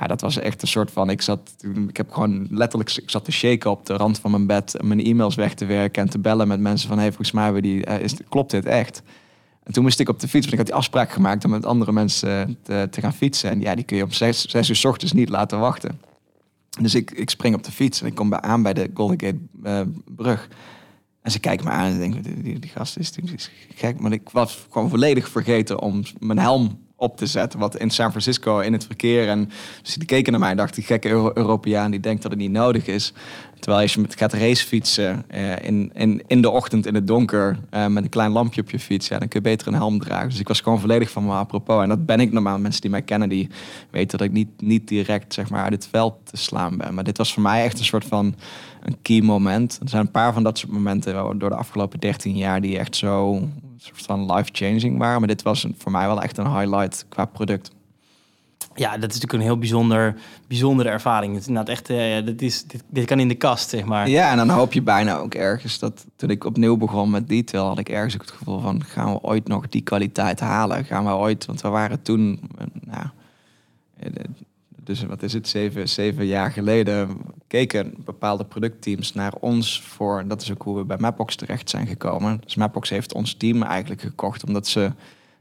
ja, 0.00 0.06
dat 0.06 0.20
was 0.20 0.38
echt 0.38 0.62
een 0.62 0.68
soort 0.68 0.90
van. 0.90 1.10
Ik 1.10 1.22
zat, 1.22 1.54
ik 1.88 1.96
heb 1.96 2.12
gewoon 2.12 2.46
letterlijk, 2.50 2.96
ik 2.96 3.10
zat 3.10 3.24
te 3.24 3.32
shaken 3.32 3.70
op 3.70 3.86
de 3.86 3.96
rand 3.96 4.18
van 4.18 4.30
mijn 4.30 4.46
bed, 4.46 4.76
mijn 4.82 5.04
e-mails 5.04 5.34
weg 5.34 5.54
te 5.54 5.64
werken 5.64 6.02
en 6.02 6.10
te 6.10 6.18
bellen 6.18 6.48
met 6.48 6.60
mensen 6.60 6.88
van, 6.88 6.98
hey, 6.98 7.06
volgens 7.06 7.32
mij 7.32 7.52
we 7.52 7.60
die, 7.60 7.86
uh, 7.88 8.00
is, 8.00 8.14
klopt 8.28 8.50
dit 8.50 8.64
echt? 8.64 9.02
En 9.62 9.72
toen 9.72 9.82
moest 9.82 10.00
ik 10.00 10.08
op 10.08 10.20
de 10.20 10.28
fiets, 10.28 10.46
want 10.46 10.52
ik 10.52 10.58
had 10.58 10.66
die 10.66 10.76
afspraak 10.76 11.10
gemaakt 11.10 11.44
om 11.44 11.50
met 11.50 11.66
andere 11.66 11.92
mensen 11.92 12.58
te, 12.62 12.88
te 12.90 13.00
gaan 13.00 13.12
fietsen. 13.12 13.50
En 13.50 13.60
ja, 13.60 13.74
die 13.74 13.84
kun 13.84 13.96
je 13.96 14.04
om 14.04 14.12
zes, 14.12 14.54
uur 14.54 14.76
s 14.76 14.84
ochtends 14.84 15.12
niet 15.12 15.28
laten 15.28 15.58
wachten. 15.58 16.00
Dus 16.80 16.94
ik, 16.94 17.10
ik 17.10 17.30
spring 17.30 17.54
op 17.54 17.64
de 17.64 17.72
fiets 17.72 18.00
en 18.00 18.06
ik 18.06 18.14
kom 18.14 18.28
bij, 18.28 18.40
aan 18.40 18.62
bij 18.62 18.72
de 18.72 18.90
Golden 18.94 19.20
Gate 19.20 19.38
uh, 19.64 19.80
brug. 20.16 20.48
En 21.22 21.30
ze 21.30 21.38
kijken 21.38 21.66
me 21.66 21.72
aan 21.72 21.92
en 21.92 21.98
denken, 21.98 22.22
die, 22.22 22.42
die, 22.42 22.58
die 22.58 22.70
gast 22.70 22.96
is, 22.96 23.12
die 23.12 23.34
is 23.34 23.50
gek. 23.74 24.00
Maar 24.00 24.12
ik 24.12 24.30
was 24.30 24.66
gewoon 24.70 24.88
volledig 24.88 25.28
vergeten 25.28 25.80
om 25.80 26.02
mijn 26.18 26.38
helm 26.38 26.85
op 26.96 27.16
te 27.16 27.26
zetten. 27.26 27.58
Wat 27.58 27.76
in 27.76 27.90
San 27.90 28.10
Francisco 28.10 28.58
in 28.58 28.72
het 28.72 28.86
verkeer. 28.86 29.28
En 29.28 29.50
dus 29.82 29.94
die 29.94 30.06
keken 30.06 30.32
naar 30.32 30.40
mij 30.40 30.50
en 30.50 30.56
dacht, 30.56 30.74
die 30.74 30.84
gekke 30.84 31.08
Euro 31.08 31.30
Europeaan 31.34 31.90
die 31.90 32.00
denkt 32.00 32.22
dat 32.22 32.30
het 32.30 32.40
niet 32.40 32.50
nodig 32.50 32.86
is. 32.86 33.12
Terwijl 33.58 33.82
als 33.82 33.94
je 33.94 34.00
met 34.00 34.16
gaat 34.16 34.32
racefietsen 34.32 35.24
uh, 35.34 35.62
in, 35.62 35.90
in, 35.94 36.22
in 36.26 36.42
de 36.42 36.50
ochtend 36.50 36.86
in 36.86 36.94
het 36.94 37.06
donker 37.06 37.58
uh, 37.74 37.86
met 37.86 38.02
een 38.02 38.08
klein 38.08 38.30
lampje 38.30 38.60
op 38.60 38.70
je 38.70 38.78
fiets, 38.78 39.08
ja, 39.08 39.18
dan 39.18 39.28
kun 39.28 39.40
je 39.42 39.48
beter 39.48 39.66
een 39.66 39.74
helm 39.74 39.98
dragen. 39.98 40.28
Dus 40.28 40.40
ik 40.40 40.48
was 40.48 40.60
gewoon 40.60 40.80
volledig 40.80 41.10
van 41.10 41.24
me 41.24 41.32
apropos. 41.32 41.82
En 41.82 41.88
dat 41.88 42.06
ben 42.06 42.20
ik 42.20 42.32
normaal. 42.32 42.58
Mensen 42.58 42.80
die 42.80 42.90
mij 42.90 43.02
kennen, 43.02 43.28
die 43.28 43.48
weten 43.90 44.18
dat 44.18 44.26
ik 44.26 44.32
niet, 44.32 44.48
niet 44.58 44.88
direct 44.88 45.34
zeg 45.34 45.50
maar, 45.50 45.62
uit 45.62 45.72
het 45.72 45.88
veld 45.90 46.14
te 46.24 46.36
slaan 46.36 46.76
ben. 46.76 46.94
Maar 46.94 47.04
dit 47.04 47.18
was 47.18 47.32
voor 47.32 47.42
mij 47.42 47.64
echt 47.64 47.78
een 47.78 47.84
soort 47.84 48.04
van 48.04 48.34
een 48.82 48.96
key 49.02 49.20
moment. 49.20 49.78
Er 49.82 49.88
zijn 49.88 50.02
een 50.02 50.10
paar 50.10 50.32
van 50.32 50.42
dat 50.42 50.58
soort 50.58 50.72
momenten 50.72 51.38
door 51.38 51.50
de 51.50 51.56
afgelopen 51.56 52.00
13 52.00 52.36
jaar 52.36 52.60
die 52.60 52.78
echt 52.78 52.96
zo 52.96 53.42
soort 53.76 54.02
van 54.02 54.32
life-changing 54.32 54.98
waren. 54.98 55.18
Maar 55.18 55.28
dit 55.28 55.42
was 55.42 55.66
voor 55.76 55.92
mij 55.92 56.06
wel 56.06 56.22
echt 56.22 56.38
een 56.38 56.58
highlight 56.58 57.06
qua 57.08 57.24
product. 57.24 57.70
Ja, 58.74 58.90
dat 58.90 59.10
is 59.10 59.20
natuurlijk 59.20 59.32
een 59.32 59.40
heel 59.40 59.58
bijzonder, 59.58 60.14
bijzondere 60.48 60.88
ervaring. 60.88 61.32
Het 61.32 61.42
is 61.42 61.48
inderdaad 61.48 61.72
echt, 61.72 61.90
uh, 61.90 62.24
dit, 62.24 62.42
is, 62.42 62.64
dit, 62.64 62.82
dit, 62.88 63.04
kan 63.04 63.20
in 63.20 63.28
de 63.28 63.34
kast, 63.34 63.68
zeg 63.68 63.84
maar. 63.84 64.08
Ja, 64.08 64.30
en 64.30 64.36
dan 64.36 64.48
hoop 64.48 64.72
je 64.72 64.82
bijna 64.82 65.16
ook 65.16 65.34
ergens 65.34 65.78
dat 65.78 66.06
toen 66.16 66.30
ik 66.30 66.44
opnieuw 66.44 66.76
begon 66.76 67.10
met 67.10 67.28
detail, 67.28 67.66
had 67.66 67.78
ik 67.78 67.88
ergens 67.88 68.14
ook 68.14 68.20
het 68.20 68.30
gevoel 68.30 68.60
van, 68.60 68.84
gaan 68.84 69.12
we 69.12 69.20
ooit 69.20 69.48
nog 69.48 69.68
die 69.68 69.82
kwaliteit 69.82 70.40
halen? 70.40 70.84
Gaan 70.84 71.04
we 71.04 71.10
ooit, 71.10 71.46
want 71.46 71.60
we 71.60 71.68
waren 71.68 72.02
toen, 72.02 72.40
eh, 72.58 72.66
nou, 72.80 73.06
eh, 73.96 74.24
dus 74.86 75.02
wat 75.02 75.22
is 75.22 75.32
het, 75.32 75.48
zeven, 75.48 75.88
zeven 75.88 76.26
jaar 76.26 76.50
geleden, 76.50 77.18
keken 77.46 77.94
bepaalde 78.04 78.44
productteams 78.44 79.14
naar 79.14 79.32
ons 79.40 79.82
voor, 79.82 80.24
dat 80.26 80.42
is 80.42 80.52
ook 80.52 80.62
hoe 80.62 80.76
we 80.76 80.84
bij 80.84 80.96
Mapbox 81.00 81.36
terecht 81.36 81.70
zijn 81.70 81.86
gekomen. 81.86 82.40
Dus 82.44 82.54
Mapbox 82.54 82.88
heeft 82.90 83.14
ons 83.14 83.34
team 83.34 83.62
eigenlijk 83.62 84.00
gekocht 84.00 84.44
omdat 84.44 84.66
ze 84.66 84.92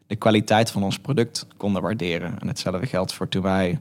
de 0.07 0.15
kwaliteit 0.15 0.71
van 0.71 0.83
ons 0.83 0.99
product 0.99 1.47
konden 1.57 1.81
waarderen. 1.81 2.39
En 2.39 2.47
hetzelfde 2.47 2.87
geldt 2.87 3.13
voor 3.13 3.27
toen 3.27 3.41
wij 3.41 3.79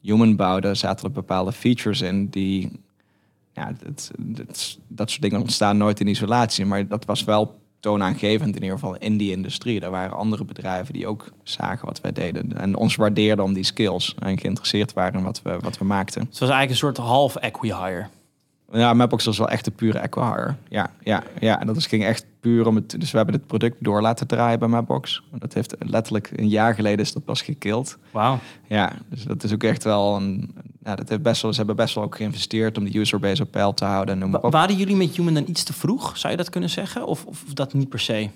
Human 0.00 0.36
bouwden, 0.36 0.76
zaten 0.76 1.06
er 1.06 1.12
bepaalde 1.12 1.52
features 1.52 2.00
in 2.00 2.26
die, 2.28 2.80
ja, 3.52 3.72
dat, 3.84 4.10
dat, 4.18 4.78
dat 4.88 5.10
soort 5.10 5.22
dingen 5.22 5.40
ontstaan 5.40 5.76
nooit 5.76 6.00
in 6.00 6.06
isolatie, 6.06 6.66
maar 6.66 6.88
dat 6.88 7.04
was 7.04 7.24
wel 7.24 7.58
toonaangevend 7.86 8.56
in 8.56 8.62
ieder 8.62 8.78
geval 8.78 8.96
in 8.96 9.16
die 9.16 9.30
industrie. 9.30 9.80
Er 9.80 9.90
waren 9.90 10.16
andere 10.16 10.44
bedrijven 10.44 10.92
die 10.94 11.06
ook 11.06 11.32
zagen 11.42 11.86
wat 11.86 12.00
wij 12.00 12.12
deden 12.12 12.56
en 12.58 12.76
ons 12.76 12.96
waardeerden 12.96 13.44
om 13.44 13.52
die 13.52 13.64
skills 13.64 14.14
en 14.18 14.38
geïnteresseerd 14.38 14.92
waren 14.92 15.18
in 15.18 15.24
wat 15.24 15.42
we, 15.42 15.56
wat 15.60 15.78
we 15.78 15.84
maakten. 15.84 16.20
het 16.20 16.38
was 16.38 16.48
eigenlijk 16.48 16.70
een 16.70 16.76
soort 16.76 16.96
half 16.96 17.36
acquihire. 17.36 18.06
Ja, 18.72 18.94
Mapbox 18.94 19.24
was 19.24 19.38
wel 19.38 19.48
echt 19.48 19.66
een 19.66 19.74
pure 19.74 20.00
acquihire. 20.00 20.54
Ja, 20.68 20.90
ja, 21.00 21.22
ja. 21.40 21.60
En 21.60 21.66
dat 21.66 21.76
is, 21.76 21.86
ging 21.86 22.04
echt 22.04 22.26
puur 22.40 22.66
om 22.66 22.74
het... 22.74 23.00
Dus 23.00 23.10
we 23.10 23.16
hebben 23.16 23.34
het 23.34 23.46
product 23.46 23.76
door 23.78 24.02
laten 24.02 24.26
draaien 24.26 24.58
bij 24.58 24.68
Mapbox. 24.68 25.22
Dat 25.32 25.54
heeft 25.54 25.74
letterlijk 25.78 26.30
een 26.34 26.48
jaar 26.48 26.74
geleden 26.74 26.98
is 26.98 27.12
dat 27.12 27.24
pas 27.24 27.42
gekild. 27.42 27.98
Wauw. 28.10 28.38
Ja, 28.66 28.92
dus 29.08 29.24
dat 29.24 29.42
is 29.42 29.52
ook 29.52 29.62
echt 29.62 29.84
wel 29.84 30.16
een... 30.16 30.54
Ja, 30.82 30.96
dat 30.96 31.08
heeft 31.08 31.22
best 31.22 31.42
wel, 31.42 31.50
ze 31.50 31.58
hebben 31.58 31.76
best 31.76 31.94
wel 31.94 32.04
ook 32.04 32.16
geïnvesteerd 32.16 32.78
om 32.78 32.84
de 32.84 32.98
userbase 32.98 33.42
op 33.42 33.50
peil 33.50 33.74
te 33.74 33.84
houden. 33.84 34.22
En 34.22 34.30
noem 34.30 34.50
Waren 34.50 34.76
jullie 34.76 34.96
met 34.96 35.16
Human 35.16 35.34
dan 35.34 35.44
iets 35.46 35.64
te 35.64 35.72
vroeg? 35.72 36.18
Zou 36.18 36.32
je 36.32 36.38
dat 36.38 36.50
kunnen 36.50 36.70
zeggen? 36.70 37.06
Of, 37.06 37.24
of 37.24 37.44
dat 37.52 37.72
niet 37.72 37.88
per 37.88 38.00
se? 38.00 38.28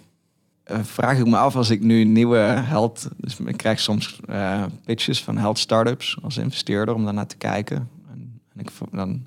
Uh, 0.71 0.79
vraag 0.83 1.19
ik 1.19 1.27
me 1.27 1.37
af 1.37 1.57
als 1.57 1.71
ik 1.71 1.83
nu 1.83 2.05
nieuwe 2.05 2.39
held... 2.39 3.09
Dus 3.17 3.39
ik 3.39 3.57
krijg 3.57 3.81
soms 3.81 4.21
uh, 4.31 4.63
pitches 4.85 5.23
van 5.23 5.39
held 5.39 5.59
startups 5.59 6.19
als 6.23 6.37
investeerder 6.37 6.95
om 6.95 7.05
daarnaar 7.05 7.27
te 7.27 7.37
kijken. 7.37 7.89
En, 8.11 8.41
en 8.55 8.61
ik, 8.61 8.71
dan 8.93 9.25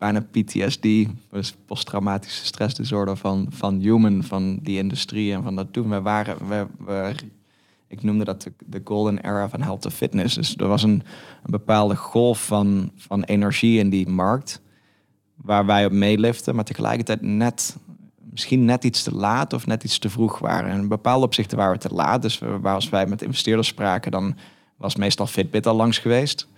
bijna 0.00 0.20
PTSD, 0.30 0.82
dus 1.30 1.54
posttraumatische 1.66 2.44
stressdisorder 2.44 3.16
van, 3.16 3.46
van 3.50 3.78
human, 3.78 4.22
van 4.22 4.58
die 4.62 4.78
industrie 4.78 5.32
en 5.32 5.42
van 5.42 5.56
dat 5.56 5.72
toen. 5.72 5.88
We 5.88 6.00
waren, 6.00 6.48
we, 6.48 6.66
we, 6.78 7.14
ik 7.86 8.02
noemde 8.02 8.24
dat 8.24 8.42
de, 8.42 8.52
de 8.66 8.80
golden 8.84 9.24
era 9.24 9.48
van 9.48 9.62
health 9.62 9.80
to 9.80 9.90
fitness. 9.90 10.34
Dus 10.34 10.56
er 10.56 10.68
was 10.68 10.82
een, 10.82 11.02
een 11.42 11.50
bepaalde 11.50 11.96
golf 11.96 12.46
van, 12.46 12.90
van 12.96 13.22
energie 13.22 13.78
in 13.78 13.90
die 13.90 14.08
markt, 14.08 14.60
waar 15.34 15.66
wij 15.66 15.84
op 15.84 15.92
meeliften, 15.92 16.54
maar 16.54 16.64
tegelijkertijd 16.64 17.22
net, 17.22 17.76
misschien 18.30 18.64
net 18.64 18.84
iets 18.84 19.02
te 19.02 19.14
laat 19.14 19.52
of 19.52 19.66
net 19.66 19.84
iets 19.84 19.98
te 19.98 20.10
vroeg 20.10 20.38
waren. 20.38 20.70
En 20.70 20.80
in 20.80 20.88
bepaalde 20.88 21.26
opzichten 21.26 21.56
waren 21.56 21.72
we 21.72 21.88
te 21.88 21.94
laat. 21.94 22.22
Dus 22.22 22.38
waar 22.38 22.74
als 22.74 22.88
wij 22.88 23.06
met 23.06 23.22
investeerders 23.22 23.68
spraken, 23.68 24.10
dan 24.10 24.36
was 24.76 24.96
meestal 24.96 25.26
Fitbit 25.26 25.66
al 25.66 25.76
langs 25.76 25.98
geweest. 25.98 26.48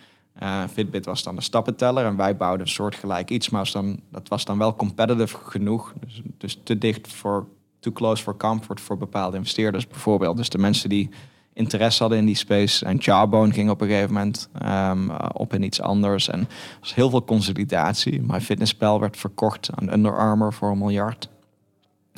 Uh, 0.43 0.63
Fitbit 0.73 1.05
was 1.05 1.23
dan 1.23 1.37
de 1.37 1.43
stappenteller 1.43 2.05
en 2.05 2.17
wij 2.17 2.37
bouwden 2.37 2.69
soortgelijk 2.69 3.31
iets, 3.31 3.51
maar 3.51 3.71
dan, 3.73 4.01
dat 4.11 4.29
was 4.29 4.45
dan 4.45 4.59
wel 4.59 4.77
competitive 4.77 5.37
genoeg. 5.45 5.93
Dus, 6.01 6.23
dus 6.39 6.61
te 6.65 6.79
dicht 6.79 7.13
voor, 7.13 7.47
too 7.81 7.93
close 7.93 8.23
for 8.23 8.37
comfort 8.37 8.81
voor 8.81 8.97
bepaalde 8.99 9.37
investeerders 9.37 9.87
bijvoorbeeld. 9.87 10.37
Dus 10.37 10.49
de 10.49 10.59
mensen 10.59 10.89
die 10.89 11.11
interesse 11.53 12.01
hadden 12.01 12.19
in 12.19 12.27
die 12.27 12.35
space. 12.35 12.85
En 12.85 12.97
Jawbone 12.97 13.53
ging 13.53 13.71
op 13.71 13.81
een 13.81 13.89
gegeven 13.89 14.13
moment 14.13 14.49
um, 14.63 15.11
op 15.33 15.55
in 15.55 15.63
iets 15.63 15.81
anders. 15.81 16.29
En 16.29 16.41
er 16.41 16.47
was 16.81 16.95
heel 16.95 17.11
veel 17.11 17.25
consolidatie. 17.25 18.23
MyFitnessPal 18.23 19.01
werd 19.01 19.17
verkocht 19.17 19.71
aan 19.75 19.93
Under 19.93 20.19
Armour 20.19 20.53
voor 20.53 20.71
een 20.71 20.79
miljard. 20.79 21.29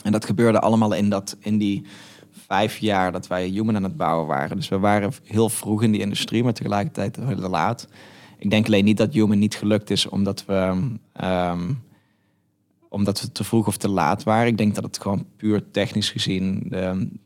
En 0.03 0.13
dat 0.13 0.25
gebeurde 0.25 0.61
allemaal 0.61 0.93
in, 0.93 1.11
dat, 1.11 1.37
in 1.41 1.59
die 1.59 1.87
vijf 2.47 2.79
jaar 2.79 3.13
dat 3.13 3.27
wij 3.27 3.49
Human 3.49 3.77
aan 3.77 3.83
het 3.83 3.97
bouwen 3.97 4.27
waren. 4.27 4.57
Dus 4.57 4.69
we 4.69 4.79
waren 4.79 5.13
heel 5.25 5.49
vroeg 5.49 5.83
in 5.83 5.93
die 5.93 6.01
industrie, 6.01 6.43
maar 6.45 6.53
tegelijkertijd 6.53 7.17
heel 7.17 7.49
laat. 7.49 7.89
Ik 8.39 8.51
denk 8.51 8.67
alleen 8.67 8.85
niet 8.85 8.97
dat 8.97 9.13
Human 9.13 9.39
niet 9.39 9.55
gelukt 9.55 9.91
is 9.91 10.09
omdat 10.09 10.45
we, 10.45 10.93
um, 11.25 11.83
omdat 12.89 13.21
we 13.21 13.33
te 13.33 13.45
vroeg 13.45 13.67
of 13.67 13.77
te 13.77 13.89
laat 13.89 14.23
waren. 14.23 14.47
Ik 14.47 14.59
denk 14.59 14.75
dat 14.75 14.85
het 14.85 15.01
gewoon 15.01 15.27
puur 15.37 15.71
technisch 15.71 16.11
gezien, 16.11 16.67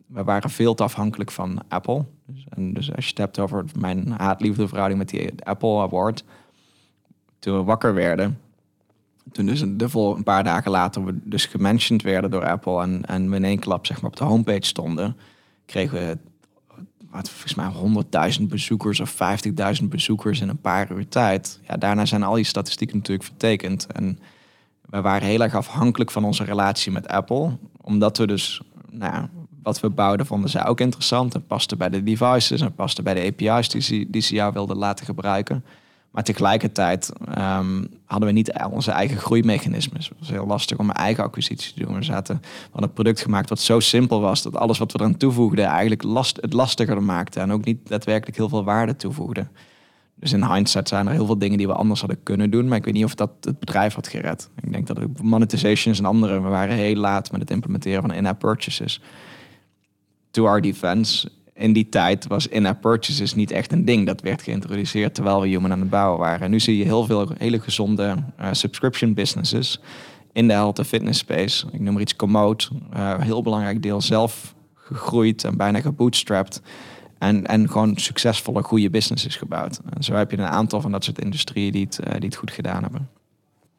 we 0.06 0.24
waren 0.24 0.50
veel 0.50 0.74
te 0.74 0.82
afhankelijk 0.82 1.30
van 1.30 1.62
Apple. 1.68 2.04
Dus, 2.26 2.44
en 2.48 2.72
dus 2.74 2.94
als 2.94 3.04
je 3.04 3.10
het 3.10 3.18
hebt 3.18 3.38
over 3.38 3.64
mijn 3.78 4.10
haat-liefde 4.10 4.68
verhouding 4.68 4.98
met 4.98 5.08
die 5.08 5.32
Apple 5.42 5.80
Award. 5.80 6.24
Toen 7.38 7.56
we 7.56 7.62
wakker 7.62 7.94
werden, 7.94 8.38
toen 9.32 9.46
dus 9.46 9.60
een, 9.60 10.22
paar 10.24 10.44
dagen 10.44 10.70
later 10.70 11.04
we 11.04 11.18
dus 11.22 11.46
gementiond 11.46 12.02
werden 12.02 12.30
door 12.30 12.46
Apple 12.46 12.82
en, 12.82 13.04
en 13.06 13.30
we 13.30 13.36
in 13.36 13.44
één 13.44 13.58
klap 13.58 13.86
zeg 13.86 14.00
maar, 14.00 14.10
op 14.10 14.16
de 14.16 14.24
homepage 14.24 14.66
stonden, 14.66 15.16
kregen 15.66 15.98
we 15.98 16.18
wat, 17.10 17.30
volgens 17.30 17.54
mij 17.54 18.32
100.000 18.38 18.42
bezoekers 18.42 19.00
of 19.00 19.16
50.000 19.80 19.84
bezoekers 19.84 20.40
in 20.40 20.48
een 20.48 20.60
paar 20.60 20.92
uur 20.92 21.08
tijd. 21.08 21.60
Ja, 21.68 21.76
daarna 21.76 22.06
zijn 22.06 22.22
al 22.22 22.34
die 22.34 22.44
statistieken 22.44 22.96
natuurlijk 22.96 23.28
vertekend. 23.28 23.86
En 23.86 24.18
we 24.90 25.00
waren 25.00 25.28
heel 25.28 25.40
erg 25.40 25.54
afhankelijk 25.54 26.10
van 26.10 26.24
onze 26.24 26.44
relatie 26.44 26.92
met 26.92 27.08
Apple, 27.08 27.56
omdat 27.80 28.18
we 28.18 28.26
dus, 28.26 28.60
nou, 28.90 29.26
wat 29.62 29.80
we 29.80 29.90
bouwden 29.90 30.26
vonden 30.26 30.50
zij 30.50 30.66
ook 30.66 30.80
interessant 30.80 31.34
en 31.34 31.46
paste 31.46 31.76
bij 31.76 31.88
de 31.88 32.02
devices 32.02 32.60
en 32.60 32.74
paste 32.74 33.02
bij 33.02 33.14
de 33.14 33.46
API's 33.46 33.68
die 33.68 34.10
die 34.10 34.22
ze 34.22 34.34
jou 34.34 34.52
wilden 34.52 34.76
laten 34.76 35.06
gebruiken. 35.06 35.64
Maar 36.18 36.26
tegelijkertijd 36.26 37.12
ehm, 37.34 37.84
hadden 38.04 38.28
we 38.28 38.34
niet 38.34 38.52
onze 38.70 38.90
eigen 38.90 39.16
groeimechanismes. 39.16 40.08
Het 40.08 40.18
was 40.18 40.30
heel 40.30 40.46
lastig 40.46 40.78
om 40.78 40.90
eigen 40.90 41.24
acquisitie 41.24 41.74
te 41.74 41.84
doen. 41.84 41.94
We, 41.94 42.02
zaten, 42.02 42.38
we 42.42 42.48
hadden 42.70 42.88
een 42.88 42.94
product 42.94 43.20
gemaakt 43.20 43.48
wat 43.48 43.60
zo 43.60 43.80
simpel 43.80 44.20
was... 44.20 44.42
dat 44.42 44.56
alles 44.56 44.78
wat 44.78 44.92
we 44.92 44.98
eraan 44.98 45.16
toevoegden 45.16 45.64
eigenlijk 45.64 46.02
last, 46.02 46.38
het 46.40 46.52
lastiger 46.52 47.02
maakte... 47.02 47.40
en 47.40 47.52
ook 47.52 47.64
niet 47.64 47.88
daadwerkelijk 47.88 48.36
heel 48.36 48.48
veel 48.48 48.64
waarde 48.64 48.96
toevoegde. 48.96 49.46
Dus 50.14 50.32
in 50.32 50.52
hindsight 50.52 50.88
zijn 50.88 51.06
er 51.06 51.12
heel 51.12 51.26
veel 51.26 51.38
dingen 51.38 51.58
die 51.58 51.66
we 51.66 51.72
anders 51.72 52.00
hadden 52.00 52.22
kunnen 52.22 52.50
doen. 52.50 52.68
Maar 52.68 52.78
ik 52.78 52.84
weet 52.84 52.94
niet 52.94 53.04
of 53.04 53.14
dat 53.14 53.30
het 53.40 53.58
bedrijf 53.58 53.94
had 53.94 54.08
gered. 54.08 54.48
Ik 54.62 54.72
denk 54.72 54.86
dat 54.86 54.98
monetization 55.22 55.92
is 55.92 55.98
een 55.98 56.04
andere. 56.04 56.40
We 56.40 56.48
waren 56.48 56.76
heel 56.76 56.96
laat 56.96 57.32
met 57.32 57.40
het 57.40 57.50
implementeren 57.50 58.00
van 58.00 58.12
in-app 58.12 58.38
purchases. 58.38 59.00
To 60.30 60.46
our 60.46 60.60
defense, 60.60 61.30
in 61.58 61.72
die 61.72 61.88
tijd 61.88 62.26
was 62.26 62.46
in-app 62.46 62.80
purchases 62.80 63.34
niet 63.34 63.50
echt 63.50 63.72
een 63.72 63.84
ding. 63.84 64.06
Dat 64.06 64.20
werd 64.20 64.42
geïntroduceerd 64.42 65.14
terwijl 65.14 65.40
we 65.40 65.48
human 65.48 65.72
aan 65.72 65.80
het 65.80 65.90
bouwen 65.90 66.18
waren. 66.18 66.40
En 66.40 66.50
nu 66.50 66.60
zie 66.60 66.76
je 66.76 66.84
heel 66.84 67.04
veel 67.04 67.30
hele 67.38 67.60
gezonde 67.60 68.16
uh, 68.40 68.48
subscription 68.52 69.14
businesses 69.14 69.80
in 70.32 70.46
de 70.46 70.52
health 70.52 70.78
en 70.78 70.84
fitness 70.84 71.18
space. 71.18 71.66
Ik 71.72 71.80
noem 71.80 71.94
er 71.94 72.00
iets 72.00 72.16
Commode. 72.16 72.64
Uh, 72.94 73.20
heel 73.20 73.42
belangrijk 73.42 73.82
deel 73.82 74.00
zelf 74.00 74.54
gegroeid 74.74 75.44
en 75.44 75.56
bijna 75.56 75.80
gebootstrapped. 75.80 76.62
En, 77.18 77.46
en 77.46 77.70
gewoon 77.70 77.96
succesvolle, 77.96 78.62
goede 78.62 78.90
businesses 78.90 79.36
gebouwd. 79.36 79.80
En 79.94 80.04
zo 80.04 80.14
heb 80.14 80.30
je 80.30 80.38
een 80.38 80.44
aantal 80.44 80.80
van 80.80 80.92
dat 80.92 81.04
soort 81.04 81.20
industrieën 81.20 81.72
die 81.72 81.84
het, 81.84 82.00
het 82.22 82.36
goed 82.36 82.50
gedaan 82.50 82.82
hebben. 82.82 83.08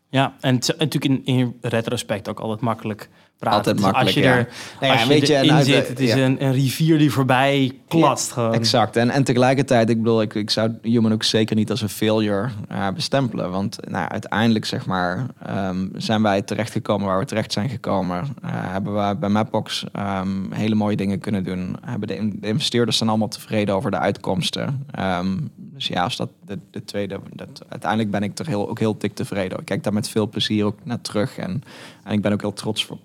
Ja, 0.09 0.35
en 0.39 0.55
het, 0.55 0.75
natuurlijk 0.77 1.05
in, 1.05 1.25
in 1.25 1.57
retrospect 1.61 2.29
ook 2.29 2.39
altijd 2.39 2.59
makkelijk 2.59 3.09
Altijd 3.39 3.75
Dus 3.75 3.85
makkelijk, 3.85 4.15
als 4.15 4.25
je 4.25 4.29
ja. 4.29 4.35
er, 4.37 4.47
Nou 4.79 4.93
ja, 4.93 4.99
als 4.99 5.27
je 5.27 5.35
erin 5.35 5.55
de- 5.55 5.63
zit, 5.63 5.87
het 5.87 5.99
is 5.99 6.13
een, 6.13 6.43
een 6.43 6.51
rivier 6.51 6.97
die 6.97 7.11
voorbij 7.11 7.71
klatst 7.87 8.31
gewoon. 8.31 8.53
Exact. 8.53 8.95
En, 8.95 9.09
en 9.09 9.23
tegelijkertijd, 9.23 9.89
ik 9.89 9.97
bedoel, 9.97 10.21
ik, 10.21 10.33
ik 10.33 10.49
zou 10.49 10.71
Human 10.81 11.13
ook 11.13 11.23
zeker 11.23 11.55
niet 11.55 11.69
als 11.69 11.81
een 11.81 11.89
failure 11.89 12.49
eh, 12.67 12.87
bestempelen. 12.89 13.51
Want 13.51 13.77
nou, 13.89 14.09
uiteindelijk, 14.09 14.65
zeg 14.65 14.85
maar, 14.85 15.25
ehm, 15.45 15.87
zijn 15.95 16.21
wij 16.21 16.41
terechtgekomen 16.41 17.07
waar 17.07 17.19
we 17.19 17.25
terecht 17.25 17.51
zijn 17.51 17.69
gekomen. 17.69 18.17
Eh, 18.41 18.49
hebben 18.51 19.07
we 19.07 19.15
bij 19.15 19.29
Mapbox 19.29 19.85
ehm, 19.91 20.51
hele 20.51 20.75
mooie 20.75 20.95
dingen 20.95 21.19
kunnen 21.19 21.43
doen. 21.43 21.75
Hebben 21.85 22.07
de 22.07 22.47
investeerders 22.47 22.97
zijn 22.97 23.09
allemaal 23.09 23.27
tevreden 23.27 23.75
over 23.75 23.91
de 23.91 23.99
uitkomsten. 23.99 24.85
Ehm, 24.91 25.37
dus 25.55 25.87
ja, 25.87 26.03
als 26.03 26.15
dat 26.17 26.29
de, 26.45 26.59
de 26.71 26.85
tweede, 26.85 27.19
dat, 27.33 27.61
uiteindelijk 27.69 28.11
ben 28.11 28.23
ik 28.23 28.39
er 28.39 28.47
heel, 28.47 28.69
ook 28.69 28.79
heel 28.79 28.97
dik 28.97 29.15
tevreden. 29.15 29.59
Ik 29.59 29.65
kijk 29.65 29.83
daar 29.83 29.93
met 29.93 30.09
veel 30.09 30.29
plezier 30.29 30.65
ook 30.65 30.77
naar 30.83 31.01
terug. 31.01 31.37
En, 31.37 31.63
en 32.03 32.13
ik 32.13 32.21
ben 32.21 32.31
ook 32.33 32.41
heel 32.41 32.53
trots 32.53 32.85
voor, 32.85 32.97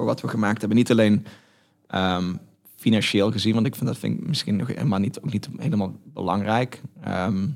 voor 0.00 0.08
wat 0.08 0.20
we 0.20 0.28
gemaakt 0.28 0.60
hebben. 0.60 0.78
Niet 0.78 0.90
alleen 0.90 1.26
ehm, 1.86 2.34
financieel 2.76 3.32
gezien, 3.32 3.54
want 3.54 3.66
ik 3.66 3.74
vind 3.74 3.86
dat 3.86 3.98
vind 3.98 4.20
ik 4.20 4.26
misschien 4.26 4.56
nog 4.56 4.68
helemaal 4.68 4.98
niet, 4.98 5.20
ook 5.20 5.32
niet 5.32 5.48
helemaal 5.56 5.92
belangrijk. 6.04 6.82
Ehm, 7.00 7.48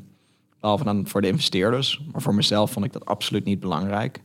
behalve 0.60 0.84
dan 0.84 1.06
voor 1.06 1.20
de 1.20 1.26
investeerders. 1.26 2.02
Maar 2.12 2.22
voor 2.22 2.34
mezelf 2.34 2.70
vond 2.70 2.84
ik 2.84 2.92
dat 2.92 3.04
absoluut 3.04 3.44
niet 3.44 3.60
belangrijk. 3.60 4.22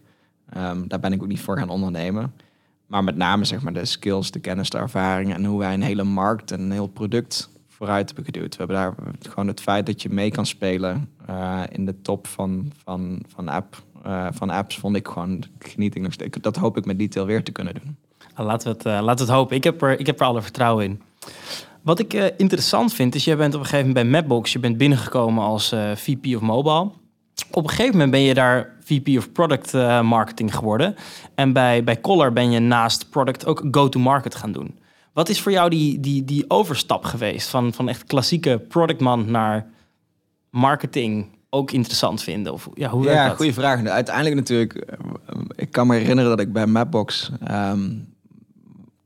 Ehm, 0.49 0.87
daar 0.87 0.99
ben 0.99 1.13
ik 1.13 1.21
ook 1.21 1.27
niet 1.27 1.41
voor 1.41 1.57
gaan 1.57 1.69
ondernemen. 1.69 2.33
Maar 2.87 3.03
met 3.03 3.15
name 3.15 3.45
zeg 3.45 3.61
maar, 3.61 3.73
de 3.73 3.85
skills, 3.85 4.31
de 4.31 4.39
kennis, 4.39 4.69
de 4.69 4.77
ervaring 4.77 5.33
en 5.33 5.45
hoe 5.45 5.59
wij 5.59 5.73
een 5.73 5.81
hele 5.81 6.03
markt 6.03 6.51
en 6.51 6.59
een 6.59 6.71
heel 6.71 6.87
product 6.87 7.49
vooruit 7.67 8.07
hebben 8.07 8.25
geduwd. 8.25 8.55
We 8.57 8.63
hebben 8.63 8.75
daar 8.75 8.95
gewoon 9.19 9.47
het 9.47 9.61
feit 9.61 9.85
dat 9.85 10.01
je 10.01 10.09
mee 10.09 10.31
kan 10.31 10.45
spelen 10.45 11.09
eh, 11.25 11.63
in 11.69 11.85
de 11.85 12.01
top 12.01 12.27
van, 12.27 12.71
van, 12.83 13.23
van, 13.27 13.47
app, 13.47 13.83
eh, 14.03 14.27
van 14.31 14.49
apps, 14.49 14.77
vond 14.77 14.95
ik 14.95 15.07
gewoon 15.07 15.43
geniet 15.59 15.95
ik 15.95 16.01
nog 16.01 16.13
steeds. 16.13 16.37
Dat 16.41 16.55
hoop 16.55 16.77
ik 16.77 16.85
met 16.85 16.99
detail 16.99 17.25
weer 17.25 17.43
te 17.43 17.51
kunnen 17.51 17.73
doen. 17.73 17.97
Nou, 18.39 18.51
laten, 18.51 18.67
we 18.67 18.73
het, 18.73 18.85
eh, 18.85 19.05
laten 19.05 19.25
we 19.25 19.31
het 19.31 19.41
hopen. 19.41 19.55
Ik 19.55 19.63
heb, 19.63 19.81
er, 19.81 19.99
ik 19.99 20.05
heb 20.05 20.19
er 20.19 20.25
alle 20.25 20.41
vertrouwen 20.41 20.85
in. 20.85 21.01
Wat 21.81 21.99
ik 21.99 22.13
eh, 22.13 22.25
interessant 22.37 22.93
vind, 22.93 23.15
is 23.15 23.25
jij 23.25 23.37
bent 23.37 23.53
op 23.53 23.59
een 23.59 23.65
gegeven 23.65 23.87
moment 23.87 24.09
bij 24.11 24.19
Mapbox, 24.19 24.53
je 24.53 24.59
bent 24.59 24.77
binnengekomen 24.77 25.43
als 25.43 25.71
eh, 25.71 25.91
VP 25.95 26.35
of 26.35 26.41
Mobile. 26.41 26.91
Op 27.51 27.63
een 27.63 27.69
gegeven 27.69 27.91
moment 27.91 28.11
ben 28.11 28.21
je 28.21 28.33
daar 28.33 28.75
VP 28.83 29.17
of 29.17 29.31
Product 29.31 29.73
Marketing 30.03 30.55
geworden. 30.55 30.95
En 31.35 31.53
bij, 31.53 31.83
bij 31.83 32.01
Collar 32.01 32.33
ben 32.33 32.51
je 32.51 32.59
naast 32.59 33.09
product 33.09 33.45
ook 33.45 33.63
go-to-market 33.71 34.35
gaan 34.35 34.51
doen. 34.51 34.79
Wat 35.13 35.29
is 35.29 35.41
voor 35.41 35.51
jou 35.51 35.69
die, 35.69 35.99
die, 35.99 36.25
die 36.25 36.45
overstap 36.47 37.05
geweest 37.05 37.49
van, 37.49 37.73
van 37.73 37.89
echt 37.89 38.03
klassieke 38.03 38.59
productman 38.59 39.31
naar 39.31 39.67
marketing 40.49 41.27
ook 41.49 41.71
interessant 41.71 42.23
vinden? 42.23 42.53
Of, 42.53 42.69
ja, 42.73 42.89
hoe 42.89 43.03
Ja, 43.03 43.27
dat? 43.27 43.35
goede 43.35 43.53
vraag. 43.53 43.85
Uiteindelijk 43.85 44.35
natuurlijk, 44.35 44.85
ik 45.55 45.71
kan 45.71 45.87
me 45.87 45.95
herinneren 45.95 46.29
dat 46.29 46.39
ik 46.39 46.53
bij 46.53 46.67
Mapbox 46.67 47.31
ehm, 47.43 47.89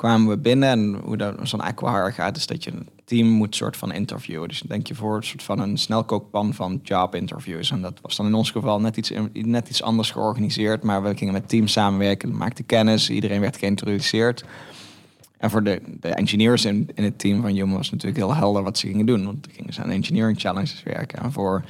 kwamen 0.04 0.28
we 0.28 0.38
binnen 0.38 0.70
en 0.70 1.00
hoe 1.04 1.18
dat 1.18 1.36
zo'n 1.44 1.62
aquahire 1.62 2.12
gaat, 2.12 2.38
is 2.38 2.48
dat 2.48 2.64
je 2.64 2.72
een 2.72 2.88
team 3.06 3.28
moet 3.28 3.56
soort 3.56 3.78
van 3.78 3.92
interviewen. 3.92 4.48
Dus 4.48 4.60
denk 4.60 4.88
je 4.88 4.96
voor 4.96 5.16
een 5.16 5.24
soort 5.24 5.44
van 5.44 5.60
een 5.60 5.78
snelkookpan 5.78 6.54
van 6.54 6.80
job 6.84 7.16
interviews. 7.16 7.72
En 7.72 7.82
dat 7.82 8.00
was 8.02 8.16
dan 8.16 8.26
in 8.26 8.34
ons 8.34 8.52
geval 8.52 8.80
net 8.80 8.98
iets, 8.98 9.12
net 9.34 9.70
iets 9.70 9.82
anders 9.84 10.12
georganiseerd, 10.12 10.84
maar 10.84 11.04
we 11.04 11.18
gingen 11.18 11.34
met 11.34 11.50
teams 11.50 11.72
samenwerken, 11.72 12.38
maakten 12.38 12.66
kennis, 12.66 13.10
iedereen 13.10 13.42
werd 13.42 13.58
geïntroduceerd. 13.58 14.46
En 15.44 15.50
voor 15.50 15.64
de, 15.64 15.82
de 16.00 16.08
engineers 16.08 16.66
in, 16.66 16.90
in 16.94 17.04
het 17.04 17.20
team 17.20 17.42
van 17.42 17.52
Human 17.52 17.78
was 17.78 17.92
natuurlijk 17.92 18.18
heel 18.18 18.36
helder 18.36 18.64
wat 18.64 18.78
ze 18.78 18.88
gingen 18.88 19.06
doen. 19.06 19.26
Want 19.26 19.44
dan 19.44 19.54
gingen 19.54 19.74
ze 19.74 19.82
aan 19.82 19.90
engineering 19.90 20.40
challenges 20.40 20.84
werken. 20.84 21.20
En 21.20 21.32
voor 21.32 21.64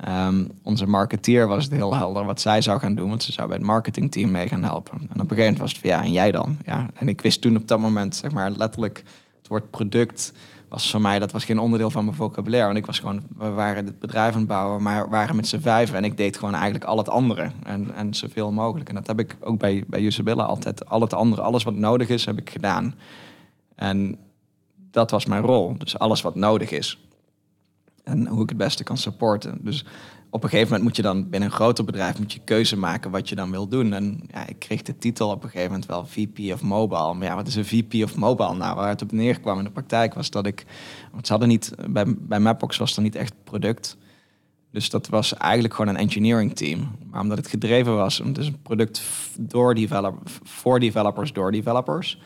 ehm, 0.00 0.44
onze 0.62 0.86
marketeer 0.86 1.46
was 1.46 1.64
het 1.64 1.72
heel 1.72 1.94
helder 1.94 2.24
wat 2.24 2.40
zij 2.40 2.60
zou 2.60 2.78
gaan 2.78 2.94
doen. 2.94 3.08
Want 3.08 3.22
ze 3.22 3.32
zou 3.32 3.48
bij 3.48 3.56
het 3.56 3.66
marketingteam 3.66 4.30
mee 4.30 4.48
gaan 4.48 4.62
helpen. 4.62 4.92
En 4.92 5.04
op 5.04 5.10
een 5.10 5.18
gegeven 5.18 5.36
moment 5.36 5.58
was 5.58 5.70
het 5.72 5.80
van 5.80 5.90
ja, 5.90 6.02
en 6.02 6.12
jij 6.12 6.30
dan? 6.30 6.56
Ja, 6.66 6.86
en 6.94 7.08
ik 7.08 7.20
wist 7.20 7.40
toen 7.40 7.56
op 7.56 7.68
dat 7.68 7.78
moment, 7.78 8.16
zeg 8.16 8.30
maar, 8.30 8.50
letterlijk 8.50 9.02
het 9.38 9.48
woord 9.48 9.70
product 9.70 10.32
was 10.68 10.90
voor 10.90 11.00
mij, 11.00 11.18
dat 11.18 11.32
was 11.32 11.44
geen 11.44 11.58
onderdeel 11.58 11.90
van 11.90 12.04
mijn 12.04 12.16
vocabulaire. 12.16 12.66
Want 12.66 12.78
ik 12.78 12.86
was 12.86 12.98
gewoon, 12.98 13.22
we 13.36 13.50
waren 13.50 13.86
het 13.86 13.98
bedrijf 13.98 14.32
aan 14.32 14.38
het 14.38 14.48
bouwen, 14.48 14.82
maar 14.82 15.08
waren 15.08 15.36
met 15.36 15.48
z'n 15.48 15.58
vijven. 15.60 15.96
En 15.96 16.04
ik 16.04 16.16
deed 16.16 16.38
gewoon 16.38 16.54
eigenlijk 16.54 16.84
al 16.84 16.98
het 16.98 17.08
andere. 17.08 17.50
En, 17.62 17.94
en 17.94 18.14
zoveel 18.14 18.52
mogelijk. 18.52 18.88
En 18.88 18.94
dat 18.94 19.06
heb 19.06 19.18
ik 19.18 19.36
ook 19.40 19.58
bij, 19.58 19.84
bij 19.86 20.02
Usabilla 20.02 20.42
altijd. 20.42 20.88
Al 20.88 21.00
het 21.00 21.14
andere, 21.14 21.42
alles 21.42 21.62
wat 21.62 21.74
nodig 21.74 22.08
is, 22.08 22.24
heb 22.24 22.38
ik 22.38 22.50
gedaan. 22.50 22.94
En 23.74 24.18
dat 24.90 25.10
was 25.10 25.26
mijn 25.26 25.42
rol. 25.42 25.78
Dus 25.78 25.98
alles 25.98 26.22
wat 26.22 26.34
nodig 26.34 26.70
is. 26.70 26.98
En 28.04 28.26
hoe 28.26 28.42
ik 28.42 28.48
het 28.48 28.58
beste 28.58 28.84
kan 28.84 28.96
supporten. 28.96 29.58
Dus 29.60 29.84
op 30.30 30.42
een 30.42 30.48
gegeven 30.48 30.68
moment 30.68 30.88
moet 30.88 30.96
je 30.96 31.02
dan 31.02 31.30
binnen 31.30 31.48
een 31.48 31.54
groter 31.54 31.84
bedrijf 31.84 32.18
moet 32.18 32.32
je 32.32 32.40
keuze 32.44 32.76
maken 32.76 33.10
wat 33.10 33.28
je 33.28 33.34
dan 33.34 33.50
wil 33.50 33.68
doen. 33.68 33.92
En 33.92 34.20
ja, 34.30 34.46
ik 34.46 34.58
kreeg 34.58 34.82
de 34.82 34.98
titel 34.98 35.30
op 35.30 35.42
een 35.42 35.50
gegeven 35.50 35.70
moment 35.70 35.88
wel 35.88 36.06
VP 36.06 36.52
of 36.52 36.62
Mobile. 36.62 37.14
Maar 37.14 37.26
ja, 37.26 37.34
wat 37.34 37.46
is 37.46 37.54
een 37.54 37.64
VP 37.64 37.94
of 38.04 38.16
Mobile? 38.16 38.54
Nou, 38.54 38.76
waar 38.76 38.88
het 38.88 39.02
op 39.02 39.12
neerkwam 39.12 39.58
in 39.58 39.64
de 39.64 39.70
praktijk 39.70 40.14
was 40.14 40.30
dat 40.30 40.46
ik... 40.46 40.66
Want 41.12 41.26
ze 41.26 41.32
hadden 41.32 41.50
niet... 41.50 41.74
Bij, 41.90 42.04
bij 42.18 42.40
Mapbox 42.40 42.76
was 42.76 42.96
er 42.96 43.02
niet 43.02 43.14
echt 43.14 43.34
product. 43.44 43.96
Dus 44.70 44.90
dat 44.90 45.08
was 45.08 45.34
eigenlijk 45.34 45.74
gewoon 45.74 45.94
een 45.94 46.00
engineering 46.00 46.56
team. 46.56 46.96
Maar 47.10 47.20
omdat 47.20 47.38
het 47.38 47.48
gedreven 47.48 47.96
was, 47.96 48.18
het 48.18 48.38
is 48.38 48.46
een 48.46 48.62
product 48.62 49.02
door 49.38 49.74
develop, 49.74 50.18
voor 50.42 50.80
developers, 50.80 51.32
door 51.32 51.52
developers. 51.52 52.20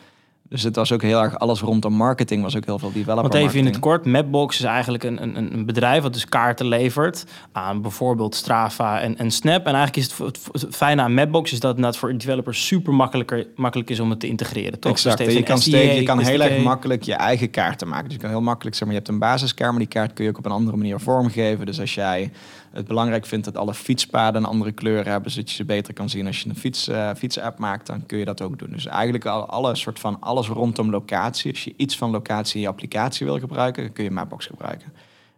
Dus 0.53 0.63
het 0.63 0.75
was 0.75 0.91
ook 0.91 1.01
heel 1.01 1.21
erg, 1.21 1.39
alles 1.39 1.61
rondom 1.61 1.93
marketing 1.93 2.43
was 2.43 2.55
ook 2.55 2.65
heel 2.65 2.79
veel 2.79 2.91
developer 2.91 3.21
Want 3.21 3.33
even 3.33 3.59
in 3.59 3.65
het 3.65 3.79
kort, 3.79 4.05
Mapbox 4.05 4.59
is 4.59 4.63
eigenlijk 4.63 5.03
een, 5.03 5.23
een, 5.23 5.53
een 5.53 5.65
bedrijf 5.65 6.01
wat 6.01 6.13
dus 6.13 6.25
kaarten 6.25 6.67
levert 6.67 7.25
aan 7.51 7.81
bijvoorbeeld 7.81 8.35
Strava 8.35 8.99
en, 8.99 9.17
en 9.17 9.31
Snap. 9.31 9.65
En 9.65 9.73
eigenlijk 9.73 9.95
is 9.95 10.17
het, 10.17 10.49
het, 10.51 10.75
fijne 10.75 11.01
aan 11.01 11.13
Mapbox 11.13 11.51
is 11.51 11.59
dat 11.59 11.77
het 11.77 11.97
voor 11.97 12.17
developers 12.17 12.65
super 12.65 12.93
makkelijker, 12.93 13.47
makkelijk 13.55 13.89
is 13.89 13.99
om 13.99 14.09
het 14.09 14.19
te 14.19 14.27
integreren. 14.27 14.79
Toch? 14.79 14.91
Exact. 14.91 15.17
Dus 15.17 15.27
En 15.27 15.33
het 15.33 15.41
je 15.41 15.45
kan, 15.45 15.59
steeds, 15.59 15.95
je 15.95 16.03
kan 16.03 16.19
heel 16.19 16.41
erg 16.41 16.63
makkelijk 16.63 17.03
je 17.03 17.13
eigen 17.13 17.49
kaarten 17.49 17.87
maken. 17.87 18.05
Dus 18.05 18.13
je 18.13 18.19
kan 18.19 18.29
heel 18.29 18.41
makkelijk 18.41 18.75
zeg 18.75 18.87
maar, 18.87 18.95
je 18.95 19.01
hebt 19.01 19.13
een 19.13 19.19
basiskaart, 19.19 19.69
maar 19.69 19.79
die 19.79 19.87
kaart 19.87 20.13
kun 20.13 20.23
je 20.23 20.29
ook 20.29 20.37
op 20.37 20.45
een 20.45 20.51
andere 20.51 20.77
manier 20.77 20.99
vormgeven. 20.99 21.65
Dus 21.65 21.79
als 21.79 21.93
jij 21.93 22.31
het 22.73 22.87
belangrijk 22.87 23.25
vindt 23.25 23.45
dat 23.45 23.57
alle 23.57 23.73
fietspaden 23.73 24.43
een 24.43 24.49
andere 24.49 24.71
kleur 24.71 25.05
hebben, 25.05 25.31
zodat 25.31 25.49
je 25.49 25.55
ze 25.55 25.65
beter 25.65 25.93
kan 25.93 26.09
zien 26.09 26.27
als 26.27 26.41
je 26.41 26.49
een 26.49 26.55
fiets, 26.55 26.87
eh, 26.87 27.09
fietsapp 27.17 27.57
maakt, 27.57 27.87
dan 27.87 28.05
kun 28.05 28.17
je 28.17 28.25
dat 28.25 28.41
ook 28.41 28.59
doen. 28.59 28.71
Dus 28.71 28.85
eigenlijk 28.85 29.25
al, 29.25 29.45
alle 29.45 29.75
soort 29.75 29.99
van 29.99 30.17
alles 30.19 30.47
rondom 30.47 30.89
locatie. 30.89 31.51
Als 31.51 31.63
je 31.63 31.73
iets 31.77 31.97
van 31.97 32.11
locatie 32.11 32.55
in 32.55 32.61
je 32.61 32.67
applicatie 32.67 33.25
wil 33.25 33.39
gebruiken, 33.39 33.83
dan 33.83 33.93
kun 33.93 34.03
je 34.03 34.11
Mapbox 34.11 34.45
gebruiken. 34.45 34.93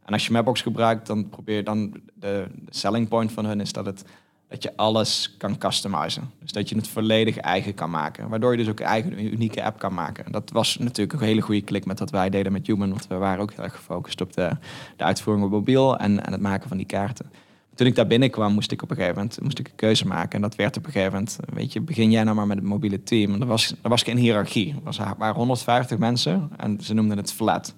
En 0.05 0.13
als 0.13 0.25
je 0.25 0.31
Mapbox 0.31 0.61
gebruikt, 0.61 1.07
dan 1.07 1.29
probeer 1.29 1.63
dan 1.63 1.91
de, 1.91 2.01
de 2.13 2.47
selling 2.69 3.07
point 3.07 3.31
van 3.31 3.45
hun 3.45 3.61
is 3.61 3.71
dat 3.71 3.86
het 3.86 4.05
dat 4.55 4.63
je 4.63 4.77
alles 4.77 5.35
kan 5.37 5.57
customizen. 5.57 6.31
Dus 6.41 6.51
dat 6.51 6.69
je 6.69 6.75
het 6.75 6.87
volledig 6.87 7.37
eigen 7.37 7.73
kan 7.73 7.89
maken. 7.89 8.29
Waardoor 8.29 8.51
je 8.51 8.57
dus 8.57 8.67
ook 8.69 8.79
een 8.79 8.85
eigen 8.85 9.25
unieke 9.33 9.63
app 9.63 9.79
kan 9.79 9.93
maken. 9.93 10.25
En 10.25 10.31
dat 10.31 10.51
was 10.51 10.77
natuurlijk 10.77 11.21
een 11.21 11.27
hele 11.27 11.41
goede 11.41 11.61
klik 11.61 11.85
met 11.85 11.99
wat 11.99 12.09
wij 12.09 12.29
deden 12.29 12.51
met 12.51 12.67
Human. 12.67 12.89
Want 12.89 13.07
we 13.07 13.15
waren 13.15 13.41
ook 13.41 13.53
heel 13.53 13.63
erg 13.63 13.75
gefocust 13.75 14.21
op 14.21 14.33
de, 14.33 14.57
de 14.97 15.03
uitvoering 15.03 15.45
op 15.45 15.51
mobiel 15.51 15.97
en, 15.97 16.31
het 16.31 16.41
maken 16.41 16.67
van 16.67 16.77
die 16.77 16.85
kaarten. 16.85 17.31
Toen 17.75 17.87
ik 17.87 17.95
daar 17.95 18.07
binnenkwam, 18.07 18.53
moest 18.53 18.71
ik 18.71 18.81
op 18.81 18.89
een 18.89 18.95
gegeven 18.95 19.17
moment 19.17 19.41
moest 19.41 19.59
ik 19.59 19.67
een 19.67 19.75
keuze 19.75 20.07
maken. 20.07 20.31
En 20.31 20.41
dat 20.41 20.55
werd 20.55 20.77
op 20.77 20.85
een 20.85 20.91
gegeven 20.91 21.13
moment, 21.13 21.37
weet 21.53 21.73
je, 21.73 21.81
begin 21.81 22.11
jij 22.11 22.23
nou 22.23 22.35
maar 22.35 22.47
met 22.47 22.57
het 22.57 22.65
mobiele 22.65 23.03
team. 23.03 23.33
En 23.33 23.41
er 23.41 23.47
was, 23.47 23.73
er 23.81 23.89
was 23.89 24.03
geen 24.03 24.17
hiërarchie. 24.17 24.75
Er 24.85 25.13
waren 25.17 25.35
150 25.35 25.97
mensen 25.97 26.49
en 26.57 26.77
ze 26.81 26.93
noemden 26.93 27.17
het 27.17 27.33
flat. 27.33 27.75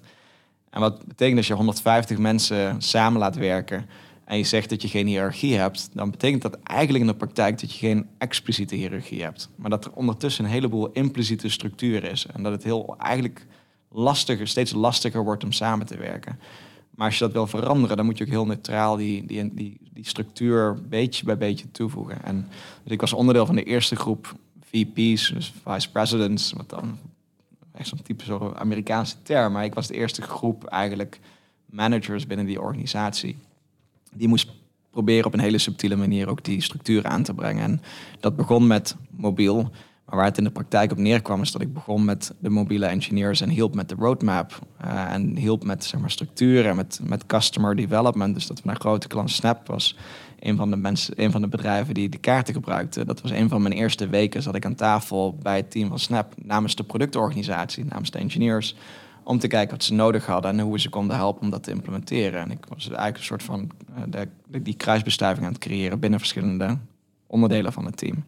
En 0.70 0.80
wat 0.80 1.06
betekent 1.06 1.36
als 1.36 1.46
je 1.46 1.54
150 1.54 2.18
mensen 2.18 2.82
samen 2.82 3.20
laat 3.20 3.36
werken 3.36 3.86
en 4.28 4.36
je 4.36 4.44
zegt 4.44 4.70
dat 4.70 4.82
je 4.82 4.88
geen 4.88 5.06
hiërarchie 5.06 5.56
hebt, 5.56 5.90
dan 5.92 6.10
betekent 6.10 6.42
dat 6.42 6.58
eigenlijk 6.62 7.04
in 7.04 7.10
de 7.10 7.16
praktijk 7.16 7.60
dat 7.60 7.72
je 7.72 7.78
geen 7.78 8.06
expliciete 8.18 8.74
hiërarchie 8.74 9.22
hebt. 9.22 9.48
Maar 9.56 9.70
dat 9.70 9.84
er 9.84 9.92
ondertussen 9.92 10.44
een 10.44 10.50
heleboel 10.50 10.92
impliciete 10.92 11.48
structuur 11.48 12.04
is. 12.04 12.26
En 12.26 12.42
dat 12.42 12.52
het 12.52 12.64
heel 12.64 12.96
eigenlijk 12.98 13.46
lastiger, 13.90 14.48
steeds 14.48 14.72
lastiger 14.72 15.24
wordt 15.24 15.44
om 15.44 15.52
samen 15.52 15.86
te 15.86 15.96
werken. 15.96 16.38
Maar 16.90 17.06
als 17.06 17.18
je 17.18 17.24
dat 17.24 17.32
wil 17.32 17.46
veranderen, 17.46 17.96
dan 17.96 18.06
moet 18.06 18.18
je 18.18 18.24
ook 18.24 18.30
heel 18.30 18.46
neutraal 18.46 18.96
die, 18.96 19.26
die, 19.26 19.54
die, 19.54 19.80
die 19.92 20.06
structuur 20.06 20.78
beetje 20.88 21.24
bij 21.24 21.38
beetje 21.38 21.70
toevoegen. 21.70 22.24
En 22.24 22.48
dus 22.82 22.92
ik 22.92 23.00
was 23.00 23.12
onderdeel 23.12 23.46
van 23.46 23.56
de 23.56 23.64
eerste 23.64 23.96
groep 23.96 24.34
VP's, 24.60 25.32
dus 25.32 25.52
vice 25.64 25.90
presidents, 25.90 26.52
wat 26.52 26.68
dan 26.68 26.98
echt 27.72 27.88
zo'n 27.88 28.02
type 28.02 28.54
Amerikaanse 28.54 29.16
term. 29.22 29.52
Maar 29.52 29.64
ik 29.64 29.74
was 29.74 29.86
de 29.86 29.94
eerste 29.94 30.22
groep 30.22 30.64
eigenlijk 30.64 31.20
managers 31.66 32.26
binnen 32.26 32.46
die 32.46 32.60
organisatie. 32.60 33.36
Die 34.14 34.28
moest 34.28 34.50
proberen 34.90 35.26
op 35.26 35.32
een 35.32 35.40
hele 35.40 35.58
subtiele 35.58 35.96
manier 35.96 36.28
ook 36.28 36.44
die 36.44 36.62
structuur 36.62 37.04
aan 37.04 37.22
te 37.22 37.34
brengen. 37.34 37.62
En 37.62 37.80
dat 38.20 38.36
begon 38.36 38.66
met 38.66 38.96
mobiel. 39.10 39.70
Maar 40.04 40.16
waar 40.16 40.26
het 40.26 40.38
in 40.38 40.44
de 40.44 40.50
praktijk 40.50 40.92
op 40.92 40.98
neerkwam, 40.98 41.42
is 41.42 41.52
dat 41.52 41.62
ik 41.62 41.72
begon 41.72 42.04
met 42.04 42.34
de 42.38 42.50
mobiele 42.50 42.86
engineers 42.86 43.40
en 43.40 43.48
hielp 43.48 43.74
met 43.74 43.88
de 43.88 43.94
roadmap. 43.98 44.58
Uh, 44.84 45.12
en 45.12 45.36
hielp 45.36 45.64
met 45.64 45.84
zeg 45.84 46.00
maar, 46.00 46.10
structuur 46.10 46.66
en 46.66 46.76
met, 46.76 47.00
met 47.02 47.26
customer 47.26 47.76
development. 47.76 48.34
Dus 48.34 48.46
dat 48.46 48.60
we 48.60 48.66
naar 48.66 48.80
grote 48.80 49.06
klant 49.06 49.30
Snap 49.30 49.66
was 49.66 49.96
een 50.40 50.56
van 50.56 50.70
de 50.70 50.76
mensen, 50.76 51.22
een 51.22 51.30
van 51.30 51.40
de 51.40 51.48
bedrijven 51.48 51.94
die 51.94 52.08
de 52.08 52.18
kaarten 52.18 52.54
gebruikte. 52.54 53.04
Dat 53.04 53.20
was 53.20 53.30
een 53.30 53.48
van 53.48 53.62
mijn 53.62 53.74
eerste 53.74 54.08
weken. 54.08 54.42
Zat 54.42 54.54
ik 54.54 54.64
aan 54.64 54.74
tafel 54.74 55.38
bij 55.42 55.56
het 55.56 55.70
team 55.70 55.88
van 55.88 55.98
Snap 55.98 56.34
namens 56.42 56.74
de 56.74 56.84
productorganisatie, 56.84 57.84
namens 57.84 58.10
de 58.10 58.18
engineers. 58.18 58.76
Om 59.28 59.38
te 59.38 59.46
kijken 59.46 59.70
wat 59.76 59.84
ze 59.84 59.94
nodig 59.94 60.26
hadden 60.26 60.50
en 60.50 60.60
hoe 60.60 60.72
we 60.72 60.80
ze 60.80 60.88
konden 60.88 61.16
helpen 61.16 61.42
om 61.42 61.50
dat 61.50 61.62
te 61.62 61.70
implementeren. 61.70 62.40
En 62.40 62.50
ik 62.50 62.64
was 62.68 62.86
eigenlijk 62.86 63.16
een 63.16 63.22
soort 63.22 63.42
van 63.42 63.70
de, 64.06 64.28
die 64.62 64.74
kruisbestuiving 64.74 65.46
aan 65.46 65.52
het 65.52 65.60
creëren 65.60 65.98
binnen 65.98 66.18
verschillende 66.18 66.78
onderdelen 67.26 67.72
van 67.72 67.84
het 67.84 67.96
team. 67.96 68.24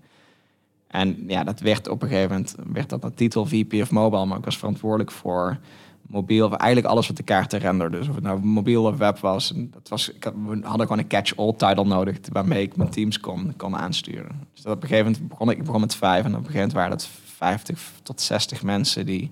En 0.86 1.24
ja, 1.26 1.44
dat 1.44 1.61
werd 1.61 1.88
op 1.88 2.03
een 2.03 2.09
gegeven 2.09 2.30
moment 2.30 2.55
werd 2.72 2.88
dat 2.88 3.05
een 3.05 3.14
titel 3.14 3.46
VP 3.46 3.72
of 3.72 3.90
Mobile, 3.90 4.26
maar 4.26 4.38
ik 4.38 4.44
was 4.44 4.59
verantwoordelijk 4.59 5.11
voor 5.11 5.59
mobiel, 6.03 6.46
of 6.46 6.53
eigenlijk 6.53 6.92
alles 6.92 7.07
wat 7.07 7.16
de 7.16 7.22
kaarten 7.22 7.59
renderde. 7.59 7.98
Dus 7.98 8.09
of 8.09 8.14
het 8.14 8.24
nou 8.24 8.40
mobiel 8.40 8.84
of 8.84 8.96
web 8.96 9.18
was. 9.18 9.53
Dat 9.57 9.88
was 9.88 10.12
ik 10.12 10.24
had, 10.24 10.34
we 10.46 10.61
hadden 10.62 10.86
gewoon 10.86 10.98
een 10.98 11.09
catch-all 11.09 11.53
title 11.53 11.84
nodig 11.84 12.18
waarmee 12.32 12.62
ik 12.62 12.76
mijn 12.76 12.90
teams 12.90 13.20
kon, 13.20 13.55
kon 13.57 13.76
aansturen. 13.76 14.48
Dus 14.55 14.66
op 14.66 14.82
een 14.82 14.88
gegeven 14.88 15.05
moment 15.12 15.28
begon 15.28 15.51
ik, 15.51 15.59
ik 15.59 15.64
begon 15.64 15.80
met 15.80 15.94
vijf 15.94 16.24
en 16.24 16.30
op 16.30 16.38
een 16.38 16.51
gegeven 16.51 16.59
moment 16.59 16.72
waren 16.72 16.90
dat 16.90 17.09
50 17.36 17.92
tot 18.03 18.20
60 18.20 18.62
mensen 18.62 19.07
die 19.07 19.30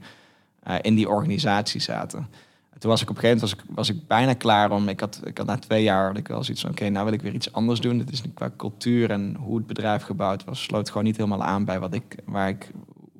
uh, 0.68 0.74
in 0.80 0.94
die 0.94 1.08
organisatie 1.08 1.80
zaten. 1.80 2.18
En 2.70 2.80
toen 2.80 2.90
was 2.90 3.02
ik 3.02 3.10
op 3.10 3.16
een 3.16 3.22
gegeven 3.22 3.48
moment 3.48 3.76
was 3.76 3.88
ik, 3.88 4.06
bijna 4.06 4.34
klaar 4.34 4.70
om. 4.70 4.88
Ik 4.88 5.00
had, 5.00 5.20
ik 5.24 5.38
had 5.38 5.46
na 5.46 5.58
twee 5.58 5.82
jaar 5.82 6.06
had 6.06 6.16
ik 6.16 6.28
wel 6.28 6.44
zoiets 6.44 6.62
van: 6.62 6.70
oké, 6.70 6.88
nou 6.88 7.04
wil 7.04 7.14
ik 7.14 7.22
weer 7.22 7.34
iets 7.34 7.52
anders 7.52 7.80
doen. 7.80 7.98
Dit 7.98 8.12
is 8.12 8.22
qua 8.34 8.50
cultuur 8.56 9.10
en 9.10 9.36
hoe 9.38 9.56
het 9.56 9.66
bedrijf 9.66 10.02
gebouwd 10.02 10.44
was, 10.44 10.62
sloot 10.62 10.88
gewoon 10.88 11.04
niet 11.04 11.16
helemaal 11.16 11.42
aan 11.42 11.64
bij 11.64 11.80
wat 11.80 11.94
ik, 11.94 12.16
waar 12.24 12.48
ik, 12.48 12.70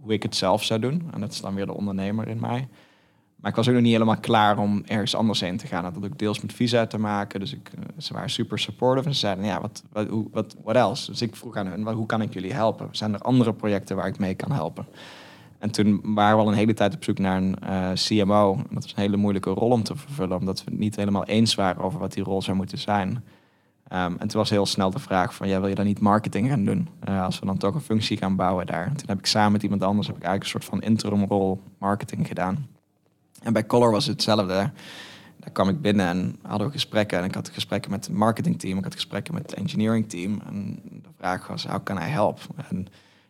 hoe 0.00 0.12
ik 0.12 0.22
het 0.22 0.36
zelf 0.36 0.64
zou 0.64 0.80
doen. 0.80 1.08
En 1.12 1.20
dat 1.20 1.32
is 1.32 1.40
dan 1.40 1.54
weer 1.54 1.66
de 1.66 1.74
ondernemer 1.74 2.28
in 2.28 2.40
mij. 2.40 2.68
Maar 3.40 3.50
ik 3.50 3.56
was 3.56 3.68
ook 3.68 3.74
nog 3.74 3.82
niet 3.82 3.92
helemaal 3.92 4.20
klaar 4.20 4.58
om 4.58 4.82
ergens 4.86 5.14
anders 5.14 5.40
heen 5.40 5.56
te 5.56 5.66
gaan. 5.66 5.82
Dat 5.82 5.94
had 5.94 6.04
ook 6.04 6.18
deels 6.18 6.40
met 6.40 6.52
visa 6.52 6.86
te 6.86 6.98
maken. 6.98 7.40
Dus 7.40 7.52
ik, 7.52 7.70
eh, 7.74 7.84
ze 7.98 8.12
waren 8.12 8.30
super 8.30 8.58
supportive. 8.58 9.08
En 9.08 9.14
ze 9.14 9.20
zeiden, 9.20 9.44
ja, 9.44 9.60
wat, 9.60 9.82
wat, 10.32 10.56
wat 10.64 10.76
else? 10.76 11.10
Dus 11.10 11.22
ik 11.22 11.36
vroeg 11.36 11.56
aan 11.56 11.66
hun, 11.66 11.88
hoe 11.88 12.06
kan 12.06 12.22
ik 12.22 12.32
jullie 12.32 12.52
helpen? 12.52 12.88
Zijn 12.90 13.14
er 13.14 13.20
andere 13.20 13.54
projecten 13.54 13.96
waar 13.96 14.06
ik 14.06 14.18
mee 14.18 14.34
kan 14.34 14.52
helpen? 14.52 14.86
En 15.58 15.70
toen 15.70 16.00
waren 16.02 16.36
we 16.36 16.42
al 16.42 16.48
een 16.48 16.56
hele 16.56 16.74
tijd 16.74 16.94
op 16.94 17.04
zoek 17.04 17.18
naar 17.18 17.36
een 17.36 17.56
uh, 17.64 17.90
CMO. 17.92 18.56
Dat 18.56 18.82
was 18.82 18.92
een 18.96 19.02
hele 19.02 19.16
moeilijke 19.16 19.50
rol 19.50 19.70
om 19.70 19.82
te 19.82 19.96
vervullen. 19.96 20.38
Omdat 20.38 20.64
we 20.64 20.70
het 20.70 20.80
niet 20.80 20.96
helemaal 20.96 21.24
eens 21.24 21.54
waren 21.54 21.82
over 21.82 21.98
wat 21.98 22.12
die 22.12 22.24
rol 22.24 22.42
zou 22.42 22.56
moeten 22.56 22.78
zijn. 22.78 23.08
Um, 23.92 24.16
en 24.18 24.28
toen 24.28 24.40
was 24.40 24.50
heel 24.50 24.66
snel 24.66 24.90
de 24.90 24.98
vraag 24.98 25.34
van, 25.34 25.48
ja, 25.48 25.60
wil 25.60 25.68
je 25.68 25.74
dan 25.74 25.84
niet 25.84 26.00
marketing 26.00 26.48
gaan 26.48 26.64
doen? 26.64 26.88
Uh, 27.08 27.24
als 27.24 27.38
we 27.38 27.46
dan 27.46 27.56
toch 27.56 27.74
een 27.74 27.80
functie 27.80 28.16
gaan 28.16 28.36
bouwen 28.36 28.66
daar. 28.66 28.86
En 28.86 28.96
toen 28.96 29.08
heb 29.08 29.18
ik 29.18 29.26
samen 29.26 29.52
met 29.52 29.62
iemand 29.62 29.82
anders 29.82 30.06
heb 30.06 30.16
ik 30.16 30.22
eigenlijk 30.22 30.54
een 30.54 30.60
soort 30.60 30.80
van 30.80 30.90
interim 30.90 31.24
rol 31.24 31.62
marketing 31.78 32.26
gedaan. 32.26 32.66
En 33.42 33.52
bij 33.52 33.66
Color 33.66 33.90
was 33.90 34.06
het 34.06 34.14
hetzelfde. 34.14 34.70
Daar 35.36 35.50
kwam 35.52 35.68
ik 35.68 35.80
binnen 35.80 36.06
en 36.06 36.36
hadden 36.42 36.66
we 36.66 36.72
gesprekken. 36.72 37.18
En 37.18 37.24
ik 37.24 37.34
had 37.34 37.48
gesprekken 37.48 37.90
met 37.90 38.06
het 38.06 38.14
marketingteam, 38.14 38.78
ik 38.78 38.84
had 38.84 38.94
gesprekken 38.94 39.34
met 39.34 39.42
het 39.42 39.54
engineering 39.54 40.08
team. 40.08 40.40
En 40.46 40.80
de 40.82 41.08
vraag 41.16 41.46
was, 41.46 41.66
how 41.66 41.82
can 41.82 41.96
I 41.96 42.00
help? 42.10 42.40
En 42.70 42.86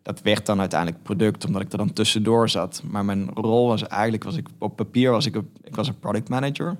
dat 0.08 0.20
werd 0.22 0.46
dan 0.46 0.60
uiteindelijk 0.60 1.02
product, 1.02 1.46
omdat 1.46 1.62
ik 1.62 1.72
er 1.72 1.78
dan 1.78 1.92
tussendoor 1.92 2.48
zat. 2.48 2.82
Maar 2.84 3.04
mijn 3.04 3.30
rol 3.34 3.66
was 3.66 3.86
eigenlijk, 3.86 4.24
was 4.24 4.36
ik, 4.36 4.46
op 4.58 4.76
papier 4.76 5.10
was 5.10 5.26
ik, 5.26 5.34
een, 5.34 5.50
ik 5.64 5.76
was 5.76 5.88
een 5.88 5.98
product 5.98 6.28
manager. 6.28 6.76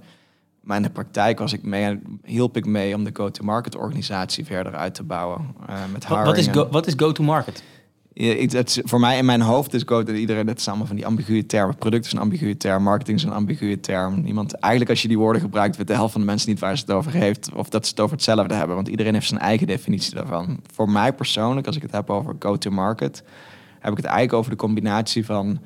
Maar 0.60 0.76
in 0.76 0.82
de 0.82 0.90
praktijk 0.90 1.38
was 1.38 1.52
ik 1.52 1.62
mee, 1.62 2.00
hielp 2.24 2.56
ik 2.56 2.66
mee 2.66 2.94
om 2.94 3.04
de 3.04 3.10
go-to-market 3.12 3.76
organisatie 3.76 4.44
verder 4.44 4.74
uit 4.74 4.94
te 4.94 5.02
bouwen. 5.02 5.54
Uh, 5.70 5.76
met 5.92 6.08
wat, 6.08 6.36
is 6.36 6.46
go, 6.46 6.68
wat 6.70 6.86
is 6.86 6.94
go-to-market? 6.96 7.62
Het, 8.26 8.80
voor 8.84 9.00
mij 9.00 9.18
in 9.18 9.24
mijn 9.24 9.40
hoofd 9.40 9.74
is 9.74 9.84
dat 9.84 10.08
iedereen 10.08 10.46
het 10.46 10.58
is 10.58 10.68
allemaal 10.68 10.86
van 10.86 10.96
die 10.96 11.06
ambiguë 11.06 11.46
termen. 11.46 11.76
Product 11.76 12.06
is 12.06 12.12
een 12.12 12.18
ambiguë 12.18 12.56
term, 12.56 12.82
marketing 12.82 13.18
is 13.18 13.24
een 13.24 13.32
ambiguë 13.32 13.80
term. 13.80 14.22
Niemand, 14.22 14.52
eigenlijk 14.52 14.90
als 14.90 15.02
je 15.02 15.08
die 15.08 15.18
woorden 15.18 15.42
gebruikt, 15.42 15.76
weet 15.76 15.86
de 15.86 15.92
helft 15.92 16.12
van 16.12 16.20
de 16.20 16.26
mensen 16.26 16.48
niet 16.48 16.58
waar 16.58 16.76
ze 16.76 16.84
het 16.86 16.94
over 16.94 17.12
heeft 17.12 17.52
of 17.52 17.68
dat 17.68 17.84
ze 17.84 17.90
het 17.90 18.00
over 18.00 18.16
hetzelfde 18.16 18.54
hebben. 18.54 18.76
Want 18.76 18.88
iedereen 18.88 19.14
heeft 19.14 19.28
zijn 19.28 19.40
eigen 19.40 19.66
definitie 19.66 20.14
daarvan. 20.14 20.60
Voor 20.74 20.90
mij 20.90 21.12
persoonlijk, 21.12 21.66
als 21.66 21.76
ik 21.76 21.82
het 21.82 21.92
heb 21.92 22.10
over 22.10 22.36
go-to-market, 22.38 23.22
heb 23.78 23.90
ik 23.90 23.96
het 23.96 24.06
eigenlijk 24.06 24.32
over 24.38 24.50
de 24.50 24.56
combinatie 24.56 25.24
van 25.24 25.58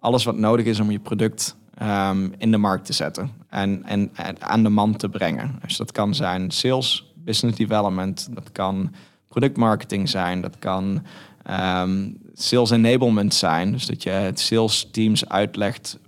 alles 0.00 0.24
wat 0.24 0.36
nodig 0.36 0.66
is 0.66 0.80
om 0.80 0.90
je 0.90 0.98
product 0.98 1.56
um, 1.82 2.32
in 2.38 2.50
de 2.50 2.58
markt 2.58 2.84
te 2.84 2.92
zetten 2.92 3.30
en, 3.48 3.84
en, 3.84 4.10
en 4.14 4.42
aan 4.42 4.62
de 4.62 4.68
man 4.68 4.96
te 4.96 5.08
brengen. 5.08 5.58
Dus 5.66 5.76
dat 5.76 5.92
kan 5.92 6.14
zijn 6.14 6.50
sales, 6.50 7.12
business 7.14 7.58
development, 7.58 8.28
dat 8.34 8.52
kan 8.52 8.94
productmarketing 9.28 10.08
zijn, 10.08 10.40
dat 10.40 10.58
kan 10.58 11.02
um, 11.50 12.18
sales 12.34 12.70
enablement 12.70 13.34
zijn. 13.34 13.72
Dus 13.72 13.86
dat 13.86 14.02
je 14.02 14.10
het 14.10 14.40
sales 14.40 14.88
teams 14.92 15.28
uitlegt, 15.28 15.98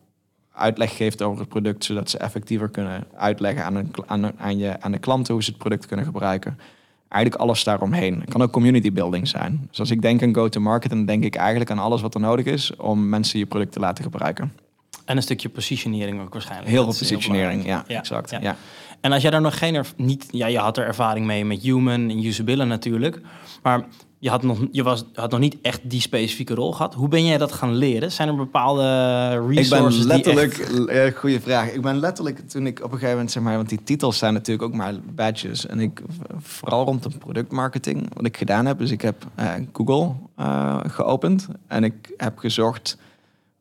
uitleg 0.52 0.96
geeft 0.96 1.22
over 1.22 1.40
het 1.40 1.48
product, 1.48 1.84
zodat 1.84 2.10
ze 2.10 2.18
effectiever 2.18 2.68
kunnen 2.68 3.06
uitleggen 3.16 3.64
aan, 3.64 3.74
een, 3.74 3.92
aan, 4.06 4.38
aan, 4.38 4.58
je, 4.58 4.80
aan 4.80 4.92
de 4.92 4.98
klanten 4.98 5.34
hoe 5.34 5.42
ze 5.42 5.50
het 5.50 5.58
product 5.58 5.86
kunnen 5.86 6.04
gebruiken. 6.04 6.58
Eigenlijk 7.08 7.42
alles 7.42 7.64
daaromheen. 7.64 8.20
Het 8.20 8.30
kan 8.30 8.42
ook 8.42 8.50
community 8.50 8.92
building 8.92 9.28
zijn. 9.28 9.66
Dus 9.68 9.80
als 9.80 9.90
ik 9.90 10.02
denk 10.02 10.22
aan 10.22 10.34
go-to-market, 10.34 10.90
dan 10.90 11.04
denk 11.04 11.24
ik 11.24 11.34
eigenlijk 11.34 11.70
aan 11.70 11.78
alles 11.78 12.00
wat 12.00 12.14
er 12.14 12.20
nodig 12.20 12.46
is 12.46 12.76
om 12.76 13.08
mensen 13.08 13.38
je 13.38 13.46
product 13.46 13.72
te 13.72 13.80
laten 13.80 14.04
gebruiken. 14.04 14.52
En 15.04 15.16
een 15.16 15.22
stukje 15.22 15.48
positionering 15.48 16.20
ook 16.20 16.32
waarschijnlijk. 16.32 16.70
Heel 16.70 16.82
veel 16.84 16.92
positionering, 16.98 17.66
ja, 17.66 17.84
ja, 17.86 17.98
exact. 17.98 18.30
Ja. 18.30 18.56
En 19.00 19.12
als 19.12 19.22
jij 19.22 19.30
daar 19.30 19.40
nog 19.40 19.58
geen, 19.58 19.84
niet, 19.96 20.26
ja, 20.30 20.46
je 20.46 20.58
had 20.58 20.78
er 20.78 20.86
ervaring 20.86 21.26
mee 21.26 21.44
met 21.44 21.62
human 21.62 22.10
en 22.10 22.24
usability 22.24 22.68
natuurlijk, 22.68 23.20
maar 23.62 23.86
je 24.22 24.30
had 24.30 24.42
nog, 24.42 24.58
je 24.70 24.82
was, 24.82 25.04
had 25.14 25.30
nog 25.30 25.40
niet 25.40 25.56
echt 25.62 25.80
die 25.82 26.00
specifieke 26.00 26.54
rol 26.54 26.72
gehad. 26.72 26.94
Hoe 26.94 27.08
ben 27.08 27.24
jij 27.24 27.38
dat 27.38 27.52
gaan 27.52 27.74
leren? 27.74 28.12
Zijn 28.12 28.28
er 28.28 28.36
bepaalde 28.36 28.82
resources? 29.48 30.00
Ik 30.00 30.08
ben 30.08 30.16
letterlijk, 30.16 30.58
echt... 30.88 31.16
goede 31.16 31.40
vraag. 31.40 31.72
Ik 31.72 31.80
ben 31.80 31.98
letterlijk 31.98 32.48
toen 32.48 32.66
ik 32.66 32.78
op 32.78 32.84
een 32.84 32.90
gegeven 32.90 33.10
moment 33.10 33.30
zeg 33.30 33.42
maar, 33.42 33.56
want 33.56 33.68
die 33.68 33.82
titels 33.84 34.18
zijn 34.18 34.32
natuurlijk 34.32 34.68
ook 34.68 34.74
maar 34.74 34.94
badges. 35.14 35.66
En 35.66 35.80
ik 35.80 36.02
vooral 36.38 36.84
rond 36.84 37.02
de 37.02 37.10
productmarketing, 37.18 38.14
wat 38.14 38.26
ik 38.26 38.36
gedaan 38.36 38.66
heb, 38.66 38.78
dus 38.78 38.90
ik 38.90 39.02
heb 39.02 39.26
uh, 39.38 39.52
Google 39.72 40.12
uh, 40.40 40.80
geopend 40.86 41.48
en 41.66 41.84
ik 41.84 42.12
heb 42.16 42.38
gezocht 42.38 42.96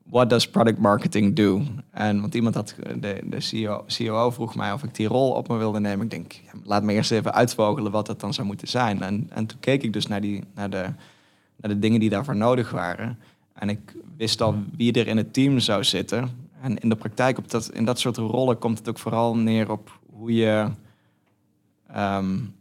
what 0.10 0.30
does 0.30 0.50
product 0.50 0.80
marketing 0.80 1.36
do? 1.36 1.62
En 1.92 2.22
want 2.22 2.36
iemand 2.36 2.56
had, 2.56 2.76
de, 3.00 3.22
de 3.24 3.40
CEO, 3.40 3.84
CEO 3.88 4.32
vroeg 4.32 4.56
mij 4.56 4.74
of 4.74 4.84
ik 4.84 4.96
die 4.96 5.08
rol 5.08 5.32
op 5.32 5.48
me 5.48 5.58
wilde 5.58 5.80
nemen. 5.80 6.06
Ik 6.06 6.12
denk, 6.12 6.32
ja, 6.32 6.52
laat 6.64 6.84
me 6.84 6.94
eerst 6.94 7.12
even 7.12 7.34
uitvogelen 7.34 7.92
wat 7.92 8.06
dat 8.06 8.20
dan 8.20 8.34
zou 8.34 8.48
moeten 8.48 8.68
zijn. 8.68 9.02
En, 9.02 9.28
en 9.30 9.46
toen 9.46 9.60
keek 9.60 9.84
ik 9.84 9.94
dus 9.94 10.08
naar, 10.08 10.22
die, 10.22 10.44
naar, 10.56 10.70
de, 10.70 10.84
naar 11.56 11.72
de 11.72 11.80
dingen 11.80 12.00
die 12.00 12.10
daarvoor 12.10 12.36
nodig 12.36 12.72
waren. 12.72 13.20
En 13.54 13.70
ik 13.70 13.96
wist 14.18 14.42
al 14.42 14.56
wie 14.76 14.94
er 14.94 15.08
in 15.08 15.18
het 15.18 15.34
team 15.34 15.60
zou 15.60 15.84
zitten. 15.84 16.48
En 16.62 16.78
in 16.78 16.90
de 16.90 16.96
praktijk, 16.96 17.38
op 17.38 17.50
dat, 17.50 17.70
in 17.74 17.86
dat 17.86 18.00
soort 18.00 18.18
rollen, 18.18 18.58
komt 18.58 18.78
het 18.78 18.90
ook 18.90 19.00
vooral 19.00 19.36
neer 19.36 19.72
op 19.72 20.00
hoe 20.14 20.34
je 20.34 20.68
um, 21.96 22.54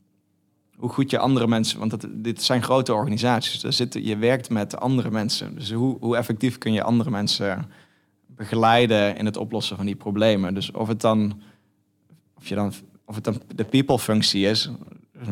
hoe 0.78 0.88
goed 0.88 1.10
je 1.10 1.18
andere 1.18 1.46
mensen, 1.46 1.78
want 1.78 1.90
dat, 1.90 2.06
dit 2.10 2.42
zijn 2.42 2.62
grote 2.62 2.94
organisaties, 2.94 3.60
daar 3.60 3.72
zitten, 3.72 4.04
je 4.04 4.16
werkt 4.16 4.50
met 4.50 4.76
andere 4.76 5.10
mensen. 5.10 5.54
Dus 5.54 5.72
hoe, 5.72 5.96
hoe 6.00 6.16
effectief 6.16 6.58
kun 6.58 6.72
je 6.72 6.82
andere 6.82 7.10
mensen 7.10 7.70
begeleiden 8.26 9.16
in 9.16 9.24
het 9.24 9.36
oplossen 9.36 9.76
van 9.76 9.86
die 9.86 9.96
problemen? 9.96 10.54
Dus 10.54 10.70
of 10.70 10.88
het 10.88 11.00
dan, 11.00 11.40
of 12.36 12.48
je 12.48 12.54
dan, 12.54 12.72
of 13.04 13.14
het 13.14 13.24
dan 13.24 13.42
de 13.54 13.64
people-functie 13.64 14.46
is, 14.46 14.70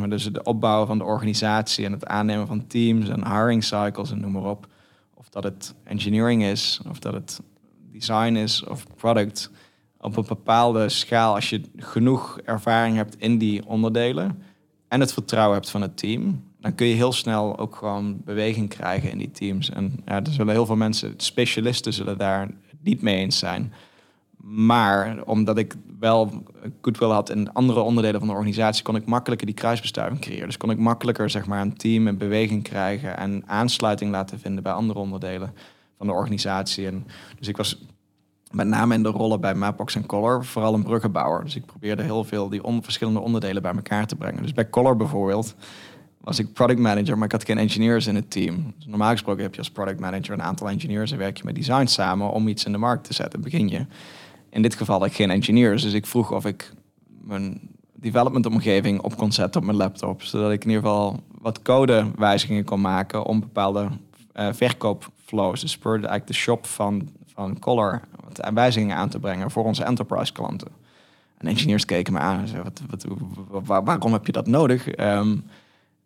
dus 0.08 0.32
de 0.32 0.42
opbouw 0.42 0.86
van 0.86 0.98
de 0.98 1.04
organisatie 1.04 1.84
en 1.84 1.92
het 1.92 2.06
aannemen 2.06 2.46
van 2.46 2.66
teams 2.66 3.08
en 3.08 3.32
hiring 3.32 3.64
cycles 3.64 4.10
en 4.10 4.20
noem 4.20 4.32
maar 4.32 4.50
op. 4.50 4.66
Of 5.14 5.28
dat 5.28 5.44
het 5.44 5.74
engineering 5.84 6.42
is, 6.42 6.80
of 6.88 6.98
dat 6.98 7.12
het 7.12 7.40
design 7.92 8.34
is 8.34 8.64
of 8.64 8.86
product. 8.96 9.50
Op 10.00 10.16
een 10.16 10.24
bepaalde 10.28 10.88
schaal, 10.88 11.34
als 11.34 11.50
je 11.50 11.60
genoeg 11.76 12.40
ervaring 12.44 12.96
hebt 12.96 13.16
in 13.18 13.38
die 13.38 13.66
onderdelen, 13.66 14.42
en 14.88 15.00
het 15.00 15.12
vertrouwen 15.12 15.54
hebt 15.54 15.70
van 15.70 15.82
het 15.82 15.96
team, 15.96 16.42
dan 16.60 16.74
kun 16.74 16.86
je 16.86 16.94
heel 16.94 17.12
snel 17.12 17.58
ook 17.58 17.76
gewoon 17.76 18.20
beweging 18.24 18.68
krijgen 18.68 19.10
in 19.10 19.18
die 19.18 19.30
teams. 19.30 19.70
En 19.70 20.00
ja, 20.04 20.22
er 20.22 20.32
zullen 20.32 20.52
heel 20.52 20.66
veel 20.66 20.76
mensen, 20.76 21.14
specialisten 21.16 21.92
zullen 21.92 22.18
daar 22.18 22.48
niet 22.80 23.02
mee 23.02 23.16
eens 23.16 23.38
zijn. 23.38 23.72
Maar 24.48 25.22
omdat 25.24 25.58
ik 25.58 25.74
wel 25.98 26.42
goodwill 26.80 27.08
had 27.08 27.30
in 27.30 27.52
andere 27.52 27.80
onderdelen 27.80 28.18
van 28.18 28.28
de 28.28 28.34
organisatie, 28.34 28.82
kon 28.82 28.96
ik 28.96 29.06
makkelijker 29.06 29.46
die 29.46 29.54
kruisbestuiving 29.54 30.20
creëren. 30.20 30.46
Dus 30.46 30.56
kon 30.56 30.70
ik 30.70 30.78
makkelijker 30.78 31.30
zeg 31.30 31.46
maar, 31.46 31.60
een 31.60 31.76
team 31.76 32.08
in 32.08 32.18
beweging 32.18 32.62
krijgen 32.62 33.16
en 33.16 33.42
aansluiting 33.46 34.10
laten 34.10 34.38
vinden 34.38 34.62
bij 34.62 34.72
andere 34.72 34.98
onderdelen 34.98 35.54
van 35.98 36.06
de 36.06 36.12
organisatie. 36.12 36.86
En 36.86 37.06
dus 37.38 37.48
ik 37.48 37.56
was 37.56 37.78
met 38.50 38.66
name 38.66 38.94
in 38.94 39.02
de 39.02 39.08
rollen 39.08 39.40
bij 39.40 39.54
Mapbox 39.54 39.94
en 39.94 40.06
Color, 40.06 40.44
vooral 40.44 40.74
een 40.74 40.82
bruggenbouwer. 40.82 41.44
Dus 41.44 41.56
ik 41.56 41.66
probeerde 41.66 42.02
heel 42.02 42.24
veel 42.24 42.48
die 42.48 42.60
verschillende 42.80 43.20
onderdelen 43.20 43.62
bij 43.62 43.74
elkaar 43.74 44.06
te 44.06 44.16
brengen. 44.16 44.42
Dus 44.42 44.52
bij 44.52 44.70
Color 44.70 44.96
bijvoorbeeld 44.96 45.54
was 46.20 46.38
ik 46.38 46.52
product 46.52 46.80
manager, 46.80 47.16
maar 47.16 47.26
ik 47.26 47.32
had 47.32 47.44
geen 47.44 47.58
engineers 47.58 48.06
in 48.06 48.14
het 48.14 48.30
team. 48.30 48.74
Dus 48.76 48.86
normaal 48.86 49.10
gesproken 49.10 49.42
heb 49.42 49.52
je 49.52 49.58
als 49.58 49.70
product 49.70 50.00
manager 50.00 50.32
een 50.32 50.42
aantal 50.42 50.68
engineers 50.68 51.12
en 51.12 51.18
werk 51.18 51.36
je 51.36 51.44
met 51.44 51.54
design 51.54 51.86
samen 51.86 52.30
om 52.30 52.48
iets 52.48 52.64
in 52.64 52.72
de 52.72 52.78
markt 52.78 53.04
te 53.04 53.14
zetten. 53.14 53.40
Begin 53.40 53.68
je. 53.68 53.86
In 54.50 54.62
dit 54.62 54.74
geval 54.74 54.98
had 54.98 55.08
ik 55.08 55.14
geen 55.14 55.30
engineers, 55.30 55.82
dus 55.82 55.92
ik 55.92 56.06
vroeg 56.06 56.32
of 56.32 56.46
ik 56.46 56.72
mijn 57.20 57.60
development 57.94 58.46
omgeving 58.46 59.00
op 59.00 59.16
kon 59.16 59.32
zetten 59.32 59.60
op 59.60 59.66
mijn 59.66 59.78
laptop, 59.78 60.22
zodat 60.22 60.52
ik 60.52 60.64
in 60.64 60.70
ieder 60.70 60.82
geval 60.82 61.20
wat 61.40 61.62
codewijzigingen 61.62 62.64
kon 62.64 62.80
maken 62.80 63.24
om 63.24 63.40
bepaalde 63.40 63.88
uh, 64.34 64.48
verkoopflows, 64.52 65.60
dus 65.60 65.78
eigenlijk 65.82 66.26
de 66.26 66.32
shop 66.32 66.66
van, 66.66 67.08
van 67.36 67.58
Color, 67.58 68.00
wat 68.24 68.50
wijzigingen 68.54 68.96
aan 68.96 69.08
te 69.08 69.18
brengen 69.18 69.50
voor 69.50 69.64
onze 69.64 69.84
enterprise 69.84 70.32
klanten. 70.32 70.68
En 71.38 71.46
engineers 71.46 71.84
keken 71.84 72.12
me 72.12 72.18
aan 72.18 72.40
en 72.40 72.48
zeiden, 72.48 72.72
wat, 72.90 73.06
wat, 73.48 73.84
waarom 73.84 74.12
heb 74.12 74.26
je 74.26 74.32
dat 74.32 74.46
nodig? 74.46 74.98
Um, 74.98 75.44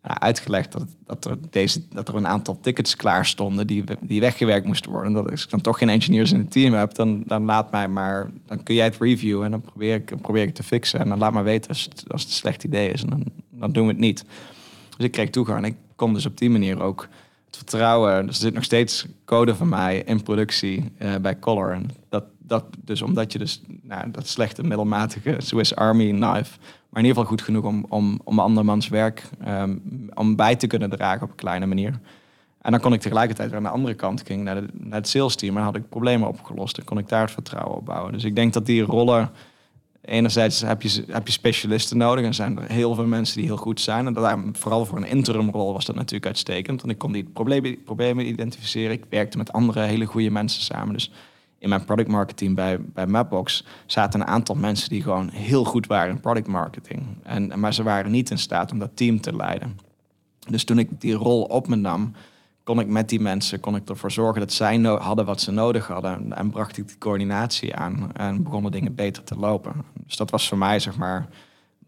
uitgelegd 0.02 0.72
dat, 0.72 0.86
dat, 1.06 1.24
er 1.24 1.38
deze, 1.50 1.88
dat 1.88 2.08
er 2.08 2.14
een 2.14 2.26
aantal 2.26 2.58
tickets 2.60 2.96
klaar 2.96 3.26
stonden 3.26 3.66
die, 3.66 3.84
die 4.00 4.20
weggewerkt 4.20 4.66
moesten 4.66 4.90
worden. 4.90 5.12
Dat 5.12 5.30
als 5.30 5.44
ik 5.44 5.50
dan 5.50 5.60
toch 5.60 5.78
geen 5.78 5.88
engineers 5.88 6.32
in 6.32 6.38
het 6.38 6.50
team 6.50 6.74
heb, 6.74 6.94
dan, 6.94 7.22
dan 7.26 7.44
laat 7.44 7.70
mij 7.70 7.88
maar, 7.88 8.30
dan 8.46 8.62
kun 8.62 8.74
jij 8.74 8.84
het 8.84 8.96
reviewen 9.00 9.44
en 9.44 9.50
dan 9.50 9.60
probeer 9.60 9.94
ik, 9.94 10.20
probeer 10.20 10.42
ik 10.42 10.54
te 10.54 10.62
fixen. 10.62 11.00
En 11.00 11.08
dan 11.08 11.18
laat 11.18 11.32
maar 11.32 11.44
weten 11.44 11.68
als 11.68 11.84
het, 11.84 12.04
als 12.08 12.22
het 12.22 12.30
een 12.30 12.36
slecht 12.36 12.64
idee 12.64 12.90
is 12.90 13.02
en 13.02 13.10
dan, 13.10 13.24
dan 13.50 13.72
doen 13.72 13.86
we 13.86 13.92
het 13.92 14.00
niet. 14.00 14.24
Dus 14.96 15.06
ik 15.06 15.12
kreeg 15.12 15.30
toegang 15.30 15.58
en 15.58 15.64
ik 15.64 15.76
kon 15.96 16.14
dus 16.14 16.26
op 16.26 16.38
die 16.38 16.50
manier 16.50 16.82
ook 16.82 17.08
het 17.50 17.56
vertrouwen. 17.56 18.26
Dus 18.26 18.36
er 18.36 18.42
zit 18.42 18.54
nog 18.54 18.64
steeds 18.64 19.06
code 19.24 19.54
van 19.54 19.68
mij 19.68 20.02
in 20.06 20.22
productie 20.22 20.92
uh, 20.98 21.16
bij 21.16 21.38
Color. 21.38 21.72
En 21.72 21.90
dat, 22.08 22.24
dat 22.38 22.64
dus 22.84 23.02
omdat 23.02 23.32
je 23.32 23.38
dus 23.38 23.62
nou, 23.82 24.10
dat 24.10 24.26
slechte 24.26 24.62
middelmatige 24.62 25.34
Swiss 25.38 25.74
Army 25.74 26.10
knife 26.10 26.58
maar 26.90 27.02
in 27.02 27.08
ieder 27.08 27.22
geval 27.22 27.36
goed 27.36 27.42
genoeg 27.42 27.64
om, 27.64 27.86
om, 27.88 28.20
om 28.24 28.38
andermans 28.38 28.88
werk 28.88 29.28
um, 29.48 29.82
om 30.14 30.36
bij 30.36 30.56
te 30.56 30.66
kunnen 30.66 30.90
dragen 30.90 31.22
op 31.22 31.30
een 31.30 31.36
kleine 31.36 31.66
manier. 31.66 32.00
En 32.60 32.70
dan 32.70 32.80
kon 32.80 32.92
ik 32.92 33.00
tegelijkertijd 33.00 33.52
aan 33.52 33.62
de 33.62 33.68
andere 33.68 33.94
kant 33.94 34.22
ging 34.26 34.42
naar, 34.42 34.54
de, 34.54 34.66
naar 34.72 34.98
het 34.98 35.08
sales 35.08 35.36
team 35.36 35.56
en 35.56 35.62
had 35.62 35.76
ik 35.76 35.88
problemen 35.88 36.28
opgelost 36.28 36.78
en 36.78 36.84
kon 36.84 36.98
ik 36.98 37.08
daar 37.08 37.22
het 37.22 37.30
vertrouwen 37.30 37.76
op 37.76 37.84
bouwen. 37.84 38.12
Dus 38.12 38.24
ik 38.24 38.34
denk 38.34 38.52
dat 38.52 38.66
die 38.66 38.82
rollen, 38.82 39.30
enerzijds 40.00 40.60
heb 40.60 40.82
je, 40.82 41.04
heb 41.06 41.26
je 41.26 41.32
specialisten 41.32 41.96
nodig 41.96 42.24
en 42.24 42.34
zijn 42.34 42.58
er 42.58 42.70
heel 42.70 42.94
veel 42.94 43.06
mensen 43.06 43.36
die 43.36 43.46
heel 43.46 43.56
goed 43.56 43.80
zijn. 43.80 44.06
En 44.06 44.12
dat, 44.12 44.38
vooral 44.52 44.86
voor 44.86 44.98
een 44.98 45.06
interim 45.06 45.50
rol 45.50 45.72
was 45.72 45.84
dat 45.84 45.96
natuurlijk 45.96 46.26
uitstekend, 46.26 46.80
want 46.80 46.92
ik 46.92 46.98
kon 46.98 47.12
die 47.12 47.24
problemen, 47.24 47.82
problemen 47.82 48.26
identificeren. 48.26 48.92
Ik 48.92 49.04
werkte 49.08 49.36
met 49.36 49.52
andere 49.52 49.80
hele 49.80 50.04
goede 50.04 50.30
mensen 50.30 50.62
samen. 50.62 50.92
Dus 50.92 51.12
in 51.58 51.68
mijn 51.68 51.84
product 51.84 52.08
marketing 52.08 52.54
bij, 52.54 52.80
bij 52.80 53.06
Mapbox 53.06 53.64
zaten 53.86 54.20
een 54.20 54.26
aantal 54.26 54.54
mensen 54.54 54.88
die 54.88 55.02
gewoon 55.02 55.28
heel 55.28 55.64
goed 55.64 55.86
waren 55.86 56.14
in 56.14 56.20
product 56.20 56.46
marketing. 56.46 57.02
En, 57.22 57.60
maar 57.60 57.74
ze 57.74 57.82
waren 57.82 58.10
niet 58.10 58.30
in 58.30 58.38
staat 58.38 58.72
om 58.72 58.78
dat 58.78 58.90
team 58.94 59.20
te 59.20 59.36
leiden. 59.36 59.78
Dus 60.48 60.64
toen 60.64 60.78
ik 60.78 61.00
die 61.00 61.14
rol 61.14 61.42
op 61.42 61.68
me 61.68 61.76
nam, 61.76 62.12
kon 62.70 62.80
ik 62.80 62.86
met 62.86 63.08
die 63.08 63.20
mensen 63.20 63.60
kon 63.60 63.76
ik 63.76 63.88
ervoor 63.88 64.10
zorgen 64.10 64.40
dat 64.40 64.52
zij 64.52 64.76
hadden 64.78 65.24
wat 65.24 65.40
ze 65.40 65.50
nodig 65.50 65.86
hadden. 65.86 66.32
En 66.32 66.50
bracht 66.50 66.76
ik 66.78 66.86
die 66.86 66.98
coördinatie 66.98 67.74
aan 67.74 68.10
en 68.12 68.42
begonnen 68.42 68.72
dingen 68.72 68.94
beter 68.94 69.24
te 69.24 69.36
lopen. 69.36 69.72
Dus 70.06 70.16
dat 70.16 70.30
was 70.30 70.48
voor 70.48 70.58
mij, 70.58 70.78
zeg 70.78 70.96
maar, 70.96 71.28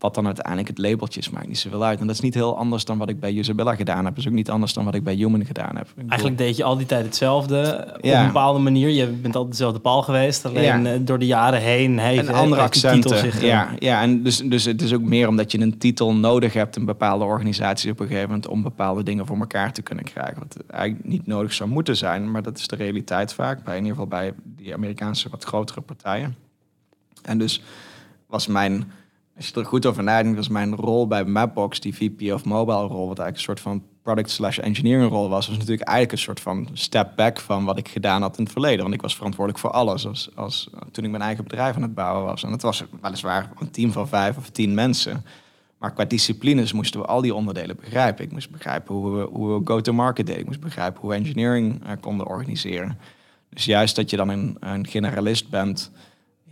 wat 0.03 0.15
dan 0.15 0.27
uiteindelijk 0.27 0.69
het 0.69 0.79
labeltje 0.79 1.21
is, 1.21 1.31
maakt 1.31 1.49
niet 1.49 1.59
zoveel 1.59 1.85
uit. 1.85 2.01
En 2.01 2.07
dat 2.07 2.15
is 2.15 2.21
niet 2.21 2.35
heel 2.35 2.57
anders 2.57 2.85
dan 2.85 2.99
wat 2.99 3.09
ik 3.09 3.21
bij 3.21 3.35
Usabilla 3.35 3.75
gedaan 3.75 4.05
heb. 4.05 4.15
Dat 4.15 4.25
is 4.25 4.27
ook 4.27 4.37
niet 4.37 4.51
anders 4.51 4.73
dan 4.73 4.85
wat 4.85 4.95
ik 4.95 5.05
bij 5.05 5.15
Human 5.15 5.45
gedaan 5.45 5.77
heb. 5.77 5.89
Eigenlijk 6.09 6.39
deed 6.39 6.57
je 6.57 6.65
al 6.65 6.77
die 6.77 6.87
tijd 6.87 7.05
hetzelfde 7.05 7.87
op 7.97 8.05
een 8.05 8.27
bepaalde 8.27 8.59
manier. 8.59 8.89
Je 8.89 9.07
bent 9.07 9.37
altijd 9.37 9.53
dezelfde 9.53 9.81
paal 9.81 10.03
geweest. 10.03 10.45
Alleen 10.45 10.87
eh, 10.87 10.99
door 11.01 11.19
de 11.19 11.27
jaren 11.27 11.61
heen 11.61 11.99
heeft 11.99 12.29
een 12.29 12.35
andere 12.35 12.63
accenten. 12.63 13.19
Zich, 13.19 13.37
eh, 13.37 13.49
ja, 13.49 13.69
ja, 13.79 14.03
en 14.03 14.23
dus, 14.23 14.39
dus 14.39 14.65
het 14.65 14.83
is 14.83 14.93
ook 14.93 15.03
meer 15.03 15.29
omdat 15.29 15.53
je 15.53 15.61
een 15.61 15.79
titel 15.79 16.15
nodig 16.15 16.53
hebt 16.53 16.77
in 16.77 16.85
bepaalde 16.85 17.25
organisaties 17.25 17.91
op 17.91 18.01
een 18.01 18.07
gegeven 18.07 18.29
moment 18.29 18.49
om 18.49 18.63
bepaalde 18.63 19.03
dingen 19.03 19.27
voor 19.27 19.39
elkaar 19.39 19.73
te 19.73 19.83
kunnen 19.83 20.05
krijgen. 20.05 20.39
Wat 20.39 20.57
eigenlijk 20.67 21.05
niet 21.05 21.27
nodig 21.27 21.53
zou 21.53 21.71
moeten 21.71 21.97
zijn, 21.97 22.31
maar 22.31 22.43
dat 22.43 22.59
is 22.59 22.67
de 22.67 22.77
realiteit 22.77 23.35
vaak. 23.35 23.65
Bij 23.65 23.77
in 23.77 23.85
ieder 23.85 23.99
geval 23.99 24.19
bij 24.19 24.33
die 24.45 24.75
Amerikaanse 24.75 25.29
wat 25.29 25.45
grotere 25.45 25.81
partijen. 25.81 26.37
En 27.23 27.39
dus 27.39 27.63
was 28.27 28.47
mijn 28.47 28.93
als 29.43 29.51
je 29.51 29.61
er 29.61 29.67
goed 29.67 29.87
over 29.87 30.03
nadenkt, 30.03 30.37
was 30.37 30.49
mijn 30.49 30.77
rol 30.77 31.07
bij 31.07 31.25
Mapbox, 31.25 31.81
die 31.81 31.95
VP 31.95 32.33
of 32.33 32.45
Mobile 32.45 32.77
rol, 32.77 33.09
wat 33.09 33.19
eigenlijk 33.19 33.37
een 33.37 33.43
soort 33.43 33.61
van 33.61 33.83
product 34.03 34.31
slash 34.31 34.59
engineering 34.59 35.11
rol 35.11 35.29
was, 35.29 35.47
was 35.47 35.57
natuurlijk 35.57 35.89
eigenlijk 35.89 36.19
een 36.19 36.25
soort 36.25 36.41
van 36.41 36.69
step 36.73 37.13
back 37.17 37.41
van 37.41 37.65
wat 37.65 37.79
ik 37.79 37.89
gedaan 37.89 38.23
had 38.23 38.39
in 38.39 38.45
het 38.45 38.53
verleden. 38.53 38.83
Want 38.83 38.95
ik 38.95 39.03
was 39.03 39.17
verantwoordelijk 39.17 39.63
voor 39.63 39.71
alles 39.71 40.07
als, 40.07 40.31
als 40.35 40.71
toen 40.91 41.05
ik 41.05 41.11
mijn 41.11 41.23
eigen 41.23 41.45
bedrijf 41.45 41.77
aan 41.77 41.83
het 41.83 41.95
bouwen 41.95 42.25
was. 42.25 42.43
En 42.43 42.51
dat 42.51 42.63
was 42.63 42.85
weliswaar 43.01 43.51
een 43.59 43.71
team 43.71 43.93
van 43.93 44.09
vijf 44.09 44.37
of 44.37 44.51
tien 44.51 44.75
mensen. 44.75 45.25
Maar 45.79 45.93
qua 45.93 46.05
disciplines 46.05 46.73
moesten 46.73 47.01
we 47.01 47.07
al 47.07 47.21
die 47.21 47.35
onderdelen 47.35 47.77
begrijpen. 47.77 48.25
Ik 48.25 48.33
moest 48.33 48.51
begrijpen 48.51 48.95
hoe 48.95 49.17
we, 49.17 49.29
hoe 49.33 49.59
we 49.59 49.61
go-to-market 49.65 50.27
deden. 50.27 50.41
Ik 50.41 50.47
moest 50.47 50.61
begrijpen 50.61 51.01
hoe 51.01 51.11
we 51.11 51.17
engineering 51.17 51.83
uh, 51.85 51.91
konden 52.01 52.27
organiseren. 52.27 52.99
Dus 53.49 53.65
juist 53.65 53.97
dat 53.97 54.11
je 54.11 54.17
dan 54.17 54.29
een, 54.29 54.57
een 54.61 54.87
generalist 54.87 55.49
bent 55.49 55.91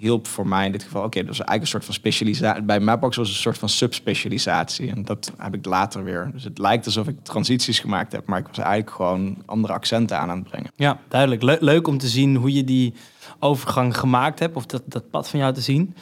hielp 0.00 0.26
voor 0.26 0.46
mij 0.46 0.66
in 0.66 0.72
dit 0.72 0.82
geval. 0.82 1.04
Oké, 1.04 1.18
dus 1.18 1.26
eigenlijk 1.26 1.60
een 1.60 1.66
soort 1.66 1.84
van 1.84 1.94
specialisatie. 1.94 2.62
Bij 2.62 2.80
Mapbox 2.80 3.16
was 3.16 3.28
een 3.28 3.34
soort 3.34 3.58
van 3.58 3.68
subspecialisatie. 3.68 4.90
En 4.90 5.02
dat 5.02 5.32
heb 5.36 5.54
ik 5.54 5.66
later 5.66 6.04
weer. 6.04 6.30
Dus 6.32 6.44
het 6.44 6.58
lijkt 6.58 6.86
alsof 6.86 7.08
ik 7.08 7.16
transities 7.22 7.78
gemaakt 7.78 8.12
heb, 8.12 8.26
maar 8.26 8.38
ik 8.38 8.46
was 8.46 8.58
eigenlijk 8.58 8.90
gewoon 8.90 9.42
andere 9.46 9.72
accenten 9.72 10.18
aan 10.18 10.30
aan 10.30 10.38
het 10.38 10.48
brengen. 10.48 10.70
Ja, 10.76 10.98
duidelijk. 11.08 11.60
leuk 11.62 11.86
om 11.86 11.98
te 11.98 12.08
zien 12.08 12.36
hoe 12.36 12.52
je 12.52 12.64
die 12.64 12.94
overgang 13.38 13.96
gemaakt 13.96 14.38
hebt, 14.38 14.56
of 14.56 14.66
dat, 14.66 14.82
dat 14.86 15.10
pad 15.10 15.28
van 15.28 15.38
jou 15.38 15.52
te 15.52 15.60
zien. 15.60 15.94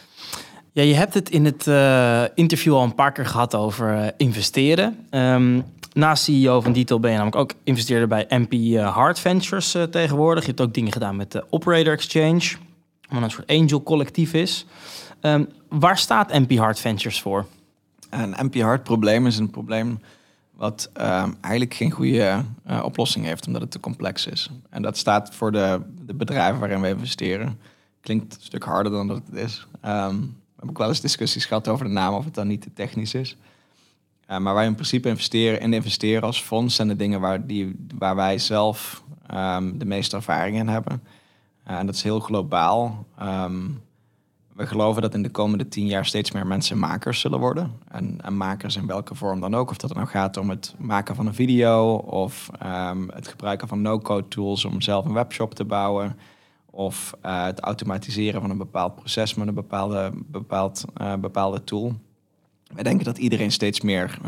Ja, 0.72 0.82
je 0.82 0.94
hebt 0.94 1.14
het 1.14 1.30
in 1.30 1.44
het 1.44 1.66
uh, 1.66 2.22
interview 2.34 2.74
al 2.74 2.82
een 2.82 2.94
paar 2.94 3.12
keer 3.12 3.26
gehad 3.26 3.54
over 3.54 3.94
uh, 3.94 4.06
investeren. 4.16 5.06
Um, 5.10 5.64
naast 5.92 6.22
CEO 6.24 6.60
van 6.60 6.72
Detail 6.72 7.00
ben 7.00 7.10
je 7.10 7.16
namelijk 7.16 7.42
ook 7.42 7.58
investeerder 7.64 8.08
bij 8.08 8.26
MP 8.28 8.52
uh, 8.52 8.94
Hard 8.94 9.18
Ventures 9.18 9.76
tegenwoordig. 9.90 10.42
Je 10.42 10.48
hebt 10.48 10.60
ook 10.60 10.74
dingen 10.74 10.92
gedaan 10.92 11.16
met 11.16 11.32
de 11.32 11.44
Operator 11.50 11.92
Exchange 11.92 12.66
wat 13.08 13.22
een 13.22 13.30
soort 13.30 13.50
angel 13.50 13.82
collectief 13.82 14.32
is. 14.32 14.66
Um, 15.20 15.48
waar 15.68 15.98
staat 15.98 16.32
MP 16.32 16.56
Hard 16.56 16.78
Ventures 16.78 17.20
voor? 17.20 17.46
Een 18.10 18.34
MP 18.44 18.60
Hard 18.60 18.82
probleem 18.82 19.26
is 19.26 19.38
een 19.38 19.50
probleem 19.50 20.00
wat 20.58 20.90
um, 21.00 21.36
eigenlijk 21.40 21.74
geen 21.74 21.90
goede 21.90 22.44
uh, 22.70 22.80
oplossing 22.84 23.24
heeft, 23.24 23.46
omdat 23.46 23.62
het 23.62 23.70
te 23.70 23.80
complex 23.80 24.26
is. 24.26 24.50
En 24.70 24.82
dat 24.82 24.96
staat 24.96 25.34
voor 25.34 25.52
de, 25.52 25.80
de 26.06 26.14
bedrijven 26.14 26.60
waarin 26.60 26.80
we 26.80 26.88
investeren. 26.88 27.60
Klinkt 28.00 28.34
een 28.34 28.42
stuk 28.42 28.64
harder 28.64 28.92
dan 28.92 29.08
dat 29.08 29.22
het 29.26 29.36
is. 29.36 29.66
Um, 29.84 30.20
we 30.20 30.54
hebben 30.56 30.68
ook 30.68 30.78
wel 30.78 30.88
eens 30.88 31.00
discussies 31.00 31.44
gehad 31.44 31.68
over 31.68 31.84
de 31.84 31.92
naam, 31.92 32.14
of 32.14 32.24
het 32.24 32.34
dan 32.34 32.46
niet 32.46 32.62
te 32.62 32.72
technisch 32.72 33.14
is. 33.14 33.36
Uh, 34.30 34.38
maar 34.38 34.54
wij 34.54 34.66
in 34.66 34.74
principe 34.74 35.08
investeren 35.08 35.60
in 35.60 35.72
investeren 35.72 36.22
als 36.22 36.42
fonds 36.42 36.74
zijn 36.74 36.88
de 36.88 36.96
dingen 36.96 37.20
waar, 37.20 37.46
die, 37.46 37.86
waar 37.98 38.16
wij 38.16 38.38
zelf 38.38 39.02
de 39.72 39.84
meeste 39.84 40.16
ervaring 40.16 40.56
in 40.56 40.68
hebben. 40.68 41.02
Eh, 41.68 41.78
en 41.78 41.86
dat 41.86 41.94
is 41.94 42.02
heel 42.02 42.20
globaal. 42.20 43.06
Ehm, 43.18 43.66
we 44.54 44.66
geloven 44.66 45.02
dat 45.02 45.14
in 45.14 45.22
de 45.22 45.30
komende 45.30 45.68
tien 45.68 45.86
jaar 45.86 46.06
steeds 46.06 46.32
meer 46.32 46.46
mensen 46.46 46.78
makers 46.78 47.20
zullen 47.20 47.38
worden. 47.38 47.72
En, 47.88 48.36
makers 48.36 48.76
in 48.76 48.86
welke 48.86 49.14
vorm 49.14 49.40
dan 49.40 49.54
ook. 49.54 49.70
Of 49.70 49.76
dat 49.76 49.90
het 49.90 49.98
nou 49.98 50.10
gaat 50.10 50.36
om 50.36 50.50
het 50.50 50.74
maken 50.78 51.14
van 51.14 51.26
een 51.26 51.34
video 51.34 51.94
of 51.94 52.50
ehm, 52.58 53.08
het 53.08 53.28
gebruiken 53.28 53.68
van 53.68 53.82
no-code 53.82 54.28
tools 54.28 54.64
om 54.64 54.80
zelf 54.80 55.04
een 55.04 55.12
webshop 55.12 55.54
te 55.54 55.64
bouwen. 55.64 56.18
Of 56.70 57.14
uh, 57.24 57.44
het 57.44 57.60
automatiseren 57.60 58.40
van 58.40 58.50
een 58.50 58.58
bepaald 58.58 58.94
proces 58.94 59.34
met 59.34 59.48
een 59.48 59.54
bepaalde, 59.54 60.12
bepaald, 60.26 60.84
uh, 61.00 61.14
bepaalde 61.14 61.64
tool. 61.64 61.94
Wij 62.74 62.82
denken 62.82 63.04
dat 63.04 63.18
iedereen 63.18 63.52
steeds 63.52 63.80
meer 63.80 64.18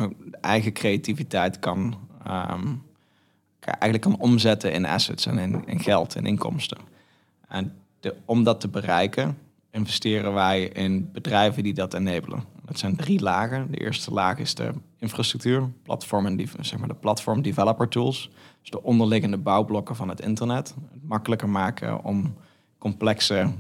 eigen 0.41 0.73
creativiteit 0.73 1.59
kan, 1.59 1.95
um, 2.29 2.83
eigenlijk 3.61 4.03
kan 4.03 4.19
omzetten 4.19 4.73
in 4.73 4.87
assets 4.87 5.27
en 5.27 5.39
in, 5.39 5.63
in 5.67 5.81
geld 5.81 6.15
en 6.15 6.27
inkomsten. 6.27 6.79
En 7.51 7.73
om 8.25 8.45
dat 8.45 8.61
te 8.61 8.69
bereiken, 8.69 9.39
investeren 9.71 10.35
wij 10.35 10.63
in 10.63 11.11
bedrijven 11.13 11.63
die 11.63 11.75
dat 11.75 11.95
enabelen. 11.95 12.45
Dat 12.65 12.79
zijn 12.79 12.97
drie 12.97 13.21
lagen. 13.21 13.71
De 13.71 13.77
eerste 13.77 14.11
laag 14.11 14.39
is 14.39 14.55
de 14.55 14.71
infrastructuur, 14.99 15.71
platform 15.83 16.27
en 16.27 16.49
zeg 16.61 16.79
maar 16.79 16.89
de 16.89 16.95
platform 16.95 17.43
developer 17.43 17.89
tools. 17.89 18.31
Dus 18.61 18.71
de 18.71 18.83
onderliggende 18.83 19.39
bouwblokken 19.39 19.97
van 19.97 20.09
het 20.09 20.21
internet. 20.21 20.75
Het 20.93 21.09
makkelijker 21.09 21.49
maken 21.49 22.05
om 22.05 22.35
complexe, 22.79 23.51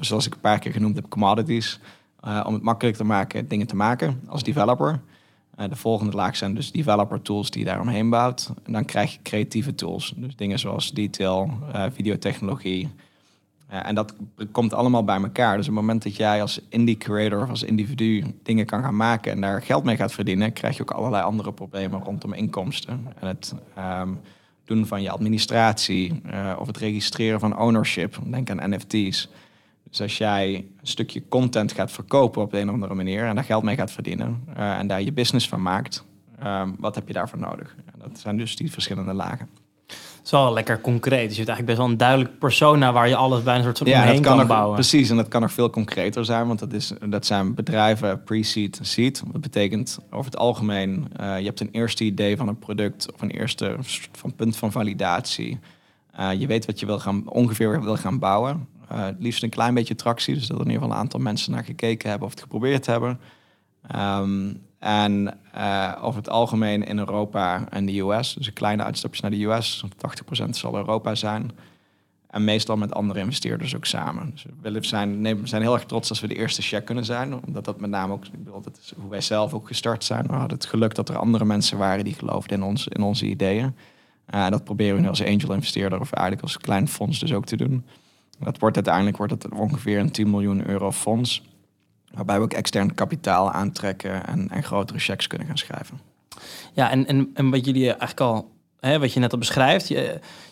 zoals 0.00 0.26
ik 0.26 0.34
een 0.34 0.40
paar 0.40 0.58
keer 0.58 0.72
genoemd 0.72 0.96
heb, 0.96 1.08
commodities. 1.08 1.80
Uh, 2.24 2.44
om 2.46 2.54
het 2.54 2.62
makkelijk 2.62 2.96
te 2.96 3.04
maken 3.04 3.48
dingen 3.48 3.66
te 3.66 3.76
maken 3.76 4.20
als 4.26 4.42
developer. 4.42 5.00
Uh, 5.60 5.68
de 5.68 5.76
volgende 5.76 6.16
laag 6.16 6.36
zijn 6.36 6.54
dus 6.54 6.72
developer 6.72 7.22
tools 7.22 7.50
die 7.50 7.60
je 7.60 7.66
daaromheen 7.66 8.10
bouwt. 8.10 8.52
En 8.64 8.72
dan 8.72 8.84
krijg 8.84 9.12
je 9.12 9.18
creatieve 9.22 9.74
tools. 9.74 10.12
Dus 10.16 10.36
dingen 10.36 10.58
zoals 10.58 10.92
detail, 10.92 11.50
uh, 11.74 11.84
videotechnologie. 11.92 12.88
Uh, 13.72 13.86
en 13.88 13.94
dat 13.94 14.14
komt 14.52 14.74
allemaal 14.74 15.04
bij 15.04 15.22
elkaar. 15.22 15.56
Dus 15.56 15.68
op 15.68 15.74
het 15.74 15.80
moment 15.80 16.02
dat 16.02 16.16
jij 16.16 16.40
als 16.40 16.60
indie 16.68 16.96
creator 16.96 17.42
of 17.42 17.48
als 17.48 17.62
individu 17.62 18.24
dingen 18.42 18.66
kan 18.66 18.82
gaan 18.82 18.96
maken 18.96 19.32
en 19.32 19.40
daar 19.40 19.62
geld 19.62 19.84
mee 19.84 19.96
gaat 19.96 20.12
verdienen, 20.12 20.52
krijg 20.52 20.76
je 20.76 20.82
ook 20.82 20.90
allerlei 20.90 21.24
andere 21.24 21.52
problemen 21.52 22.02
rondom 22.02 22.32
inkomsten. 22.32 23.06
En 23.20 23.26
het, 23.26 23.54
um, 23.78 24.20
doen 24.64 24.86
van 24.86 25.02
je 25.02 25.10
administratie 25.10 26.22
of 26.58 26.66
het 26.66 26.76
registreren 26.76 27.40
van 27.40 27.58
ownership. 27.58 28.18
Denk 28.24 28.50
aan 28.50 28.70
NFT's. 28.70 29.28
Dus 29.90 30.00
als 30.00 30.18
jij 30.18 30.54
een 30.54 30.86
stukje 30.86 31.22
content 31.28 31.72
gaat 31.72 31.92
verkopen 31.92 32.42
op 32.42 32.50
de 32.50 32.58
een 32.58 32.68
of 32.68 32.74
andere 32.74 32.94
manier 32.94 33.24
en 33.24 33.34
daar 33.34 33.44
geld 33.44 33.62
mee 33.62 33.76
gaat 33.76 33.92
verdienen 33.92 34.44
uh, 34.56 34.78
en 34.78 34.86
daar 34.86 35.02
je 35.02 35.12
business 35.12 35.48
van 35.48 35.62
maakt, 35.62 36.04
uh, 36.42 36.62
wat 36.78 36.94
heb 36.94 37.06
je 37.06 37.12
daarvoor 37.12 37.38
nodig? 37.38 37.74
dat 37.98 38.18
zijn 38.18 38.36
dus 38.36 38.56
die 38.56 38.72
verschillende 38.72 39.12
lagen. 39.12 39.48
Het 39.86 40.24
is 40.24 40.30
wel 40.30 40.52
lekker 40.52 40.80
concreet. 40.80 41.28
Dus 41.28 41.36
je 41.36 41.44
hebt 41.44 41.48
eigenlijk 41.48 41.66
best 41.66 41.78
wel 41.78 41.88
een 41.88 41.96
duidelijk 41.96 42.38
persona 42.38 42.92
waar 42.92 43.08
je 43.08 43.16
alles 43.16 43.42
bij 43.42 43.56
een 43.56 43.62
soort 43.62 43.78
van 43.78 43.86
ja, 43.86 44.02
omheen 44.02 44.22
kan, 44.22 44.36
kan 44.36 44.46
bouwen. 44.46 44.74
Precies, 44.74 45.10
en 45.10 45.16
dat 45.16 45.28
kan 45.28 45.40
nog 45.40 45.52
veel 45.52 45.70
concreter 45.70 46.24
zijn, 46.24 46.46
want 46.46 46.58
dat, 46.58 46.72
is, 46.72 46.92
dat 47.08 47.26
zijn 47.26 47.54
bedrijven 47.54 48.22
pre-seed 48.22 48.78
en 48.78 48.84
seed. 48.84 49.22
Dat 49.32 49.40
betekent 49.40 49.98
over 50.10 50.24
het 50.24 50.36
algemeen, 50.36 51.06
uh, 51.20 51.38
je 51.38 51.44
hebt 51.44 51.60
een 51.60 51.68
eerste 51.72 52.04
idee 52.04 52.36
van 52.36 52.48
een 52.48 52.58
product 52.58 53.12
of 53.14 53.22
een 53.22 53.30
eerste 53.30 53.76
van 54.12 54.34
punt 54.34 54.56
van 54.56 54.72
validatie. 54.72 55.58
Uh, 56.20 56.32
je 56.32 56.46
weet 56.46 56.66
wat 56.66 56.80
je 56.80 56.86
wil 56.86 56.98
gaan, 56.98 57.28
ongeveer 57.28 57.82
wil 57.82 57.96
gaan 57.96 58.18
bouwen. 58.18 58.68
Uh, 58.92 59.04
het 59.04 59.16
liefst 59.18 59.42
een 59.42 59.50
klein 59.50 59.74
beetje 59.74 59.94
tractie, 59.94 60.34
dus 60.34 60.46
dat 60.46 60.58
er 60.58 60.64
in 60.64 60.70
ieder 60.70 60.82
geval 60.82 60.96
een 60.96 61.02
aantal 61.02 61.20
mensen 61.20 61.52
naar 61.52 61.64
gekeken 61.64 62.08
hebben 62.08 62.26
of 62.26 62.34
het 62.34 62.42
geprobeerd 62.42 62.86
hebben. 62.86 63.20
Um, 63.96 64.64
en 64.78 65.38
uh, 65.56 65.92
over 66.00 66.18
het 66.18 66.28
algemeen 66.28 66.86
in 66.86 66.98
Europa 66.98 67.68
en 67.70 67.86
de 67.86 68.00
US, 68.00 68.34
dus 68.34 68.46
een 68.46 68.52
kleine 68.52 68.82
uitstapje 68.82 69.22
naar 69.22 69.30
de 69.30 69.44
US, 69.44 69.84
80% 70.44 70.48
zal 70.50 70.76
Europa 70.76 71.14
zijn. 71.14 71.50
En 72.26 72.44
meestal 72.44 72.76
met 72.76 72.94
andere 72.94 73.20
investeerders 73.20 73.76
ook 73.76 73.84
samen. 73.84 74.30
Dus 74.30 74.46
we 74.62 74.78
zijn, 74.80 75.40
zijn 75.44 75.62
heel 75.62 75.74
erg 75.74 75.84
trots 75.84 76.08
als 76.08 76.20
we 76.20 76.26
de 76.26 76.34
eerste 76.34 76.62
check 76.62 76.84
kunnen 76.84 77.04
zijn. 77.04 77.44
Omdat 77.46 77.64
dat 77.64 77.80
met 77.80 77.90
name 77.90 78.12
ook, 78.12 78.24
ik 78.24 78.44
bedoel, 78.44 78.60
dat 78.60 78.78
is 78.82 78.92
hoe 78.96 79.10
wij 79.10 79.20
zelf 79.20 79.54
ook 79.54 79.66
gestart 79.66 80.04
zijn. 80.04 80.26
We 80.26 80.32
hadden 80.32 80.56
het 80.56 80.66
geluk 80.66 80.94
dat 80.94 81.08
er 81.08 81.18
andere 81.18 81.44
mensen 81.44 81.78
waren 81.78 82.04
die 82.04 82.14
geloofden 82.14 82.58
in, 82.58 82.64
ons, 82.64 82.88
in 82.88 83.02
onze 83.02 83.26
ideeën. 83.26 83.74
Dat 84.26 84.64
proberen 84.64 85.02
we 85.02 85.08
als 85.08 85.24
angel 85.24 85.52
investeerder 85.52 86.00
of 86.00 86.12
eigenlijk 86.12 86.42
als 86.42 86.58
klein 86.58 86.88
fonds 86.88 87.18
dus 87.18 87.32
ook 87.32 87.46
te 87.46 87.56
doen. 87.56 87.84
Dat 88.38 88.58
wordt 88.58 88.76
uiteindelijk 88.76 89.16
wordt 89.16 89.32
het 89.32 89.54
ongeveer 89.54 89.98
een 89.98 90.10
10 90.10 90.30
miljoen 90.30 90.68
euro 90.68 90.92
fonds. 90.92 91.42
Waarbij 92.12 92.36
we 92.36 92.44
ook 92.44 92.52
extern 92.52 92.94
kapitaal 92.94 93.50
aantrekken 93.50 94.26
en, 94.26 94.48
en 94.50 94.62
grotere 94.62 94.98
checks 94.98 95.26
kunnen 95.26 95.46
gaan 95.46 95.58
schrijven. 95.58 96.00
Ja, 96.72 96.90
en, 96.90 97.06
en, 97.06 97.30
en 97.34 97.50
wat 97.50 97.64
jullie 97.64 97.86
eigenlijk 97.86 98.20
al, 98.20 98.50
hè, 98.80 98.98
wat 98.98 99.12
je 99.12 99.20
net 99.20 99.32
al 99.32 99.38
beschrijft, 99.38 99.88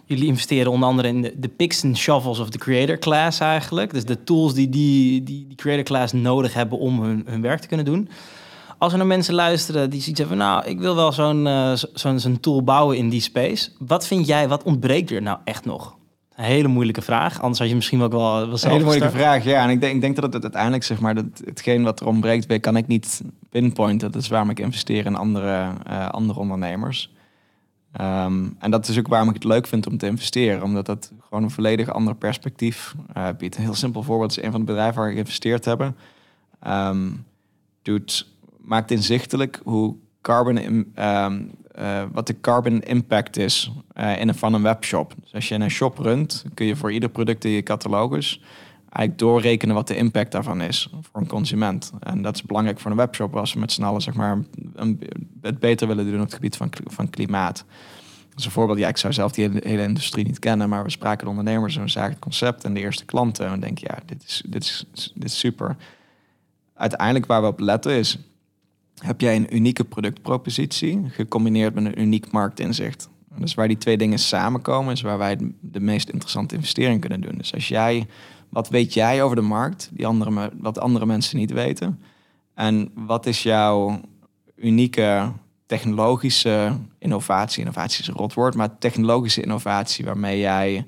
jullie 0.05 0.27
investeren 0.27 0.73
onder 0.73 0.89
andere 0.89 1.09
in 1.09 1.23
de, 1.23 1.35
de 1.37 1.49
picks 1.49 1.83
en 1.83 1.97
shovels 1.97 2.39
of 2.39 2.51
de 2.51 2.59
creator 2.59 2.99
class 2.99 3.41
eigenlijk. 3.41 3.93
Dus 3.93 4.05
de 4.05 4.25
tools 4.25 4.55
die 4.55 4.69
die, 4.69 5.23
die, 5.23 5.47
die 5.47 5.57
creator 5.57 5.85
class 5.85 6.13
nodig 6.13 6.55
hebben 6.55 6.79
om 6.79 7.03
hun, 7.03 7.23
hun 7.27 7.41
werk 7.41 7.61
te 7.61 7.69
kunnen 7.69 7.87
doen. 7.87 8.09
Als 8.85 8.93
er 8.93 8.99
nou 8.99 9.11
mensen 9.11 9.35
luisteren 9.35 9.91
die 9.91 10.01
zoiets 10.01 10.21
hebben, 10.21 10.39
nou, 10.39 10.65
ik 10.65 10.79
wil 10.79 10.95
wel 10.95 11.13
zo'n 11.13 11.47
uh, 11.47 11.73
zo'n 11.93 12.19
zo'n 12.19 12.41
tool 12.41 12.63
bouwen 12.63 12.97
in 12.97 13.09
die 13.09 13.21
space. 13.21 13.71
Wat 13.79 14.07
vind 14.07 14.27
jij, 14.27 14.49
wat 14.49 14.63
ontbreekt 14.63 15.11
er 15.11 15.23
nou 15.23 15.39
echt 15.45 15.65
nog? 15.65 15.97
Een 16.37 16.45
hele 16.45 16.69
moeilijke 16.69 17.03
vraag. 17.03 17.41
Anders 17.41 17.59
had 17.59 17.69
je 17.69 17.75
misschien 17.75 18.03
ook 18.03 18.13
wel, 18.13 18.47
wel 18.47 18.59
Een 18.63 18.71
hele 18.71 18.85
moeilijke 18.85 19.17
vraag, 19.17 19.45
ja. 19.45 19.63
En 19.63 19.71
ik 19.71 19.81
denk, 19.81 19.95
ik 19.95 20.01
denk 20.01 20.17
dat 20.17 20.33
het 20.33 20.43
uiteindelijk, 20.43 20.85
zeg 20.85 21.01
maar, 21.01 21.15
dat 21.15 21.25
hetgeen 21.45 21.83
wat 21.83 22.01
er 22.01 22.07
ontbreekt, 22.07 22.61
kan 22.61 22.77
ik 22.77 22.87
niet 22.87 23.23
pinpointen. 23.51 24.13
Dat 24.13 24.23
is 24.23 24.29
waarom 24.29 24.51
ik 24.51 24.61
investeer 24.61 25.07
in 25.07 25.17
andere, 25.17 25.73
uh, 25.91 26.09
andere 26.09 26.39
ondernemers. 26.39 27.13
Um, 28.01 28.57
en 28.59 28.71
dat 28.71 28.89
is 28.89 28.99
ook 28.99 29.09
waarom 29.09 29.29
ik 29.29 29.35
het 29.35 29.45
leuk 29.45 29.67
vind 29.67 29.87
om 29.87 29.99
te 29.99 30.07
investeren. 30.07 30.63
Omdat 30.63 30.87
dat 30.87 31.13
gewoon 31.21 31.43
een 31.43 31.51
volledig 31.51 31.93
ander 31.93 32.15
perspectief 32.15 32.95
uh, 33.17 33.29
biedt. 33.39 33.57
Een 33.57 33.63
heel 33.63 33.75
simpel 33.75 34.03
voorbeeld 34.03 34.31
is 34.31 34.43
een 34.43 34.51
van 34.51 34.61
de 34.61 34.67
bedrijven 34.67 35.01
waar 35.01 35.09
ik 35.09 35.15
geïnvesteerd 35.15 35.65
heb. 35.65 35.93
Um, 36.67 37.25
doet, 37.83 38.33
maakt 38.65 38.91
inzichtelijk 38.91 39.61
hoe 39.65 39.97
carbon, 40.21 40.57
um, 40.57 41.51
uh, 41.79 42.03
wat 42.13 42.27
de 42.27 42.41
carbon 42.41 42.81
impact 42.81 43.37
is 43.37 43.71
uh, 43.97 44.21
in 44.21 44.29
een, 44.29 44.35
van 44.35 44.55
een 44.55 44.63
webshop. 44.63 45.15
Dus 45.21 45.35
als 45.35 45.49
je 45.49 45.55
een 45.55 45.71
shop 45.71 45.99
runt, 45.99 46.45
kun 46.55 46.67
je 46.67 46.77
voor 46.77 46.93
ieder 46.93 47.09
product 47.09 47.45
in 47.45 47.51
je 47.51 47.63
catalogus 47.63 48.41
eigenlijk 48.95 49.19
doorrekenen 49.19 49.75
wat 49.75 49.89
de 49.89 49.97
impact 49.97 50.33
daarvan 50.33 50.61
is 50.61 50.89
voor 51.01 51.21
een 51.21 51.27
consument. 51.27 51.93
En 52.01 52.23
dat 52.23 52.35
is 52.35 52.43
belangrijk 52.43 52.81
voor 52.81 52.91
een 52.91 52.97
webshop 52.97 53.37
als 53.37 53.53
we 53.53 53.61
met 53.61 53.73
z'n 53.73 53.83
allen 53.83 54.03
zeg 54.03 54.15
maar, 54.15 54.39
een, 54.75 55.01
het 55.41 55.59
beter 55.59 55.87
willen 55.87 56.05
doen 56.05 56.15
op 56.15 56.25
het 56.25 56.35
gebied 56.35 56.57
van, 56.57 56.71
van 56.85 57.11
klimaat. 57.11 57.65
Dus 58.35 58.45
een 58.45 58.51
voorbeeld, 58.51 58.79
ja, 58.79 58.89
ik 58.89 58.97
zou 58.97 59.13
zelf 59.13 59.33
die 59.33 59.51
hele, 59.63 59.83
industrie 59.83 60.25
niet 60.25 60.39
kennen, 60.39 60.69
maar 60.69 60.85
we 60.85 60.91
spraken 60.91 61.25
de 61.25 61.31
ondernemers 61.31 61.77
en 61.77 61.83
we 61.83 61.89
zagen 61.89 62.11
het 62.11 62.19
concept 62.19 62.65
en 62.65 62.75
de 62.75 62.81
eerste 62.81 63.05
klanten. 63.05 63.47
En 63.47 63.53
we 63.53 63.59
denken, 63.59 63.87
ja, 63.91 63.99
dit 64.07 64.23
is, 64.23 64.43
dit 64.47 64.63
is, 64.63 64.85
dit 65.15 65.25
is 65.25 65.39
super. 65.39 65.77
Uiteindelijk 66.75 67.27
waar 67.27 67.41
we 67.41 67.47
op 67.47 67.61
letten 67.61 67.93
is, 67.93 68.19
heb 68.99 69.21
jij 69.21 69.37
een 69.37 69.55
unieke 69.57 69.85
productpropositie 69.85 71.05
gecombineerd 71.09 71.75
met 71.75 71.85
een 71.85 72.01
uniek 72.01 72.31
marktinzicht. 72.31 73.09
Dus 73.37 73.55
waar 73.55 73.69
die 73.69 73.79
twee 73.79 73.97
dingen 73.97 74.19
samenkomen 74.19 74.93
is 74.93 75.01
waar 75.01 75.19
wij 75.19 75.39
de 75.61 75.81
meest 75.81 76.09
interessante 76.09 76.55
investering 76.55 77.01
kunnen 77.01 77.21
doen. 77.21 77.35
Dus 77.37 77.55
als 77.55 77.69
jij, 77.69 78.07
wat 78.49 78.69
weet 78.69 78.95
jij 78.95 79.23
over 79.23 79.37
de 79.37 79.43
markt, 79.43 79.91
die 79.93 80.07
andere, 80.07 80.53
wat 80.59 80.79
andere 80.79 81.07
mensen 81.07 81.39
niet 81.39 81.53
weten? 81.53 82.01
En 82.55 82.91
wat 82.95 83.27
is 83.27 83.43
jouw 83.43 84.01
unieke 84.57 85.33
technologische 85.67 86.77
innovatie? 86.99 87.61
Innovatie 87.61 88.01
is 88.01 88.09
een 88.09 88.15
rotwoord, 88.15 88.55
maar 88.55 88.79
technologische 88.79 89.43
innovatie 89.43 90.05
waarmee 90.05 90.39
jij 90.39 90.87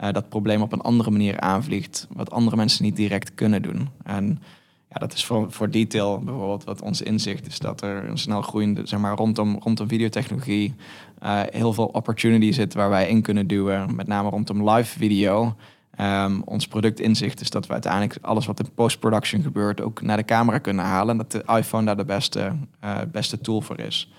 uh, 0.00 0.10
dat 0.12 0.28
probleem 0.28 0.62
op 0.62 0.72
een 0.72 0.80
andere 0.80 1.10
manier 1.10 1.40
aanvliegt, 1.40 2.06
wat 2.12 2.30
andere 2.30 2.56
mensen 2.56 2.84
niet 2.84 2.96
direct 2.96 3.34
kunnen 3.34 3.62
doen. 3.62 3.88
En 4.02 4.42
ja, 4.92 4.98
dat 4.98 5.12
is 5.12 5.24
voor, 5.24 5.52
voor 5.52 5.70
detail 5.70 6.18
bijvoorbeeld 6.18 6.64
wat 6.64 6.82
ons 6.82 7.02
inzicht 7.02 7.46
is 7.46 7.58
dat 7.58 7.82
er 7.82 8.08
een 8.08 8.18
snel 8.18 8.42
groeiende, 8.42 8.86
zeg 8.86 9.00
maar, 9.00 9.16
rondom, 9.16 9.58
rondom 9.60 9.88
videotechnologie 9.88 10.74
uh, 11.22 11.40
heel 11.50 11.72
veel 11.72 11.86
opportunity 11.86 12.52
zit 12.52 12.74
waar 12.74 12.90
wij 12.90 13.08
in 13.08 13.22
kunnen 13.22 13.46
duwen. 13.46 13.94
Met 13.94 14.06
name 14.06 14.28
rondom 14.28 14.70
live 14.70 14.98
video. 14.98 15.54
Um, 16.00 16.42
ons 16.44 16.66
productinzicht 16.66 17.40
is 17.40 17.50
dat 17.50 17.66
we 17.66 17.72
uiteindelijk 17.72 18.18
alles 18.20 18.46
wat 18.46 18.60
in 18.60 18.74
post-production 18.74 19.42
gebeurt 19.42 19.80
ook 19.80 20.02
naar 20.02 20.16
de 20.16 20.24
camera 20.24 20.58
kunnen 20.58 20.84
halen. 20.84 21.10
En 21.10 21.16
dat 21.16 21.32
de 21.32 21.52
iPhone 21.56 21.86
daar 21.86 21.96
de 21.96 22.04
beste, 22.04 22.52
uh, 22.84 22.98
beste 23.12 23.40
tool 23.40 23.60
voor 23.60 23.78
is. 23.78 24.12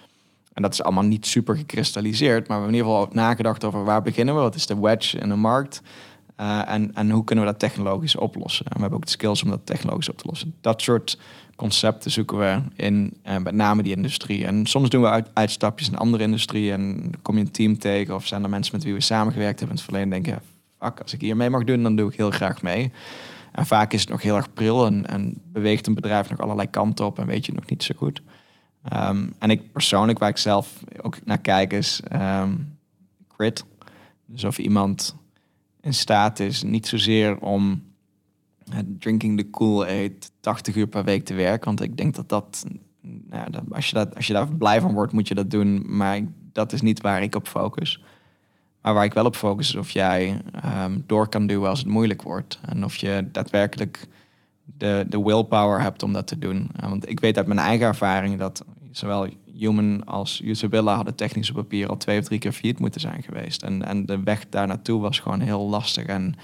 En 0.54 0.62
dat 0.62 0.74
is 0.74 0.84
allemaal 0.84 1.04
niet 1.04 1.28
super 1.28 1.56
gekristalliseerd, 1.56 2.48
maar 2.48 2.58
we 2.58 2.64
hebben 2.64 2.80
in 2.80 2.86
ieder 2.86 2.92
geval 2.92 3.16
nagedacht 3.16 3.64
over 3.64 3.84
waar 3.84 4.02
beginnen 4.02 4.36
we, 4.36 4.42
wat 4.42 4.56
is 4.56 4.66
de 4.66 4.80
wedge 4.80 5.18
in 5.18 5.30
de 5.30 5.36
markt. 5.36 5.82
Uh, 6.42 6.70
en, 6.70 6.94
en 6.94 7.10
hoe 7.10 7.24
kunnen 7.24 7.46
we 7.46 7.52
dat 7.52 7.60
technologisch 7.60 8.16
oplossen? 8.16 8.66
En 8.66 8.74
we 8.74 8.82
hebben 8.82 8.98
ook 8.98 9.06
de 9.06 9.12
skills 9.12 9.44
om 9.44 9.50
dat 9.50 9.66
technologisch 9.66 10.10
op 10.10 10.18
te 10.18 10.28
lossen. 10.28 10.56
Dat 10.62 10.82
soort 10.82 11.20
concepten 11.56 12.12
zoeken 12.12 12.38
we 12.38 12.62
in 12.76 13.14
uh, 13.28 13.38
met 13.38 13.54
name 13.54 13.84
die 13.84 13.96
industrie. 13.96 14.46
En 14.46 14.66
soms 14.66 14.90
doen 14.90 15.02
we 15.02 15.10
uit, 15.10 15.30
uitstapjes 15.34 15.90
in 15.90 15.98
andere 15.98 16.24
industrie 16.24 16.72
en 16.72 17.12
kom 17.22 17.38
je 17.38 17.44
een 17.44 17.52
team 17.52 17.78
tegen 17.78 18.16
of 18.16 18.28
zijn 18.28 18.44
er 18.44 18.50
mensen 18.50 18.76
met 18.76 18.84
wie 18.84 18.94
we 18.94 19.02
samengewerkt 19.02 19.60
hebben 19.60 19.78
in 19.78 19.84
het 19.84 19.92
verleden 19.92 20.10
denken, 20.10 20.42
fuck, 20.80 21.00
als 21.02 21.14
ik 21.14 21.22
hier 21.22 21.38
mee 21.38 21.50
mag 21.50 21.64
doen, 21.64 21.84
dan 21.84 21.96
doe 21.96 22.10
ik 22.12 22.18
heel 22.18 22.32
graag 22.32 22.62
mee. 22.62 22.92
En 23.52 23.66
vaak 23.66 23.94
is 23.94 24.02
het 24.02 24.10
nog 24.10 24.22
heel 24.22 24.36
erg 24.36 24.54
pril 24.54 24.86
en, 24.86 25.08
en 25.08 25.42
beweegt 25.44 25.88
een 25.88 25.96
bedrijf 25.96 26.30
nog 26.30 26.40
allerlei 26.40 26.70
kanten 26.70 27.06
op 27.06 27.20
en 27.20 27.26
weet 27.26 27.46
je 27.46 27.54
nog 27.54 27.66
niet 27.66 27.84
zo 27.84 27.94
goed. 27.98 28.22
Um, 28.94 29.34
en 29.40 29.50
ik 29.50 29.72
persoonlijk, 29.72 30.20
waar 30.20 30.30
ik 30.30 30.38
zelf 30.38 30.84
ook 31.02 31.26
naar 31.26 31.42
kijk, 31.42 31.74
is 31.74 32.02
um, 32.14 32.78
grit. 33.28 33.66
Dus 34.26 34.44
of 34.44 34.58
iemand 34.58 35.16
in 35.82 35.94
staat 35.94 36.40
is 36.40 36.64
niet 36.64 36.88
zozeer 36.88 37.40
om 37.40 37.84
drinking 39.00 39.38
the 39.38 39.50
Kool-Aid 39.50 40.32
80 40.40 40.76
uur 40.76 40.88
per 40.88 41.04
week 41.04 41.26
te 41.26 41.34
werken. 41.34 41.66
Want 41.66 41.82
ik 41.82 41.98
denk 41.98 42.16
dat 42.16 42.30
dat, 42.30 42.66
nou, 43.02 43.50
als, 43.72 43.88
je 43.88 43.94
dat, 43.94 44.16
als 44.16 44.28
je 44.28 44.34
daar 44.34 44.56
blij 44.56 44.82
van 44.82 44.94
wordt, 44.94 45.14
moet 45.14 45.28
je 45.28 45.36
dat 45.36 45.52
doen. 45.52 45.98
Maar 45.98 46.22
dat 46.52 46.74
is 46.74 46.82
niet 46.82 47.02
waar 47.02 47.24
ik 47.24 47.36
op 47.36 47.48
focus. 47.48 48.04
Maar 48.82 48.94
waar 48.94 49.04
ik 49.04 49.14
wel 49.14 49.26
op 49.26 49.36
focus 49.36 49.68
is 49.68 49.76
of 49.76 49.90
jij 49.90 50.42
um, 50.66 51.04
door 51.08 51.28
kan 51.28 51.48
duwen 51.48 51.70
als 51.70 51.80
het 51.80 51.88
moeilijk 51.88 52.22
wordt. 52.22 52.60
En 52.66 52.84
of 52.84 52.96
je 52.96 53.28
daadwerkelijk 53.32 54.08
de, 54.64 55.06
de 55.10 55.22
willpower 55.24 55.82
hebt 55.82 56.04
om 56.04 56.14
dat 56.14 56.28
te 56.28 56.40
doen. 56.40 56.70
Want 56.80 57.10
ik 57.10 57.20
weet 57.20 57.38
uit 57.38 57.48
mijn 57.48 57.60
eigen 57.60 57.88
ervaring 57.88 58.40
dat 58.40 58.66
zowel 58.92 59.28
Human 59.58 60.06
als 60.06 60.42
Usabilla 60.44 60.96
hadden 60.96 61.16
technisch 61.16 61.50
op 61.50 61.56
papier 61.56 61.90
al 61.90 61.98
twee 61.98 62.20
of 62.20 62.26
drie 62.26 62.40
keer 62.40 62.52
failliet 62.52 62.80
moeten 62.80 63.02
zijn 63.02 63.24
geweest. 63.24 63.64
En, 63.64 63.86
en 63.86 64.06
de 64.06 64.24
weg 64.24 64.46
daar 64.50 64.68
naartoe 64.68 65.02
was 65.02 65.20
gewoon 65.20 65.40
heel 65.40 65.70
lastig. 65.70 66.06
En, 66.06 66.36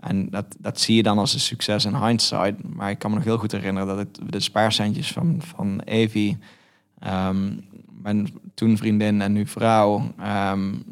en 0.00 0.30
dat, 0.30 0.56
dat 0.58 0.80
zie 0.80 0.96
je 0.96 1.02
dan 1.02 1.18
als 1.18 1.34
een 1.34 1.40
succes 1.40 1.84
in 1.84 2.04
hindsight. 2.04 2.74
Maar 2.74 2.90
ik 2.90 2.98
kan 2.98 3.10
me 3.10 3.16
nog 3.16 3.24
heel 3.24 3.38
goed 3.38 3.52
herinneren 3.52 3.88
dat 3.88 4.00
ik 4.00 4.32
de 4.32 4.40
spaarcentjes 4.40 5.12
van, 5.12 5.36
van 5.38 5.80
Evi, 5.80 6.36
um, 7.06 7.64
mijn 8.02 8.28
toen 8.54 8.76
vriendin 8.76 9.20
en 9.20 9.32
nu 9.32 9.46
vrouw, 9.46 10.14
um, 10.50 10.84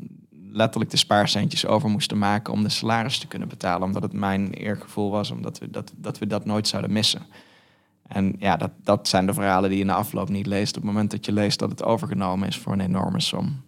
letterlijk 0.52 0.90
de 0.90 0.96
spaarcentjes 0.96 1.66
over 1.66 1.88
moesten 1.88 2.18
maken 2.18 2.52
om 2.52 2.62
de 2.62 2.68
salaris 2.68 3.18
te 3.18 3.26
kunnen 3.26 3.48
betalen. 3.48 3.86
Omdat 3.86 4.02
het 4.02 4.12
mijn 4.12 4.52
eergevoel 4.52 5.10
was, 5.10 5.30
omdat 5.30 5.58
we 5.58 5.70
dat, 5.70 5.92
dat 5.96 6.18
we 6.18 6.26
dat 6.26 6.44
nooit 6.44 6.68
zouden 6.68 6.92
missen. 6.92 7.22
En 8.08 8.36
ja, 8.38 8.56
dat, 8.56 8.70
dat 8.82 9.08
zijn 9.08 9.26
de 9.26 9.34
verhalen 9.34 9.70
die 9.70 9.78
je 9.78 9.84
na 9.84 9.94
afloop 9.94 10.28
niet 10.28 10.46
leest. 10.46 10.76
Op 10.76 10.82
het 10.82 10.92
moment 10.92 11.10
dat 11.10 11.26
je 11.26 11.32
leest 11.32 11.58
dat 11.58 11.70
het 11.70 11.84
overgenomen 11.84 12.48
is 12.48 12.58
voor 12.58 12.72
een 12.72 12.80
enorme 12.80 13.20
som. 13.20 13.64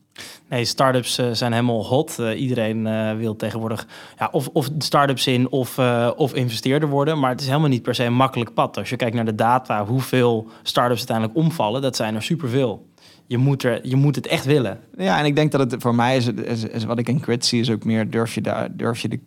Nee, 0.48 0.64
startups 0.64 1.18
uh, 1.18 1.26
zijn 1.32 1.52
helemaal 1.52 1.86
hot. 1.86 2.16
Uh, 2.20 2.40
iedereen 2.40 2.86
uh, 2.86 3.16
wil 3.16 3.36
tegenwoordig 3.36 3.86
ja, 4.18 4.28
of, 4.32 4.48
of 4.52 4.68
startups 4.78 5.26
in 5.26 5.50
of, 5.50 5.78
of 6.16 6.34
investeerder 6.34 6.88
worden. 6.88 7.18
Maar 7.18 7.30
het 7.30 7.40
is 7.40 7.46
helemaal 7.46 7.68
niet 7.68 7.82
per 7.82 7.94
se 7.94 8.04
een 8.04 8.14
makkelijk 8.14 8.54
pad. 8.54 8.76
Als 8.76 8.88
je 8.88 8.96
kijkt 8.96 9.14
naar 9.14 9.24
de 9.24 9.34
data, 9.34 9.84
hoeveel 9.84 10.48
startups 10.62 10.98
uiteindelijk 10.98 11.38
omvallen, 11.38 11.82
dat 11.82 11.96
zijn 11.96 12.14
er 12.14 12.22
superveel. 12.22 12.86
Je 13.26 13.38
moet, 13.38 13.62
er, 13.62 13.86
je 13.86 13.96
moet 13.96 14.14
het 14.14 14.26
echt 14.26 14.44
willen. 14.44 14.80
Ja, 14.96 15.18
en 15.18 15.24
ik 15.24 15.36
denk 15.36 15.52
dat 15.52 15.70
het 15.70 15.82
voor 15.82 15.94
mij 15.94 16.16
is, 16.16 16.26
is, 16.26 16.64
is 16.64 16.84
wat 16.84 16.98
ik 16.98 17.08
in 17.08 17.20
Crit 17.20 17.44
zie, 17.44 17.60
is 17.60 17.70
ook 17.70 17.84
meer 17.84 18.10
durf 18.10 18.34
je, 18.34 18.40
daar, 18.40 18.76
durf 18.76 19.00
je 19.00 19.08
de, 19.08 19.20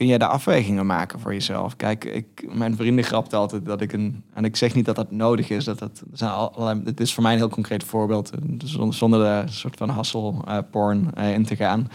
kun 0.00 0.08
jij 0.08 0.18
de 0.18 0.26
afwegingen 0.26 0.86
maken 0.86 1.20
voor 1.20 1.32
jezelf. 1.32 1.76
Kijk, 1.76 2.04
ik, 2.04 2.54
mijn 2.54 2.76
vrienden 2.76 3.04
grapten 3.04 3.38
altijd 3.38 3.64
dat 3.64 3.80
ik 3.80 3.92
een. 3.92 4.22
En 4.34 4.44
ik 4.44 4.56
zeg 4.56 4.74
niet 4.74 4.84
dat 4.84 4.96
dat 4.96 5.10
nodig 5.10 5.50
is. 5.50 5.64
Dat 5.64 5.78
dat, 5.78 6.02
het 6.84 7.00
is 7.00 7.14
voor 7.14 7.22
mij 7.22 7.32
een 7.32 7.38
heel 7.38 7.48
concreet 7.48 7.84
voorbeeld. 7.84 8.30
Zonder 8.90 9.20
de 9.20 9.52
soort 9.52 9.76
van 9.76 9.88
hasselporn 9.88 11.10
uh, 11.18 11.32
in 11.32 11.44
te 11.44 11.56
gaan. 11.56 11.88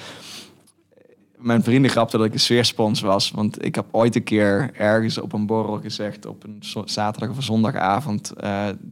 Mijn 1.37 1.63
vrienden 1.63 1.91
grapten 1.91 2.17
dat 2.19 2.27
ik 2.27 2.33
een 2.33 2.39
sfeerspons 2.39 3.01
was. 3.01 3.31
Want 3.31 3.65
ik 3.65 3.75
heb 3.75 3.85
ooit 3.91 4.15
een 4.15 4.23
keer 4.23 4.69
ergens 4.73 5.17
op 5.17 5.33
een 5.33 5.45
borrel 5.45 5.79
gezegd. 5.79 6.25
op 6.25 6.43
een 6.43 6.63
zaterdag 6.85 7.37
of 7.37 7.43
zondagavond. 7.43 8.33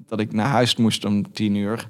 Dat 0.08 0.20
ik 0.20 0.34
naar 0.34 0.50
huis 0.50 0.76
moest 0.76 1.06
om 1.06 1.32
tien 1.32 1.56
uur. 1.56 1.90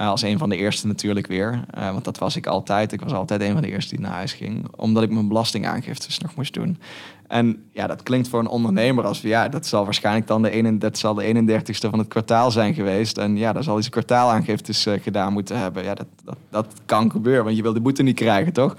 Uh, 0.00 0.08
als 0.08 0.22
een 0.22 0.38
van 0.38 0.48
de 0.48 0.56
eerste 0.56 0.86
natuurlijk 0.86 1.26
weer. 1.26 1.64
Uh, 1.78 1.90
want 1.90 2.04
dat 2.04 2.18
was 2.18 2.36
ik 2.36 2.46
altijd. 2.46 2.92
Ik 2.92 3.00
was 3.00 3.12
altijd 3.12 3.40
een 3.40 3.52
van 3.52 3.62
de 3.62 3.70
eerste 3.70 3.96
die 3.96 4.04
naar 4.04 4.14
huis 4.14 4.32
ging. 4.32 4.66
Omdat 4.76 5.02
ik 5.02 5.10
mijn 5.10 5.28
belastingaangiftes 5.28 6.18
nog 6.18 6.34
moest 6.34 6.54
doen. 6.54 6.78
En 7.26 7.64
ja, 7.72 7.86
dat 7.86 8.02
klinkt 8.02 8.28
voor 8.28 8.40
een 8.40 8.46
ondernemer 8.46 9.04
als 9.04 9.20
ja, 9.20 9.48
dat 9.48 9.66
zal 9.66 9.84
waarschijnlijk 9.84 10.26
dan 10.26 10.42
de, 10.42 10.50
ene, 10.50 10.78
de 10.78 10.90
31ste 10.90 11.90
van 11.90 11.98
het 11.98 12.08
kwartaal 12.08 12.50
zijn 12.50 12.74
geweest. 12.74 13.18
En 13.18 13.36
ja, 13.36 13.52
dan 13.52 13.62
zal 13.62 13.72
hij 13.72 13.82
zijn 13.82 13.94
kwartaalaangiftes 13.94 14.86
uh, 14.86 14.94
gedaan 15.02 15.32
moeten 15.32 15.58
hebben. 15.58 15.84
Ja, 15.84 15.94
dat, 15.94 16.06
dat, 16.24 16.36
dat 16.50 16.66
kan 16.86 17.10
gebeuren, 17.10 17.44
want 17.44 17.56
je 17.56 17.62
wil 17.62 17.72
de 17.72 17.80
boete 17.80 18.02
niet 18.02 18.16
krijgen, 18.16 18.52
toch? 18.52 18.76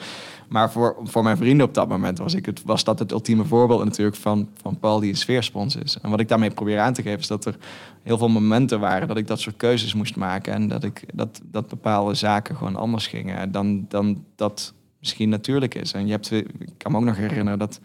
Maar 0.51 0.71
voor, 0.71 0.95
voor 1.03 1.23
mijn 1.23 1.37
vrienden 1.37 1.67
op 1.67 1.73
dat 1.73 1.87
moment 1.87 2.17
was, 2.17 2.33
ik 2.33 2.45
het, 2.45 2.61
was 2.65 2.83
dat 2.83 2.99
het 2.99 3.11
ultieme 3.11 3.45
voorbeeld 3.45 3.83
natuurlijk 3.83 4.17
van, 4.17 4.49
van 4.61 4.79
Paul 4.79 4.99
die 4.99 5.09
een 5.09 5.17
sfeerspons 5.17 5.75
is. 5.75 5.97
En 6.01 6.09
wat 6.09 6.19
ik 6.19 6.27
daarmee 6.27 6.51
probeer 6.51 6.79
aan 6.79 6.93
te 6.93 7.01
geven 7.01 7.19
is 7.19 7.27
dat 7.27 7.45
er 7.45 7.57
heel 8.03 8.17
veel 8.17 8.29
momenten 8.29 8.79
waren 8.79 9.07
dat 9.07 9.17
ik 9.17 9.27
dat 9.27 9.39
soort 9.39 9.57
keuzes 9.57 9.93
moest 9.93 10.15
maken. 10.15 10.53
En 10.53 10.67
dat, 10.67 10.83
ik, 10.83 11.03
dat, 11.13 11.41
dat 11.43 11.67
bepaalde 11.67 12.13
zaken 12.13 12.55
gewoon 12.55 12.75
anders 12.75 13.07
gingen 13.07 13.51
dan, 13.51 13.85
dan 13.87 14.23
dat 14.35 14.73
misschien 14.99 15.29
natuurlijk 15.29 15.75
is. 15.75 15.93
En 15.93 16.05
je 16.05 16.11
hebt, 16.11 16.31
ik 16.31 16.49
kan 16.77 16.91
me 16.91 16.97
ook 16.97 17.03
nog 17.03 17.17
herinneren 17.17 17.59
dat 17.59 17.79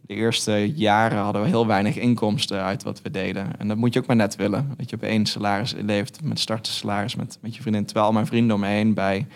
de 0.00 0.14
eerste 0.14 0.72
jaren 0.74 1.18
hadden 1.18 1.42
we 1.42 1.48
heel 1.48 1.66
weinig 1.66 1.96
inkomsten 1.96 2.62
uit 2.62 2.82
wat 2.82 3.02
we 3.02 3.10
deden. 3.10 3.58
En 3.58 3.68
dat 3.68 3.76
moet 3.76 3.92
je 3.92 4.00
ook 4.00 4.06
maar 4.06 4.16
net 4.16 4.36
willen. 4.36 4.74
Dat 4.76 4.90
je 4.90 4.96
op 4.96 5.02
één 5.02 5.26
salaris 5.26 5.74
leeft 5.80 6.22
met 6.22 6.40
startersalaris 6.40 7.16
met, 7.16 7.38
met 7.40 7.56
je 7.56 7.60
vriendin. 7.60 7.84
Terwijl 7.84 8.12
mijn 8.12 8.26
vrienden 8.26 8.54
om 8.54 8.60
me 8.60 8.66
heen 8.66 8.94
bij, 8.94 9.26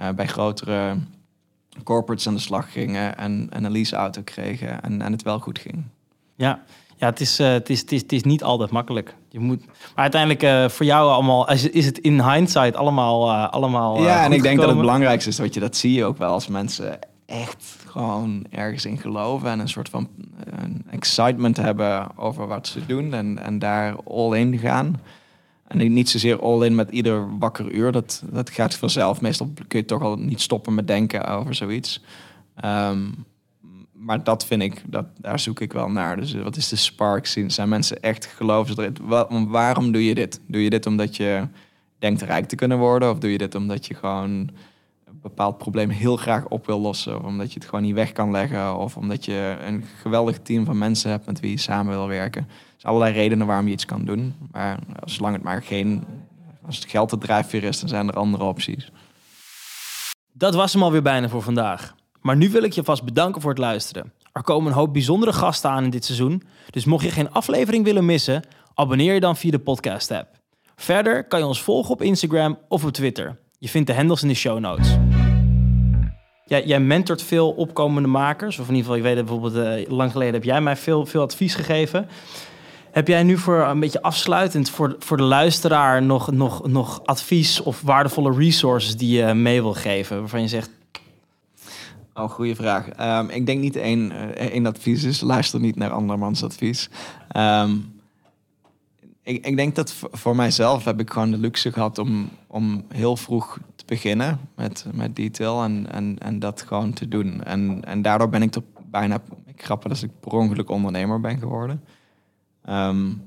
uh, 0.00 0.08
bij 0.10 0.26
grotere 0.26 0.96
corporates 1.82 2.26
aan 2.26 2.34
de 2.34 2.40
slag 2.40 2.72
gingen 2.72 3.18
en, 3.18 3.46
en 3.50 3.64
een 3.64 3.72
leaseauto 3.72 4.22
kregen 4.24 4.82
en, 4.82 5.02
en 5.02 5.12
het 5.12 5.22
wel 5.22 5.38
goed 5.38 5.58
ging. 5.58 5.84
Ja, 6.34 6.62
ja 6.96 7.06
het, 7.06 7.20
is, 7.20 7.40
uh, 7.40 7.52
het, 7.52 7.70
is, 7.70 7.80
het, 7.80 7.92
is, 7.92 8.00
het 8.02 8.12
is 8.12 8.22
niet 8.22 8.42
altijd 8.42 8.70
makkelijk. 8.70 9.14
Je 9.28 9.38
moet, 9.38 9.66
maar 9.66 9.74
uiteindelijk 9.94 10.42
uh, 10.42 10.68
voor 10.68 10.86
jou 10.86 11.10
allemaal, 11.10 11.50
is, 11.50 11.68
is 11.70 11.86
het 11.86 11.98
in 11.98 12.30
hindsight 12.30 12.76
allemaal, 12.76 13.30
uh, 13.30 13.48
allemaal 13.48 14.02
Ja, 14.02 14.24
en 14.24 14.32
ik 14.32 14.42
denk 14.42 14.58
dat 14.58 14.68
het 14.68 14.78
belangrijkste 14.78 15.30
is, 15.30 15.38
wat 15.38 15.54
je 15.54 15.60
dat 15.60 15.76
zie 15.76 15.92
je 15.92 16.04
ook 16.04 16.18
wel 16.18 16.32
als 16.32 16.48
mensen 16.48 16.98
echt 17.26 17.76
gewoon 17.86 18.46
ergens 18.50 18.84
in 18.84 18.98
geloven 18.98 19.50
en 19.50 19.58
een 19.58 19.68
soort 19.68 19.88
van 19.88 20.08
een 20.44 20.84
excitement 20.90 21.56
hebben 21.56 22.16
over 22.16 22.46
wat 22.46 22.66
ze 22.66 22.86
doen 22.86 23.14
en, 23.14 23.38
en 23.44 23.58
daar 23.58 23.96
all 24.04 24.38
in 24.38 24.58
gaan. 24.58 25.00
En 25.68 25.92
niet 25.92 26.08
zozeer 26.08 26.40
all-in 26.40 26.74
met 26.74 26.90
ieder 26.90 27.38
wakker 27.38 27.70
uur. 27.70 27.92
Dat, 27.92 28.22
dat 28.30 28.50
gaat 28.50 28.74
vanzelf. 28.74 29.20
Meestal 29.20 29.52
kun 29.68 29.78
je 29.78 29.84
toch 29.84 30.02
al 30.02 30.16
niet 30.16 30.40
stoppen 30.40 30.74
met 30.74 30.86
denken 30.86 31.26
over 31.26 31.54
zoiets. 31.54 32.02
Ehm, 32.54 33.06
maar 33.92 34.24
dat 34.24 34.46
vind 34.46 34.62
ik, 34.62 34.82
dat, 34.86 35.06
daar 35.20 35.38
zoek 35.38 35.60
ik 35.60 35.72
wel 35.72 35.90
naar. 35.90 36.16
Dus 36.16 36.34
wat 36.34 36.56
is 36.56 36.68
de 36.68 36.76
spark? 36.76 37.26
Zijn 37.46 37.68
mensen 37.68 38.02
echt 38.02 38.26
geloven? 38.26 38.94
Waarom 39.48 39.92
doe 39.92 40.04
je 40.04 40.14
dit? 40.14 40.40
Doe 40.46 40.62
je 40.62 40.70
dit 40.70 40.86
omdat 40.86 41.16
je 41.16 41.46
denkt 41.98 42.22
rijk 42.22 42.46
te 42.46 42.56
kunnen 42.56 42.78
worden? 42.78 43.10
Of 43.10 43.18
doe 43.18 43.32
je 43.32 43.38
dit 43.38 43.54
omdat 43.54 43.86
je 43.86 43.94
gewoon 43.94 44.30
een 45.04 45.20
bepaald 45.22 45.58
probleem 45.58 45.90
heel 45.90 46.16
graag 46.16 46.48
op 46.48 46.66
wil 46.66 46.80
lossen? 46.80 47.18
Of 47.18 47.24
omdat 47.24 47.52
je 47.52 47.58
het 47.58 47.68
gewoon 47.68 47.84
niet 47.84 47.94
weg 47.94 48.12
kan 48.12 48.30
leggen? 48.30 48.76
Of 48.76 48.96
omdat 48.96 49.24
je 49.24 49.56
een 49.66 49.84
geweldig 50.00 50.38
team 50.38 50.64
van 50.64 50.78
mensen 50.78 51.10
hebt 51.10 51.26
met 51.26 51.40
wie 51.40 51.50
je 51.50 51.58
samen 51.58 51.94
wil 51.94 52.08
werken? 52.08 52.48
Zijn 52.78 52.92
allerlei 52.92 53.12
redenen 53.12 53.46
waarom 53.46 53.66
je 53.66 53.72
iets 53.72 53.84
kan 53.84 54.04
doen. 54.04 54.34
Maar 54.52 54.78
zolang 55.04 55.34
het 55.34 55.44
maar 55.44 55.62
geen, 55.62 56.04
als 56.66 56.76
het 56.76 56.90
geld 56.90 57.10
de 57.10 57.18
drijfveer 57.18 57.64
is, 57.64 57.80
dan 57.80 57.88
zijn 57.88 58.08
er 58.08 58.14
andere 58.14 58.44
opties. 58.44 58.90
Dat 60.32 60.54
was 60.54 60.72
hem 60.72 60.82
alweer 60.82 61.02
bijna 61.02 61.28
voor 61.28 61.42
vandaag. 61.42 61.94
Maar 62.20 62.36
nu 62.36 62.50
wil 62.50 62.62
ik 62.62 62.72
je 62.72 62.84
vast 62.84 63.04
bedanken 63.04 63.40
voor 63.40 63.50
het 63.50 63.58
luisteren. 63.58 64.12
Er 64.32 64.42
komen 64.42 64.70
een 64.70 64.78
hoop 64.78 64.92
bijzondere 64.92 65.32
gasten 65.32 65.70
aan 65.70 65.84
in 65.84 65.90
dit 65.90 66.04
seizoen. 66.04 66.42
Dus 66.70 66.84
mocht 66.84 67.04
je 67.04 67.10
geen 67.10 67.30
aflevering 67.30 67.84
willen 67.84 68.04
missen, 68.04 68.42
abonneer 68.74 69.14
je 69.14 69.20
dan 69.20 69.36
via 69.36 69.50
de 69.50 69.58
podcast 69.58 70.10
app. 70.10 70.28
Verder 70.76 71.24
kan 71.24 71.38
je 71.38 71.46
ons 71.46 71.62
volgen 71.62 71.92
op 71.92 72.02
Instagram 72.02 72.58
of 72.68 72.84
op 72.84 72.92
Twitter. 72.92 73.38
Je 73.58 73.68
vindt 73.68 73.86
de 73.86 73.94
handles 73.94 74.22
in 74.22 74.28
de 74.28 74.34
show 74.34 74.58
notes. 74.58 74.96
Ja, 76.44 76.58
jij 76.58 76.80
mentort 76.80 77.22
veel 77.22 77.50
opkomende 77.50 78.08
makers. 78.08 78.58
Of 78.58 78.68
in 78.68 78.74
ieder 78.74 78.90
geval, 78.90 78.96
ik 78.96 79.14
weet 79.14 79.26
bijvoorbeeld, 79.26 79.54
uh, 79.88 79.96
lang 79.96 80.12
geleden 80.12 80.34
heb 80.34 80.44
jij 80.44 80.60
mij 80.60 80.76
veel, 80.76 81.06
veel 81.06 81.22
advies 81.22 81.54
gegeven. 81.54 82.08
Heb 82.90 83.08
jij 83.08 83.22
nu 83.22 83.38
voor 83.38 83.60
een 83.60 83.80
beetje 83.80 84.02
afsluitend 84.02 84.70
voor, 84.70 84.96
voor 84.98 85.16
de 85.16 85.22
luisteraar 85.22 86.02
nog, 86.02 86.30
nog, 86.30 86.66
nog 86.66 87.00
advies 87.04 87.60
of 87.60 87.80
waardevolle 87.80 88.36
resources 88.36 88.96
die 88.96 89.16
je 89.16 89.34
mee 89.34 89.62
wil 89.62 89.74
geven? 89.74 90.18
Waarvan 90.18 90.40
je 90.40 90.48
zegt. 90.48 90.70
Oh, 92.14 92.30
goede 92.30 92.54
vraag. 92.54 92.88
Um, 93.00 93.28
ik 93.30 93.46
denk 93.46 93.60
niet 93.60 93.76
één, 93.76 94.12
uh, 94.12 94.22
één 94.28 94.66
advies 94.66 95.04
is. 95.04 95.20
Luister 95.20 95.60
niet 95.60 95.76
naar 95.76 95.90
andermans 95.90 96.44
advies. 96.44 96.88
Um, 97.36 98.00
ik, 99.22 99.46
ik, 99.46 99.56
denk 99.56 99.74
dat 99.74 99.94
voor 100.10 100.36
mijzelf 100.36 100.84
heb 100.84 101.00
ik 101.00 101.10
gewoon 101.10 101.30
de 101.30 101.38
luxe 101.38 101.72
gehad 101.72 101.98
om, 101.98 102.28
om 102.46 102.84
heel 102.88 103.16
vroeg 103.16 103.58
te 103.76 103.84
beginnen 103.86 104.40
met, 104.56 104.86
met 104.92 105.16
detail 105.16 105.62
en, 105.62 105.92
en, 105.92 106.16
en 106.18 106.38
dat 106.38 106.62
gewoon 106.62 106.92
te 106.92 107.08
doen. 107.08 107.44
En, 107.44 107.84
en 107.84 108.02
daardoor 108.02 108.28
ben 108.28 108.42
ik 108.42 108.50
toch 108.50 108.62
bijna, 108.90 109.20
ik 109.46 109.64
grappig 109.64 109.92
dat 109.92 110.02
ik 110.02 110.10
per 110.20 110.32
ongeluk 110.32 110.70
ondernemer 110.70 111.20
ben 111.20 111.38
geworden. 111.38 111.82
Um, 112.68 113.26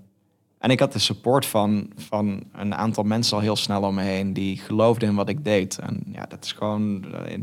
en 0.58 0.70
ik 0.70 0.80
had 0.80 0.94
de 0.94 1.00
support 1.00 1.46
van, 1.46 1.90
van 1.96 2.44
een 2.54 2.76
aantal 2.76 3.04
mensen 3.04 3.38
al 3.38 3.44
heel 3.44 3.56
snel 3.56 3.82
om 3.82 3.96
me 3.96 4.02
heen 4.02 4.34
die 4.34 4.58
geloofden 4.58 5.10
in 5.10 5.16
wat 5.16 5.30
ik 5.30 5.44
deed. 5.44 5.78
En 5.80 6.04
ja, 6.06 6.26
dat 6.26 6.44
is 6.44 6.52
gewoon, 6.52 7.14
eh, 7.14 7.40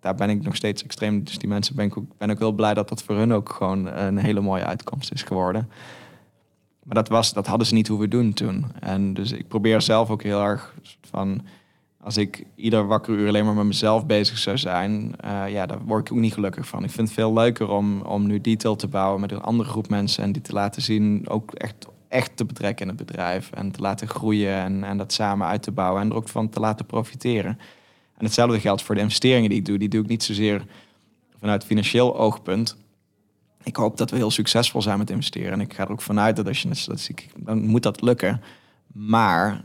daar 0.00 0.14
ben 0.14 0.30
ik 0.30 0.42
nog 0.42 0.56
steeds 0.56 0.82
extreem. 0.82 1.24
Dus 1.24 1.38
die 1.38 1.48
mensen 1.48 1.76
ben 1.76 1.86
ik 1.86 1.98
ook, 1.98 2.16
ben 2.18 2.30
ook 2.30 2.38
heel 2.38 2.52
blij 2.52 2.74
dat 2.74 2.88
dat 2.88 3.02
voor 3.02 3.16
hun 3.16 3.32
ook 3.32 3.52
gewoon 3.52 3.86
een 3.86 4.16
hele 4.16 4.40
mooie 4.40 4.64
uitkomst 4.64 5.12
is 5.12 5.22
geworden. 5.22 5.68
Maar 6.82 6.94
dat, 6.94 7.08
was, 7.08 7.32
dat 7.32 7.46
hadden 7.46 7.66
ze 7.66 7.74
niet 7.74 7.88
hoe 7.88 8.00
we 8.00 8.08
doen 8.08 8.32
toen. 8.32 8.66
En 8.80 9.14
dus 9.14 9.32
ik 9.32 9.48
probeer 9.48 9.80
zelf 9.80 10.10
ook 10.10 10.22
heel 10.22 10.42
erg 10.42 10.74
van. 11.00 11.40
Als 12.02 12.16
ik 12.16 12.44
ieder 12.54 12.86
wakker 12.86 13.14
uur 13.14 13.28
alleen 13.28 13.44
maar 13.44 13.54
met 13.54 13.64
mezelf 13.64 14.06
bezig 14.06 14.38
zou 14.38 14.58
zijn, 14.58 15.14
uh, 15.24 15.42
ja, 15.48 15.66
daar 15.66 15.84
word 15.84 16.06
ik 16.06 16.12
ook 16.12 16.18
niet 16.18 16.32
gelukkig 16.32 16.66
van. 16.66 16.84
Ik 16.84 16.90
vind 16.90 17.08
het 17.08 17.16
veel 17.16 17.32
leuker 17.32 17.68
om, 17.68 18.00
om 18.00 18.26
nu 18.26 18.40
detail 18.40 18.76
te 18.76 18.88
bouwen 18.88 19.20
met 19.20 19.32
een 19.32 19.40
andere 19.40 19.68
groep 19.68 19.88
mensen 19.88 20.24
en 20.24 20.32
die 20.32 20.42
te 20.42 20.52
laten 20.52 20.82
zien, 20.82 21.28
ook 21.28 21.54
echt, 21.54 21.86
echt 22.08 22.36
te 22.36 22.44
betrekken 22.44 22.88
in 22.88 22.96
het 22.96 23.06
bedrijf 23.06 23.50
en 23.52 23.70
te 23.70 23.80
laten 23.80 24.08
groeien 24.08 24.54
en, 24.54 24.84
en 24.84 24.96
dat 24.96 25.12
samen 25.12 25.46
uit 25.46 25.62
te 25.62 25.72
bouwen 25.72 26.02
en 26.02 26.10
er 26.10 26.16
ook 26.16 26.28
van 26.28 26.48
te 26.48 26.60
laten 26.60 26.86
profiteren. 26.86 27.58
En 28.16 28.24
hetzelfde 28.24 28.60
geldt 28.60 28.82
voor 28.82 28.94
de 28.94 29.00
investeringen 29.00 29.48
die 29.48 29.58
ik 29.58 29.64
doe. 29.64 29.78
Die 29.78 29.88
doe 29.88 30.02
ik 30.02 30.08
niet 30.08 30.22
zozeer 30.22 30.64
vanuit 31.38 31.64
financieel 31.64 32.18
oogpunt, 32.18 32.76
ik 33.62 33.76
hoop 33.76 33.96
dat 33.96 34.10
we 34.10 34.16
heel 34.16 34.30
succesvol 34.30 34.82
zijn 34.82 34.98
met 34.98 35.10
investeren. 35.10 35.52
En 35.52 35.60
ik 35.60 35.74
ga 35.74 35.84
er 35.84 35.90
ook 35.90 36.00
vanuit 36.00 36.36
dat 36.36 36.46
als 36.46 36.62
je 36.62 36.68
het 36.68 37.00
ziet, 37.00 37.26
dan 37.36 37.66
moet 37.66 37.82
dat 37.82 38.00
lukken. 38.00 38.42
Maar 38.86 39.60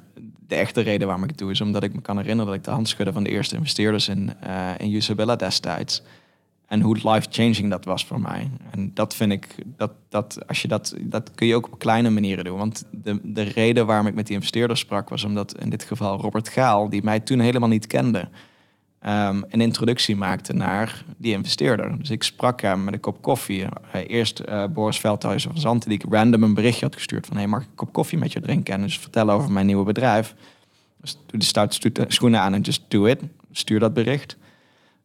de 0.48 0.56
echte 0.56 0.82
reden 0.82 1.08
waarom 1.08 1.24
ik 1.24 1.30
het 1.30 1.40
doe 1.40 1.52
is 1.52 1.62
omdat 1.62 1.84
ik 1.84 1.94
me 1.94 2.02
kan 2.02 2.18
herinneren 2.18 2.46
dat 2.46 2.56
ik 2.56 2.64
de 2.64 2.72
hand 2.72 2.88
schudde 2.88 3.14
van 3.14 3.24
de 3.24 3.30
eerste 3.30 3.56
investeerders 3.56 4.08
in, 4.08 4.32
uh, 4.48 4.70
in 4.78 4.94
Usabella 4.94 5.36
destijds. 5.36 6.04
En 6.68 6.82
hoe 6.82 6.96
life-changing 6.96 7.70
dat 7.70 7.86
was 7.86 8.06
voor 8.06 8.22
mij. 8.22 8.50
En 8.72 8.92
dat 8.94 9.16
vind 9.16 9.32
ik, 9.32 9.56
dat, 9.66 9.92
dat, 10.10 10.48
als 10.48 10.62
je 10.62 10.68
dat, 10.68 10.96
dat 11.00 11.32
kun 11.36 11.48
je 11.48 11.56
ook 11.56 11.68
op 11.68 11.80
kleine 11.80 12.10
manieren 12.10 12.44
doen. 12.44 12.58
Want 12.58 12.86
de, 12.92 13.20
de 13.24 13.42
reden 13.42 13.86
waarom 13.86 14.08
ik 14.08 14.14
met 14.16 14.28
die 14.28 14.36
investeerders 14.36 14.80
sprak 14.80 15.10
was 15.10 15.24
omdat 15.24 15.58
in 15.58 15.70
dit 15.70 15.84
geval 15.84 16.20
Robert 16.20 16.50
Gaal, 16.50 16.90
die 16.90 17.04
mij 17.04 17.20
toen 17.20 17.40
helemaal 17.40 17.70
niet 17.70 17.88
kende, 17.88 18.28
um, 19.08 19.44
een 19.50 19.62
introductie 19.62 20.16
maakte 20.16 20.54
naar 20.54 21.04
die 21.18 21.34
investeerder. 21.34 21.98
Dus 21.98 22.10
ik 22.10 22.24
sprak 22.24 22.62
hem 22.62 22.84
met 22.84 22.94
een 22.94 23.00
kop 23.00 23.22
koffie. 23.22 23.66
Eerst 24.08 24.42
uh, 24.50 24.66
Boris 24.66 25.00
Veldhuizen 25.00 25.52
van 25.52 25.60
Zanten, 25.60 25.90
die 25.90 26.00
ik 26.04 26.14
random 26.14 26.44
een 26.44 26.54
berichtje 26.54 26.86
had 26.86 26.96
gestuurd 26.96 27.26
van... 27.26 27.38
hey, 27.38 27.48
mag 27.48 27.62
ik 27.62 27.68
een 27.68 27.76
kop 27.76 27.94
koffie 27.94 28.18
met 28.18 28.34
je 28.34 28.40
drinken 28.40 28.74
en 28.74 28.82
dus 28.82 29.00
vertellen 29.00 29.34
over 29.34 29.52
mijn 29.52 29.66
nieuwe 29.66 29.84
bedrijf? 29.84 30.36
Dus 31.02 31.18
doe 31.26 31.40
de 31.40 31.46
stoute 31.46 32.06
schoenen 32.08 32.40
aan 32.40 32.54
en 32.54 32.62
just 32.62 32.82
do 32.88 33.06
it. 33.06 33.22
Stuur 33.52 33.80
dat 33.80 33.94
bericht. 33.94 34.38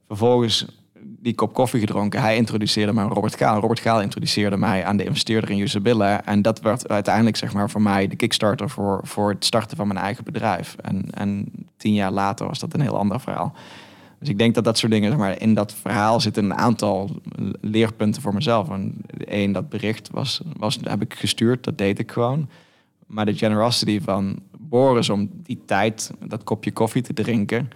Vervolgens 0.07 0.67
die 1.03 1.35
kop 1.35 1.55
koffie 1.55 1.81
gedronken. 1.81 2.21
Hij 2.21 2.37
introduceerde 2.37 2.93
mij 2.93 3.05
aan 3.05 3.13
Robert 3.13 3.37
Gaal. 3.37 3.61
Robert 3.61 3.81
Gaal 3.81 4.01
introduceerde 4.01 4.57
mij 4.57 4.85
aan 4.85 4.97
de 4.97 5.05
investeerder 5.05 5.51
in 5.51 5.59
Usabilla. 5.59 6.25
En 6.25 6.43
dat 6.43 6.61
werd 6.61 6.89
uiteindelijk 6.89 7.37
zeg 7.37 7.53
maar, 7.53 7.71
voor 7.71 7.83
mij 7.83 8.09
de 8.09 8.17
kickstarter 8.17 8.71
voor, 8.71 9.01
voor 9.03 9.31
het 9.31 9.45
starten 9.45 9.77
van 9.77 9.87
mijn 9.87 9.99
eigen 9.99 10.25
bedrijf. 10.25 10.77
En, 10.81 11.05
en 11.11 11.53
tien 11.77 11.95
jaar 11.95 12.11
later 12.11 12.47
was 12.47 12.59
dat 12.59 12.75
een 12.75 12.81
heel 12.81 12.99
ander 12.99 13.21
verhaal. 13.21 13.55
Dus 14.21 14.29
ik 14.29 14.39
denk 14.39 14.55
dat 14.55 14.65
dat 14.65 14.79
soort 14.79 14.93
dingen, 14.93 15.19
maar, 15.19 15.41
in 15.41 15.55
dat 15.55 15.75
verhaal 15.75 16.21
zitten 16.21 16.45
een 16.45 16.55
aantal 16.55 17.11
leerpunten 17.61 18.23
voor 18.23 18.35
mezelf. 18.35 18.69
En 18.69 18.95
één, 19.25 19.53
dat 19.53 19.69
bericht 19.69 20.11
was, 20.11 20.41
was, 20.57 20.79
heb 20.83 21.03
ik 21.03 21.15
gestuurd, 21.15 21.65
dat 21.65 21.79
deed 21.79 21.99
ik 21.99 22.11
gewoon. 22.11 22.49
Maar 23.07 23.27
de 23.27 23.35
generosity 23.35 24.01
van 24.01 24.39
Boris 24.59 25.11
om 25.11 25.31
die 25.43 25.63
tijd, 25.67 26.13
dat 26.25 26.45
kopje 26.45 26.73
koffie 26.73 27.03
te 27.03 27.13
drinken. 27.13 27.71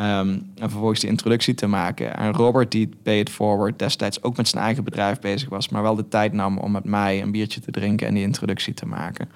Um, 0.00 0.50
en 0.54 0.70
vervolgens 0.70 1.00
de 1.00 1.06
introductie 1.06 1.54
te 1.54 1.66
maken. 1.66 2.16
En 2.16 2.32
Robert, 2.32 2.70
die 2.70 2.88
Pay 3.02 3.18
It 3.18 3.30
Forward 3.30 3.78
destijds 3.78 4.22
ook 4.22 4.36
met 4.36 4.48
zijn 4.48 4.64
eigen 4.64 4.84
bedrijf 4.84 5.18
bezig 5.18 5.48
was, 5.48 5.68
maar 5.68 5.82
wel 5.82 5.94
de 5.94 6.08
tijd 6.08 6.32
nam 6.32 6.58
om 6.58 6.70
met 6.70 6.84
mij 6.84 7.22
een 7.22 7.30
biertje 7.30 7.60
te 7.60 7.70
drinken 7.70 8.06
en 8.06 8.14
die 8.14 8.22
introductie 8.22 8.74
te 8.74 8.86
maken. 8.86 9.28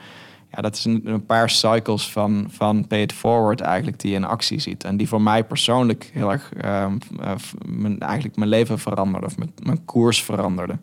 Ja, 0.55 0.63
dat 0.63 0.77
is 0.77 0.85
een, 0.85 1.27
paar 1.27 1.51
cycles 1.51 2.13
van, 2.13 2.47
van 2.51 2.87
Pay 2.87 3.03
It 3.03 3.13
Forward 3.13 3.61
eigenlijk 3.61 4.01
die 4.01 4.11
je 4.11 4.17
in 4.17 4.25
actie 4.25 4.61
ziet. 4.61 4.85
En 4.85 4.97
die 4.97 5.09
voor 5.09 5.23
mij 5.23 5.45
persoonlijk 5.45 6.11
heel 6.13 6.33
erg 6.33 6.51
um, 6.65 6.99
mijn, 7.67 8.01
eigenlijk 8.01 8.37
mijn 8.37 8.51
leven 8.51 8.79
veranderde 8.79 9.27
of 9.27 9.37
mijn, 9.39 9.53
mijn 9.63 9.85
koers 9.85 10.23
veranderde. 10.23 10.79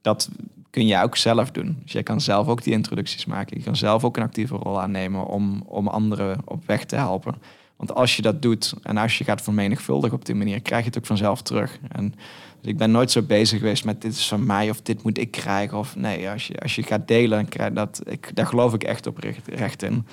Dat 0.00 0.28
kun 0.70 0.86
je 0.86 1.02
ook 1.02 1.16
zelf 1.16 1.50
doen. 1.50 1.78
Dus 1.82 1.92
je 1.92 2.02
kan 2.02 2.20
zelf 2.20 2.48
ook 2.48 2.62
die 2.62 2.72
introducties 2.72 3.26
maken. 3.26 3.58
Je 3.58 3.64
kan 3.64 3.76
zelf 3.76 4.04
ook 4.04 4.16
een 4.16 4.22
actieve 4.22 4.54
rol 4.54 4.80
aannemen 4.80 5.26
om, 5.26 5.62
om 5.66 5.88
anderen 5.88 6.38
op 6.44 6.66
weg 6.66 6.84
te 6.84 6.96
helpen. 6.96 7.34
Want 7.76 7.94
als 7.94 8.16
je 8.16 8.22
dat 8.22 8.42
doet 8.42 8.74
en 8.82 8.96
als 8.96 9.18
je 9.18 9.24
gaat 9.24 9.42
vermenigvuldigen 9.42 10.16
op 10.16 10.24
die 10.24 10.34
manier, 10.34 10.60
krijg 10.62 10.82
je 10.82 10.88
het 10.88 10.98
ook 10.98 11.06
vanzelf 11.06 11.42
terug. 11.42 11.78
En 11.88 12.14
dus 12.60 12.70
ik 12.70 12.76
ben 12.76 12.90
nooit 12.90 13.10
zo 13.10 13.22
bezig 13.22 13.58
geweest 13.58 13.84
met 13.84 14.02
dit 14.02 14.12
is 14.12 14.28
van 14.28 14.46
mij 14.46 14.70
of 14.70 14.80
dit 14.80 15.02
moet 15.02 15.18
ik 15.18 15.30
krijgen. 15.30 15.78
Of 15.78 15.96
nee, 15.96 16.30
als 16.30 16.46
je, 16.46 16.60
als 16.60 16.74
je 16.74 16.82
gaat 16.82 17.08
delen, 17.08 17.48
krijg 17.48 17.72
dat, 17.72 18.02
ik, 18.04 18.30
daar 18.34 18.46
geloof 18.46 18.74
ik 18.74 18.82
echt 18.82 19.06
oprecht 19.06 19.48
recht 19.48 19.82
in. 19.82 20.06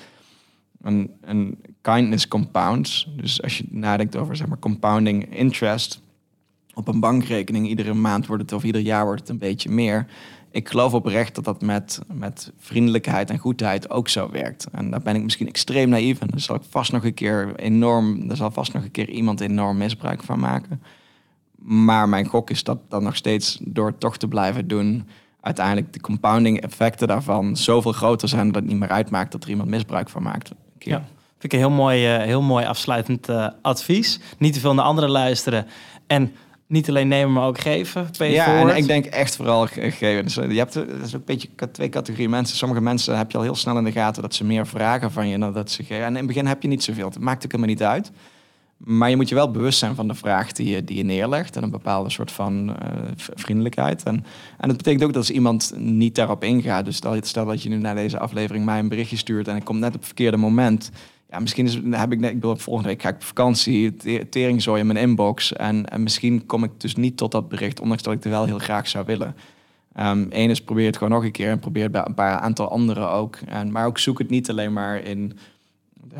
En, 0.82 1.58
kindness 1.80 2.28
compounds. 2.28 3.08
Dus 3.16 3.42
als 3.42 3.58
je 3.58 3.64
nadenkt 3.70 4.16
over 4.16 4.36
zeg 4.36 4.46
maar, 4.46 4.58
compounding 4.58 5.36
interest 5.36 6.00
op 6.74 6.88
een 6.88 7.00
bankrekening, 7.00 7.68
iedere 7.68 7.94
maand 7.94 8.26
wordt 8.26 8.42
het 8.42 8.52
of 8.52 8.64
ieder 8.64 8.80
jaar 8.80 9.04
wordt 9.04 9.20
het 9.20 9.28
een 9.28 9.38
beetje 9.38 9.70
meer 9.70 10.06
ik 10.50 10.68
geloof 10.68 10.94
oprecht 10.94 11.34
dat 11.34 11.44
dat 11.44 11.62
met, 11.62 12.00
met 12.12 12.52
vriendelijkheid 12.58 13.30
en 13.30 13.38
goedheid 13.38 13.90
ook 13.90 14.08
zo 14.08 14.30
werkt. 14.30 14.66
En 14.72 14.90
daar 14.90 15.02
ben 15.02 15.14
ik 15.14 15.22
misschien 15.22 15.48
extreem 15.48 15.88
naïef 15.88 16.20
en 16.20 16.26
daar 16.26 16.40
zal 16.40 16.56
ik 16.56 16.62
vast 16.68 16.92
nog 16.92 17.04
een 17.04 17.14
keer 17.14 17.56
enorm, 17.56 18.28
daar 18.28 18.36
zal 18.36 18.50
vast 18.50 18.72
nog 18.72 18.82
een 18.82 18.90
keer 18.90 19.08
iemand 19.08 19.40
enorm 19.40 19.76
misbruik 19.76 20.22
van 20.22 20.38
maken. 20.38 20.82
Maar 21.62 22.08
mijn 22.08 22.26
gok 22.26 22.50
is 22.50 22.64
dat 22.64 22.78
dan 22.88 23.02
nog 23.02 23.16
steeds 23.16 23.58
door 23.62 23.98
toch 23.98 24.16
te 24.16 24.28
blijven 24.28 24.68
doen, 24.68 25.08
uiteindelijk 25.40 25.92
de 25.92 26.00
compounding 26.00 26.60
effecten 26.60 27.08
daarvan 27.08 27.56
zoveel 27.56 27.92
groter 27.92 28.28
zijn 28.28 28.46
dat 28.46 28.54
het 28.54 28.70
niet 28.70 28.78
meer 28.78 28.88
uitmaakt 28.88 29.32
dat 29.32 29.44
er 29.44 29.50
iemand 29.50 29.68
misbruik 29.68 30.08
van 30.08 30.22
maakt. 30.22 30.50
Ja. 30.78 31.04
Vind 31.38 31.52
ik 31.52 31.52
een 31.52 31.66
heel 31.66 31.76
mooi, 31.76 32.16
uh, 32.16 32.22
heel 32.22 32.42
mooi 32.42 32.64
afsluitend 32.64 33.28
uh, 33.28 33.48
advies. 33.62 34.20
Niet 34.38 34.54
te 34.54 34.60
veel 34.60 34.74
naar 34.74 34.84
anderen 34.84 35.10
luisteren. 35.10 35.66
En 36.06 36.32
niet 36.66 36.88
alleen 36.88 37.08
nemen, 37.08 37.32
maar 37.32 37.46
ook 37.46 37.60
geven. 37.60 38.08
Ja, 38.12 38.68
en 38.68 38.76
ik 38.76 38.86
denk 38.86 39.06
echt 39.06 39.36
vooral 39.36 39.66
geven. 39.66 40.24
Dus 40.24 40.36
eh, 40.36 40.50
je 40.50 40.58
hebt 40.58 40.72
dat 40.72 40.86
is 40.88 41.14
ook 41.14 41.20
een 41.20 41.22
beetje 41.24 41.48
twee 41.72 41.88
categorieën 41.88 42.30
mensen. 42.30 42.56
Sommige 42.56 42.80
mensen 42.80 43.16
heb 43.16 43.30
je 43.30 43.36
al 43.36 43.42
heel 43.42 43.54
snel 43.54 43.78
in 43.78 43.84
de 43.84 43.92
gaten 43.92 44.22
dat 44.22 44.34
ze 44.34 44.44
meer 44.44 44.66
vragen 44.66 45.12
van 45.12 45.28
je 45.28 45.38
dan 45.38 45.52
dat 45.52 45.70
ze 45.70 45.82
geven. 45.82 46.04
En 46.04 46.10
in 46.10 46.16
het 46.16 46.26
begin 46.26 46.46
heb 46.46 46.62
je 46.62 46.68
niet 46.68 46.84
zoveel. 46.84 47.08
Het 47.08 47.18
maakt 47.18 47.44
ook 47.44 47.52
helemaal 47.52 47.74
niet 47.74 47.82
uit. 47.82 48.10
Maar 48.78 49.10
je 49.10 49.16
moet 49.16 49.28
je 49.28 49.34
wel 49.34 49.50
bewust 49.50 49.78
zijn 49.78 49.94
van 49.94 50.08
de 50.08 50.14
vraag 50.14 50.52
die 50.52 50.68
je, 50.68 50.84
die 50.84 50.96
je 50.96 51.02
neerlegt. 51.02 51.56
En 51.56 51.62
een 51.62 51.70
bepaalde 51.70 52.10
soort 52.10 52.32
van 52.32 52.68
uh, 52.68 52.74
vriendelijkheid. 53.16 54.02
En, 54.02 54.24
en 54.58 54.68
dat 54.68 54.76
betekent 54.76 55.02
ook 55.02 55.12
dat 55.12 55.22
als 55.22 55.30
iemand 55.30 55.72
niet 55.76 56.14
daarop 56.14 56.44
ingaat. 56.44 56.84
Dus 56.84 56.96
stel, 56.96 57.16
stel 57.20 57.44
dat 57.44 57.62
je 57.62 57.68
nu 57.68 57.76
naar 57.76 57.94
deze 57.94 58.18
aflevering 58.18 58.64
mij 58.64 58.78
een 58.78 58.88
berichtje 58.88 59.16
stuurt. 59.16 59.48
En 59.48 59.56
ik 59.56 59.64
kom 59.64 59.78
net 59.78 59.88
op 59.88 59.94
het 59.94 60.06
verkeerde 60.06 60.36
moment 60.36 60.90
ja, 61.30 61.38
misschien 61.38 61.66
is, 61.66 61.78
heb 61.90 62.12
ik 62.12 62.20
net, 62.20 62.30
ik 62.30 62.40
bedoel, 62.40 62.56
volgende 62.56 62.88
week 62.88 63.02
ga 63.02 63.08
ik 63.08 63.14
op 63.14 63.22
vakantie, 63.22 63.96
teringzooi 64.28 64.80
in 64.80 64.86
mijn 64.86 64.98
inbox. 64.98 65.52
En, 65.52 65.88
en 65.88 66.02
misschien 66.02 66.46
kom 66.46 66.64
ik 66.64 66.70
dus 66.76 66.96
niet 66.96 67.16
tot 67.16 67.32
dat 67.32 67.48
bericht, 67.48 67.80
ondanks 67.80 68.02
dat 68.02 68.12
ik 68.12 68.22
het 68.22 68.32
wel 68.32 68.44
heel 68.44 68.58
graag 68.58 68.88
zou 68.88 69.04
willen. 69.06 69.34
Um, 70.00 70.26
Eén 70.30 70.50
is 70.50 70.62
probeer 70.62 70.86
het 70.86 70.96
gewoon 70.96 71.12
nog 71.12 71.24
een 71.24 71.32
keer 71.32 71.50
en 71.50 71.58
probeer 71.58 71.82
het 71.82 71.92
bij 71.92 72.02
een 72.04 72.14
paar 72.14 72.38
aantal 72.38 72.70
anderen 72.70 73.10
ook. 73.10 73.36
En, 73.36 73.72
maar 73.72 73.86
ook 73.86 73.98
zoek 73.98 74.18
het 74.18 74.30
niet 74.30 74.50
alleen 74.50 74.72
maar 74.72 75.02
in 75.02 75.38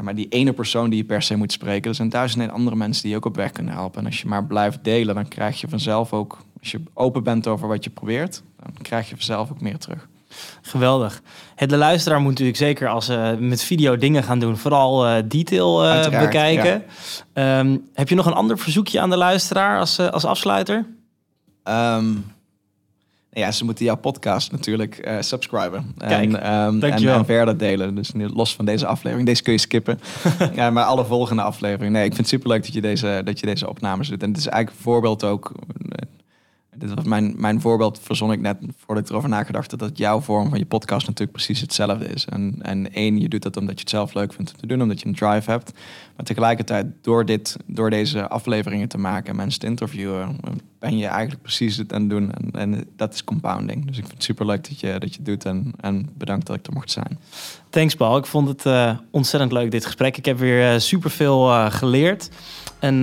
maar 0.00 0.14
die 0.14 0.28
ene 0.28 0.52
persoon 0.52 0.90
die 0.90 0.98
je 0.98 1.04
per 1.04 1.22
se 1.22 1.36
moet 1.36 1.52
spreken. 1.52 1.90
Er 1.90 1.96
zijn 1.96 2.08
duizenden 2.08 2.50
andere 2.50 2.76
mensen 2.76 3.02
die 3.02 3.10
je 3.10 3.16
ook 3.16 3.24
op 3.24 3.36
weg 3.36 3.52
kunnen 3.52 3.74
helpen. 3.74 4.00
En 4.00 4.06
als 4.06 4.20
je 4.20 4.28
maar 4.28 4.44
blijft 4.44 4.78
delen, 4.82 5.14
dan 5.14 5.28
krijg 5.28 5.60
je 5.60 5.68
vanzelf 5.68 6.12
ook, 6.12 6.38
als 6.60 6.70
je 6.70 6.80
open 6.94 7.22
bent 7.22 7.46
over 7.46 7.68
wat 7.68 7.84
je 7.84 7.90
probeert, 7.90 8.42
dan 8.62 8.72
krijg 8.82 9.08
je 9.08 9.14
vanzelf 9.14 9.50
ook 9.50 9.60
meer 9.60 9.78
terug. 9.78 10.08
Geweldig. 10.62 11.22
De 11.56 11.76
luisteraar 11.76 12.20
moet 12.20 12.30
natuurlijk 12.30 12.58
zeker 12.58 12.88
als 12.88 13.04
ze 13.04 13.36
met 13.40 13.62
video 13.62 13.96
dingen 13.96 14.22
gaan 14.22 14.38
doen, 14.38 14.56
vooral 14.56 15.08
uh, 15.08 15.22
detail 15.24 15.84
uh, 15.84 16.20
bekijken. 16.20 16.84
Ja. 17.34 17.58
Um, 17.58 17.88
heb 17.94 18.08
je 18.08 18.14
nog 18.14 18.26
een 18.26 18.32
ander 18.32 18.58
verzoekje 18.58 19.00
aan 19.00 19.10
de 19.10 19.16
luisteraar 19.16 19.78
als, 19.78 19.98
als 19.98 20.24
afsluiter? 20.24 20.86
Um, 21.64 22.24
ja, 23.30 23.52
ze 23.52 23.64
moeten 23.64 23.84
jouw 23.84 23.96
podcast 23.96 24.52
natuurlijk 24.52 25.06
uh, 25.08 25.16
subscriben. 25.20 25.94
Kijk, 25.98 26.32
en, 26.32 26.52
um, 26.54 26.82
en, 26.82 27.08
en, 27.08 27.24
verder 27.24 27.58
delen. 27.58 27.94
Dus 27.94 28.12
los 28.14 28.54
van 28.54 28.64
deze 28.64 28.86
aflevering. 28.86 29.28
Deze 29.28 29.42
kun 29.42 29.52
je 29.52 29.58
skippen. 29.58 30.00
ja, 30.54 30.70
maar 30.70 30.84
alle 30.84 31.04
volgende 31.04 31.42
afleveringen. 31.42 31.92
Nee, 31.92 32.04
ik 32.04 32.14
vind 32.14 32.30
het 32.30 32.34
superleuk 32.34 32.62
dat 32.62 32.72
je 32.72 32.80
deze, 32.80 33.20
dat 33.24 33.40
je 33.40 33.46
deze 33.46 33.68
opnames 33.68 34.08
doet. 34.08 34.22
En 34.22 34.28
het 34.28 34.38
is 34.38 34.46
eigenlijk 34.46 34.76
een 34.76 34.82
voorbeeld 34.82 35.24
ook 35.24 35.52
dit 36.78 36.94
was 36.94 37.04
mijn, 37.04 37.34
mijn 37.36 37.60
voorbeeld, 37.60 38.00
verzon 38.02 38.32
ik 38.32 38.40
net 38.40 38.56
voordat 38.76 39.04
ik 39.04 39.10
erover 39.10 39.28
nagedacht 39.28 39.70
had, 39.70 39.80
dat 39.80 39.98
jouw 39.98 40.20
vorm 40.20 40.48
van 40.48 40.58
je 40.58 40.66
podcast 40.66 41.06
natuurlijk 41.06 41.36
precies 41.36 41.60
hetzelfde 41.60 42.06
is. 42.06 42.24
En, 42.24 42.56
en 42.62 42.92
één, 42.92 43.20
je 43.20 43.28
doet 43.28 43.42
dat 43.42 43.56
omdat 43.56 43.74
je 43.74 43.80
het 43.80 43.90
zelf 43.90 44.14
leuk 44.14 44.32
vindt 44.32 44.52
om 44.52 44.58
te 44.60 44.66
doen, 44.66 44.82
omdat 44.82 45.00
je 45.00 45.06
een 45.06 45.14
drive 45.14 45.50
hebt. 45.50 45.72
Maar 46.16 46.26
tegelijkertijd, 46.26 46.86
door, 47.02 47.24
dit, 47.24 47.56
door 47.66 47.90
deze 47.90 48.28
afleveringen 48.28 48.88
te 48.88 48.98
maken 48.98 49.30
en 49.30 49.36
mensen 49.36 49.60
te 49.60 49.66
interviewen, 49.66 50.36
ben 50.78 50.98
je 50.98 51.06
eigenlijk 51.06 51.42
precies 51.42 51.76
het 51.76 51.92
aan 51.92 52.00
het 52.00 52.10
doen. 52.10 52.32
En, 52.32 52.50
en 52.52 52.86
dat 52.96 53.14
is 53.14 53.24
compounding. 53.24 53.86
Dus 53.86 53.96
ik 53.96 54.02
vind 54.02 54.14
het 54.14 54.24
super 54.24 54.46
leuk 54.46 54.68
dat 54.68 54.80
je, 54.80 54.98
dat 54.98 55.14
je 55.14 55.22
doet 55.22 55.44
en, 55.44 55.72
en 55.80 56.08
bedankt 56.14 56.46
dat 56.46 56.56
ik 56.56 56.66
er 56.66 56.72
mocht 56.72 56.90
zijn. 56.90 57.18
Thanks 57.70 57.94
Paul, 57.94 58.16
ik 58.16 58.26
vond 58.26 58.48
het 58.48 58.64
uh, 58.66 58.98
ontzettend 59.10 59.52
leuk 59.52 59.70
dit 59.70 59.84
gesprek. 59.84 60.16
Ik 60.16 60.24
heb 60.24 60.38
weer 60.38 60.72
uh, 60.72 60.78
super 60.80 61.10
veel 61.10 61.48
uh, 61.48 61.70
geleerd. 61.70 62.30
En 62.78 63.02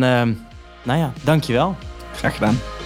nou 0.86 1.00
ja, 1.00 1.14
dankjewel. 1.24 1.76
Graag 2.14 2.34
gedaan. 2.34 2.85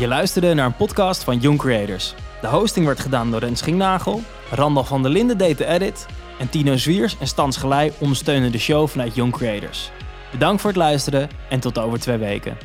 Je 0.00 0.08
luisterde 0.08 0.54
naar 0.54 0.66
een 0.66 0.76
podcast 0.76 1.24
van 1.24 1.38
Young 1.38 1.58
Creators. 1.58 2.14
De 2.40 2.46
hosting 2.46 2.86
werd 2.86 3.00
gedaan 3.00 3.30
door 3.30 3.40
Rens 3.40 3.58
Schingnagel, 3.58 4.22
Randall 4.50 4.84
van 4.84 5.02
der 5.02 5.10
Linden 5.10 5.38
deed 5.38 5.58
de 5.58 5.66
edit 5.66 6.06
en 6.38 6.48
Tino 6.48 6.76
Zwiers 6.76 7.16
en 7.18 7.26
Stans 7.26 7.56
Gelei 7.56 7.92
ondersteunen 7.98 8.52
de 8.52 8.58
show 8.58 8.88
vanuit 8.88 9.14
Young 9.14 9.32
Creators. 9.32 9.90
Bedankt 10.30 10.60
voor 10.60 10.70
het 10.70 10.78
luisteren 10.78 11.28
en 11.48 11.60
tot 11.60 11.78
over 11.78 12.00
twee 12.00 12.16
weken. 12.16 12.56